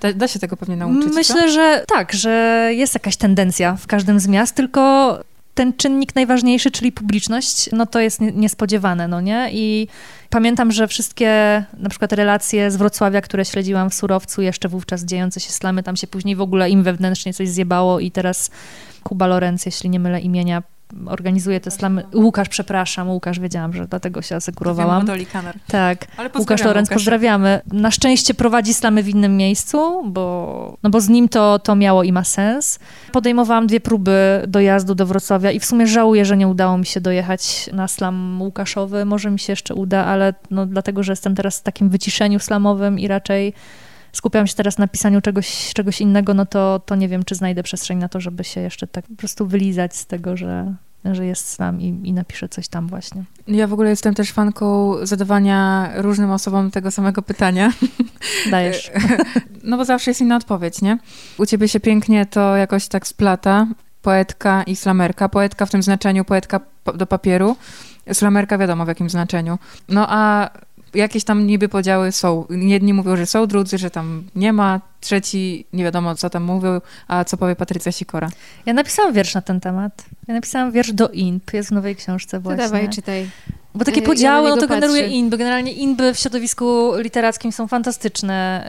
Da, 0.00 0.12
da 0.12 0.28
się 0.28 0.38
tego 0.38 0.56
pewnie 0.56 0.76
nauczyć. 0.76 1.14
Myślę, 1.14 1.42
co? 1.42 1.48
że 1.48 1.84
tak, 1.88 2.12
że 2.12 2.68
jest 2.72 2.94
jakaś 2.94 3.16
tendencja 3.16 3.76
w 3.76 3.86
każdym 3.86 4.20
z 4.20 4.26
miast, 4.26 4.54
tylko 4.54 5.20
ten 5.54 5.72
czynnik 5.72 6.14
najważniejszy, 6.14 6.70
czyli 6.70 6.92
publiczność, 6.92 7.68
no 7.72 7.86
to 7.86 8.00
jest 8.00 8.20
niespodziewane, 8.20 9.08
no 9.08 9.20
nie? 9.20 9.48
I 9.52 9.88
pamiętam, 10.30 10.72
że 10.72 10.88
wszystkie 10.88 11.64
na 11.78 11.88
przykład 11.88 12.12
relacje 12.12 12.70
z 12.70 12.76
Wrocławia, 12.76 13.20
które 13.20 13.44
śledziłam 13.44 13.90
w 13.90 13.94
Surowcu, 13.94 14.42
jeszcze 14.42 14.68
wówczas 14.68 15.04
dziejące 15.04 15.40
się 15.40 15.50
slamy, 15.50 15.82
tam 15.82 15.96
się 15.96 16.06
później 16.06 16.36
w 16.36 16.40
ogóle 16.40 16.70
im 16.70 16.82
wewnętrznie 16.82 17.34
coś 17.34 17.48
zjebało 17.48 18.00
i 18.00 18.10
teraz 18.10 18.50
Kuba 19.02 19.26
Lorenz, 19.26 19.66
jeśli 19.66 19.90
nie 19.90 20.00
mylę 20.00 20.20
imienia, 20.20 20.62
organizuje 21.06 21.60
te 21.60 21.70
slamy. 21.70 22.04
Łukasz, 22.14 22.48
przepraszam, 22.48 23.10
Łukasz, 23.10 23.40
wiedziałam, 23.40 23.72
że 23.72 23.86
dlatego 23.86 24.22
się 24.22 24.36
asekurowałam. 24.36 25.06
Tak, 25.66 26.06
Łukasz 26.38 26.64
Lorenz, 26.64 26.88
pozdrawiamy. 26.88 27.60
Na 27.72 27.90
szczęście 27.90 28.34
prowadzi 28.34 28.74
slamy 28.74 29.02
w 29.02 29.08
innym 29.08 29.36
miejscu, 29.36 30.02
bo, 30.06 30.76
no 30.82 30.90
bo 30.90 31.00
z 31.00 31.08
nim 31.08 31.28
to, 31.28 31.58
to 31.58 31.76
miało 31.76 32.02
i 32.02 32.12
ma 32.12 32.24
sens. 32.24 32.78
Podejmowałam 33.12 33.66
dwie 33.66 33.80
próby 33.80 34.42
dojazdu 34.48 34.94
do 34.94 35.06
Wrocławia 35.06 35.50
i 35.50 35.60
w 35.60 35.64
sumie 35.64 35.86
żałuję, 35.86 36.24
że 36.24 36.36
nie 36.36 36.48
udało 36.48 36.78
mi 36.78 36.86
się 36.86 37.00
dojechać 37.00 37.70
na 37.72 37.88
slam 37.88 38.42
Łukaszowy. 38.42 39.04
Może 39.04 39.30
mi 39.30 39.38
się 39.38 39.52
jeszcze 39.52 39.74
uda, 39.74 40.04
ale 40.04 40.34
no 40.50 40.66
dlatego, 40.66 41.02
że 41.02 41.12
jestem 41.12 41.34
teraz 41.34 41.58
w 41.58 41.62
takim 41.62 41.88
wyciszeniu 41.88 42.38
slamowym 42.38 42.98
i 42.98 43.08
raczej 43.08 43.54
skupiam 44.12 44.46
się 44.46 44.54
teraz 44.54 44.78
na 44.78 44.88
pisaniu 44.88 45.20
czegoś, 45.20 45.72
czegoś 45.74 46.00
innego, 46.00 46.34
no 46.34 46.46
to, 46.46 46.80
to 46.86 46.94
nie 46.94 47.08
wiem, 47.08 47.24
czy 47.24 47.34
znajdę 47.34 47.62
przestrzeń 47.62 47.98
na 47.98 48.08
to, 48.08 48.20
żeby 48.20 48.44
się 48.44 48.60
jeszcze 48.60 48.86
tak 48.86 49.06
po 49.06 49.16
prostu 49.16 49.46
wylizać 49.46 49.96
z 49.96 50.06
tego, 50.06 50.36
że, 50.36 50.74
że 51.12 51.26
jest 51.26 51.48
sam 51.48 51.80
i, 51.80 52.00
i 52.04 52.12
napiszę 52.12 52.48
coś 52.48 52.68
tam 52.68 52.88
właśnie. 52.88 53.24
Ja 53.46 53.66
w 53.66 53.72
ogóle 53.72 53.90
jestem 53.90 54.14
też 54.14 54.32
fanką 54.32 54.94
zadawania 55.02 55.90
różnym 55.94 56.30
osobom 56.30 56.70
tego 56.70 56.90
samego 56.90 57.22
pytania. 57.22 57.72
Dajesz. 58.50 58.92
no 59.64 59.76
bo 59.76 59.84
zawsze 59.84 60.10
jest 60.10 60.20
inna 60.20 60.36
odpowiedź, 60.36 60.82
nie? 60.82 60.98
U 61.38 61.46
ciebie 61.46 61.68
się 61.68 61.80
pięknie 61.80 62.26
to 62.26 62.56
jakoś 62.56 62.88
tak 62.88 63.06
splata, 63.06 63.66
poetka 64.02 64.62
i 64.62 64.76
slamerka. 64.76 65.28
Poetka 65.28 65.66
w 65.66 65.70
tym 65.70 65.82
znaczeniu, 65.82 66.24
poetka 66.24 66.60
do 66.94 67.06
papieru, 67.06 67.56
slamerka 68.12 68.58
wiadomo 68.58 68.84
w 68.84 68.88
jakim 68.88 69.10
znaczeniu. 69.10 69.58
No 69.88 70.06
a 70.08 70.50
jakieś 70.94 71.24
tam 71.24 71.46
niby 71.46 71.68
podziały 71.68 72.12
są. 72.12 72.46
Jedni 72.50 72.94
mówią, 72.94 73.16
że 73.16 73.26
są, 73.26 73.46
drudzy, 73.46 73.78
że 73.78 73.90
tam 73.90 74.24
nie 74.34 74.52
ma, 74.52 74.80
trzeci 75.00 75.66
nie 75.72 75.84
wiadomo, 75.84 76.14
co 76.14 76.30
tam 76.30 76.42
mówią, 76.42 76.80
a 77.08 77.24
co 77.24 77.36
powie 77.36 77.56
Patrycja 77.56 77.92
Sikora. 77.92 78.28
Ja 78.66 78.72
napisałam 78.72 79.12
wiersz 79.12 79.34
na 79.34 79.42
ten 79.42 79.60
temat. 79.60 80.04
Ja 80.28 80.34
napisałam 80.34 80.72
wiersz 80.72 80.92
do 80.92 81.08
INP, 81.08 81.54
jest 81.54 81.68
w 81.68 81.72
nowej 81.72 81.96
książce 81.96 82.40
właśnie. 82.40 82.64
To 82.64 82.70
dawaj, 82.70 82.88
czytaj. 82.88 83.30
Bo 83.74 83.84
takie 83.84 84.00
Ja 84.00 84.06
podziały, 84.06 84.48
na 84.48 84.56
no 84.56 84.62
to 84.62 84.68
generuje 84.68 85.06
inby. 85.06 85.38
Generalnie 85.38 85.72
inby 85.72 86.14
w 86.14 86.18
środowisku 86.18 86.92
literackim 86.96 87.52
są 87.52 87.66
fantastyczne, 87.66 88.64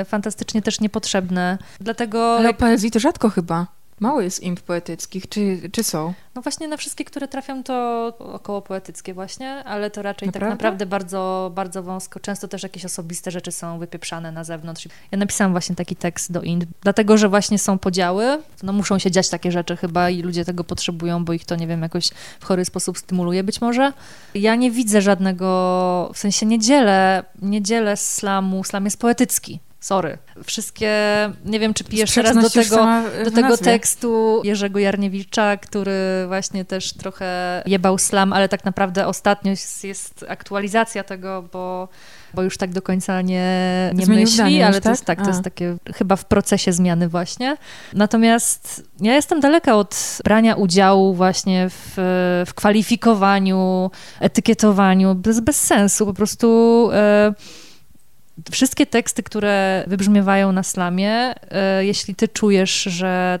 e, 0.00 0.04
fantastycznie 0.04 0.62
też 0.62 0.80
niepotrzebne. 0.80 1.58
Dlatego, 1.80 2.36
Ale 2.38 2.50
o 2.50 2.54
poezji 2.54 2.90
to 2.90 2.98
rzadko 3.00 3.30
chyba. 3.30 3.66
Mało 4.04 4.20
jest 4.20 4.42
imp 4.42 4.60
poetyckich, 4.60 5.28
czy, 5.28 5.60
czy 5.72 5.82
są? 5.82 6.14
no 6.34 6.42
właśnie 6.42 6.68
na 6.68 6.76
wszystkie, 6.76 7.04
które 7.04 7.28
trafiam, 7.28 7.62
to 7.62 8.06
około 8.18 8.62
poetyckie 8.62 9.14
właśnie, 9.14 9.64
ale 9.64 9.90
to 9.90 10.02
raczej 10.02 10.28
tak 10.28 10.34
Naprawdę? 10.34 10.54
naprawdę 10.54 10.86
bardzo, 10.86 11.52
bardzo 11.54 11.82
wąsko. 11.82 12.20
Często 12.20 12.48
też 12.48 12.62
jakieś 12.62 12.84
osobiste 12.84 13.30
rzeczy 13.30 13.52
są 13.52 13.78
wypieprzane 13.78 14.32
na 14.32 14.44
zewnątrz. 14.44 14.88
Ja 15.10 15.18
napisałam 15.18 15.52
właśnie 15.52 15.76
taki 15.76 15.96
tekst 15.96 16.32
do 16.32 16.42
INP, 16.42 16.68
dlatego, 16.82 17.16
że 17.18 17.28
właśnie 17.28 17.58
są 17.58 17.78
podziały, 17.78 18.42
no 18.62 18.72
muszą 18.72 18.98
się 18.98 19.10
dziać 19.10 19.28
takie 19.28 19.52
rzeczy 19.52 19.76
chyba 19.76 20.10
i 20.10 20.22
ludzie 20.22 20.44
tego 20.44 20.64
potrzebują, 20.64 21.24
bo 21.24 21.32
ich 21.32 21.44
to, 21.44 21.56
nie 21.56 21.66
wiem, 21.66 21.82
jakoś 21.82 22.08
w 22.40 22.44
chory 22.44 22.64
sposób 22.64 22.98
stymuluje 22.98 23.44
być 23.44 23.60
może. 23.60 23.92
Ja 24.34 24.54
nie 24.54 24.70
widzę 24.70 25.02
żadnego, 25.02 26.10
w 26.14 26.18
sensie 26.18 26.46
nie 26.46 26.58
dzielę, 26.58 27.24
nie 27.42 27.62
dzielę 27.62 27.96
slamu, 27.96 28.64
slam 28.64 28.84
jest 28.84 29.00
poetycki. 29.00 29.60
Sorry. 29.84 30.18
Wszystkie, 30.44 30.90
nie 31.44 31.60
wiem, 31.60 31.74
czy 31.74 31.84
pijesz 31.84 32.14
teraz 32.14 32.36
do 32.36 32.50
tego, 32.50 32.86
do 33.24 33.30
tego 33.30 33.56
tekstu 33.56 34.40
Jerzego 34.44 34.78
Jarniewicza, 34.78 35.56
który 35.56 36.24
właśnie 36.26 36.64
też 36.64 36.92
trochę 36.92 37.62
jebał 37.66 37.98
slam, 37.98 38.32
ale 38.32 38.48
tak 38.48 38.64
naprawdę 38.64 39.06
ostatnio 39.06 39.50
jest, 39.50 39.84
jest 39.84 40.24
aktualizacja 40.28 41.04
tego, 41.04 41.44
bo, 41.52 41.88
bo 42.34 42.42
już 42.42 42.56
tak 42.56 42.72
do 42.72 42.82
końca 42.82 43.22
nie, 43.22 43.90
nie 43.94 44.06
Zmienił 44.06 44.22
myśli, 44.22 44.36
zdanie 44.36 44.66
ale 44.66 44.76
już, 44.76 44.84
to 44.84 44.90
jest 44.90 45.04
tak? 45.04 45.16
tak, 45.16 45.26
to 45.26 45.30
A. 45.30 45.34
jest 45.34 45.44
takie 45.44 45.76
chyba 45.94 46.16
w 46.16 46.24
procesie 46.24 46.72
zmiany 46.72 47.08
właśnie. 47.08 47.56
Natomiast 47.92 48.84
ja 49.00 49.14
jestem 49.14 49.40
daleka 49.40 49.76
od 49.76 50.18
brania 50.24 50.54
udziału 50.54 51.14
właśnie 51.14 51.68
w, 51.70 51.92
w 52.46 52.54
kwalifikowaniu, 52.54 53.90
etykietowaniu, 54.20 55.14
bez, 55.14 55.40
bez 55.40 55.60
sensu, 55.60 56.06
po 56.06 56.14
prostu... 56.14 56.88
E, 56.92 57.34
Wszystkie 58.50 58.86
teksty, 58.86 59.22
które 59.22 59.84
wybrzmiewają 59.86 60.52
na 60.52 60.62
slamie, 60.62 61.34
e, 61.50 61.84
jeśli 61.84 62.14
ty 62.14 62.28
czujesz, 62.28 62.82
że 62.82 63.40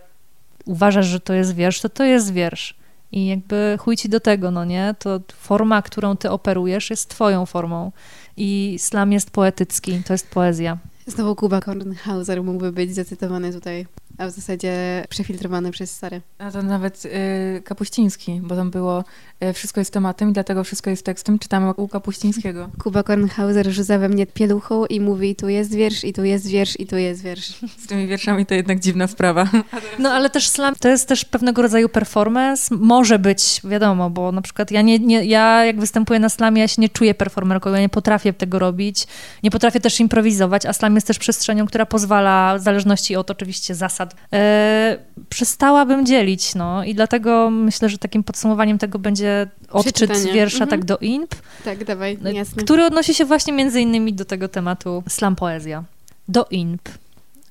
uważasz, 0.64 1.06
że 1.06 1.20
to 1.20 1.34
jest 1.34 1.54
wiersz, 1.54 1.80
to 1.80 1.88
to 1.88 2.04
jest 2.04 2.32
wiersz. 2.32 2.74
I 3.12 3.26
jakby 3.26 3.76
chuj 3.80 3.96
ci 3.96 4.08
do 4.08 4.20
tego, 4.20 4.50
no 4.50 4.64
nie? 4.64 4.94
To 4.98 5.20
forma, 5.36 5.82
którą 5.82 6.16
ty 6.16 6.30
operujesz, 6.30 6.90
jest 6.90 7.08
twoją 7.08 7.46
formą. 7.46 7.92
I 8.36 8.76
slam 8.78 9.12
jest 9.12 9.30
poetycki, 9.30 10.02
to 10.06 10.14
jest 10.14 10.30
poezja. 10.30 10.78
Znowu 11.06 11.34
Kuba 11.34 11.60
Kornhauser 11.60 12.42
mógłby 12.42 12.72
być 12.72 12.94
zacytowany 12.94 13.52
tutaj, 13.52 13.86
a 14.18 14.26
w 14.26 14.30
zasadzie 14.30 15.04
przefiltrowany 15.08 15.70
przez 15.70 15.96
Sarę. 15.96 16.20
A 16.38 16.50
to 16.50 16.62
nawet 16.62 17.04
y, 17.04 17.62
Kapuściński, 17.64 18.40
bo 18.42 18.56
tam 18.56 18.70
było 18.70 19.04
y, 19.44 19.52
wszystko 19.52 19.80
jest 19.80 19.92
tematem 19.92 20.30
i 20.30 20.32
dlatego 20.32 20.64
wszystko 20.64 20.90
jest 20.90 21.04
tekstem. 21.04 21.38
Czytamy 21.38 21.74
u 21.74 21.88
Kapuścińskiego. 21.88 22.70
Kuba 22.82 23.02
Kornhauser 23.02 23.72
rzuca 23.72 23.98
we 23.98 24.08
mnie 24.08 24.26
pieluchą 24.26 24.86
i 24.86 25.00
mówi 25.00 25.36
tu 25.36 25.48
jest 25.48 25.74
wiersz, 25.74 26.04
i 26.04 26.12
tu 26.12 26.24
jest 26.24 26.46
wiersz, 26.48 26.80
i 26.80 26.86
tu 26.86 26.96
jest 26.96 27.22
wiersz. 27.22 27.48
Z 27.84 27.86
tymi 27.86 28.06
wierszami 28.06 28.46
to 28.46 28.54
jednak 28.54 28.80
dziwna 28.80 29.06
sprawa. 29.06 29.48
No 29.98 30.10
ale 30.10 30.30
też 30.30 30.48
slam 30.48 30.74
to 30.80 30.88
jest 30.88 31.08
też 31.08 31.24
pewnego 31.24 31.62
rodzaju 31.62 31.88
performance. 31.88 32.74
Może 32.74 33.18
być, 33.18 33.60
wiadomo, 33.64 34.10
bo 34.10 34.32
na 34.32 34.42
przykład 34.42 34.70
ja, 34.70 34.82
nie, 34.82 34.98
nie, 34.98 35.24
ja 35.24 35.64
jak 35.64 35.80
występuję 35.80 36.20
na 36.20 36.28
slamie, 36.28 36.60
ja 36.60 36.68
się 36.68 36.82
nie 36.82 36.88
czuję 36.88 37.14
performerką, 37.14 37.72
ja 37.72 37.80
nie 37.80 37.88
potrafię 37.88 38.32
tego 38.32 38.58
robić. 38.58 39.06
Nie 39.42 39.50
potrafię 39.50 39.80
też 39.80 40.00
improwizować, 40.00 40.66
a 40.66 40.72
slam 40.72 40.94
jest 40.94 41.06
też 41.06 41.18
przestrzenią, 41.18 41.66
która 41.66 41.86
pozwala, 41.86 42.58
w 42.58 42.62
zależności 42.62 43.16
od 43.16 43.30
oczywiście 43.30 43.74
zasad, 43.74 44.03
e, 44.32 44.98
przestałabym 45.28 46.06
dzielić, 46.06 46.54
no 46.54 46.84
i 46.84 46.94
dlatego 46.94 47.50
myślę, 47.50 47.88
że 47.88 47.98
takim 47.98 48.24
podsumowaniem 48.24 48.78
tego 48.78 48.98
będzie 48.98 49.46
odczyt 49.70 50.10
wiersza 50.32 50.64
Mhm. 50.64 50.70
tak 50.70 50.84
do 50.84 50.98
INP, 50.98 51.34
Tak, 51.64 51.84
dawaj, 51.84 52.18
No, 52.22 52.30
jasne. 52.30 52.62
który 52.62 52.84
odnosi 52.84 53.14
się 53.14 53.24
właśnie 53.24 53.52
między 53.52 53.80
innymi 53.80 54.12
do 54.12 54.24
tego 54.24 54.48
tematu 54.48 55.02
slam 55.08 55.36
poezja. 55.36 55.84
Do 56.28 56.46
INP. 56.50 56.88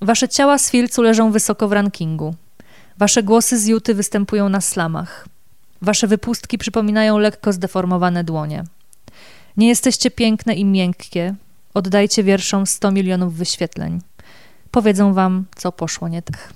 Wasze 0.01 0.29
ciała 0.29 0.57
z 0.57 0.71
filcu 0.71 1.01
leżą 1.01 1.31
wysoko 1.31 1.67
w 1.67 1.71
rankingu. 1.71 2.35
Wasze 2.97 3.23
głosy 3.23 3.59
z 3.59 3.67
juty 3.67 3.93
występują 3.93 4.49
na 4.49 4.61
slamach. 4.61 5.27
Wasze 5.81 6.07
wypustki 6.07 6.57
przypominają 6.57 7.17
lekko 7.17 7.53
zdeformowane 7.53 8.23
dłonie. 8.23 8.63
Nie 9.57 9.67
jesteście 9.67 10.11
piękne 10.11 10.53
i 10.53 10.65
miękkie. 10.65 11.35
Oddajcie 11.73 12.23
wierszom 12.23 12.65
100 12.67 12.91
milionów 12.91 13.33
wyświetleń. 13.35 13.99
Powiedzą 14.73 15.13
wam, 15.13 15.45
co 15.55 15.71
poszło 15.71 16.07
nie 16.07 16.21
tak. 16.21 16.53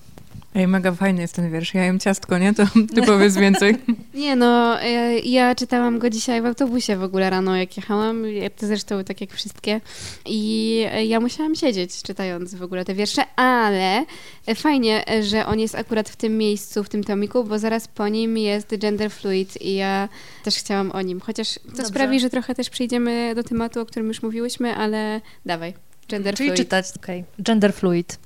Ej, 0.56 0.68
mega 0.68 0.92
fajny 0.92 1.22
jest 1.22 1.36
ten 1.36 1.52
wiersz. 1.52 1.74
Ja 1.74 1.86
jem 1.86 2.00
ciastko, 2.00 2.38
nie? 2.38 2.54
To 2.54 2.64
ty 2.96 3.02
powiedz 3.02 3.36
więcej. 3.36 3.78
Nie 4.14 4.36
no, 4.36 4.82
e, 4.82 5.20
ja 5.20 5.56
czytałam 5.56 6.00
go 6.00 6.10
dzisiaj 6.10 6.42
w 6.42 6.46
autobusie 6.46 6.98
w 6.98 7.04
ogóle 7.04 7.30
rano, 7.30 7.56
jak 7.56 7.78
jechałam, 7.78 8.24
to 8.60 8.68
zresztą 8.68 9.04
tak 9.04 9.22
jak 9.22 9.32
wszystkie 9.32 9.82
i 10.26 10.84
e, 10.92 11.06
ja 11.06 11.20
musiałam 11.20 11.56
siedzieć 11.56 12.02
czytając 12.04 12.56
w 12.56 12.64
ogóle 12.64 12.86
te 12.86 12.94
wiersze, 12.94 13.22
ale 13.36 14.06
e, 14.46 14.56
fajnie, 14.56 15.04
że 15.22 15.46
on 15.46 15.60
jest 15.60 15.76
akurat 15.76 16.10
w 16.10 16.16
tym 16.16 16.38
miejscu, 16.38 16.84
w 16.84 16.90
tym 16.90 17.04
tomiku, 17.04 17.44
bo 17.44 17.60
zaraz 17.60 17.88
po 17.88 18.08
nim 18.08 18.38
jest 18.38 18.78
Gender 18.78 19.12
Fluid 19.12 19.62
i 19.62 19.76
ja 19.76 20.10
też 20.44 20.56
chciałam 20.56 20.92
o 20.92 21.02
nim, 21.02 21.20
chociaż 21.20 21.54
to 21.54 21.70
Dobrze. 21.70 21.86
sprawi, 21.86 22.20
że 22.20 22.30
trochę 22.30 22.56
też 22.56 22.70
przejdziemy 22.70 23.36
do 23.36 23.44
tematu, 23.44 23.82
o 23.82 23.86
którym 23.86 24.08
już 24.08 24.22
mówiłyśmy, 24.22 24.76
ale 24.76 25.22
dawaj, 25.46 25.74
Gender 26.08 26.36
Czyli 26.36 26.50
Fluid. 26.50 26.58
czytać, 26.58 26.86
okej. 26.96 27.24
Gender 27.40 27.74
fluid. 27.74 28.20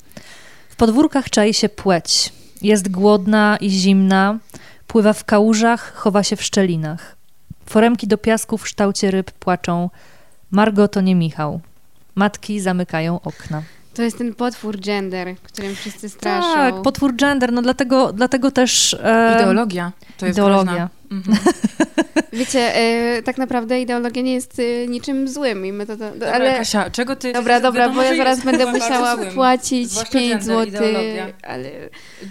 W 0.69 0.75
podwórkach 0.75 1.29
czai 1.29 1.53
się 1.53 1.69
płeć. 1.69 2.34
Jest 2.61 2.91
głodna 2.91 3.57
i 3.61 3.69
zimna, 3.69 4.39
pływa 4.88 5.13
w 5.13 5.25
kałużach, 5.25 5.93
chowa 5.95 6.23
się 6.23 6.36
w 6.36 6.43
szczelinach. 6.43 7.15
Foremki 7.65 8.07
do 8.07 8.17
piasku 8.17 8.57
w 8.57 8.63
kształcie 8.63 9.11
ryb 9.11 9.32
płaczą. 9.32 9.89
Margo 10.51 10.88
to 10.88 11.01
nie 11.01 11.15
Michał. 11.15 11.61
Matki 12.15 12.59
zamykają 12.59 13.21
okna. 13.21 13.63
To 13.93 14.01
jest 14.01 14.17
ten 14.17 14.35
potwór 14.35 14.79
gender, 14.79 15.35
którym 15.43 15.75
wszyscy 15.75 16.09
straszą. 16.09 16.53
Tak, 16.53 16.81
potwór 16.81 17.15
gender, 17.15 17.53
no 17.53 17.61
dlatego, 17.61 18.13
dlatego 18.13 18.51
też... 18.51 18.93
E, 19.03 19.35
Ideologia. 19.35 19.91
To 20.17 20.25
jest 20.25 20.37
ideologia. 20.37 20.89
Mhm. 21.11 21.37
Wiecie, 22.33 22.75
e, 22.75 23.21
tak 23.23 23.37
naprawdę 23.37 23.81
ideologia 23.81 24.21
nie 24.21 24.33
jest 24.33 24.59
e, 24.59 24.87
niczym 24.87 25.27
złym 25.27 25.65
i 25.65 25.71
my 25.71 25.85
to, 25.85 25.97
to 25.97 26.11
Dobra, 26.11 26.31
ale... 26.31 26.57
Kasia, 26.57 26.89
czego 26.89 27.15
ty... 27.15 27.33
Dobra, 27.33 27.59
dobra, 27.59 27.89
bo 27.89 28.03
ja 28.03 28.15
zaraz 28.15 28.43
będę 28.45 28.71
musiała 28.71 29.17
płacić 29.17 29.89
Zwłaszcza 29.89 30.19
5 30.19 30.45
gender, 30.45 30.71
zł, 30.71 30.87
ale 31.43 31.69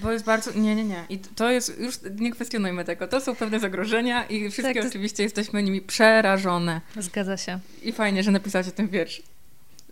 Bo 0.03 0.13
jest 0.13 0.25
bardzo... 0.25 0.51
Nie, 0.55 0.77
nie, 0.77 0.85
nie. 0.85 1.05
I 1.09 1.19
to 1.19 1.51
jest... 1.51 1.81
Już 1.81 1.95
nie 2.21 2.31
kwestionujmy 2.31 2.85
tego. 2.85 3.09
To 3.09 3.21
są 3.21 3.35
pewne 3.35 3.61
zagrożenia 3.61 4.25
i 4.25 4.51
wszystkie 4.51 4.75
Tak, 4.75 4.83
to- 4.83 4.89
oczywiście 4.89 5.23
jesteśmy 5.23 5.63
nimi 5.63 5.81
przerażone. 5.81 6.81
Zgadza 6.97 7.37
się. 7.37 7.59
I 7.83 7.93
fajnie, 7.93 8.23
że 8.23 8.31
napisacie 8.31 8.73
ten 8.73 8.89
wiersz 8.89 9.23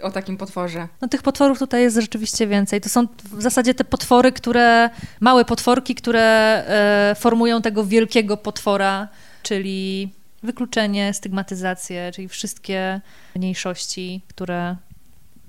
o 0.03 0.11
takim 0.11 0.37
potworze. 0.37 0.89
No 1.01 1.09
tych 1.09 1.23
potworów 1.23 1.59
tutaj 1.59 1.83
jest 1.83 1.97
rzeczywiście 1.97 2.47
więcej. 2.47 2.81
To 2.81 2.89
są 2.89 3.07
w 3.33 3.43
zasadzie 3.43 3.75
te 3.75 3.85
potwory, 3.85 4.33
które, 4.33 4.91
małe 5.21 5.45
potworki, 5.45 5.95
które 5.95 6.21
e, 6.21 7.15
formują 7.19 7.63
tego 7.63 7.85
wielkiego 7.85 8.37
potwora, 8.37 9.09
czyli 9.43 10.13
wykluczenie, 10.43 11.15
stygmatyzację, 11.15 12.13
czyli 12.15 12.29
wszystkie 12.29 13.01
mniejszości, 13.37 14.23
które 14.29 14.77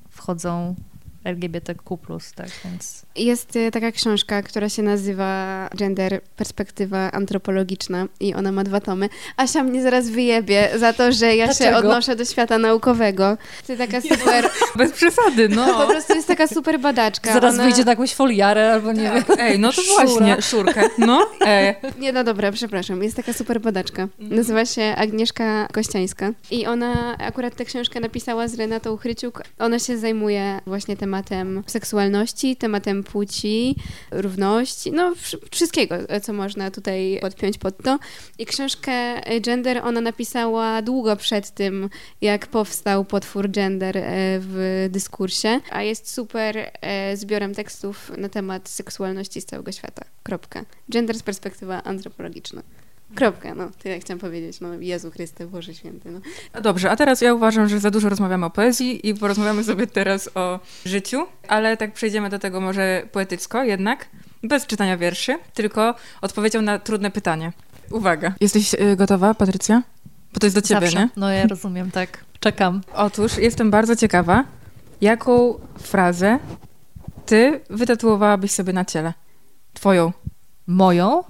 wchodzą 0.10 0.76
LGBTQ+, 1.24 1.97
tak, 2.36 2.50
więc... 2.66 3.06
jest 3.16 3.55
e, 3.55 3.72
taka 3.72 3.91
książka, 3.91 4.41
która 4.41 4.70
się 4.70 4.84
nazywa 4.84 5.70
Gender 5.78 6.22
Perspektywa 6.36 7.12
Antropologiczna 7.12 8.05
i 8.20 8.34
ona 8.34 8.51
ma 8.51 8.64
dwa 8.64 8.82
tomy. 8.82 9.10
Asia 9.38 9.64
mnie 9.64 9.82
zaraz 9.82 10.10
wyjebie 10.10 10.70
za 10.78 10.93
to, 10.93 11.12
że 11.12 11.36
ja 11.36 11.53
się 11.53 11.53
Dlaczego? 11.60 11.78
odnoszę 11.78 12.16
do 12.16 12.26
świata 12.26 12.57
naukowego. 12.57 13.38
To 13.68 13.76
taka 13.76 14.01
super, 14.01 14.49
Bez 14.78 14.91
przesady, 14.91 15.49
po 15.49 15.55
no. 15.55 15.88
prostu 15.88 16.16
jest 16.16 16.28
taka 16.28 16.47
super 16.47 16.80
badaczka. 16.80 17.34
Zaraz 17.34 17.53
ona... 17.53 17.64
wyjdzie 17.64 17.86
na 17.86 17.91
jakąś 17.91 18.14
foliarę 18.14 18.74
albo 18.74 18.91
nie 18.91 19.03
wiem. 19.03 19.24
Ej, 19.39 19.60
no 19.60 19.74
to 19.74 19.82
Szura. 19.82 20.05
właśnie, 20.05 20.41
szurkę. 20.41 20.89
No, 20.97 21.28
ej. 21.41 21.76
Nie, 21.99 22.14
no 22.14 22.24
dobra, 22.24 22.51
przepraszam. 22.51 23.03
Jest 23.03 23.16
taka 23.16 23.34
super 23.34 23.62
badaczka. 23.62 24.01
Mhm. 24.01 24.36
Nazywa 24.36 24.66
się 24.66 24.95
Agnieszka 24.97 25.68
Kościańska. 25.74 26.32
I 26.51 26.66
ona 26.66 27.18
akurat 27.18 27.55
tę 27.55 27.66
książkę 27.66 27.99
napisała 27.99 28.47
z 28.47 28.55
Renatą 28.55 28.97
Chryciuk. 28.97 29.43
Ona 29.60 29.80
się 29.80 29.97
zajmuje 29.97 30.60
właśnie 30.68 30.97
tematem 30.97 31.64
seksualności, 31.68 32.55
tematem 32.55 32.99
płci, 33.04 33.76
równości, 34.12 34.91
no 34.91 35.12
wsz- 35.12 35.38
wszystkiego, 35.52 35.95
co 36.22 36.34
można 36.34 36.72
tutaj 36.72 37.18
podpiąć 37.22 37.58
pod 37.58 37.78
to. 37.84 38.00
I 38.38 38.45
książkę 38.45 38.91
Gender 39.41 39.82
ona 39.84 40.02
napisała 40.02 40.82
długo 40.82 41.16
przed 41.16 41.52
tym, 41.52 41.89
jak 42.22 42.47
powstał 42.47 43.06
potwór 43.06 43.50
gender 43.52 43.97
e, 43.97 44.02
w 44.39 44.88
dyskursie, 44.89 45.60
a 45.72 45.84
jest 45.84 46.14
super 46.14 46.72
e, 46.82 47.18
zbiorem 47.18 47.56
tekstów 47.56 48.12
na 48.18 48.30
temat 48.30 48.70
seksualności 48.70 49.41
z 49.41 49.45
całego 49.45 49.72
świata. 49.72 50.06
Kropka. 50.24 50.66
Gender 50.89 51.18
z 51.18 51.24
perspektywa 51.24 51.84
antropologiczna. 51.84 52.64
Kropka, 53.16 53.55
no. 53.55 53.70
Tyle 53.80 53.99
chciałam 53.99 54.20
powiedzieć. 54.20 54.62
No, 54.62 54.74
Jezu 54.74 55.12
Chryste, 55.12 55.47
Boże 55.47 55.74
Święty, 55.74 56.12
no. 56.12 56.20
Dobrze, 56.62 56.91
a 56.91 56.95
teraz 56.95 57.22
ja 57.22 57.34
uważam, 57.34 57.70
że 57.70 57.80
za 57.80 57.91
dużo 57.91 58.10
rozmawiamy 58.10 58.45
o 58.45 58.49
poezji 58.49 59.10
i 59.10 59.14
porozmawiamy 59.16 59.64
sobie 59.64 59.88
teraz 59.88 60.30
o 60.36 60.60
życiu, 60.86 61.26
ale 61.47 61.78
tak 61.78 61.93
przejdziemy 61.93 62.30
do 62.30 62.39
tego 62.39 62.62
może 62.62 63.03
poetycko 63.12 63.64
jednak, 63.64 64.10
bez 64.43 64.66
czytania 64.66 64.97
wierszy, 64.97 65.38
tylko 65.53 65.95
odpowiedzią 66.22 66.62
na 66.62 66.80
trudne 66.80 67.12
pytanie. 67.12 67.51
Uwaga. 67.91 68.34
Jesteś 68.41 68.74
y, 68.74 68.95
gotowa, 68.95 69.34
Patrycja? 69.34 69.84
Bo 70.34 70.39
to 70.39 70.45
jest 70.45 70.55
do 70.55 70.62
ciebie, 70.62 70.82
Zawsze. 70.82 70.99
nie? 70.99 71.10
No 71.16 71.32
ja 71.32 71.47
rozumiem, 71.47 71.91
tak. 71.91 72.26
Czekam. 72.39 72.82
Otóż 72.93 73.38
jestem 73.38 73.72
bardzo 73.72 73.95
ciekawa, 73.95 74.43
jaką 75.01 75.60
frazę 75.80 76.39
ty 77.26 77.60
wytatuowałabyś 77.70 78.51
sobie 78.51 78.74
na 78.74 78.86
ciele? 78.86 79.14
Twoją. 79.74 80.12
Moją? 80.68 81.24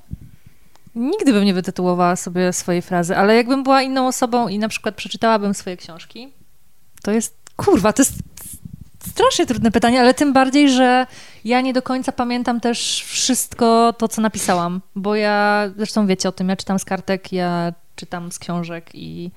Nigdy 0.95 1.33
bym 1.33 1.45
nie 1.45 1.53
wytytułowała 1.53 2.15
sobie 2.15 2.53
swojej 2.53 2.81
frazy, 2.81 3.17
ale 3.17 3.35
jakbym 3.35 3.63
była 3.63 3.81
inną 3.81 4.07
osobą 4.07 4.47
i 4.47 4.59
na 4.59 4.67
przykład 4.67 4.95
przeczytałabym 4.95 5.53
swoje 5.53 5.77
książki, 5.77 6.33
to 7.03 7.11
jest, 7.11 7.37
kurwa, 7.55 7.93
to 7.93 8.01
jest 8.01 8.13
strasznie 9.07 9.45
trudne 9.45 9.71
pytanie, 9.71 9.99
ale 9.99 10.13
tym 10.13 10.33
bardziej, 10.33 10.69
że 10.69 11.07
ja 11.45 11.61
nie 11.61 11.73
do 11.73 11.81
końca 11.81 12.11
pamiętam 12.11 12.59
też 12.59 13.03
wszystko 13.07 13.93
to, 13.97 14.07
co 14.07 14.21
napisałam, 14.21 14.81
bo 14.95 15.15
ja, 15.15 15.69
zresztą 15.77 16.07
wiecie 16.07 16.29
o 16.29 16.31
tym, 16.31 16.49
ja 16.49 16.55
czytam 16.55 16.79
z 16.79 16.85
kartek, 16.85 17.33
ja 17.33 17.73
czytam 17.95 18.31
z 18.31 18.39
książek 18.39 18.89
i 18.93 19.31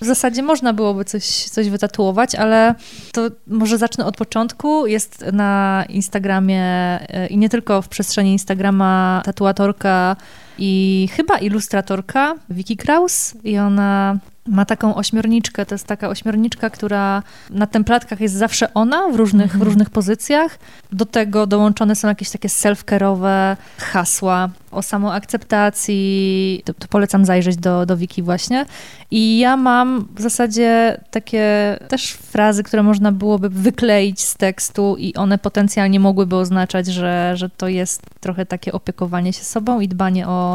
w 0.00 0.04
zasadzie 0.04 0.42
można 0.42 0.72
byłoby 0.72 1.04
coś, 1.04 1.24
coś 1.24 1.70
wytatuować, 1.70 2.34
ale 2.34 2.74
to 3.12 3.30
może 3.46 3.78
zacznę 3.78 4.06
od 4.06 4.16
początku. 4.16 4.86
Jest 4.86 5.24
na 5.32 5.84
Instagramie 5.88 6.64
e, 6.64 7.26
i 7.26 7.38
nie 7.38 7.48
tylko 7.48 7.82
w 7.82 7.88
przestrzeni 7.88 8.32
Instagrama 8.32 9.22
tatuatorka 9.24 10.16
i 10.58 11.08
chyba 11.12 11.38
ilustratorka 11.38 12.34
Vicky 12.50 12.76
Kraus 12.76 13.34
i 13.44 13.58
ona 13.58 14.18
ma 14.46 14.64
taką 14.64 14.94
ośmiorniczkę. 14.94 15.66
To 15.66 15.74
jest 15.74 15.86
taka 15.86 16.08
ośmiorniczka, 16.08 16.70
która 16.70 17.22
na 17.50 17.66
templatkach 17.66 18.20
jest 18.20 18.34
zawsze 18.34 18.74
ona 18.74 19.08
w 19.08 19.14
różnych, 19.16 19.50
w 19.50 19.54
Mhm. 19.54 19.62
różnych 19.62 19.90
pozycjach. 19.90 20.58
Do 20.92 21.06
tego 21.06 21.46
dołączone 21.46 21.94
są 21.96 22.08
jakieś 22.08 22.30
takie 22.30 22.48
self-care'owe 22.48 23.56
hasła 23.78 24.48
o 24.70 24.82
samoakceptacji. 24.82 26.62
To, 26.64 26.74
to 26.74 26.88
polecam 26.88 27.24
zajrzeć 27.24 27.56
do, 27.56 27.86
do 27.86 27.96
Wiki 27.96 28.22
właśnie. 28.22 28.66
I 29.10 29.38
ja 29.38 29.56
mam 29.56 30.08
w 30.16 30.20
zasadzie 30.22 31.00
takie 31.10 31.76
też 31.88 32.12
frazy, 32.12 32.62
które 32.62 32.82
można 32.82 33.12
byłoby 33.12 33.48
wykleić 33.48 34.20
z 34.20 34.34
tekstu 34.36 34.96
i 34.98 35.14
one 35.14 35.38
potencjalnie 35.38 36.00
mogłyby 36.00 36.36
oznaczać, 36.36 36.86
że, 36.86 37.32
że 37.36 37.50
to 37.50 37.68
jest 37.68 38.02
trochę 38.20 38.46
takie 38.46 38.72
opiekowanie 38.72 39.32
się 39.32 39.44
sobą 39.44 39.80
i 39.80 39.88
dbanie 39.88 40.28
o, 40.28 40.47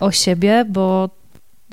o 0.00 0.10
siebie, 0.10 0.64
bo 0.68 1.10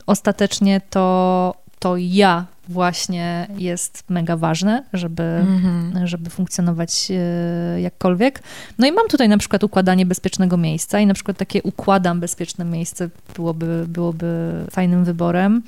ostatecznie 0.05 0.81
to, 0.89 1.55
to 1.79 1.95
ja 1.97 2.45
właśnie 2.69 3.47
jest 3.57 4.03
mega 4.09 4.37
ważne, 4.37 4.83
żeby, 4.93 5.23
Mhm. 5.23 6.07
żeby 6.07 6.29
funkcjonować 6.29 7.11
e, 7.11 7.81
jakkolwiek. 7.81 8.43
No 8.77 8.87
i 8.87 8.91
mam 8.91 9.07
tutaj 9.07 9.29
na 9.29 9.37
przykład 9.37 9.63
układanie 9.63 10.05
bezpiecznego 10.05 10.57
miejsca 10.57 10.99
i 10.99 11.07
na 11.07 11.13
przykład 11.13 11.37
takie 11.37 11.63
układam 11.63 12.19
bezpieczne 12.19 12.65
miejsce 12.65 13.09
byłoby, 13.35 13.85
byłoby 13.87 14.51
fajnym 14.71 15.03
wyborem. 15.03 15.63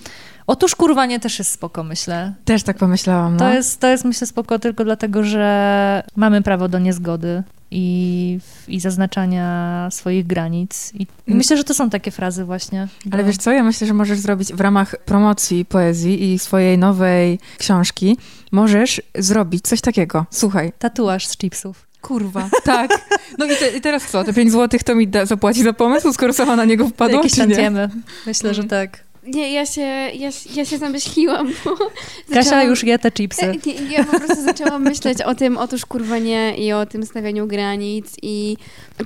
Otóż 0.48 0.76
kurwanie 0.76 1.20
też 1.20 1.40
jest 1.40 1.52
spoko, 1.52 1.84
myślę. 1.84 2.34
Też 2.46 2.64
tak 2.64 2.78
pomyślałam, 2.78 3.34
no. 3.34 3.40
To 3.40 3.54
jest, 3.54 3.80
to 3.80 3.88
jest 3.88 4.06
myślę 4.06 4.28
spoko 4.28 4.60
tylko 4.60 4.84
dlatego, 4.84 5.24
że 5.24 6.04
mamy 6.16 6.42
prawo 6.42 6.68
do 6.68 6.80
niezgody 6.80 7.44
i, 7.72 8.40
i 8.68 8.80
zaznaczania 8.80 9.88
swoich 9.92 10.28
granic. 10.28 10.92
I, 10.94 11.08
Mm. 11.28 11.38
myślę, 11.38 11.58
że 11.58 11.64
to 11.64 11.74
są 11.74 11.90
takie 11.90 12.12
frazy 12.12 12.46
właśnie. 12.46 12.88
Ale 13.12 13.24
wiesz 13.24 13.38
co, 13.38 13.52
ja 13.52 13.64
myślę, 13.64 13.88
że 13.88 13.94
możesz 13.94 14.20
zrobić 14.20 14.54
w 14.54 14.62
ramach 14.62 14.96
promocji 15.06 15.66
poezji 15.66 16.34
i 16.34 16.40
swojej 16.40 16.78
nowej 16.78 17.40
książki, 17.58 18.18
możesz 18.52 19.02
zrobić 19.16 19.62
coś 19.68 19.82
takiego. 19.82 20.26
Słuchaj. 20.32 20.72
Tatuaż 20.80 21.28
z 21.28 21.38
chipsów. 21.38 21.88
Kurwa. 22.02 22.50
Tak. 22.64 22.92
No 23.38 23.46
i, 23.46 23.50
te, 23.56 23.78
i 23.78 23.82
teraz 23.82 24.06
co? 24.12 24.24
Te 24.24 24.34
5 24.34 24.52
złotych 24.52 24.84
to 24.84 24.96
mi 24.96 25.08
da, 25.08 25.26
zapłaci 25.26 25.64
za 25.64 25.74
pomysł, 25.74 26.14
skoro 26.14 26.34
sama 26.34 26.56
na 26.56 26.66
niego 26.66 26.88
wpadła, 26.88 27.18
Jakieś 27.18 27.36
tantiemy. 27.36 27.90
Myślę, 28.26 28.54
że 28.54 28.62
Mm. 28.62 28.70
tak. 28.70 29.05
Nie, 29.26 29.54
ja 29.54 29.66
się, 29.66 29.82
ja, 30.14 30.30
ja 30.56 30.66
się 30.66 30.78
zamyśliłam, 30.78 31.52
bo 31.66 31.76
Kasia 32.34 32.42
zaczęłam- 32.44 32.68
już 32.68 32.84
je 32.84 33.00
te 33.00 33.12
chipsy. 33.12 33.46
E, 33.46 33.56
Nie, 33.66 33.74
ja 33.92 34.04
po 34.04 34.20
prostu 34.20 34.44
zaczęłam 34.44 34.84
myśleć 34.90 35.22
o 35.22 35.36
tym, 35.36 35.58
otóż 35.58 35.86
kurwa 35.86 36.18
nie 36.18 36.58
i 36.58 36.74
o 36.74 36.86
tym 36.86 37.06
stawianiu 37.06 37.48
granic 37.48 38.16
i 38.22 38.58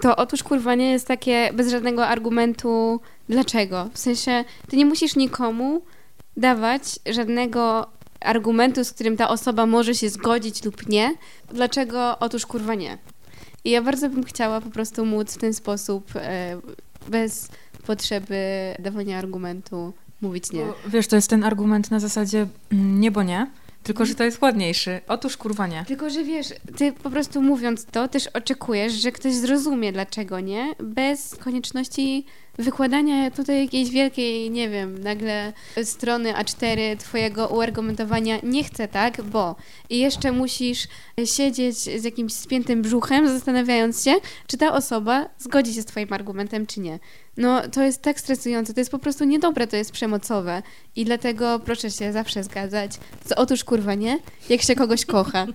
to 0.01 0.15
otóż 0.15 0.43
kurwa 0.43 0.75
nie 0.75 0.91
jest 0.91 1.07
takie 1.07 1.49
bez 1.53 1.71
żadnego 1.71 2.07
argumentu 2.07 2.99
dlaczego. 3.29 3.89
W 3.93 3.99
sensie 3.99 4.43
ty 4.69 4.77
nie 4.77 4.85
musisz 4.85 5.15
nikomu 5.15 5.81
dawać 6.37 6.83
żadnego 7.05 7.87
argumentu, 8.19 8.83
z 8.83 8.91
którym 8.91 9.17
ta 9.17 9.29
osoba 9.29 9.65
może 9.65 9.95
się 9.95 10.09
zgodzić 10.09 10.63
lub 10.65 10.89
nie. 10.89 11.13
Dlaczego 11.53 12.19
otóż 12.19 12.45
kurwa 12.45 12.75
nie. 12.75 12.97
I 13.65 13.69
ja 13.69 13.81
bardzo 13.81 14.09
bym 14.09 14.23
chciała 14.23 14.61
po 14.61 14.69
prostu 14.69 15.05
móc 15.05 15.33
w 15.33 15.37
ten 15.37 15.53
sposób 15.53 16.11
e, 16.15 16.57
bez 17.07 17.47
potrzeby 17.85 18.35
dawania 18.79 19.17
argumentu 19.17 19.93
mówić 20.21 20.51
nie. 20.51 20.65
Bo, 20.65 20.73
Wiesz, 20.87 21.07
to 21.07 21.15
jest 21.15 21.29
ten 21.29 21.43
argument 21.43 21.91
na 21.91 21.99
zasadzie 21.99 22.47
mm, 22.71 23.01
nie, 23.01 23.11
bo 23.11 23.23
nie, 23.23 23.47
tylko 23.83 24.05
że 24.05 24.15
to 24.15 24.23
jest 24.23 24.41
ładniejszy. 24.41 25.01
Otóż 25.07 25.37
kurwa 25.37 25.67
nie. 25.67 25.85
Tylko, 25.87 26.09
że 26.09 26.23
wiesz, 26.23 26.53
ty 26.77 26.91
po 26.91 27.09
prostu 27.09 27.41
mówiąc 27.41 27.85
to, 27.85 28.07
też 28.07 28.27
oczekujesz, 28.27 28.93
że 28.93 29.11
ktoś 29.11 29.33
zrozumie, 29.33 29.91
dlaczego 29.91 30.39
nie, 30.39 30.75
bez 30.79 31.35
konieczności 31.35 32.25
wykładania 32.59 33.31
tutaj 33.31 33.61
jakiejś 33.61 33.89
wielkiej, 33.89 34.51
nie 34.51 34.69
wiem, 34.69 34.97
nagle 35.03 35.53
strony 35.83 36.33
A4 36.33 36.97
twojego 36.97 37.47
uargumentowania. 37.47 38.39
Nie 38.43 38.63
chcę 38.63 38.87
tak, 38.87 39.21
bo 39.21 39.55
i 39.89 39.99
jeszcze 39.99 40.31
musisz 40.31 40.87
siedzieć 41.25 41.77
z 41.77 42.03
jakimś 42.03 42.33
spiętym 42.33 42.81
brzuchem, 42.81 43.27
zastanawiając 43.27 44.03
się, 44.03 44.15
czy 44.47 44.57
ta 44.57 44.73
osoba 44.73 45.29
zgodzi 45.37 45.73
się 45.73 45.81
z 45.81 45.85
twoim 45.85 46.13
argumentem, 46.13 46.67
czy 46.67 46.79
nie. 46.79 46.99
No, 47.37 47.61
to 47.67 47.83
jest 47.83 48.01
tak 48.01 48.19
stresujące, 48.19 48.73
to 48.73 48.81
jest 48.81 48.91
po 48.91 48.99
prostu 48.99 49.23
niedobre, 49.23 49.67
to 49.67 49.75
jest 49.75 49.91
przemocowe 49.91 50.63
i 50.95 51.05
dlatego 51.05 51.59
proszę 51.59 51.91
się 51.91 52.13
zawsze 52.13 52.43
zgadzać. 52.43 52.91
Co 53.25 53.35
otóż 53.35 53.63
kurwa 53.63 53.95
nie, 53.95 54.19
jak 54.49 54.61
się 54.61 54.75
kogoś 54.75 55.05
kocha. 55.05 55.47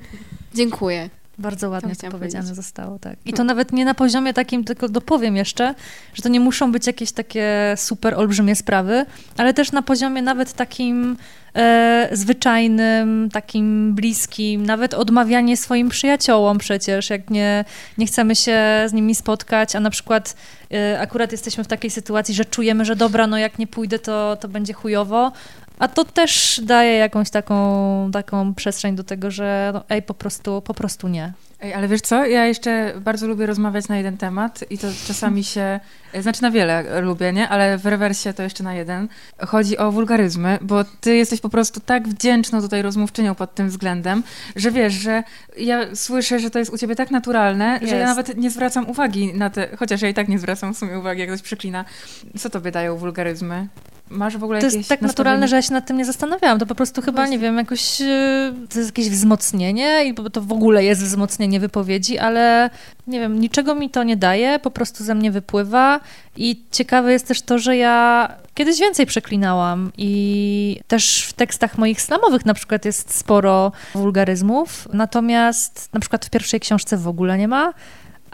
Dziękuję. 0.54 1.10
Bardzo 1.38 1.70
ładnie 1.70 1.90
to 1.90 1.94
chciałam 1.94 2.12
powiedziane 2.12 2.42
powiedzieć. 2.44 2.64
zostało, 2.64 2.98
tak. 2.98 3.16
I 3.24 3.32
to 3.32 3.44
nawet 3.44 3.72
nie 3.72 3.84
na 3.84 3.94
poziomie 3.94 4.34
takim, 4.34 4.64
tylko 4.64 4.88
dopowiem 4.88 5.36
jeszcze, 5.36 5.74
że 6.14 6.22
to 6.22 6.28
nie 6.28 6.40
muszą 6.40 6.72
być 6.72 6.86
jakieś 6.86 7.12
takie 7.12 7.74
super 7.76 8.14
olbrzymie 8.14 8.56
sprawy, 8.56 9.06
ale 9.36 9.54
też 9.54 9.72
na 9.72 9.82
poziomie 9.82 10.22
nawet 10.22 10.52
takim 10.52 11.16
e, 11.54 12.08
zwyczajnym, 12.12 13.28
takim 13.32 13.94
bliskim, 13.94 14.66
nawet 14.66 14.94
odmawianie 14.94 15.56
swoim 15.56 15.88
przyjaciołom 15.88 16.58
przecież, 16.58 17.10
jak 17.10 17.30
nie, 17.30 17.64
nie 17.98 18.06
chcemy 18.06 18.36
się 18.36 18.58
z 18.86 18.92
nimi 18.92 19.14
spotkać, 19.14 19.76
a 19.76 19.80
na 19.80 19.90
przykład 19.90 20.36
e, 20.72 21.00
akurat 21.00 21.32
jesteśmy 21.32 21.64
w 21.64 21.68
takiej 21.68 21.90
sytuacji, 21.90 22.34
że 22.34 22.44
czujemy, 22.44 22.84
że 22.84 22.96
dobra, 22.96 23.26
no 23.26 23.38
jak 23.38 23.58
nie 23.58 23.66
pójdę, 23.66 23.98
to, 23.98 24.36
to 24.40 24.48
będzie 24.48 24.72
chujowo, 24.72 25.32
a 25.78 25.88
to 25.88 26.04
też 26.04 26.60
daje 26.64 26.96
jakąś 26.96 27.30
taką, 27.30 28.10
taką 28.12 28.54
przestrzeń 28.54 28.96
do 28.96 29.04
tego, 29.04 29.30
że 29.30 29.70
no, 29.74 29.84
ej, 29.88 30.02
po 30.02 30.14
prostu, 30.14 30.62
po 30.62 30.74
prostu 30.74 31.08
nie. 31.08 31.32
Ej, 31.60 31.74
ale 31.74 31.88
wiesz 31.88 32.00
co, 32.00 32.26
ja 32.26 32.46
jeszcze 32.46 32.92
bardzo 33.00 33.26
lubię 33.26 33.46
rozmawiać 33.46 33.88
na 33.88 33.96
jeden 33.96 34.16
temat 34.16 34.64
i 34.70 34.78
to 34.78 34.86
czasami 35.06 35.44
się, 35.44 35.80
znaczy 36.20 36.42
na 36.42 36.50
wiele 36.50 37.00
lubię, 37.00 37.32
nie? 37.32 37.48
Ale 37.48 37.78
w 37.78 37.86
rewersie 37.86 38.32
to 38.32 38.42
jeszcze 38.42 38.64
na 38.64 38.74
jeden. 38.74 39.08
Chodzi 39.38 39.78
o 39.78 39.92
wulgaryzmy, 39.92 40.58
bo 40.62 40.84
ty 41.00 41.16
jesteś 41.16 41.40
po 41.40 41.48
prostu 41.48 41.80
tak 41.80 42.08
wdzięczną 42.08 42.60
tutaj 42.60 42.82
rozmówczynią 42.82 43.34
pod 43.34 43.54
tym 43.54 43.68
względem, 43.68 44.22
że 44.56 44.70
wiesz, 44.70 44.92
że 44.92 45.22
ja 45.58 45.96
słyszę, 45.96 46.38
że 46.38 46.50
to 46.50 46.58
jest 46.58 46.72
u 46.72 46.78
ciebie 46.78 46.96
tak 46.96 47.10
naturalne, 47.10 47.78
że 47.82 47.96
ja 47.96 47.96
Jest. 47.96 48.16
nawet 48.16 48.36
nie 48.36 48.50
zwracam 48.50 48.90
uwagi 48.90 49.34
na 49.34 49.50
te, 49.50 49.76
chociaż 49.76 50.02
ja 50.02 50.08
i 50.08 50.14
tak 50.14 50.28
nie 50.28 50.38
zwracam 50.38 50.74
w 50.74 50.78
sumie 50.78 50.98
uwagi, 50.98 51.20
jak 51.20 51.28
ktoś 51.28 51.42
przyklina. 51.42 51.84
Co 52.38 52.50
tobie 52.50 52.70
dają 52.70 52.96
wulgaryzmy? 52.96 53.68
Masz 54.10 54.36
w 54.36 54.44
ogóle 54.44 54.60
To 54.60 54.66
jest 54.66 54.88
tak 54.88 55.02
naturalne, 55.02 55.48
że 55.48 55.56
ja 55.56 55.62
się 55.62 55.72
nad 55.72 55.86
tym 55.86 55.96
nie 55.96 56.04
zastanawiałam. 56.04 56.58
To 56.58 56.66
po 56.66 56.74
prostu 56.74 57.02
chyba, 57.02 57.16
Właśnie. 57.16 57.36
nie 57.36 57.42
wiem, 57.42 57.56
jakoś 57.56 58.00
e, 58.00 58.52
to 58.72 58.78
jest 58.78 58.90
jakieś 58.90 59.10
wzmocnienie 59.10 60.04
i 60.04 60.14
to 60.32 60.40
w 60.40 60.52
ogóle 60.52 60.84
jest 60.84 61.02
wzmocnienie 61.02 61.60
wypowiedzi, 61.60 62.18
ale 62.18 62.70
nie 63.06 63.20
wiem, 63.20 63.40
niczego 63.40 63.74
mi 63.74 63.90
to 63.90 64.02
nie 64.02 64.16
daje, 64.16 64.58
po 64.58 64.70
prostu 64.70 65.04
ze 65.04 65.14
mnie 65.14 65.30
wypływa 65.30 66.00
i 66.36 66.62
ciekawe 66.70 67.12
jest 67.12 67.28
też 67.28 67.42
to, 67.42 67.58
że 67.58 67.76
ja 67.76 68.28
kiedyś 68.54 68.80
więcej 68.80 69.06
przeklinałam 69.06 69.92
i 69.98 70.80
też 70.88 71.22
w 71.22 71.32
tekstach 71.32 71.78
moich 71.78 72.02
slamowych 72.02 72.46
na 72.46 72.54
przykład 72.54 72.84
jest 72.84 73.14
sporo 73.14 73.72
wulgaryzmów, 73.94 74.88
natomiast 74.92 75.88
na 75.92 76.00
przykład 76.00 76.26
w 76.26 76.30
pierwszej 76.30 76.60
książce 76.60 76.96
w 76.96 77.08
ogóle 77.08 77.38
nie 77.38 77.48
ma, 77.48 77.72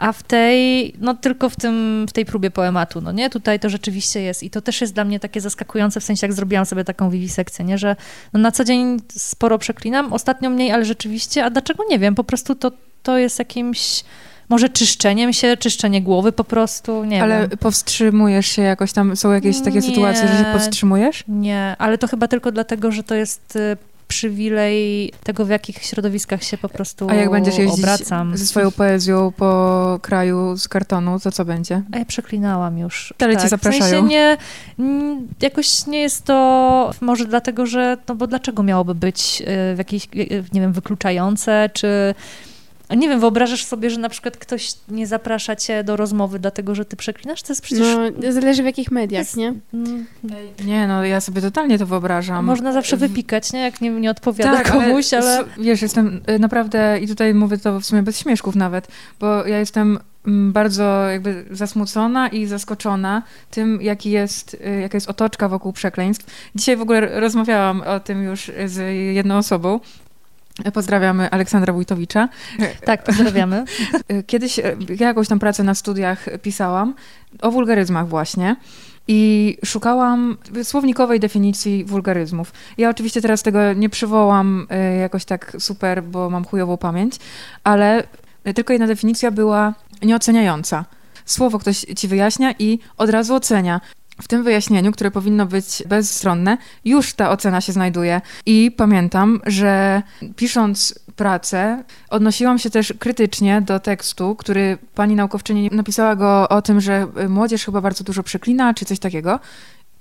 a 0.01 0.11
w 0.11 0.23
tej, 0.23 0.93
no 0.99 1.13
tylko 1.13 1.49
w, 1.49 1.55
tym, 1.55 2.05
w 2.09 2.13
tej 2.13 2.25
próbie 2.25 2.51
poematu, 2.51 3.01
no 3.01 3.11
nie? 3.11 3.29
Tutaj 3.29 3.59
to 3.59 3.69
rzeczywiście 3.69 4.21
jest 4.21 4.43
i 4.43 4.49
to 4.49 4.61
też 4.61 4.81
jest 4.81 4.93
dla 4.93 5.05
mnie 5.05 5.19
takie 5.19 5.41
zaskakujące, 5.41 5.99
w 5.99 6.03
sensie 6.03 6.27
jak 6.27 6.33
zrobiłam 6.33 6.65
sobie 6.65 6.83
taką 6.83 7.09
wiwisekcję, 7.09 7.65
nie? 7.65 7.77
Że 7.77 7.95
no 8.33 8.39
na 8.39 8.51
co 8.51 8.63
dzień 8.63 8.97
sporo 9.17 9.57
przeklinam, 9.57 10.13
ostatnio 10.13 10.49
mniej, 10.49 10.71
ale 10.71 10.85
rzeczywiście, 10.85 11.45
a 11.45 11.49
dlaczego 11.49 11.83
nie 11.89 11.99
wiem, 11.99 12.15
po 12.15 12.23
prostu 12.23 12.55
to, 12.55 12.71
to 13.03 13.17
jest 13.17 13.39
jakimś 13.39 14.03
Może 14.49 14.69
czyszczeniem 14.69 15.33
się, 15.33 15.57
czyszczenie 15.57 16.01
głowy 16.01 16.31
po 16.31 16.43
prostu, 16.43 17.03
nie 17.03 17.23
Ale 17.23 17.47
wiem. 17.47 17.57
powstrzymujesz 17.57 18.47
się 18.47 18.61
jakoś 18.61 18.93
tam, 18.93 19.15
są 19.15 19.31
jakieś 19.31 19.59
takie 19.59 19.75
Nie. 19.75 19.81
sytuacje, 19.81 20.27
że 20.27 20.37
się 20.37 20.45
powstrzymujesz? 20.53 21.23
Nie, 21.27 21.75
ale 21.79 21.97
to 21.97 22.07
chyba 22.07 22.27
tylko 22.27 22.51
dlatego, 22.51 22.91
że 22.91 23.03
to 23.03 23.15
jest 23.15 23.55
y, 23.55 23.77
przywilej 24.11 25.11
tego, 25.23 25.45
w 25.45 25.49
jakich 25.49 25.83
środowiskach 25.83 26.43
się 26.43 26.57
po 26.57 26.69
prostu 26.69 27.09
A 27.09 27.13
jak 27.13 27.31
będziesz 27.31 27.57
jeździć 27.57 27.79
obracam. 27.79 28.37
ze 28.37 28.45
swoją 28.45 28.71
poezją 28.71 29.31
po 29.31 29.99
kraju 30.01 30.57
z 30.57 30.67
kartonu, 30.67 31.19
to 31.19 31.31
co 31.31 31.45
będzie? 31.45 31.81
A 31.91 31.97
ja 31.97 32.05
przeklinałam 32.05 32.77
już. 32.77 33.13
Ale 33.19 33.37
cię 33.37 33.47
W 33.47 33.49
zapraszają. 33.49 33.89
sensie 33.91 34.07
nie, 34.07 34.37
jakoś 35.41 35.87
nie 35.87 35.99
jest 35.99 36.25
to 36.25 36.91
może 37.01 37.25
dlatego, 37.25 37.65
że, 37.65 37.97
no 38.09 38.15
bo 38.15 38.27
dlaczego 38.27 38.63
miałoby 38.63 38.95
być 38.95 39.41
y, 39.71 39.75
w 39.75 39.77
jakieś, 39.77 40.05
y, 40.15 40.43
nie 40.53 40.61
wiem, 40.61 40.73
wykluczające, 40.73 41.69
czy 41.73 42.15
nie 42.95 43.09
wiem, 43.09 43.19
wyobrażasz 43.19 43.65
sobie, 43.65 43.89
że 43.89 43.99
na 43.99 44.09
przykład 44.09 44.37
ktoś 44.37 44.73
nie 44.89 45.07
zaprasza 45.07 45.55
cię 45.55 45.83
do 45.83 45.95
rozmowy 45.95 46.39
dlatego, 46.39 46.75
że 46.75 46.85
ty 46.85 46.95
przeklinasz? 46.95 47.41
To 47.41 47.53
jest 47.53 47.61
przecież... 47.61 47.87
No, 48.23 48.31
zależy 48.31 48.63
w 48.63 48.65
jakich 48.65 48.91
mediach, 48.91 49.19
jest- 49.19 49.37
nie? 49.37 49.53
mm, 49.73 50.05
Nie, 50.65 50.87
no 50.87 51.05
ja 51.05 51.21
sobie 51.21 51.41
totalnie 51.41 51.77
to 51.79 51.85
wyobrażam. 51.85 52.45
Można 52.45 52.71
zawsze 52.73 52.97
wypikać, 52.97 53.53
nie? 53.53 53.59
Jak 53.59 53.81
nie, 53.81 53.89
nie 53.89 54.11
odpowiada 54.11 54.57
Tak, 54.57 54.71
komuś, 54.71 55.13
ale... 55.13 55.39
s- 55.39 55.45
Wiesz, 55.57 55.81
jestem 55.81 56.21
y, 56.29 56.39
naprawdę, 56.39 56.99
i 56.99 57.07
tutaj 57.07 57.33
mówię 57.33 57.57
to 57.57 57.79
w 57.79 57.85
sumie 57.85 58.03
bez 58.03 58.19
śmieszków 58.19 58.55
nawet, 58.55 58.87
bo 59.19 59.45
ja 59.47 59.59
jestem 59.59 59.99
mm, 60.27 60.51
bardzo 60.53 61.09
jakby 61.09 61.45
zasmucona 61.51 62.27
i 62.27 62.45
zaskoczona 62.45 63.23
tym, 63.51 63.81
jaki 63.81 64.11
jest, 64.11 64.53
y, 64.53 64.81
jaka 64.81 64.97
jest 64.97 65.09
otoczka 65.09 65.49
wokół 65.49 65.73
przekleństw. 65.73 66.25
Dzisiaj 66.55 66.77
w 66.77 66.81
ogóle 66.81 67.19
rozmawiałam 67.19 67.81
o 67.81 67.99
tym 67.99 68.23
już 68.23 68.51
z 68.65 68.77
jedną 69.15 69.37
osobą. 69.37 69.79
Pozdrawiamy 70.73 71.29
Aleksandra 71.29 71.73
Wójtowicza. 71.73 72.29
Tak, 72.85 73.03
pozdrawiamy. 73.03 73.65
Kiedyś 74.27 74.59
y, 74.59 74.77
ja 74.99 75.07
jakąś 75.07 75.27
tam 75.27 75.39
pracę 75.39 75.63
na 75.63 75.75
studiach 75.75 76.25
pisałam 76.41 76.95
o 77.41 77.51
wulgaryzmach 77.51 78.07
właśnie. 78.07 78.55
I 79.07 79.57
szukałam 79.65 80.37
słownikowej 80.63 81.19
definicji 81.19 81.85
wulgaryzmów. 81.85 82.53
Ja 82.77 82.89
oczywiście 82.89 83.21
teraz 83.21 83.43
tego 83.43 83.73
nie 83.73 83.89
przywołam 83.89 84.67
y, 84.95 84.97
jakoś 84.97 85.25
tak 85.25 85.55
super, 85.59 86.03
bo 86.03 86.29
mam 86.29 86.45
chujową 86.45 86.77
pamięć, 86.77 87.15
ale 87.63 88.03
tylko 88.55 88.73
jedna 88.73 88.87
definicja 88.87 89.31
była 89.31 89.73
nieoceniająca. 90.01 90.85
Słowo 91.25 91.59
ktoś 91.59 91.77
ci 91.77 92.07
wyjaśnia 92.07 92.53
i 92.59 92.79
od 92.97 93.09
razu 93.09 93.35
ocenia. 93.35 93.81
W 94.21 94.27
tym 94.27 94.43
wyjaśnieniu, 94.43 94.91
które 94.91 95.11
powinno 95.11 95.45
być 95.45 95.83
bezstronne, 95.87 96.57
już 96.85 97.13
ta 97.13 97.29
ocena 97.29 97.61
się 97.61 97.71
znajduje. 97.71 98.21
I 98.45 98.71
pamiętam, 98.77 99.41
że 99.45 100.01
pisząc 100.35 100.99
pracę, 101.15 101.83
odnosiłam 102.09 102.59
się 102.59 102.69
też 102.69 102.93
krytycznie 102.99 103.61
do 103.61 103.79
tekstu, 103.79 104.35
który 104.35 104.77
pani 104.95 105.15
naukowczyni 105.15 105.69
napisała 105.71 106.15
go 106.15 106.49
o 106.49 106.61
tym, 106.61 106.81
że 106.81 107.07
młodzież 107.29 107.65
chyba 107.65 107.81
bardzo 107.81 108.03
dużo 108.03 108.23
przeklina, 108.23 108.73
czy 108.73 108.85
coś 108.85 108.99
takiego. 108.99 109.39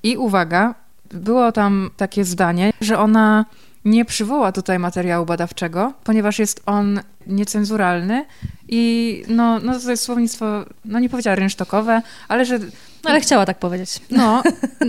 I 0.02 0.16
uwaga, 0.16 0.74
było 1.10 1.52
tam 1.52 1.90
takie 1.96 2.24
zdanie, 2.24 2.72
że 2.80 2.98
ona 2.98 3.44
nie 3.84 4.04
przywoła 4.04 4.52
tutaj 4.52 4.78
materiału 4.78 5.26
badawczego, 5.26 5.92
ponieważ 6.04 6.38
jest 6.38 6.62
on 6.66 7.00
niecenzuralny 7.26 8.24
i 8.68 9.24
no, 9.28 9.58
no 9.58 9.80
to 9.80 9.90
jest 9.90 10.02
słownictwo, 10.02 10.64
no 10.84 10.98
nie 10.98 11.08
powiedziała 11.08 11.34
rynsztokowe, 11.34 12.02
ale 12.28 12.44
że 12.44 12.58
No, 13.05 13.11
ale 13.11 13.20
chciała 13.20 13.46
tak 13.46 13.59
powiedzieć. 13.59 14.01
no 14.11 14.42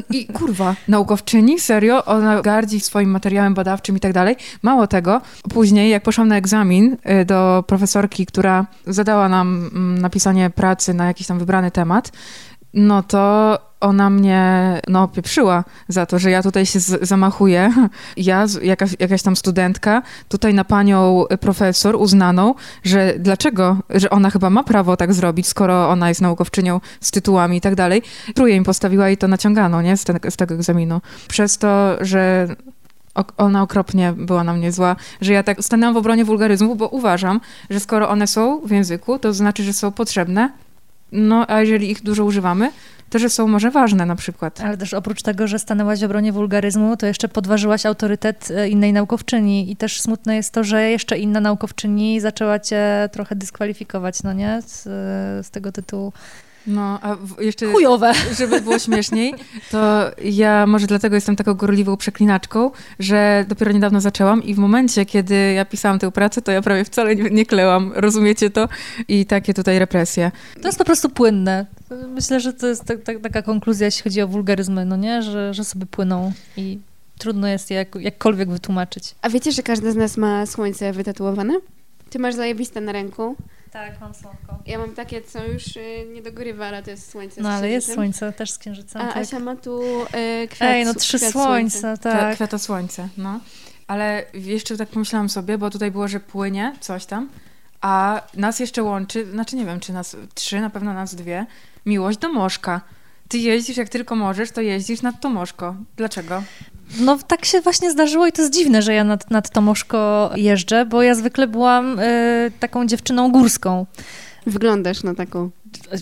i 0.09 0.25
kurwa, 0.25 0.75
naukowczyni, 0.87 1.59
serio, 1.59 2.05
ona 2.05 2.41
gardzi 2.41 2.79
swoim 2.79 3.09
materiałem 3.09 3.53
badawczym 3.53 3.97
i 3.97 3.99
tak 3.99 4.13
dalej. 4.13 4.35
Mało 4.61 4.87
tego, 4.87 5.21
później 5.49 5.89
jak 5.89 6.03
poszłam 6.03 6.27
na 6.27 6.37
egzamin 6.37 6.97
y, 7.21 7.25
do 7.25 7.63
profesorki, 7.67 8.25
która 8.25 8.65
zadała 8.87 9.29
nam 9.29 9.69
mm, 9.73 9.97
napisanie 9.97 10.49
pracy 10.49 10.93
na 10.93 11.05
jakiś 11.05 11.27
tam 11.27 11.39
wybrany 11.39 11.71
temat, 11.71 12.11
no 12.73 13.03
to 13.03 13.57
ona 13.81 14.09
mnie 14.09 14.81
no, 14.87 15.07
pieprzyła 15.07 15.63
za 15.87 16.05
to, 16.05 16.19
że 16.19 16.31
ja 16.31 16.43
tutaj 16.43 16.65
się 16.65 16.79
zamachuję. 17.01 17.71
Ja, 18.17 18.45
jakaś, 18.61 18.95
jakaś 18.99 19.21
tam 19.21 19.35
studentka, 19.35 20.01
tutaj 20.29 20.53
na 20.53 20.65
panią 20.65 21.25
profesor 21.39 21.95
uznaną, 21.95 22.55
że 22.83 23.13
dlaczego, 23.19 23.77
że 23.89 24.09
ona 24.09 24.29
chyba 24.29 24.49
ma 24.49 24.63
prawo 24.63 24.97
tak 24.97 25.13
zrobić, 25.13 25.47
skoro 25.47 25.89
ona 25.89 26.09
jest 26.09 26.21
naukowczynią 26.21 26.81
z 27.01 27.11
tytułami 27.11 27.57
i 27.57 27.61
tak 27.61 27.75
dalej. 27.75 28.01
Trójkę 28.35 28.55
im 28.55 28.63
postawiła 28.63 29.09
i 29.09 29.17
to 29.17 29.27
naciągano, 29.27 29.81
nie, 29.81 29.97
z, 29.97 30.03
te, 30.03 30.31
z 30.31 30.35
tego 30.35 30.55
egzaminu. 30.55 31.01
Przez 31.27 31.57
to, 31.57 31.97
że 32.01 32.47
ona 33.37 33.61
okropnie 33.61 34.13
była 34.13 34.43
na 34.43 34.53
mnie 34.53 34.71
zła, 34.71 34.95
że 35.21 35.33
ja 35.33 35.43
tak 35.43 35.63
stanęłam 35.63 35.93
w 35.93 35.97
obronie 35.97 36.25
wulgaryzmów, 36.25 36.77
bo 36.77 36.87
uważam, 36.87 37.41
że 37.69 37.79
skoro 37.79 38.09
one 38.09 38.27
są 38.27 38.61
w 38.65 38.71
języku, 38.71 39.19
to 39.19 39.33
znaczy, 39.33 39.63
że 39.63 39.73
są 39.73 39.91
potrzebne, 39.91 40.49
no 41.11 41.45
a 41.47 41.61
jeżeli 41.61 41.91
ich 41.91 42.03
dużo 42.03 42.25
używamy, 42.25 42.71
to 43.09 43.19
że 43.19 43.29
są 43.29 43.47
może 43.47 43.71
ważne 43.71 44.05
na 44.05 44.15
przykład. 44.15 44.61
Ale 44.61 44.77
też 44.77 44.93
oprócz 44.93 45.21
tego, 45.21 45.47
że 45.47 45.59
stanęłaś 45.59 45.99
w 45.99 46.03
obronie 46.03 46.31
wulgaryzmu, 46.31 46.97
to 46.97 47.05
jeszcze 47.05 47.27
podważyłaś 47.27 47.85
autorytet 47.85 48.51
e, 48.51 48.69
innej 48.69 48.93
naukowczyni. 48.93 49.71
I 49.71 49.75
też 49.75 50.01
smutne 50.01 50.35
jest 50.35 50.53
to, 50.53 50.63
że 50.63 50.89
jeszcze 50.89 51.17
inna 51.17 51.39
naukowczyni 51.39 52.19
zaczęła 52.19 52.59
cię 52.59 53.09
trochę 53.11 53.35
dyskwalifikować, 53.35 54.23
no 54.23 54.33
nie? 54.33 54.61
Z, 54.61 54.83
z 55.45 55.49
tego 55.49 55.71
tytułu. 55.71 56.13
No, 56.67 56.99
a 57.01 57.17
jeszcze, 57.39 57.71
Chujowe. 57.71 58.13
żeby 58.37 58.61
było 58.61 58.79
śmieszniej, 58.79 59.33
to 59.71 60.11
ja 60.23 60.67
może 60.67 60.87
dlatego 60.87 61.15
jestem 61.15 61.35
taką 61.35 61.53
gorliwą 61.53 61.97
przeklinaczką, 61.97 62.71
że 62.99 63.45
dopiero 63.47 63.71
niedawno 63.71 64.01
zaczęłam 64.01 64.43
i 64.43 64.53
w 64.53 64.57
momencie, 64.57 65.05
kiedy 65.05 65.53
ja 65.53 65.65
pisałam 65.65 65.99
tę 65.99 66.11
pracę, 66.11 66.41
to 66.41 66.51
ja 66.51 66.61
prawie 66.61 66.85
wcale 66.85 67.15
nie, 67.15 67.29
nie 67.29 67.45
klełam. 67.45 67.91
Rozumiecie 67.95 68.49
to? 68.49 68.69
I 69.07 69.25
takie 69.25 69.53
tutaj 69.53 69.79
represje. 69.79 70.31
To 70.61 70.67
jest 70.67 70.77
po 70.77 70.85
prostu 70.85 71.09
płynne. 71.09 71.65
Myślę, 72.07 72.39
że 72.39 72.53
to 72.53 72.67
jest 72.67 72.83
tak, 72.85 73.01
tak, 73.01 73.19
taka 73.19 73.41
konkluzja, 73.41 73.85
jeśli 73.85 74.03
chodzi 74.03 74.21
o 74.21 74.27
wulgaryzmy, 74.27 74.85
no 74.85 74.95
nie? 74.95 75.21
Że, 75.21 75.53
że 75.53 75.63
sobie 75.63 75.85
płyną 75.85 76.31
i 76.57 76.79
trudno 77.17 77.47
jest 77.47 77.71
je 77.71 77.77
jak, 77.77 77.95
jakkolwiek 77.95 78.49
wytłumaczyć. 78.49 79.15
A 79.21 79.29
wiecie, 79.29 79.51
że 79.51 79.63
każdy 79.63 79.91
z 79.91 79.95
nas 79.95 80.17
ma 80.17 80.45
słońce 80.45 80.93
wytatuowane? 80.93 81.53
Ty 82.09 82.19
masz 82.19 82.35
zajebiste 82.35 82.81
na 82.81 82.91
ręku. 82.91 83.35
Tak, 83.71 84.01
mam 84.01 84.13
słonko. 84.13 84.59
Ja 84.65 84.77
mam 84.77 84.95
takie, 84.95 85.21
co 85.21 85.45
już 85.45 85.75
y, 85.75 86.07
nie 86.13 86.21
dogrywa, 86.21 86.67
ale 86.67 86.83
to 86.83 86.89
jest 86.89 87.11
słońce. 87.11 87.41
No 87.41 87.49
ale 87.49 87.69
jest 87.69 87.93
słońce 87.93 88.33
też 88.33 88.51
z 88.51 88.57
księżycem. 88.57 89.01
A 89.01 89.05
tak. 89.07 89.17
Asia 89.17 89.39
ma 89.39 89.55
tu 89.55 89.81
y, 90.03 90.47
kwiat 90.47 90.69
Ej, 90.69 90.85
no 90.85 90.93
trzy 90.93 91.17
kwiat 91.17 91.33
Ta, 91.81 91.97
tak. 91.97 92.35
kwiata 92.35 92.57
słońce, 92.57 93.09
no. 93.17 93.39
Ale 93.87 94.25
jeszcze 94.33 94.77
tak 94.77 94.89
pomyślałam 94.89 95.29
sobie, 95.29 95.57
bo 95.57 95.69
tutaj 95.69 95.91
było, 95.91 96.07
że 96.07 96.19
płynie 96.19 96.75
coś 96.79 97.05
tam, 97.05 97.29
a 97.81 98.21
nas 98.33 98.59
jeszcze 98.59 98.83
łączy, 98.83 99.31
znaczy 99.31 99.55
nie 99.55 99.65
wiem, 99.65 99.79
czy 99.79 99.93
nas 99.93 100.17
trzy, 100.33 100.61
na 100.61 100.69
pewno 100.69 100.93
nas 100.93 101.15
dwie, 101.15 101.45
miłość 101.85 102.17
do 102.17 102.33
Moszka. 102.33 102.81
Ty 103.31 103.37
jeździsz, 103.37 103.77
jak 103.77 103.89
tylko 103.89 104.15
możesz, 104.15 104.51
to 104.51 104.61
jeździsz 104.61 105.01
nad 105.01 105.21
to 105.21 105.29
Moszko. 105.29 105.75
Dlaczego? 105.97 106.43
No 106.99 107.17
tak 107.27 107.45
się 107.45 107.61
właśnie 107.61 107.91
zdarzyło 107.91 108.27
i 108.27 108.31
to 108.31 108.41
jest 108.41 108.53
dziwne, 108.53 108.81
że 108.81 108.93
ja 108.93 109.03
nad, 109.03 109.31
nad 109.31 109.49
Tomoszko 109.49 110.31
jeżdżę, 110.35 110.85
bo 110.85 111.01
ja 111.01 111.15
zwykle 111.15 111.47
byłam 111.47 111.99
y, 111.99 112.51
taką 112.59 112.85
dziewczyną 112.85 113.31
górską. 113.31 113.85
Wyglądasz 114.45 115.03
na 115.03 115.15
taką. 115.15 115.49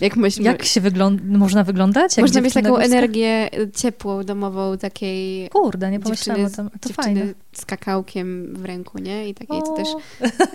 Jak. 0.00 0.16
Jak 0.40 0.64
się 0.64 0.80
wygląda, 0.80 1.22
można 1.38 1.64
wyglądać? 1.64 2.16
Jak 2.16 2.24
Można 2.24 2.40
mieć 2.40 2.54
taką 2.54 2.68
górska? 2.68 2.84
energię 2.84 3.48
y, 3.60 3.70
ciepłą, 3.76 4.24
domową, 4.24 4.78
takiej 4.78 5.48
Kurde, 5.48 5.90
nie 5.90 6.00
pomyślałam 6.00 6.44
o 6.44 6.50
tym. 6.50 6.70
To 6.80 6.92
fajne. 6.92 7.22
z 7.52 7.64
kakałkiem 7.64 8.54
w 8.54 8.64
ręku, 8.64 8.98
nie? 8.98 9.28
I 9.28 9.34
takiej, 9.34 9.62
co 9.62 9.72
też 9.76 9.88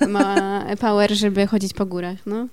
ma 0.07 0.63
power, 0.79 1.13
żeby 1.15 1.47
chodzić 1.47 1.73
po 1.73 1.85
górach, 1.85 2.17
no. 2.25 2.47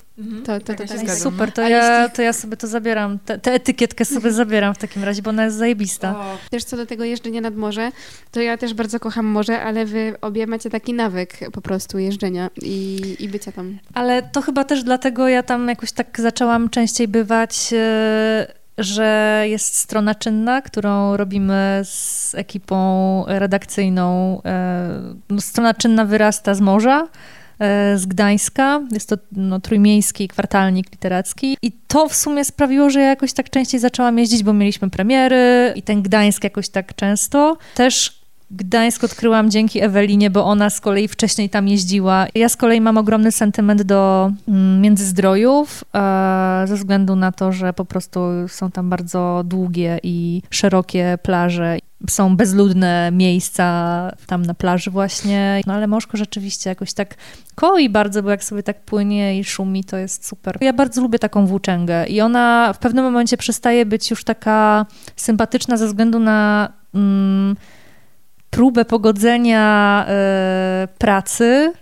To- 0.45 0.61
to- 0.61 0.67
to 0.67 0.73
ja 0.73 0.79
tak 0.79 0.91
jest. 0.91 1.05
zgadzam, 1.05 1.33
Super, 1.33 1.53
to 1.53 1.69
ja, 1.69 2.09
to 2.09 2.23
ja 2.23 2.33
sobie 2.33 2.57
to 2.57 2.67
zabieram. 2.67 3.19
Te- 3.19 3.39
Tę 3.39 3.53
etykietkę 3.53 4.05
sobie 4.05 4.33
zabieram 4.33 4.75
w 4.75 4.79
takim 4.79 5.05
razie, 5.05 5.23
bo 5.23 5.31
ona 5.31 5.45
jest 5.45 5.57
zajebista. 5.57 6.19
O, 6.21 6.39
Też 6.51 6.65
co 6.65 6.77
do 6.77 6.87
tego 6.87 7.05
jeżdżenia 7.05 7.41
nad 7.41 7.57
morze, 7.57 7.93
to 8.31 8.41
ja 8.41 8.57
też 8.57 8.75
bardzo 8.75 9.01
kocham 9.01 9.27
morze, 9.27 9.63
ale 9.63 9.87
wy 9.87 10.15
obie 10.21 10.47
macie 10.47 10.71
taki 10.71 10.93
nawyk 10.93 11.39
po 11.53 11.61
prostu 11.61 11.99
jeżdżenia 11.99 12.51
i, 12.63 13.01
i 13.21 13.29
bycia 13.29 13.53
tam. 13.53 13.79
Ale 13.95 14.23
to 14.23 14.43
chyba 14.43 14.65
też 14.65 14.83
dlatego 14.85 15.29
ja 15.29 15.43
tam 15.43 15.69
jakoś 15.69 15.93
tak 15.93 16.21
zaczęłam 16.21 16.52
częściej 16.71 17.09
bywać, 17.09 17.71
e, 17.73 18.47
że 18.79 19.43
jest 19.47 19.75
strona 19.79 20.15
czynna, 20.15 20.63
którą 20.63 21.17
robimy 21.17 21.81
z 21.85 22.35
ekipą 22.35 23.25
redakcyjną. 23.27 24.41
E, 24.45 24.89
no, 25.31 25.41
Strona 25.41 25.75
czynna 25.75 26.05
wyrasta 26.05 26.55
z 26.55 26.61
morza. 26.61 27.09
e, 27.59 27.99
Z 27.99 28.07
Gdańska. 28.07 28.81
Jest 28.93 29.09
to 29.09 29.17
no, 29.33 29.61
trójmiejski 29.61 30.29
kwartalnik 30.29 30.93
literacki. 30.93 31.57
I 31.63 31.73
to 31.89 32.09
w 32.09 32.15
sumie 32.15 32.45
sprawiło, 32.45 32.91
że 32.91 33.01
ja 33.01 33.07
jakoś 33.07 33.33
tak 33.33 33.51
częściej 33.51 33.81
zaczęłam 33.81 34.19
jeździć, 34.19 34.43
bo 34.43 34.53
mieliśmy 34.53 34.91
premiery 34.91 35.73
i 35.77 35.83
ten 35.83 36.03
Gdańsk 36.03 36.45
jakoś 36.45 36.69
tak 36.69 36.95
często. 36.95 37.57
Też 37.75 38.22
Gdańsk 38.55 39.05
odkryłam 39.05 39.51
dzięki 39.51 39.81
Ewelinie, 39.81 40.31
bo 40.31 40.45
ona 40.45 40.71
z 40.71 40.81
kolei 40.81 41.09
wcześniej 41.09 41.51
tam 41.51 41.69
jeździła. 41.69 42.27
Ja 42.35 42.49
z 42.49 42.57
kolei 42.57 42.81
mam 42.81 42.99
ogromny 42.99 43.33
sentyment 43.33 43.83
do 43.83 44.31
mm, 44.49 44.81
Międzyzdrojów, 44.81 45.85
e, 45.95 46.65
ze 46.67 46.77
względu 46.77 47.17
na 47.17 47.33
to, 47.33 47.53
że 47.53 47.73
po 47.73 47.85
prostu 47.85 48.21
są 48.49 48.71
tam 48.71 48.91
bardzo 48.91 49.43
długie 49.45 49.99
i 50.03 50.43
szerokie 50.51 51.19
plaże. 51.23 51.79
Są 52.11 52.37
bezludne 52.37 53.11
miejsca 53.13 53.65
tam 54.27 54.43
na 54.43 54.55
plaży 54.55 54.91
właśnie, 54.91 55.61
no 55.67 55.75
ale 55.75 55.87
Moszko 55.87 56.17
rzeczywiście 56.17 56.71
jakoś 56.71 56.93
tak 56.93 57.15
koi 57.55 57.89
bardzo, 57.89 58.23
bo 58.23 58.31
jak 58.31 58.45
sobie 58.45 58.63
tak 58.63 58.81
płynie 58.81 59.39
i 59.39 59.45
szumi, 59.45 59.85
to 59.85 59.97
jest 59.97 60.27
super. 60.27 60.59
Ja 60.61 60.73
bardzo 60.73 61.01
lubię 61.01 61.19
taką 61.19 61.47
włóczęgę 61.47 62.07
i 62.07 62.21
ona 62.21 62.73
w 62.73 62.79
pewnym 62.79 63.05
momencie 63.05 63.37
przestaje 63.37 63.87
być 63.87 64.11
już 64.11 64.25
taka 64.25 64.87
sympatyczna 65.17 65.77
ze 65.77 65.87
względu 65.87 66.19
na 66.19 66.69
mm, 66.95 67.57
próbę 68.53 68.85
pogodzenia 68.85 70.07
y, 70.85 70.89
pracy, 70.99 71.73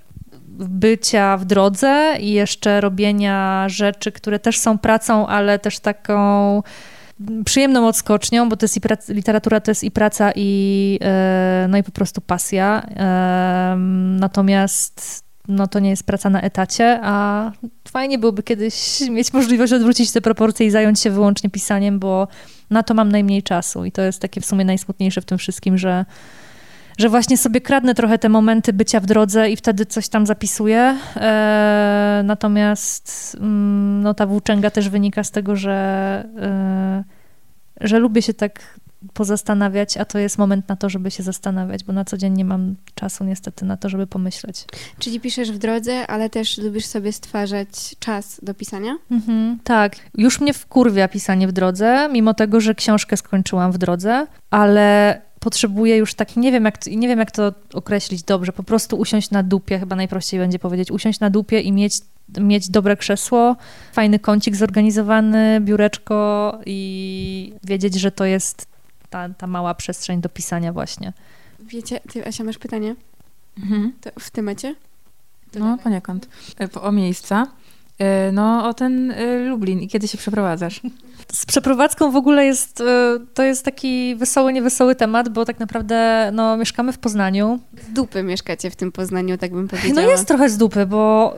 bycia 0.59 1.37
w 1.37 1.45
drodze 1.45 2.17
i 2.21 2.33
jeszcze 2.33 2.81
robienia 2.81 3.69
rzeczy, 3.69 4.13
które 4.13 4.39
też 4.39 4.59
są 4.59 4.79
pracą, 4.79 5.27
ale 5.27 5.59
też 5.59 5.79
taką 5.79 6.63
przyjemną 7.45 7.89
odskocznią, 7.89 8.49
bo 8.49 8.57
to 8.57 8.65
jest 8.65 8.77
i 8.77 8.81
praca, 8.81 9.13
literatura 9.13 9.61
to 9.61 9.71
jest 9.71 9.85
i 9.85 9.91
praca, 9.91 10.33
i, 10.37 10.99
y, 11.65 11.69
no 11.69 11.79
i 11.79 11.83
po 11.83 11.91
prostu 11.91 12.21
pasja. 12.21 12.83
Y, 12.83 13.77
natomiast 14.21 15.25
no 15.49 15.67
to 15.67 15.79
nie 15.79 15.91
jest 15.91 16.07
praca 16.07 16.31
na 16.31 16.41
etacie, 16.41 17.01
a 17.03 17.53
fajnie 17.89 18.19
byłoby 18.19 18.43
kiedyś 18.43 19.01
mieć 19.11 19.33
możliwość 19.33 19.73
odwrócić 19.73 20.13
te 20.13 20.21
proporcje 20.21 20.67
i 20.67 20.71
zająć 20.71 21.01
się 21.01 21.11
wyłącznie 21.11 21.51
pisaniem, 21.51 21.99
bo 21.99 22.29
na 22.71 22.83
to 22.83 22.95
mam 22.95 23.13
najmniej 23.13 23.43
czasu 23.43 23.85
i 23.85 23.93
to 23.93 24.03
jest 24.03 24.21
takie 24.21 24.41
w 24.41 24.47
sumie 24.47 24.65
najsmutniejsze 24.65 25.21
w 25.21 25.25
tym 25.25 25.39
wszystkim, 25.39 25.79
że 25.79 26.05
że 27.01 27.09
właśnie 27.09 27.39
sobie 27.39 27.61
kradnę 27.61 27.95
trochę 27.95 28.19
te 28.19 28.29
momenty 28.29 28.73
bycia 28.73 29.01
w 29.01 29.07
drodze 29.07 29.51
i 29.51 29.57
wtedy 29.57 29.87
coś 29.87 30.09
tam 30.09 30.27
zapisuję. 30.27 30.99
E, 31.17 32.23
natomiast 32.25 33.37
mm, 33.41 34.03
no, 34.03 34.15
ta 34.15 34.27
włóczęga 34.27 34.71
też 34.71 34.89
wynika 34.89 35.25
z 35.25 35.31
tego, 35.31 35.57
że, 35.57 35.73
e, 36.41 37.05
że 37.81 37.99
lubię 37.99 38.23
się 38.23 38.35
tak 38.35 38.81
pozastanawiać, 39.15 39.97
a 39.97 40.05
to 40.05 40.19
jest 40.19 40.39
moment 40.39 40.69
na 40.69 40.77
to, 40.77 40.89
żeby 40.89 41.11
się 41.11 41.23
zastanawiać, 41.23 41.85
bo 41.85 41.93
na 41.93 42.05
co 42.05 42.17
dzień 42.17 42.33
nie 42.33 42.45
mam 42.45 42.77
czasu 42.95 43.25
niestety 43.25 43.65
na 43.65 43.77
to, 43.77 43.89
żeby 43.89 44.07
pomyśleć. 44.07 44.65
Czyli 44.99 45.21
piszesz 45.21 45.53
w 45.53 45.59
drodze, 45.59 46.07
ale 46.07 46.31
też 46.31 46.59
lubisz 46.59 46.87
sobie 46.87 47.13
stwarzać 47.13 47.97
czas 47.99 48.41
do 48.43 48.55
pisania? 48.55 48.97
Mhm, 49.11 49.59
tak. 49.65 49.97
Już 50.15 50.41
mnie 50.41 50.55
wkurwia 50.55 51.09
pisanie 51.09 51.49
w 51.49 51.53
drodze, 51.53 52.09
mimo 52.13 52.35
tego, 52.35 52.61
że 52.61 52.75
książkę 52.75 53.17
skończyłam 53.17 53.73
w 53.73 53.79
drodze, 53.79 54.27
ale 54.51 55.21
potrzebuję 55.41 55.97
już 55.97 56.15
tak, 56.15 56.37
nie 56.37 56.53
wiem, 56.53 56.65
jak, 56.65 56.87
nie 56.87 57.09
wiem 57.09 57.19
jak 57.19 57.31
to 57.31 57.53
określić 57.75 58.23
dobrze, 58.23 58.53
po 58.53 58.63
prostu 58.63 58.97
usiąść 58.97 59.31
na 59.31 59.43
dupie, 59.43 59.79
chyba 59.79 59.97
najprościej 59.97 60.41
będzie 60.41 60.59
powiedzieć, 60.59 60.91
usiąść 60.91 61.21
na 61.21 61.31
dupie 61.31 61.61
i 61.61 61.73
mieć, 61.73 61.95
mieć 62.41 62.69
dobre 62.69 62.97
krzesło, 62.97 63.57
fajny 63.93 64.19
kącik 64.19 64.57
zorganizowany, 64.57 65.61
biureczko 65.61 66.59
i 66.67 67.53
wiedzieć, 67.65 67.95
że 67.95 68.13
to 68.13 68.25
jest 68.25 68.67
ta, 69.11 69.29
ta 69.29 69.47
mała 69.47 69.75
przestrzeń 69.75 70.21
do 70.21 70.29
pisania 70.29 70.73
właśnie. 70.73 71.13
Wiecie, 71.61 72.01
ty 72.13 72.27
Asia 72.27 72.45
masz 72.45 72.59
pytanie? 72.59 72.97
Mhm. 73.59 73.93
To 74.01 74.11
w 74.21 74.31
temacie? 74.31 74.75
To 75.53 75.59
no, 75.59 75.79
poniekąd. 75.79 76.29
E, 76.61 76.81
o 76.81 76.93
miejsca. 76.93 77.47
E, 78.01 78.33
no, 78.33 78.69
o 78.69 78.75
ten 78.75 79.11
e, 79.11 79.39
Lublin 79.39 79.81
i 79.81 79.89
kiedy 79.89 80.09
się 80.09 80.19
przeprowadzasz? 80.19 80.81
Z 81.33 81.47
przeprowadzką 81.47 82.11
w 82.11 82.17
ogóle 82.17 82.45
jest, 82.45 82.83
to 83.35 83.43
jest 83.43 83.65
taki 83.65 84.17
wesoły, 84.17 84.53
niewesoły 84.53 84.95
temat, 84.95 85.29
bo 85.29 85.45
tak 85.45 85.61
naprawdę 85.61 86.31
no, 86.33 86.57
mieszkamy 86.57 86.93
w 86.93 86.99
Poznaniu. 86.99 87.59
Z 87.83 87.93
dupy 87.93 88.23
mieszkacie 88.23 88.71
w 88.71 88.77
tym 88.77 88.93
Poznaniu, 88.93 89.39
tak 89.39 89.53
bym 89.53 89.69
powiedziała. 89.69 89.95
No 89.95 90.11
jest 90.11 90.29
trochę 90.29 90.51
z 90.51 90.59
dupy, 90.59 90.87
bo 90.87 91.35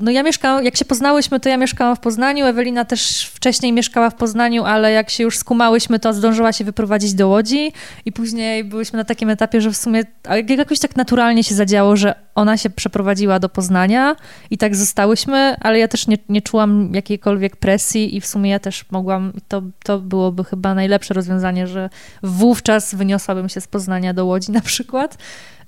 no 0.00 0.10
ja 0.10 0.22
mieszkałam, 0.22 0.64
jak 0.64 0.76
się 0.76 0.84
poznałyśmy, 0.84 1.40
to 1.40 1.48
ja 1.48 1.56
mieszkałam 1.56 1.96
w 1.96 2.00
Poznaniu, 2.00 2.46
Ewelina 2.46 2.84
też 2.84 3.30
wcześniej 3.34 3.72
mieszkała 3.72 4.10
w 4.10 4.14
Poznaniu, 4.14 4.64
ale 4.64 4.92
jak 4.92 5.10
się 5.10 5.24
już 5.24 5.38
skumałyśmy, 5.38 5.98
to 5.98 6.12
zdążyła 6.12 6.52
się 6.52 6.64
wyprowadzić 6.64 7.14
do 7.14 7.28
Łodzi 7.28 7.72
i 8.04 8.12
później 8.12 8.64
byłyśmy 8.64 8.96
na 8.96 9.04
takim 9.04 9.30
etapie, 9.30 9.60
że 9.60 9.70
w 9.70 9.76
sumie 9.76 10.02
jakoś 10.48 10.78
tak 10.78 10.96
naturalnie 10.96 11.44
się 11.44 11.54
zadziało, 11.54 11.96
że 11.96 12.14
ona 12.34 12.56
się 12.56 12.70
przeprowadziła 12.70 13.38
do 13.38 13.48
Poznania 13.48 14.16
i 14.50 14.58
tak 14.58 14.76
zostałyśmy, 14.76 15.56
ale 15.60 15.78
ja 15.78 15.88
też 15.88 16.06
nie, 16.06 16.18
nie 16.28 16.42
czułam 16.42 16.94
jakiejkolwiek 16.94 17.56
presji 17.56 18.16
i 18.16 18.20
w 18.20 18.26
sumie 18.26 18.50
ja 18.50 18.58
też 18.58 18.84
mogłam, 18.90 19.32
to, 19.48 19.62
to 19.84 19.98
byłoby 19.98 20.44
chyba 20.44 20.74
najlepsze 20.74 21.14
rozwiązanie, 21.14 21.66
że 21.66 21.90
wówczas 22.22 22.94
wyniosłabym 22.94 23.48
się 23.48 23.60
z 23.60 23.66
Poznania 23.68 24.14
do 24.14 24.26
Łodzi 24.26 24.52
na 24.52 24.60
przykład. 24.60 25.18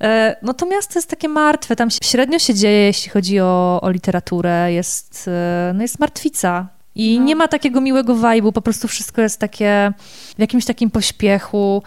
E, 0.03 0.37
no 0.43 0.55
to 0.55 0.67
miasto 0.67 0.99
jest 0.99 1.11
takie 1.11 1.29
martwe, 1.29 1.77
tam 1.77 1.89
średnio 2.03 2.39
się 2.39 2.55
dzieje, 2.55 2.87
jeśli 2.87 3.11
chodzi 3.11 3.41
o, 3.41 3.81
o 3.83 3.91
literaturę, 3.91 4.16
jest, 4.69 5.29
e, 5.29 5.73
no 5.75 5.83
jest 5.83 5.99
martwica. 5.99 6.77
I 6.97 7.19
no. 7.19 7.25
nie 7.25 7.37
ma 7.37 7.49
takiego 7.49 7.81
miłego 7.81 8.15
vibe'u, 8.15 8.53
po 8.53 8.63
prostu 8.63 8.89
wszystko 8.89 9.23
jest 9.23 9.41
takie 9.41 9.93
w 10.37 10.39
jakimś 10.39 10.65
takim 10.65 10.91
pośpiechu, 10.91 11.83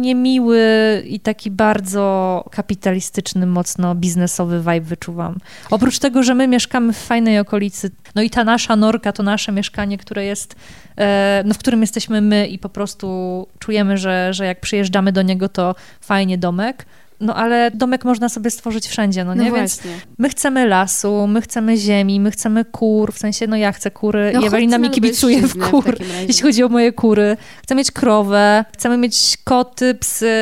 niemiły 0.00 0.62
i 1.06 1.20
taki 1.20 1.50
bardzo 1.50 2.44
kapitalistyczny, 2.50 3.46
mocno 3.46 3.94
biznesowy 3.94 4.58
vibe 4.58 4.80
wyczuwam. 4.80 5.38
Oprócz 5.70 5.98
tego, 5.98 6.22
że 6.22 6.34
my 6.34 6.48
mieszkamy 6.48 6.92
w 6.92 6.98
fajnej 6.98 7.38
okolicy, 7.38 7.90
no 8.14 8.22
i 8.22 8.30
ta 8.30 8.44
nasza 8.44 8.76
norka 8.76 9.12
to 9.12 9.22
nasze 9.22 9.52
mieszkanie, 9.52 9.98
które 9.98 10.24
jest, 10.24 10.56
e, 10.98 11.42
no 11.46 11.54
w 11.54 11.58
którym 11.58 11.80
jesteśmy 11.80 12.20
my 12.20 12.46
i 12.46 12.58
po 12.58 12.68
prostu 12.68 13.46
czujemy, 13.58 13.98
że, 13.98 14.34
że 14.34 14.46
jak 14.46 14.60
przyjeżdżamy 14.60 15.12
do 15.12 15.22
niego, 15.22 15.48
to 15.48 15.74
fajnie 16.00 16.38
domek 16.38 16.86
no 17.20 17.34
ale 17.34 17.70
domek 17.70 18.04
można 18.04 18.28
sobie 18.28 18.50
stworzyć 18.50 18.86
wszędzie, 18.86 19.24
no 19.24 19.34
nie? 19.34 19.50
No 19.50 19.56
Więc 19.56 19.80
my 20.18 20.28
chcemy 20.28 20.66
lasu, 20.66 21.26
my 21.26 21.40
chcemy 21.40 21.76
ziemi, 21.76 22.20
my 22.20 22.30
chcemy 22.30 22.64
kur, 22.64 23.12
w 23.12 23.18
sensie, 23.18 23.46
no 23.46 23.56
ja 23.56 23.72
chcę 23.72 23.90
kury, 23.90 24.32
no, 24.34 24.46
Ewelina 24.46 24.78
mi 24.78 24.90
kibicuje 24.90 25.42
w 25.42 25.70
kur, 25.70 25.98
w 25.98 26.28
jeśli 26.28 26.42
chodzi 26.42 26.64
o 26.64 26.68
moje 26.68 26.92
kury. 26.92 27.36
Chcę 27.62 27.74
mieć 27.74 27.90
krowę, 27.90 28.64
chcemy 28.74 28.96
mieć 28.96 29.38
koty, 29.44 29.94
psy, 29.94 30.32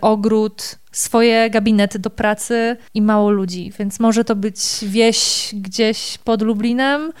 ogród, 0.00 0.78
swoje 0.92 1.50
gabinety 1.50 1.98
do 1.98 2.10
pracy 2.10 2.76
i 2.94 3.02
mało 3.02 3.30
ludzi, 3.30 3.72
więc 3.78 4.00
może 4.00 4.24
to 4.24 4.36
być 4.36 4.58
wieś 4.82 5.50
gdzieś 5.54 6.18
pod 6.24 6.42
Lublinem, 6.42 7.12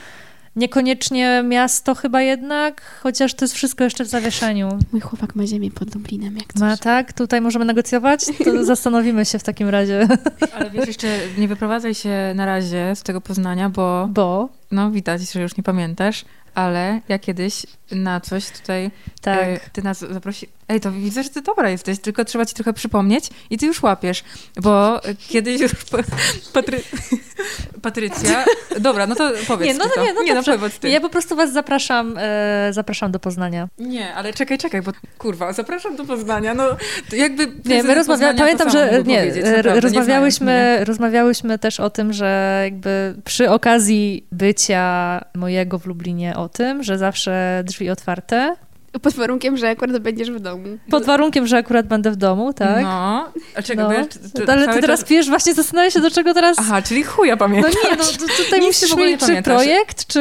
Niekoniecznie 0.56 1.42
miasto 1.48 1.94
chyba 1.94 2.22
jednak, 2.22 2.82
chociaż 3.02 3.34
to 3.34 3.44
jest 3.44 3.54
wszystko 3.54 3.84
jeszcze 3.84 4.04
w 4.04 4.08
zawieszeniu. 4.08 4.78
Mój 4.92 5.00
chłopak 5.00 5.34
ma 5.34 5.46
ziemię 5.46 5.70
pod 5.70 5.90
Dublinem, 5.90 6.36
jak 6.36 6.52
coś. 6.52 6.60
Ma 6.60 6.76
tak? 6.76 7.12
Tutaj 7.12 7.40
możemy 7.40 7.64
negocjować? 7.64 8.20
To 8.44 8.64
zastanowimy 8.64 9.24
się 9.24 9.38
w 9.38 9.42
takim 9.42 9.68
razie. 9.68 10.08
Ale 10.54 10.70
wiesz, 10.70 10.86
jeszcze 10.86 11.18
nie 11.38 11.48
wyprowadzaj 11.48 11.94
się 11.94 12.32
na 12.34 12.46
razie 12.46 12.92
z 12.96 13.02
tego 13.02 13.20
Poznania, 13.20 13.70
bo... 13.70 14.08
Bo? 14.10 14.48
No 14.70 14.90
widać, 14.90 15.32
że 15.32 15.42
już 15.42 15.56
nie 15.56 15.62
pamiętasz, 15.62 16.24
ale 16.56 17.00
ja 17.08 17.18
kiedyś 17.18 17.66
na 17.90 18.20
coś 18.20 18.50
tutaj... 18.50 18.90
Tak. 19.20 19.38
E, 19.38 19.60
ty 19.72 19.82
nas 19.82 19.98
zaprosi... 19.98 20.48
Ej, 20.68 20.80
to 20.80 20.92
widzę, 20.92 21.22
że 21.22 21.30
ty 21.30 21.42
dobra 21.42 21.70
jesteś, 21.70 21.98
tylko 21.98 22.24
trzeba 22.24 22.46
ci 22.46 22.54
trochę 22.54 22.72
przypomnieć 22.72 23.30
i 23.50 23.58
ty 23.58 23.66
już 23.66 23.82
łapiesz, 23.82 24.24
bo 24.62 25.00
kiedyś 25.28 25.60
już 25.60 25.72
Patry... 26.52 26.82
Patrycja... 27.82 28.44
Dobra, 28.80 29.06
no 29.06 29.14
to 29.14 29.32
powiedz 29.48 29.68
nie, 29.68 29.74
no, 29.74 29.84
to. 29.94 30.04
Nie, 30.04 30.12
no, 30.12 30.22
nie, 30.22 30.34
no 30.34 30.42
powiedz 30.42 30.78
ty. 30.78 30.88
Ja 30.88 31.00
po 31.00 31.08
prostu 31.08 31.36
was 31.36 31.52
zapraszam, 31.52 32.14
e, 32.18 32.68
zapraszam 32.72 33.12
do 33.12 33.18
Poznania. 33.18 33.68
Nie, 33.78 34.14
ale 34.14 34.32
czekaj, 34.32 34.58
czekaj, 34.58 34.82
bo 34.82 34.92
kurwa, 35.18 35.52
zapraszam 35.52 35.96
do 35.96 36.04
Poznania, 36.04 36.54
no 36.54 36.64
jakby... 37.12 37.52
Nie, 37.64 37.82
my 37.82 37.94
rozmawialiśmy, 37.94 38.38
pamiętam, 38.38 38.70
że 38.70 39.02
nie, 39.06 39.26
naprawdę, 39.26 39.80
rozmawiałyśmy, 39.80 40.76
nie 40.78 40.84
rozmawiałyśmy 40.84 41.58
też 41.58 41.80
o 41.80 41.90
tym, 41.90 42.12
że 42.12 42.60
jakby 42.64 43.14
przy 43.24 43.50
okazji 43.50 44.26
bycia 44.32 45.20
mojego 45.34 45.78
w 45.78 45.86
Lublinie 45.86 46.36
o 46.36 46.45
tym, 46.48 46.82
że 46.82 46.98
zawsze 46.98 47.62
drzwi 47.64 47.90
otwarte, 47.90 48.56
pod 49.02 49.14
warunkiem, 49.14 49.56
że 49.56 49.68
akurat 49.68 49.98
będziesz 49.98 50.30
w 50.30 50.40
domu. 50.40 50.78
Pod 50.90 51.04
warunkiem, 51.04 51.46
że 51.46 51.56
akurat 51.56 51.86
będę 51.86 52.10
w 52.10 52.16
domu, 52.16 52.52
tak? 52.52 52.82
No. 52.82 53.32
A 53.56 53.62
czego 53.62 53.82
no. 53.82 53.90
wiesz? 53.90 54.06
To, 54.46 54.52
Ale 54.52 54.68
ty 54.68 54.80
teraz 54.80 55.00
czas... 55.00 55.08
wiesz, 55.08 55.28
właśnie 55.28 55.54
zastanawiam 55.54 55.90
się, 55.90 56.00
do 56.00 56.10
czego 56.10 56.34
teraz... 56.34 56.56
Aha, 56.60 56.82
czyli 56.82 57.02
chuja 57.02 57.36
pamiętasz. 57.36 57.74
No 57.84 57.90
nie, 57.90 57.96
no 57.96 58.44
tutaj 58.44 58.60
musisz 58.60 58.96
mieć 58.96 59.20
czy 59.20 59.42
projekt, 59.42 60.06
czy, 60.06 60.20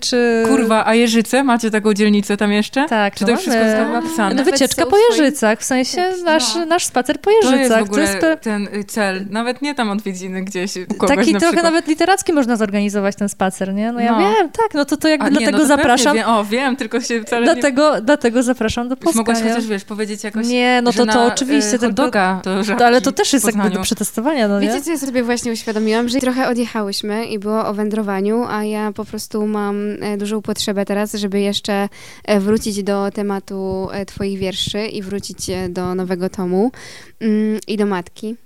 czy... 0.00 0.44
Kurwa, 0.48 0.86
a 0.86 0.94
Jeżyce? 0.94 1.44
Macie 1.44 1.70
taką 1.70 1.94
dzielnicę 1.94 2.36
tam 2.36 2.52
jeszcze? 2.52 2.86
Tak. 2.88 3.14
Czy 3.14 3.24
to 3.24 3.30
już 3.30 3.40
wszystko 3.40 3.64
zostało 3.64 3.92
napisane? 3.92 4.34
No 4.34 4.44
wycieczka 4.44 4.86
po 4.86 4.96
Jeżycach, 4.98 5.60
w 5.60 5.64
sensie 5.64 6.12
nasz, 6.24 6.54
no. 6.54 6.66
nasz 6.66 6.86
spacer 6.86 7.20
po 7.20 7.30
Jeżycach. 7.30 7.56
To 7.56 7.62
jest 7.62 7.88
w 7.88 7.90
ogóle 7.90 8.18
to 8.20 8.28
jest 8.28 8.42
ten 8.42 8.68
y, 8.74 8.84
cel. 8.84 9.24
Nawet 9.30 9.62
nie 9.62 9.74
tam 9.74 9.90
odwiedziny 9.90 10.44
gdzieś 10.44 10.74
Taki 11.08 11.32
na 11.32 11.40
trochę 11.40 11.62
nawet 11.62 11.88
literacki 11.88 12.32
można 12.32 12.56
zorganizować 12.56 13.16
ten 13.16 13.28
spacer, 13.28 13.74
nie? 13.74 13.92
No 13.92 14.00
ja 14.00 14.12
no. 14.12 14.18
wiem, 14.18 14.50
tak, 14.50 14.74
no 14.74 14.84
to 14.84 14.96
to 14.96 15.08
jakby 15.08 15.26
a, 15.26 15.30
dlatego 15.30 15.58
nie, 15.58 15.62
no 15.62 15.66
zapraszam. 15.66 16.16
Wiem. 16.16 16.28
O, 16.28 16.44
wiem, 16.44 16.76
tylko 16.76 17.00
się 17.00 17.22
wcale 17.22 17.44
dlatego, 17.44 17.94
nie... 17.94 18.02
dlatego 18.14 18.42
zapraszam 18.42 18.88
do 18.88 18.96
Poznania. 18.96 19.16
Mogłaś 19.18 19.38
chociaż, 19.38 19.66
wiesz, 19.66 19.84
powiedzieć 19.84 20.24
jakoś, 20.24 20.46
Nie, 20.46 20.80
no 20.82 20.92
to, 20.92 21.06
to 21.06 21.26
oczywiście. 21.26 21.74
Y, 21.82 21.92
doga, 21.92 22.40
to, 22.44 22.62
to 22.78 22.86
ale 22.86 23.00
to 23.00 23.12
też 23.12 23.32
jest 23.32 23.46
jakby 23.46 23.70
do 23.70 23.82
przetestowania, 23.82 24.48
no 24.48 24.60
nie? 24.60 24.68
Wiecie, 24.68 24.82
co 24.82 24.90
ja 24.90 24.98
sobie 24.98 25.22
właśnie 25.22 25.52
uświadomiłam? 25.52 26.08
Że 26.08 26.18
trochę 26.18 26.48
odjechałyśmy 26.48 27.26
i 27.26 27.38
było 27.38 27.66
o 27.66 27.74
wędrowaniu, 27.74 28.44
a 28.48 28.64
ja 28.64 28.92
po 28.92 29.04
prostu 29.04 29.46
mam 29.46 29.76
e, 30.00 30.16
dużą 30.16 30.42
potrzebę 30.42 30.84
teraz, 30.84 31.14
żeby 31.14 31.40
jeszcze 31.40 31.88
e, 32.24 32.40
wrócić 32.40 32.82
do 32.82 33.10
tematu 33.10 33.88
e, 33.92 34.06
twoich 34.06 34.38
wierszy 34.38 34.86
i 34.86 35.02
wrócić 35.02 35.50
do 35.68 35.94
nowego 35.94 36.28
tomu 36.28 36.72
mm, 37.20 37.58
i 37.66 37.76
do 37.76 37.86
matki. 37.86 38.36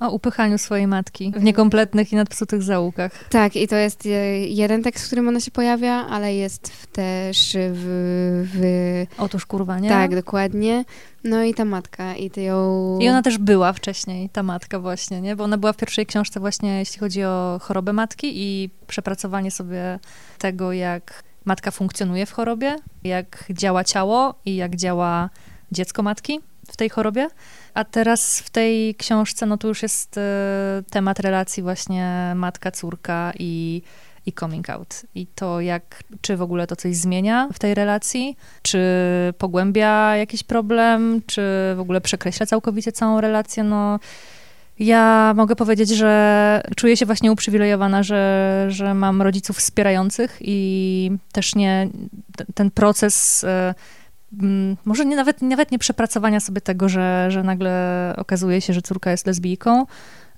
O 0.00 0.10
upychaniu 0.10 0.58
swojej 0.58 0.86
matki 0.86 1.32
w 1.36 1.42
niekompletnych 1.42 2.12
i 2.12 2.16
nadpsutych 2.16 2.62
zaułkach. 2.62 3.28
Tak, 3.28 3.56
i 3.56 3.68
to 3.68 3.76
jest 3.76 4.08
jeden 4.48 4.82
tekst, 4.82 5.04
w 5.04 5.06
którym 5.06 5.28
ona 5.28 5.40
się 5.40 5.50
pojawia, 5.50 5.92
ale 5.92 6.34
jest 6.34 6.92
też 6.92 7.56
w... 7.72 8.48
w... 8.54 8.62
Otóż 9.18 9.46
kurwa, 9.46 9.78
nie? 9.78 9.88
Tak, 9.88 10.14
dokładnie. 10.14 10.84
No 11.24 11.42
i 11.42 11.54
ta 11.54 11.64
matka, 11.64 12.14
i 12.14 12.30
ty 12.30 12.42
ją... 12.42 12.98
I 13.00 13.08
ona 13.08 13.22
też 13.22 13.38
była 13.38 13.72
wcześniej, 13.72 14.28
ta 14.28 14.42
matka 14.42 14.78
właśnie, 14.78 15.20
nie? 15.20 15.36
Bo 15.36 15.44
ona 15.44 15.58
była 15.58 15.72
w 15.72 15.76
pierwszej 15.76 16.06
książce 16.06 16.40
właśnie, 16.40 16.78
jeśli 16.78 17.00
chodzi 17.00 17.24
o 17.24 17.60
chorobę 17.62 17.92
matki 17.92 18.32
i 18.34 18.70
przepracowanie 18.86 19.50
sobie 19.50 19.98
tego, 20.38 20.72
jak 20.72 21.22
matka 21.44 21.70
funkcjonuje 21.70 22.26
w 22.26 22.32
chorobie, 22.32 22.76
jak 23.04 23.44
działa 23.50 23.84
ciało 23.84 24.34
i 24.44 24.56
jak 24.56 24.76
działa 24.76 25.30
dziecko 25.72 26.02
matki 26.02 26.40
w 26.72 26.76
tej 26.76 26.88
chorobie. 26.88 27.28
A 27.74 27.84
teraz 27.84 28.40
w 28.40 28.50
tej 28.50 28.94
książce, 28.94 29.46
no 29.46 29.58
to 29.58 29.68
już 29.68 29.82
jest 29.82 30.18
e, 30.18 30.82
temat 30.90 31.20
relacji 31.20 31.62
właśnie 31.62 32.32
matka-córka 32.34 33.32
i, 33.38 33.82
i 34.26 34.32
coming 34.32 34.70
out. 34.70 35.02
I 35.14 35.26
to 35.26 35.60
jak, 35.60 36.02
czy 36.20 36.36
w 36.36 36.42
ogóle 36.42 36.66
to 36.66 36.76
coś 36.76 36.96
zmienia 36.96 37.48
w 37.52 37.58
tej 37.58 37.74
relacji, 37.74 38.36
czy 38.62 38.80
pogłębia 39.38 40.16
jakiś 40.16 40.42
problem, 40.42 41.22
czy 41.26 41.42
w 41.76 41.80
ogóle 41.80 42.00
przekreśla 42.00 42.46
całkowicie 42.46 42.92
całą 42.92 43.20
relację, 43.20 43.62
no... 43.62 43.98
Ja 44.78 45.32
mogę 45.36 45.56
powiedzieć, 45.56 45.88
że 45.88 46.62
czuję 46.76 46.96
się 46.96 47.06
właśnie 47.06 47.32
uprzywilejowana, 47.32 48.02
że, 48.02 48.66
że 48.68 48.94
mam 48.94 49.22
rodziców 49.22 49.58
wspierających 49.58 50.38
i 50.40 51.10
też 51.32 51.54
nie 51.54 51.88
ten 52.54 52.70
proces 52.70 53.44
Mm, 53.44 53.74
może 54.84 55.04
nie, 55.04 55.16
nawet, 55.16 55.42
nawet 55.42 55.70
nie 55.70 55.78
przepracowania 55.78 56.40
sobie 56.40 56.60
tego, 56.60 56.88
że, 56.88 57.26
że 57.30 57.42
nagle 57.42 58.14
okazuje 58.16 58.60
się, 58.60 58.72
że 58.72 58.82
córka 58.82 59.10
jest 59.10 59.26
lesbijką, 59.26 59.86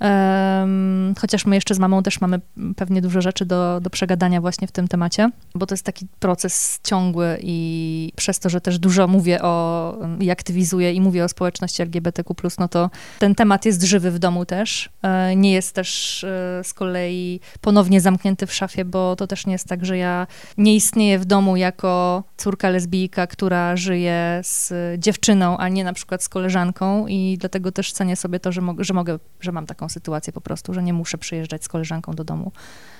Um, 0.00 1.14
chociaż 1.20 1.46
my 1.46 1.54
jeszcze 1.54 1.74
z 1.74 1.78
mamą 1.78 2.02
też 2.02 2.20
mamy 2.20 2.40
pewnie 2.76 3.02
dużo 3.02 3.20
rzeczy 3.20 3.46
do, 3.46 3.80
do 3.80 3.90
przegadania 3.90 4.40
właśnie 4.40 4.68
w 4.68 4.72
tym 4.72 4.88
temacie, 4.88 5.30
bo 5.54 5.66
to 5.66 5.74
jest 5.74 5.84
taki 5.84 6.06
proces 6.18 6.80
ciągły 6.84 7.38
i 7.42 8.12
przez 8.16 8.38
to, 8.38 8.48
że 8.48 8.60
też 8.60 8.78
dużo 8.78 9.08
mówię 9.08 9.42
o 9.42 9.96
i 10.20 10.30
aktywizuję 10.30 10.92
i 10.92 11.00
mówię 11.00 11.24
o 11.24 11.28
społeczności 11.28 11.82
LGBTQ+, 11.82 12.34
no 12.58 12.68
to 12.68 12.90
ten 13.18 13.34
temat 13.34 13.64
jest 13.64 13.82
żywy 13.82 14.10
w 14.10 14.18
domu 14.18 14.44
też. 14.44 14.90
E, 15.02 15.36
nie 15.36 15.52
jest 15.52 15.74
też 15.74 16.24
e, 16.24 16.64
z 16.64 16.74
kolei 16.74 17.40
ponownie 17.60 18.00
zamknięty 18.00 18.46
w 18.46 18.54
szafie, 18.54 18.84
bo 18.84 19.16
to 19.16 19.26
też 19.26 19.46
nie 19.46 19.52
jest 19.52 19.68
tak, 19.68 19.84
że 19.84 19.98
ja 19.98 20.26
nie 20.58 20.74
istnieję 20.74 21.18
w 21.18 21.24
domu 21.24 21.56
jako 21.56 22.24
córka 22.36 22.70
lesbijka, 22.70 23.26
która 23.26 23.76
żyje 23.76 24.40
z 24.42 24.72
dziewczyną, 25.00 25.58
a 25.58 25.68
nie 25.68 25.84
na 25.84 25.92
przykład 25.92 26.22
z 26.22 26.28
koleżanką 26.28 27.06
i 27.06 27.36
dlatego 27.40 27.72
też 27.72 27.92
cenię 27.92 28.16
sobie 28.16 28.40
to, 28.40 28.52
że, 28.52 28.60
mo 28.60 28.74
że 28.78 28.94
mogę, 28.94 29.18
że 29.40 29.52
mam 29.52 29.66
taką 29.66 29.85
sytuację 29.88 30.32
po 30.32 30.40
prostu, 30.40 30.74
że 30.74 30.82
nie 30.82 30.92
muszę 30.92 31.18
przyjeżdżać 31.18 31.64
z 31.64 31.68
koleżanką 31.68 32.12
do 32.12 32.24
domu, 32.24 32.52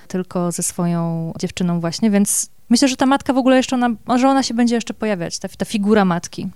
tylko 0.07 0.51
ze 0.51 0.63
swoją 0.63 1.33
dziewczyną 1.39 1.79
właśnie, 1.79 2.11
więc 2.11 2.49
myślę, 2.69 2.87
że 2.87 2.95
ta 2.95 3.05
matka 3.05 3.33
w 3.33 3.37
ogóle 3.37 3.57
jeszcze, 3.57 3.75
ona, 3.75 4.17
że 4.17 4.27
ona 4.27 4.43
się 4.43 4.53
będzie 4.53 4.75
jeszcze 4.75 4.93
pojawiać, 4.93 5.39
ta, 5.39 5.47
ta 5.47 5.65
figura 5.65 6.05
matki. 6.05 6.49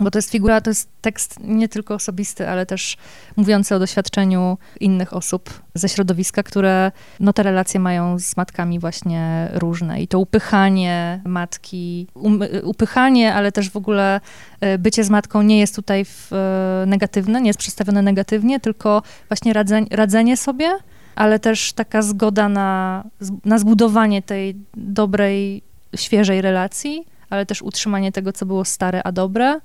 Bo 0.00 0.10
to 0.10 0.18
jest 0.18 0.30
figura, 0.30 0.60
to 0.60 0.70
jest 0.70 0.88
tekst 1.00 1.40
nie 1.40 1.68
tylko 1.68 1.94
osobisty, 1.94 2.48
ale 2.48 2.66
też 2.66 2.96
mówiący 3.36 3.74
o 3.74 3.78
doświadczeniu 3.78 4.58
innych 4.80 5.12
osób 5.12 5.62
ze 5.74 5.88
środowiska, 5.88 6.42
które 6.42 6.92
no, 7.20 7.32
te 7.32 7.42
relacje 7.42 7.80
mają 7.80 8.18
z 8.18 8.36
matkami 8.36 8.78
właśnie 8.78 9.48
różne. 9.52 10.02
I 10.02 10.08
to 10.08 10.18
upychanie 10.18 11.20
matki, 11.24 12.06
um, 12.14 12.40
upychanie, 12.62 13.34
ale 13.34 13.52
też 13.52 13.70
w 13.70 13.76
ogóle 13.76 14.20
e, 14.60 14.78
bycie 14.78 15.04
z 15.04 15.10
matką 15.10 15.42
nie 15.42 15.58
jest 15.58 15.76
tutaj 15.76 16.04
w, 16.04 16.32
e, 16.32 16.86
negatywne, 16.86 17.40
nie 17.40 17.48
jest 17.48 17.58
przedstawione 17.58 18.02
negatywnie, 18.02 18.60
tylko 18.60 19.02
właśnie 19.28 19.52
radzenie, 19.52 19.86
radzenie 19.90 20.36
sobie, 20.36 20.78
ale 21.14 21.38
też 21.38 21.72
taka 21.72 22.02
zgoda 22.02 22.48
na, 22.48 23.04
na 23.44 23.58
zbudowanie 23.58 24.22
tej 24.22 24.56
dobrej, 24.74 25.62
świeżej 25.96 26.42
relacji, 26.42 27.06
ale 27.30 27.46
też 27.46 27.62
utrzymanie 27.62 28.12
tego, 28.12 28.32
co 28.32 28.46
było 28.46 28.64
stare, 28.64 29.02
a 29.02 29.12
dobre. 29.12 29.60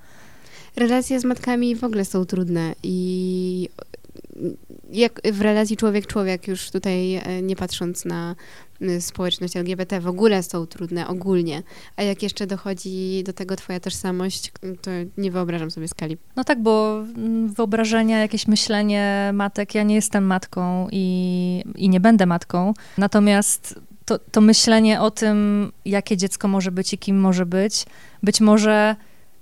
Relacje 0.78 1.19
z 1.19 1.23
matkami 1.23 1.75
w 1.75 1.84
ogóle 1.84 2.05
są 2.05 2.25
trudne 2.25 2.75
i 2.84 3.69
jak 4.91 5.21
w 5.34 5.41
relacji 5.41 5.78
człowiek-człowiek, 5.78 6.47
już 6.47 6.71
tutaj 6.71 7.15
e, 7.15 7.41
nie 7.41 7.55
patrząc 7.55 8.05
na 8.05 8.36
społeczność 8.99 9.57
LGBT, 9.57 9.99
w 9.99 10.07
ogóle 10.07 10.43
są 10.43 10.65
trudne 10.65 11.07
ogólnie. 11.07 11.63
A 11.95 12.03
jak 12.03 12.23
jeszcze 12.23 12.47
dochodzi 12.47 13.23
do 13.25 13.34
tego 13.34 13.55
twoja 13.55 13.80
tożsamość, 13.80 14.51
to 14.82 14.91
nie 15.17 15.32
wyobrażam 15.32 15.71
sobie 15.71 15.88
skali. 15.88 16.17
No 16.36 16.43
tak, 16.43 16.61
bo 16.61 17.03
wyobrażenia, 17.47 18.19
jakieś 18.19 18.47
myślenie 18.47 19.32
matek, 19.34 19.75
ja 19.75 19.84
nie 19.84 19.95
jestem 19.95 20.25
matką 20.25 20.88
i, 20.91 21.63
i 21.75 21.89
nie 21.89 21.99
będę 21.99 22.25
matką, 22.25 22.73
natomiast 22.97 23.80
to, 24.05 24.19
to 24.19 24.41
myślenie 24.41 25.01
o 25.01 25.11
tym, 25.11 25.71
jakie 25.86 26.17
dziecko 26.17 26.47
może 26.47 26.71
być 26.71 26.93
i 26.93 26.97
kim 26.97 27.19
może 27.19 27.45
być, 27.45 27.86
być 28.23 28.41
może 28.41 28.95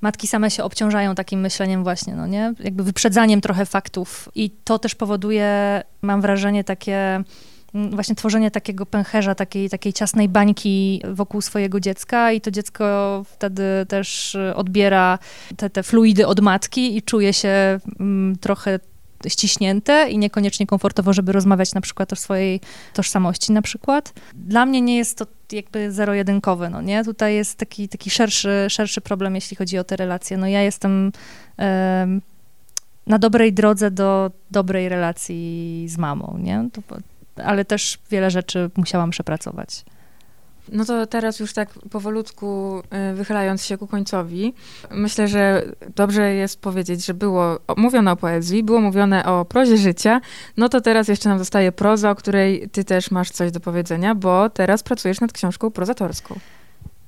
matki 0.06 0.28
same 0.28 0.52
się 0.52 0.64
obciążają 0.64 1.16
takim 1.16 1.40
myśleniem 1.40 1.84
właśnie, 1.84 2.16
no 2.16 2.28
nie? 2.28 2.54
Jakby 2.60 2.84
wyprzedzaniem 2.84 3.42
trochę 3.42 3.66
faktów 3.66 4.30
i 4.36 4.50
to 4.50 4.80
też 4.80 4.96
powoduje, 4.96 5.82
mam 6.02 6.22
wrażenie, 6.22 6.64
takie 6.64 7.24
mm, 7.76 7.90
właśnie 7.92 8.16
tworzenie 8.16 8.52
takiego 8.52 8.86
pęcherza, 8.86 9.36
takiej, 9.36 9.70
takiej 9.70 9.94
ciasnej 9.94 10.30
bańki 10.30 11.02
wokół 11.14 11.42
swojego 11.42 11.80
dziecka 11.80 12.32
i 12.32 12.42
to 12.42 12.52
dziecko 12.52 13.24
wtedy 13.26 13.64
też 13.88 14.38
odbiera 14.56 15.20
te, 15.58 15.70
te 15.70 15.84
fluidy 15.84 16.28
od 16.28 16.40
matki 16.40 16.98
i 16.98 17.02
czuje 17.02 17.34
się 17.34 17.80
mm, 18.00 18.36
trochę 18.36 18.80
ściśnięte 19.28 20.10
i 20.10 20.18
niekoniecznie 20.18 20.68
komfortowo, 20.68 21.14
żeby 21.14 21.32
rozmawiać 21.32 21.74
na 21.74 21.82
przykład 21.82 22.14
o 22.14 22.16
swojej 22.16 22.62
tożsamości 22.94 23.52
na 23.52 23.62
przykład. 23.62 24.14
Dla 24.34 24.66
mnie 24.66 24.82
nie 24.82 24.98
jest 24.98 25.18
to 25.18 25.26
jakby 25.52 25.92
zero-jedynkowe, 25.92 26.70
no 26.70 26.82
nie? 26.82 27.04
Tutaj 27.04 27.36
jest 27.36 27.58
taki, 27.58 27.90
taki 27.90 28.10
szerszy, 28.10 28.66
szerszy 28.70 29.02
problem, 29.02 29.36
jeśli 29.36 29.58
chodzi 29.58 29.78
o 29.78 29.84
te 29.84 29.96
relacje. 29.96 30.38
No 30.38 30.48
ja 30.48 30.62
jestem 30.62 31.12
na 33.08 33.20
dobrej 33.20 33.54
drodze 33.54 33.92
do 33.92 34.32
dobrej 34.52 34.90
relacji 34.90 35.86
z 35.90 35.98
mamą, 35.98 36.38
nie? 36.42 36.70
To, 36.74 36.82
ale 37.44 37.66
też 37.66 37.98
wiele 38.12 38.32
rzeczy 38.32 38.70
musiałam 38.78 39.10
przepracować. 39.10 39.86
No 40.72 40.86
to 40.86 41.08
teraz 41.08 41.40
już 41.40 41.54
tak 41.54 41.70
powolutku 41.90 42.82
y, 43.12 43.16
wychylając 43.16 43.66
się 43.66 43.78
ku 43.78 43.88
końcowi, 43.88 44.54
myślę, 44.92 45.28
że 45.28 45.64
dobrze 45.96 46.34
jest 46.34 46.62
powiedzieć, 46.62 47.06
że 47.06 47.14
było 47.14 47.60
mówione 47.78 48.12
o 48.12 48.16
poezji, 48.16 48.64
było 48.64 48.82
mówione 48.82 49.26
o 49.26 49.46
prozie 49.46 49.78
życia, 49.78 50.22
no 50.58 50.70
to 50.70 50.82
teraz 50.82 51.08
jeszcze 51.08 51.30
nam 51.30 51.40
zostaje 51.40 51.72
proza, 51.72 52.12
o 52.12 52.16
której 52.16 52.70
ty 52.70 52.84
też 52.84 53.12
masz 53.12 53.32
coś 53.32 53.52
do 53.52 53.60
powiedzenia, 53.60 54.16
bo 54.16 54.50
teraz 54.50 54.84
pracujesz 54.84 55.22
nad 55.22 55.32
książką 55.32 55.72
prozatorską. 55.72 56.40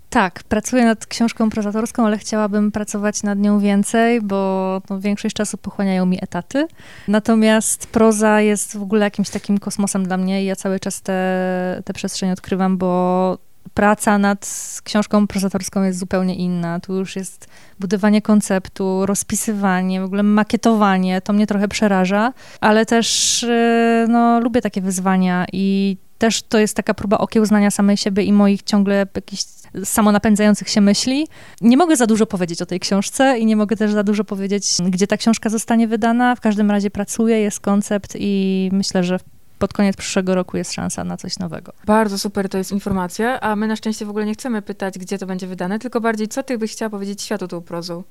Tak, 0.10 0.44
pracuję 0.44 0.86
nad 0.86 1.06
książką 1.06 1.50
prozatorską, 1.50 2.06
ale 2.06 2.18
chciałabym 2.18 2.72
pracować 2.72 3.24
nad 3.24 3.40
nią 3.40 3.60
więcej, 3.60 4.22
bo 4.22 4.82
no, 4.90 5.00
większość 5.00 5.36
czasu 5.36 5.58
pochłaniają 5.58 6.06
mi 6.06 6.24
etaty. 6.24 6.68
Natomiast 7.08 7.88
proza 7.88 8.42
jest 8.42 8.78
w 8.78 8.82
ogóle 8.82 9.06
jakimś 9.06 9.30
takim 9.30 9.58
kosmosem 9.58 10.08
dla 10.08 10.18
mnie 10.18 10.44
i 10.44 10.46
ja 10.46 10.56
cały 10.56 10.80
czas 10.80 11.02
tę 11.02 11.94
przestrzeń 11.94 12.32
odkrywam, 12.32 12.78
bo 12.78 13.38
praca 13.74 14.18
nad 14.18 14.50
książką 14.84 15.28
prozatorską 15.28 15.84
jest 15.84 16.00
zupełnie 16.00 16.36
inna. 16.36 16.80
Tu 16.80 16.96
już 16.96 17.16
jest 17.16 17.48
budowanie 17.80 18.22
konceptu, 18.22 19.06
rozpisywanie, 19.06 20.02
w 20.02 20.04
ogóle 20.04 20.24
makietowanie. 20.24 21.22
To 21.22 21.34
mnie 21.34 21.48
trochę 21.48 21.68
przeraża, 21.68 22.34
ale 22.62 22.86
też 22.86 23.44
y, 23.44 24.06
no, 24.10 24.40
lubię 24.40 24.62
takie 24.62 24.82
wyzwania 24.82 25.46
i 25.54 25.98
też 26.18 26.42
to 26.42 26.60
jest 26.60 26.76
taka 26.76 26.94
próba 26.94 27.18
okiełznania 27.18 27.72
samej 27.72 27.98
siebie 27.98 28.24
i 28.24 28.34
moich 28.34 28.64
ciągle 28.64 29.08
jakichś 29.16 29.44
samonapędzających 29.84 30.70
się 30.70 30.82
myśli. 30.82 31.28
Nie 31.62 31.78
mogę 31.78 31.96
za 31.96 32.08
dużo 32.08 32.26
powiedzieć 32.26 32.62
o 32.62 32.66
tej 32.66 32.80
książce 32.80 33.40
i 33.40 33.46
nie 33.46 33.56
mogę 33.56 33.76
też 33.76 33.92
za 33.92 34.04
dużo 34.04 34.24
powiedzieć, 34.24 34.78
gdzie 34.90 35.08
ta 35.08 35.18
książka 35.18 35.50
zostanie 35.50 35.88
wydana. 35.88 36.36
W 36.36 36.42
każdym 36.42 36.72
razie 36.72 36.92
pracuję, 36.92 37.40
jest 37.40 37.60
koncept 37.60 38.14
i 38.20 38.70
myślę, 38.74 39.04
że 39.04 39.20
pod 39.60 39.74
koniec 39.74 39.96
przyszłego 39.96 40.36
roku 40.36 40.58
jest 40.58 40.74
szansa 40.74 41.04
na 41.04 41.18
coś 41.18 41.40
nowego. 41.40 41.74
Bardzo 41.86 42.20
super 42.20 42.50
to 42.50 42.58
jest 42.58 42.72
informacja, 42.72 43.40
a 43.40 43.56
my 43.56 43.68
na 43.68 43.76
szczęście 43.76 44.06
w 44.06 44.10
ogóle 44.10 44.26
nie 44.26 44.34
chcemy 44.34 44.62
pytać, 44.62 45.00
gdzie 45.00 45.18
to 45.18 45.26
będzie 45.26 45.48
wydane, 45.48 45.80
tylko 45.80 46.02
bardziej, 46.02 46.28
co 46.28 46.44
ty 46.44 46.58
byś 46.58 46.72
chciała 46.72 46.90
powiedzieć 46.90 47.22
światu 47.22 47.48
tą 47.48 47.62
prozą? 47.62 48.04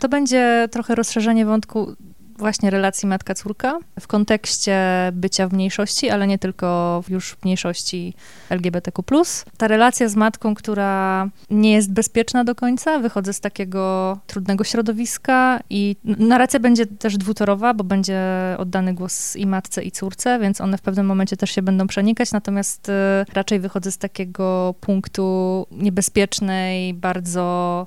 To 0.00 0.08
będzie 0.08 0.68
trochę 0.70 0.94
rozszerzenie 0.94 1.46
wątku 1.46 1.96
właśnie 2.38 2.70
relacji 2.70 3.08
matka-córka 3.08 3.78
w 4.00 4.06
kontekście 4.06 4.78
bycia 5.12 5.48
w 5.48 5.52
mniejszości, 5.52 6.10
ale 6.10 6.26
nie 6.26 6.38
tylko 6.38 7.00
już 7.08 7.32
w 7.32 7.44
mniejszości 7.44 8.14
LGBTQ+. 8.50 9.02
Ta 9.56 9.68
relacja 9.68 10.08
z 10.08 10.16
matką, 10.16 10.54
która 10.54 11.28
nie 11.50 11.72
jest 11.72 11.92
bezpieczna 11.92 12.44
do 12.44 12.54
końca, 12.54 12.98
wychodzę 12.98 13.32
z 13.32 13.40
takiego 13.40 14.18
trudnego 14.26 14.64
środowiska 14.64 15.60
i 15.70 15.96
narracja 16.04 16.60
będzie 16.60 16.86
też 16.86 17.16
dwutorowa, 17.16 17.74
bo 17.74 17.84
będzie 17.84 18.20
oddany 18.58 18.94
głos 18.94 19.36
i 19.36 19.46
matce, 19.46 19.82
i 19.82 19.90
córce, 19.90 20.38
więc 20.38 20.60
one 20.60 20.78
w 20.78 20.82
pewnym 20.82 21.06
momencie 21.06 21.36
też 21.36 21.50
się 21.50 21.62
będą 21.62 21.86
przenikać, 21.86 22.32
natomiast 22.32 22.88
y, 22.88 22.92
raczej 23.32 23.60
wychodzę 23.60 23.92
z 23.92 23.98
takiego 23.98 24.74
punktu 24.80 25.66
niebezpiecznej, 25.70 26.94
bardzo 26.94 27.86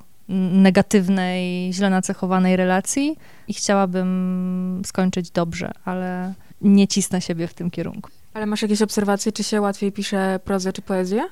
negatywnej, 0.53 1.73
źle 1.73 1.89
nacechowanej 1.89 2.55
relacji 2.55 3.17
i 3.47 3.53
chciałabym 3.53 4.81
skończyć 4.85 5.31
dobrze, 5.31 5.71
ale 5.85 6.33
nie 6.61 6.87
cisnę 6.87 7.21
siebie 7.21 7.47
w 7.47 7.53
tym 7.53 7.71
kierunku. 7.71 8.09
Ale 8.33 8.45
masz 8.45 8.61
jakieś 8.61 8.81
obserwacje, 8.81 9.31
czy 9.31 9.43
się 9.43 9.61
łatwiej 9.61 9.91
pisze 9.91 10.39
prozę 10.43 10.73
czy 10.73 10.81
poezję? 10.81 11.23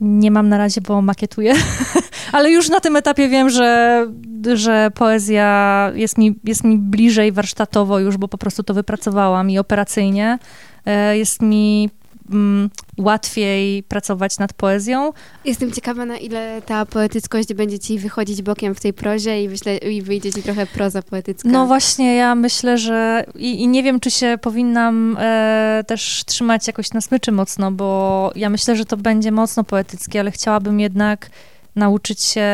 Nie 0.00 0.30
mam 0.30 0.48
na 0.48 0.58
razie, 0.58 0.80
bo 0.80 1.02
makietuję, 1.02 1.54
ale 2.32 2.50
już 2.50 2.68
na 2.68 2.80
tym 2.80 2.96
etapie 2.96 3.28
wiem, 3.28 3.50
że, 3.50 4.06
że 4.54 4.90
poezja 4.94 5.90
jest 5.94 6.18
mi, 6.18 6.38
jest 6.44 6.64
mi 6.64 6.78
bliżej 6.78 7.32
warsztatowo 7.32 7.98
już, 7.98 8.16
bo 8.16 8.28
po 8.28 8.38
prostu 8.38 8.62
to 8.62 8.74
wypracowałam 8.74 9.50
i 9.50 9.58
operacyjnie. 9.58 10.38
E, 10.86 11.18
jest 11.18 11.42
mi 11.42 11.90
mm, 12.30 12.70
łatwiej 12.98 13.82
pracować 13.82 14.38
nad 14.38 14.52
poezją. 14.52 15.12
Jestem 15.44 15.72
ciekawa, 15.72 16.06
na 16.06 16.16
ile 16.16 16.62
ta 16.66 16.86
poetyckość 16.86 17.54
będzie 17.54 17.78
ci 17.78 17.98
wychodzić 17.98 18.42
bokiem 18.42 18.74
w 18.74 18.80
tej 18.80 18.92
prozie 18.92 19.42
i, 19.42 19.48
myślę, 19.48 19.76
i 19.76 20.02
wyjdzie 20.02 20.32
ci 20.32 20.42
trochę 20.42 20.66
proza 20.66 21.02
poetycka. 21.02 21.48
No 21.48 21.66
właśnie, 21.66 22.16
ja 22.16 22.34
myślę, 22.34 22.78
że 22.78 23.24
i, 23.34 23.62
i 23.62 23.68
nie 23.68 23.82
wiem, 23.82 24.00
czy 24.00 24.10
się 24.10 24.38
powinnam 24.42 25.16
e, 25.20 25.84
też 25.86 26.22
trzymać 26.26 26.66
jakoś 26.66 26.92
na 26.92 27.00
smyczy 27.00 27.32
mocno, 27.32 27.72
bo 27.72 28.32
ja 28.36 28.50
myślę, 28.50 28.76
że 28.76 28.84
to 28.84 28.96
będzie 28.96 29.32
mocno 29.32 29.64
poetyckie, 29.64 30.20
ale 30.20 30.30
chciałabym 30.30 30.80
jednak 30.80 31.30
nauczyć 31.76 32.22
się 32.22 32.46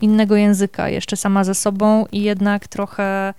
innego 0.00 0.36
języka 0.36 0.88
jeszcze 0.88 1.16
sama 1.16 1.44
ze 1.44 1.54
sobą 1.54 2.06
i 2.12 2.22
jednak 2.22 2.68
trochę 2.68 3.34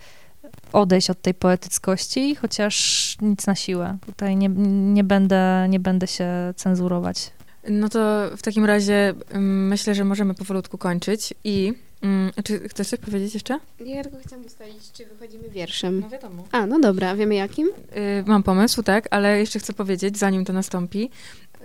odejść 0.74 1.10
od 1.10 1.22
tej 1.22 1.34
poetyckości, 1.34 2.36
chociaż 2.36 3.18
nic 3.22 3.48
na 3.48 3.56
siłę. 3.56 3.98
Tutaj 4.06 4.36
nie, 4.36 4.50
nie, 4.94 5.04
będę, 5.04 5.68
nie 5.70 5.80
będę 5.80 6.08
się 6.08 6.28
cenzurować. 6.56 7.32
No 7.70 7.90
to 7.90 8.30
w 8.38 8.42
takim 8.42 8.66
razie 8.66 9.14
mm, 9.30 9.68
myślę, 9.68 9.96
że 9.96 10.04
możemy 10.04 10.34
powolutku 10.34 10.78
kończyć 10.78 11.34
i 11.44 11.74
mm, 12.02 12.32
czy 12.44 12.70
chcesz 12.70 12.88
coś 12.88 13.00
powiedzieć 13.00 13.34
jeszcze? 13.34 13.60
Ja 13.86 14.04
tylko 14.04 14.18
chciałam 14.28 14.46
ustalić, 14.46 14.92
czy 14.92 15.06
wychodzimy 15.06 15.50
wierszem. 15.50 16.00
No 16.00 16.10
wiadomo. 16.10 16.44
A, 16.52 16.66
no 16.66 16.80
dobra, 16.80 17.16
wiemy 17.16 17.36
jakim? 17.36 17.68
Y, 17.68 18.24
mam 18.28 18.44
pomysł, 18.44 18.84
tak, 18.84 19.08
ale 19.12 19.40
jeszcze 19.40 19.60
chcę 19.60 19.74
powiedzieć, 19.74 20.18
zanim 20.18 20.46
to 20.46 20.54
nastąpi, 20.54 21.10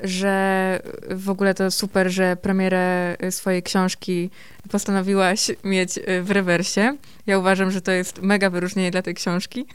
że 0.02 0.80
w 1.10 1.30
ogóle 1.30 1.54
to 1.54 1.70
super, 1.70 2.10
że 2.10 2.36
premierę 2.36 3.16
swojej 3.30 3.62
książki 3.62 4.30
postanowiłaś 4.68 5.50
mieć 5.64 5.98
y, 5.98 6.22
w 6.22 6.30
rewersie. 6.30 6.96
Ja 7.26 7.38
uważam, 7.38 7.70
że 7.70 7.80
to 7.80 7.92
jest 7.92 8.22
mega 8.22 8.50
wyróżnienie 8.50 8.90
dla 8.90 9.02
tej 9.02 9.14
książki. 9.14 9.66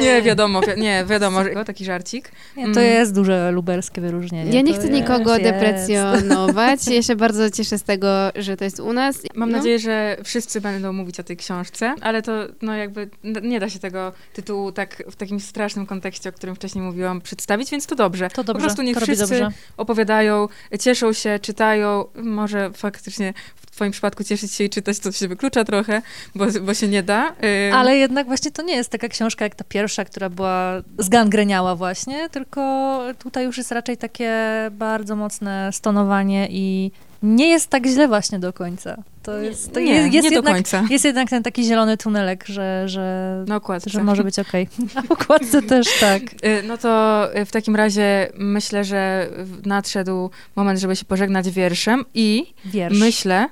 Nie, 0.00 0.02
nie 0.04 0.22
wiadomo, 0.22 0.60
wi 0.60 0.80
nie, 0.80 1.04
wiadomo, 1.08 1.44
że 1.44 1.64
taki 1.64 1.84
żarcik. 1.84 2.32
Nie, 2.56 2.64
to 2.64 2.80
mm. 2.80 2.92
jest 2.92 3.14
duże 3.14 3.52
luberskie 3.52 4.00
wyróżnienie. 4.00 4.52
Ja 4.52 4.60
nie 4.60 4.74
chcę 4.74 4.88
nikogo 4.88 5.36
jest, 5.36 5.42
deprecjonować. 5.42 6.88
Ja 6.88 7.02
się 7.02 7.16
bardzo 7.16 7.50
cieszę 7.50 7.78
z 7.78 7.82
tego, 7.82 8.08
że 8.34 8.56
to 8.56 8.64
jest 8.64 8.80
u 8.80 8.92
nas. 8.92 9.22
Mam 9.34 9.50
no. 9.50 9.56
nadzieję, 9.56 9.78
że 9.78 10.16
wszyscy 10.24 10.60
będą 10.60 10.92
mówić 10.92 11.20
o 11.20 11.22
tej 11.22 11.36
książce, 11.36 11.94
ale 12.00 12.22
to 12.22 12.32
no 12.62 12.74
jakby 12.74 13.10
nie 13.42 13.60
da 13.60 13.70
się 13.70 13.78
tego 13.78 14.12
tytułu 14.32 14.72
tak 14.72 15.02
w 15.10 15.16
takim 15.16 15.40
strasznym 15.40 15.86
kontekście, 15.86 16.28
o 16.28 16.32
którym 16.32 16.54
wcześniej 16.54 16.84
mówiłam, 16.84 17.20
przedstawić, 17.20 17.70
więc 17.70 17.86
to 17.86 17.94
dobrze. 17.94 18.28
To 18.30 18.44
dobrze. 18.44 18.65
Po 18.66 18.74
prostu 18.74 18.82
niech 18.82 18.98
wszyscy 18.98 19.46
opowiadają, 19.76 20.48
cieszą 20.80 21.12
się, 21.12 21.38
czytają, 21.38 22.04
może 22.14 22.70
faktycznie 22.72 23.34
w 23.56 23.70
twoim 23.70 23.92
przypadku 23.92 24.24
cieszyć 24.24 24.52
się 24.52 24.64
i 24.64 24.70
czytać, 24.70 24.98
to 24.98 25.12
się 25.12 25.28
wyklucza 25.28 25.64
trochę, 25.64 26.02
bo, 26.34 26.46
bo 26.62 26.74
się 26.74 26.88
nie 26.88 27.02
da. 27.02 27.34
Ale 27.72 27.96
jednak 27.96 28.26
właśnie 28.26 28.50
to 28.50 28.62
nie 28.62 28.76
jest 28.76 28.90
taka 28.90 29.08
książka 29.08 29.44
jak 29.44 29.54
ta 29.54 29.64
pierwsza, 29.64 30.04
która 30.04 30.30
była 30.30 30.82
zgangreniała 30.98 31.76
właśnie, 31.76 32.28
tylko 32.30 33.00
tutaj 33.18 33.44
już 33.44 33.58
jest 33.58 33.72
raczej 33.72 33.96
takie 33.96 34.32
bardzo 34.72 35.16
mocne 35.16 35.70
stonowanie 35.72 36.48
i 36.50 36.90
nie 37.22 37.48
jest 37.48 37.68
tak 37.70 37.86
źle 37.86 38.08
właśnie 38.08 38.38
do 38.38 38.52
końca. 38.52 38.96
To 39.22 39.38
jest, 39.38 39.72
to 39.72 39.80
nie, 39.80 39.94
jest, 39.94 40.14
jest 40.14 40.24
nie 40.24 40.34
jednak, 40.34 40.44
do 40.44 40.52
końca. 40.52 40.84
Jest 40.90 41.04
jednak 41.04 41.30
ten 41.30 41.42
taki 41.42 41.64
zielony 41.64 41.96
tunelek, 41.96 42.44
że, 42.46 42.88
że, 42.88 43.44
Na 43.48 43.56
okładce. 43.56 43.90
że 43.90 44.02
może 44.02 44.24
być 44.24 44.38
okej. 44.38 44.68
Okay. 44.74 44.86
Na 45.02 45.14
okładce 45.14 45.62
też 45.62 45.86
tak. 46.00 46.22
Y, 46.22 46.62
no 46.66 46.78
to 46.78 47.22
w 47.46 47.50
takim 47.50 47.76
razie 47.76 48.28
myślę, 48.38 48.84
że 48.84 49.28
nadszedł 49.64 50.30
moment, 50.56 50.80
żeby 50.80 50.96
się 50.96 51.04
pożegnać 51.04 51.50
wierszem 51.50 52.04
i 52.14 52.54
Wiersz. 52.64 52.98
myślę 52.98 53.48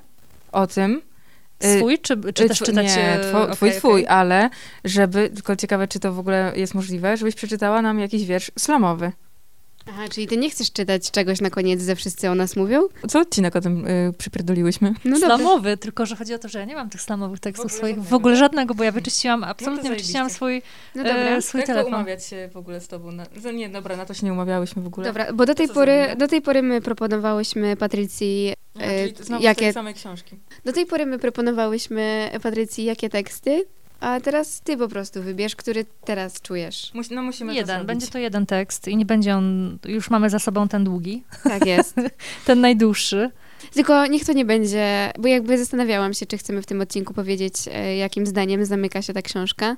o 0.51 0.67
tym, 0.67 1.01
y, 1.63 1.77
Swój, 1.77 1.99
czy, 1.99 2.33
czy 2.33 2.47
też 2.47 2.59
czytać... 2.59 2.95
Nie, 2.95 3.19
two, 3.31 3.41
okay, 3.43 3.55
twój, 3.55 3.71
twój, 3.71 4.03
okay. 4.03 4.17
ale 4.17 4.49
żeby, 4.83 5.29
tylko 5.29 5.55
ciekawe, 5.55 5.87
czy 5.87 5.99
to 5.99 6.13
w 6.13 6.19
ogóle 6.19 6.53
jest 6.55 6.75
możliwe, 6.75 7.17
żebyś 7.17 7.35
przeczytała 7.35 7.81
nam 7.81 7.99
jakiś 7.99 8.25
wiersz 8.25 8.51
slamowy. 8.59 9.11
Aha, 9.89 10.03
czyli 10.11 10.27
ty 10.27 10.37
nie 10.37 10.49
chcesz 10.49 10.71
czytać 10.71 11.11
czegoś 11.11 11.41
na 11.41 11.49
koniec, 11.49 11.81
ze 11.81 11.95
wszyscy 11.95 12.29
o 12.29 12.35
nas 12.35 12.55
mówią? 12.55 12.81
Co 13.07 13.19
odcinek 13.19 13.55
o 13.55 13.61
tym 13.61 13.87
y, 13.87 14.13
przypierdoliłyśmy? 14.17 14.93
No 15.05 15.17
Slamowy, 15.17 15.77
tylko 15.77 16.05
że 16.05 16.15
chodzi 16.15 16.33
o 16.33 16.39
to, 16.39 16.49
że 16.49 16.59
ja 16.59 16.65
nie 16.65 16.75
mam 16.75 16.89
tych 16.89 17.01
slamowych 17.01 17.39
tekstów 17.39 17.71
w 17.71 17.75
swoich, 17.75 18.03
w 18.03 18.13
ogóle 18.13 18.35
żadnego, 18.35 18.75
bo 18.75 18.83
ja 18.83 18.91
wyczyściłam, 18.91 19.43
absolutnie 19.43 19.89
no 19.89 19.95
wyczyściłam 19.95 20.29
swój, 20.29 20.61
no 20.95 21.03
dobra. 21.03 21.15
E, 21.15 21.41
swój 21.41 21.59
Jak 21.59 21.67
telefon. 21.67 21.91
Jak 21.91 21.99
umawiać 21.99 22.25
się 22.25 22.49
w 22.53 22.57
ogóle 22.57 22.81
z 22.81 22.87
tobą? 22.87 23.11
Na, 23.11 23.25
nie, 23.53 23.69
dobra, 23.69 23.97
na 23.97 24.05
to 24.05 24.13
się 24.13 24.25
nie 24.25 24.33
umawiałyśmy 24.33 24.81
w 24.81 24.87
ogóle. 24.87 25.07
Dobra, 25.07 25.33
bo 25.33 25.45
do 25.45 25.55
tej, 25.55 25.67
pory, 25.67 26.15
do 26.17 26.27
tej 26.27 26.41
pory 26.41 26.61
my 26.61 26.81
proponowałyśmy 26.81 27.75
Patrycji... 27.75 28.53
No, 29.29 29.39
jakie, 29.39 29.73
same 29.73 29.93
książki. 29.93 30.35
Do 30.65 30.73
tej 30.73 30.85
pory 30.85 31.05
my 31.05 31.19
proponowałyśmy 31.19 32.31
Patrycji 32.43 32.85
jakie 32.85 33.09
teksty, 33.09 33.65
a 33.99 34.19
teraz 34.19 34.61
ty 34.61 34.77
po 34.77 34.87
prostu 34.87 35.23
wybierz, 35.23 35.55
który 35.55 35.85
teraz 36.05 36.41
czujesz. 36.41 36.91
Mus, 36.93 37.09
no 37.11 37.23
musimy 37.23 37.55
jeden, 37.55 37.85
będzie 37.85 38.07
to 38.07 38.17
jeden 38.17 38.45
tekst 38.45 38.87
i 38.87 38.97
nie 38.97 39.05
będzie 39.05 39.35
on, 39.35 39.77
już 39.85 40.09
mamy 40.09 40.29
za 40.29 40.39
sobą 40.39 40.67
ten 40.67 40.83
długi. 40.83 41.23
Tak 41.43 41.65
jest. 41.65 41.95
ten 42.45 42.61
najdłuższy. 42.61 43.31
Tylko 43.73 44.07
niech 44.07 44.25
to 44.25 44.33
nie 44.33 44.45
będzie, 44.45 45.11
bo 45.19 45.27
jakby 45.27 45.57
zastanawiałam 45.57 46.13
się, 46.13 46.25
czy 46.25 46.37
chcemy 46.37 46.61
w 46.61 46.65
tym 46.65 46.81
odcinku 46.81 47.13
powiedzieć, 47.13 47.53
e, 47.71 47.95
jakim 47.95 48.25
zdaniem 48.25 48.65
zamyka 48.65 49.01
się 49.01 49.13
ta 49.13 49.21
książka. 49.21 49.77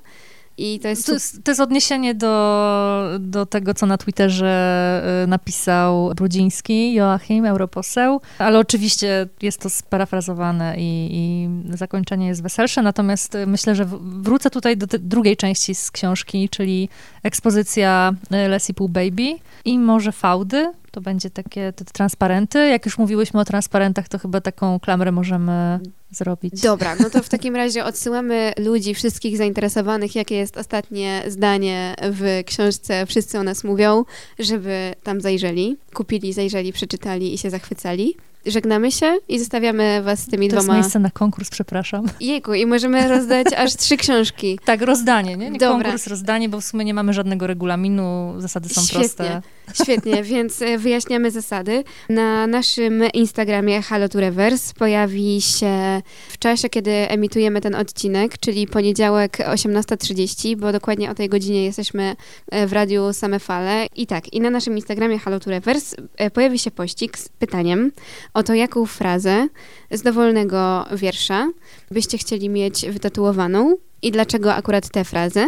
I 0.58 0.80
to 0.80 0.88
jest... 0.88 1.06
To 1.06 1.12
jest, 1.12 1.44
to 1.44 1.50
jest 1.50 1.60
odniesienie 1.60 2.14
do, 2.14 3.04
do 3.20 3.46
tego, 3.46 3.74
co 3.74 3.86
na 3.86 3.98
Twitterze 3.98 5.02
y, 5.24 5.26
napisał 5.26 6.14
Brudziński, 6.16 6.94
Joachim, 6.94 7.46
europoseł, 7.46 8.20
ale 8.38 8.58
oczywiście 8.58 9.28
jest 9.42 9.60
to 9.60 9.70
sparafrazowane 9.70 10.74
i, 10.78 11.08
i 11.12 11.48
zakończenie 11.76 12.26
jest 12.26 12.42
weselsze, 12.42 12.82
natomiast 12.82 13.36
myślę, 13.46 13.74
że 13.74 13.86
wrócę 14.00 14.50
tutaj 14.50 14.76
do 14.76 14.86
drugiej 14.98 15.36
części 15.36 15.74
z 15.74 15.90
książki, 15.90 16.48
czyli 16.48 16.88
ekspozycja 17.22 18.12
y, 18.32 18.48
Leslie 18.48 18.74
Pool 18.74 18.90
Baby 18.90 19.38
i 19.64 19.78
może 19.78 20.12
fałdy, 20.12 20.72
to 20.98 21.02
będzie 21.02 21.30
takie 21.30 21.72
te 21.72 21.84
transparenty. 21.84 22.58
Jak 22.68 22.86
już 22.86 22.98
mówiłyśmy 22.98 23.40
o 23.40 23.44
transparentach, 23.44 24.08
to 24.08 24.18
chyba 24.18 24.40
taką 24.40 24.80
klamrę 24.80 25.12
możemy 25.12 25.80
zrobić. 26.10 26.60
Dobra, 26.60 26.96
no 27.00 27.10
to 27.10 27.22
w 27.22 27.28
takim 27.38 27.56
razie 27.56 27.84
odsyłamy 27.84 28.52
ludzi, 28.58 28.94
wszystkich 28.94 29.36
zainteresowanych, 29.36 30.14
jakie 30.14 30.34
jest 30.34 30.56
ostatnie 30.56 31.22
zdanie 31.26 31.94
w 32.02 32.42
książce 32.46 33.06
Wszyscy 33.06 33.38
o 33.38 33.42
nas 33.42 33.64
mówią, 33.64 34.04
żeby 34.38 34.94
tam 35.02 35.20
zajrzeli, 35.20 35.76
kupili, 35.94 36.32
zajrzeli, 36.32 36.72
przeczytali 36.72 37.34
i 37.34 37.38
się 37.38 37.50
zachwycali 37.50 38.16
żegnamy 38.46 38.92
się 38.92 39.16
i 39.28 39.38
zostawiamy 39.38 40.02
was 40.02 40.18
z 40.18 40.28
tymi 40.28 40.48
to 40.48 40.56
dwoma. 40.56 40.72
To 40.72 40.76
jest 40.76 40.84
miejsce 40.84 40.98
na 40.98 41.10
konkurs, 41.10 41.50
przepraszam. 41.50 42.06
Jejku, 42.20 42.54
i 42.54 42.66
możemy 42.66 43.08
rozdać 43.08 43.46
aż 43.56 43.76
trzy 43.76 43.96
książki. 43.96 44.58
Tak, 44.64 44.82
rozdanie, 44.82 45.36
nie? 45.36 45.50
nie 45.50 45.58
Dobra. 45.58 45.82
konkurs, 45.82 46.06
rozdanie, 46.06 46.48
bo 46.48 46.60
w 46.60 46.64
sumie 46.64 46.84
nie 46.84 46.94
mamy 46.94 47.12
żadnego 47.12 47.46
regulaminu, 47.46 48.34
zasady 48.38 48.68
są 48.68 48.82
Świetnie. 48.82 49.00
proste. 49.00 49.42
Świetnie, 49.74 50.22
więc 50.22 50.62
e, 50.62 50.78
wyjaśniamy 50.78 51.30
zasady. 51.30 51.84
Na 52.08 52.46
naszym 52.46 53.04
Instagramie 53.14 53.82
Halo 53.82 54.08
to 54.08 54.20
Reverse 54.20 54.74
pojawi 54.74 55.40
się 55.42 56.02
w 56.28 56.38
czasie, 56.38 56.68
kiedy 56.68 56.90
emitujemy 56.90 57.60
ten 57.60 57.74
odcinek, 57.74 58.38
czyli 58.38 58.66
poniedziałek 58.66 59.38
18.30, 59.38 60.56
bo 60.56 60.72
dokładnie 60.72 61.10
o 61.10 61.14
tej 61.14 61.28
godzinie 61.28 61.64
jesteśmy 61.64 62.16
e, 62.50 62.66
w 62.66 62.72
radiu 62.72 63.12
Same 63.12 63.38
Fale. 63.38 63.86
I 63.96 64.06
tak, 64.06 64.32
i 64.32 64.40
na 64.40 64.50
naszym 64.50 64.76
Instagramie 64.76 65.18
Halo 65.18 65.40
to 65.40 65.50
Reverse 65.50 65.96
pojawi 66.32 66.58
się 66.58 66.70
pościg 66.70 67.18
z 67.18 67.28
pytaniem 67.28 67.92
o 68.34 68.42
to, 68.42 68.54
jaką 68.54 68.86
frazę 68.86 69.48
z 69.90 70.02
dowolnego 70.02 70.86
wiersza 70.92 71.48
byście 71.90 72.18
chcieli 72.18 72.48
mieć 72.48 72.86
wytatuowaną 72.86 73.76
i 74.02 74.10
dlaczego 74.10 74.54
akurat 74.54 74.88
tę 74.88 75.04
frazę 75.04 75.46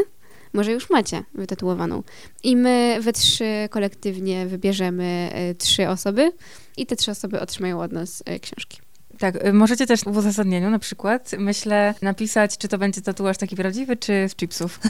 może 0.52 0.72
już 0.72 0.90
macie 0.90 1.24
wytatuowaną. 1.34 2.02
I 2.42 2.56
my 2.56 2.98
we 3.00 3.12
trzy 3.12 3.68
kolektywnie 3.70 4.46
wybierzemy 4.46 5.30
y, 5.50 5.54
trzy 5.54 5.88
osoby 5.88 6.32
i 6.76 6.86
te 6.86 6.96
trzy 6.96 7.10
osoby 7.10 7.40
otrzymają 7.40 7.80
od 7.80 7.92
nas 7.92 8.20
y, 8.20 8.40
książki. 8.40 8.78
Tak, 9.18 9.44
y, 9.46 9.52
możecie 9.52 9.86
też 9.86 10.00
w 10.00 10.16
uzasadnieniu 10.16 10.70
na 10.70 10.78
przykład, 10.78 11.30
myślę, 11.38 11.94
napisać, 12.02 12.58
czy 12.58 12.68
to 12.68 12.78
będzie 12.78 13.02
tatuaż 13.02 13.38
taki 13.38 13.56
prawdziwy, 13.56 13.96
czy 13.96 14.28
z 14.28 14.36
chipsów. 14.36 14.80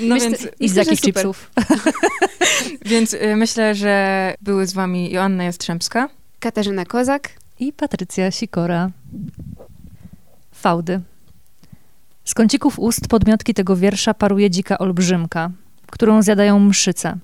No 0.00 0.14
Myślę- 0.14 0.30
więc, 0.30 0.48
I 0.60 0.68
z 0.68 0.74
jakich 0.74 1.00
chipsów? 1.00 1.50
więc 2.92 3.16
myślę, 3.36 3.74
że 3.74 4.34
były 4.40 4.66
z 4.66 4.72
wami 4.72 5.10
Joanna 5.10 5.44
Jastrzębska. 5.44 6.08
Katarzyna 6.40 6.84
Kozak. 6.84 7.30
I 7.60 7.72
Patrycja 7.72 8.30
Sikora. 8.30 8.90
Fałdy. 10.52 11.00
Z 12.30 12.34
kącików 12.34 12.78
ust 12.78 13.08
podmiotki 13.08 13.54
tego 13.54 13.76
wiersza 13.76 14.14
paruje 14.14 14.50
dzika 14.50 14.78
olbrzymka, 14.78 15.50
którą 15.86 16.22
zjadają 16.22 16.60
mszyce. 16.60 17.18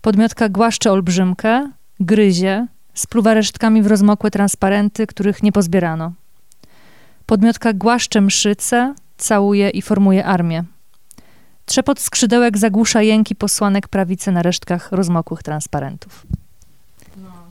Podmiotka 0.00 0.48
głaszcze 0.48 0.92
olbrzymkę, 0.92 1.70
gryzie, 2.00 2.66
spluwa 2.94 3.34
resztkami 3.34 3.82
w 3.82 3.86
rozmokłe 3.86 4.30
transparenty, 4.30 5.06
których 5.06 5.42
nie 5.42 5.52
pozbierano. 5.52 6.12
Podmiotka 7.26 7.72
głaszcze 7.72 8.20
mszyce, 8.20 8.94
całuje 9.16 9.70
i 9.70 9.82
formuje 9.82 10.24
armię. 10.24 10.64
Trzepot 11.66 12.00
skrzydełek 12.00 12.58
zagłusza 12.58 13.02
jęki 13.02 13.34
posłanek 13.34 13.88
prawicy 13.88 14.32
na 14.32 14.42
resztkach 14.42 14.92
rozmokłych 14.92 15.42
transparentów. 15.42 16.26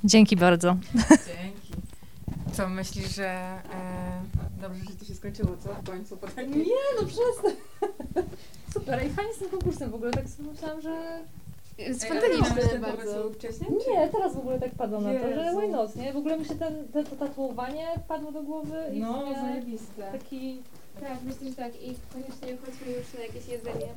Dzięki 0.03 0.35
bardzo. 0.35 0.77
Dzięki. 0.95 1.52
Co, 2.53 2.69
myślisz, 2.69 3.15
że 3.15 3.25
e, 3.25 3.61
dobrze, 4.61 4.83
że 4.83 4.95
to 4.99 5.05
się 5.05 5.15
skończyło, 5.15 5.49
co? 5.63 5.73
W 5.73 5.89
końcu 5.89 6.17
po 6.17 6.27
takim... 6.27 6.51
Nie, 6.59 7.01
no 7.01 7.07
przestań. 7.07 7.53
Super, 8.73 9.05
i 9.05 9.09
fajnie 9.09 9.33
z 9.33 9.37
tym 9.37 9.49
konkursem 9.49 9.91
w 9.91 9.95
ogóle, 9.95 10.11
tak 10.11 10.29
sobie 10.29 10.49
myślałam, 10.51 10.81
że... 10.81 11.19
Spontaniczne 11.93 12.79
bardzo. 12.79 13.29
wcześniej? 13.29 13.69
Nie, 13.87 14.07
teraz 14.09 14.35
w 14.35 14.39
ogóle 14.39 14.59
tak 14.59 14.71
padło 14.75 15.01
na 15.01 15.13
to, 15.13 15.33
że 15.35 15.51
why 15.57 15.67
not, 15.67 15.95
nie? 15.95 16.13
W 16.13 16.17
ogóle 16.17 16.39
mi 16.39 16.45
się 16.45 16.55
ten, 16.55 16.87
ten, 16.87 17.05
to 17.05 17.15
tatuowanie 17.15 17.87
wpadło 18.05 18.31
do 18.31 18.43
głowy 18.43 18.75
i 18.93 18.99
No, 18.99 19.23
zajebiste. 19.41 20.11
taki... 20.11 20.61
Tak, 20.99 21.17
myślę, 21.25 21.49
że 21.49 21.55
tak. 21.55 21.75
I 21.83 21.95
koniecznie 22.13 22.57
chodźmy 22.57 22.93
już 22.97 23.13
na 23.13 23.19
jakieś 23.19 23.47
jedzenie. 23.47 23.87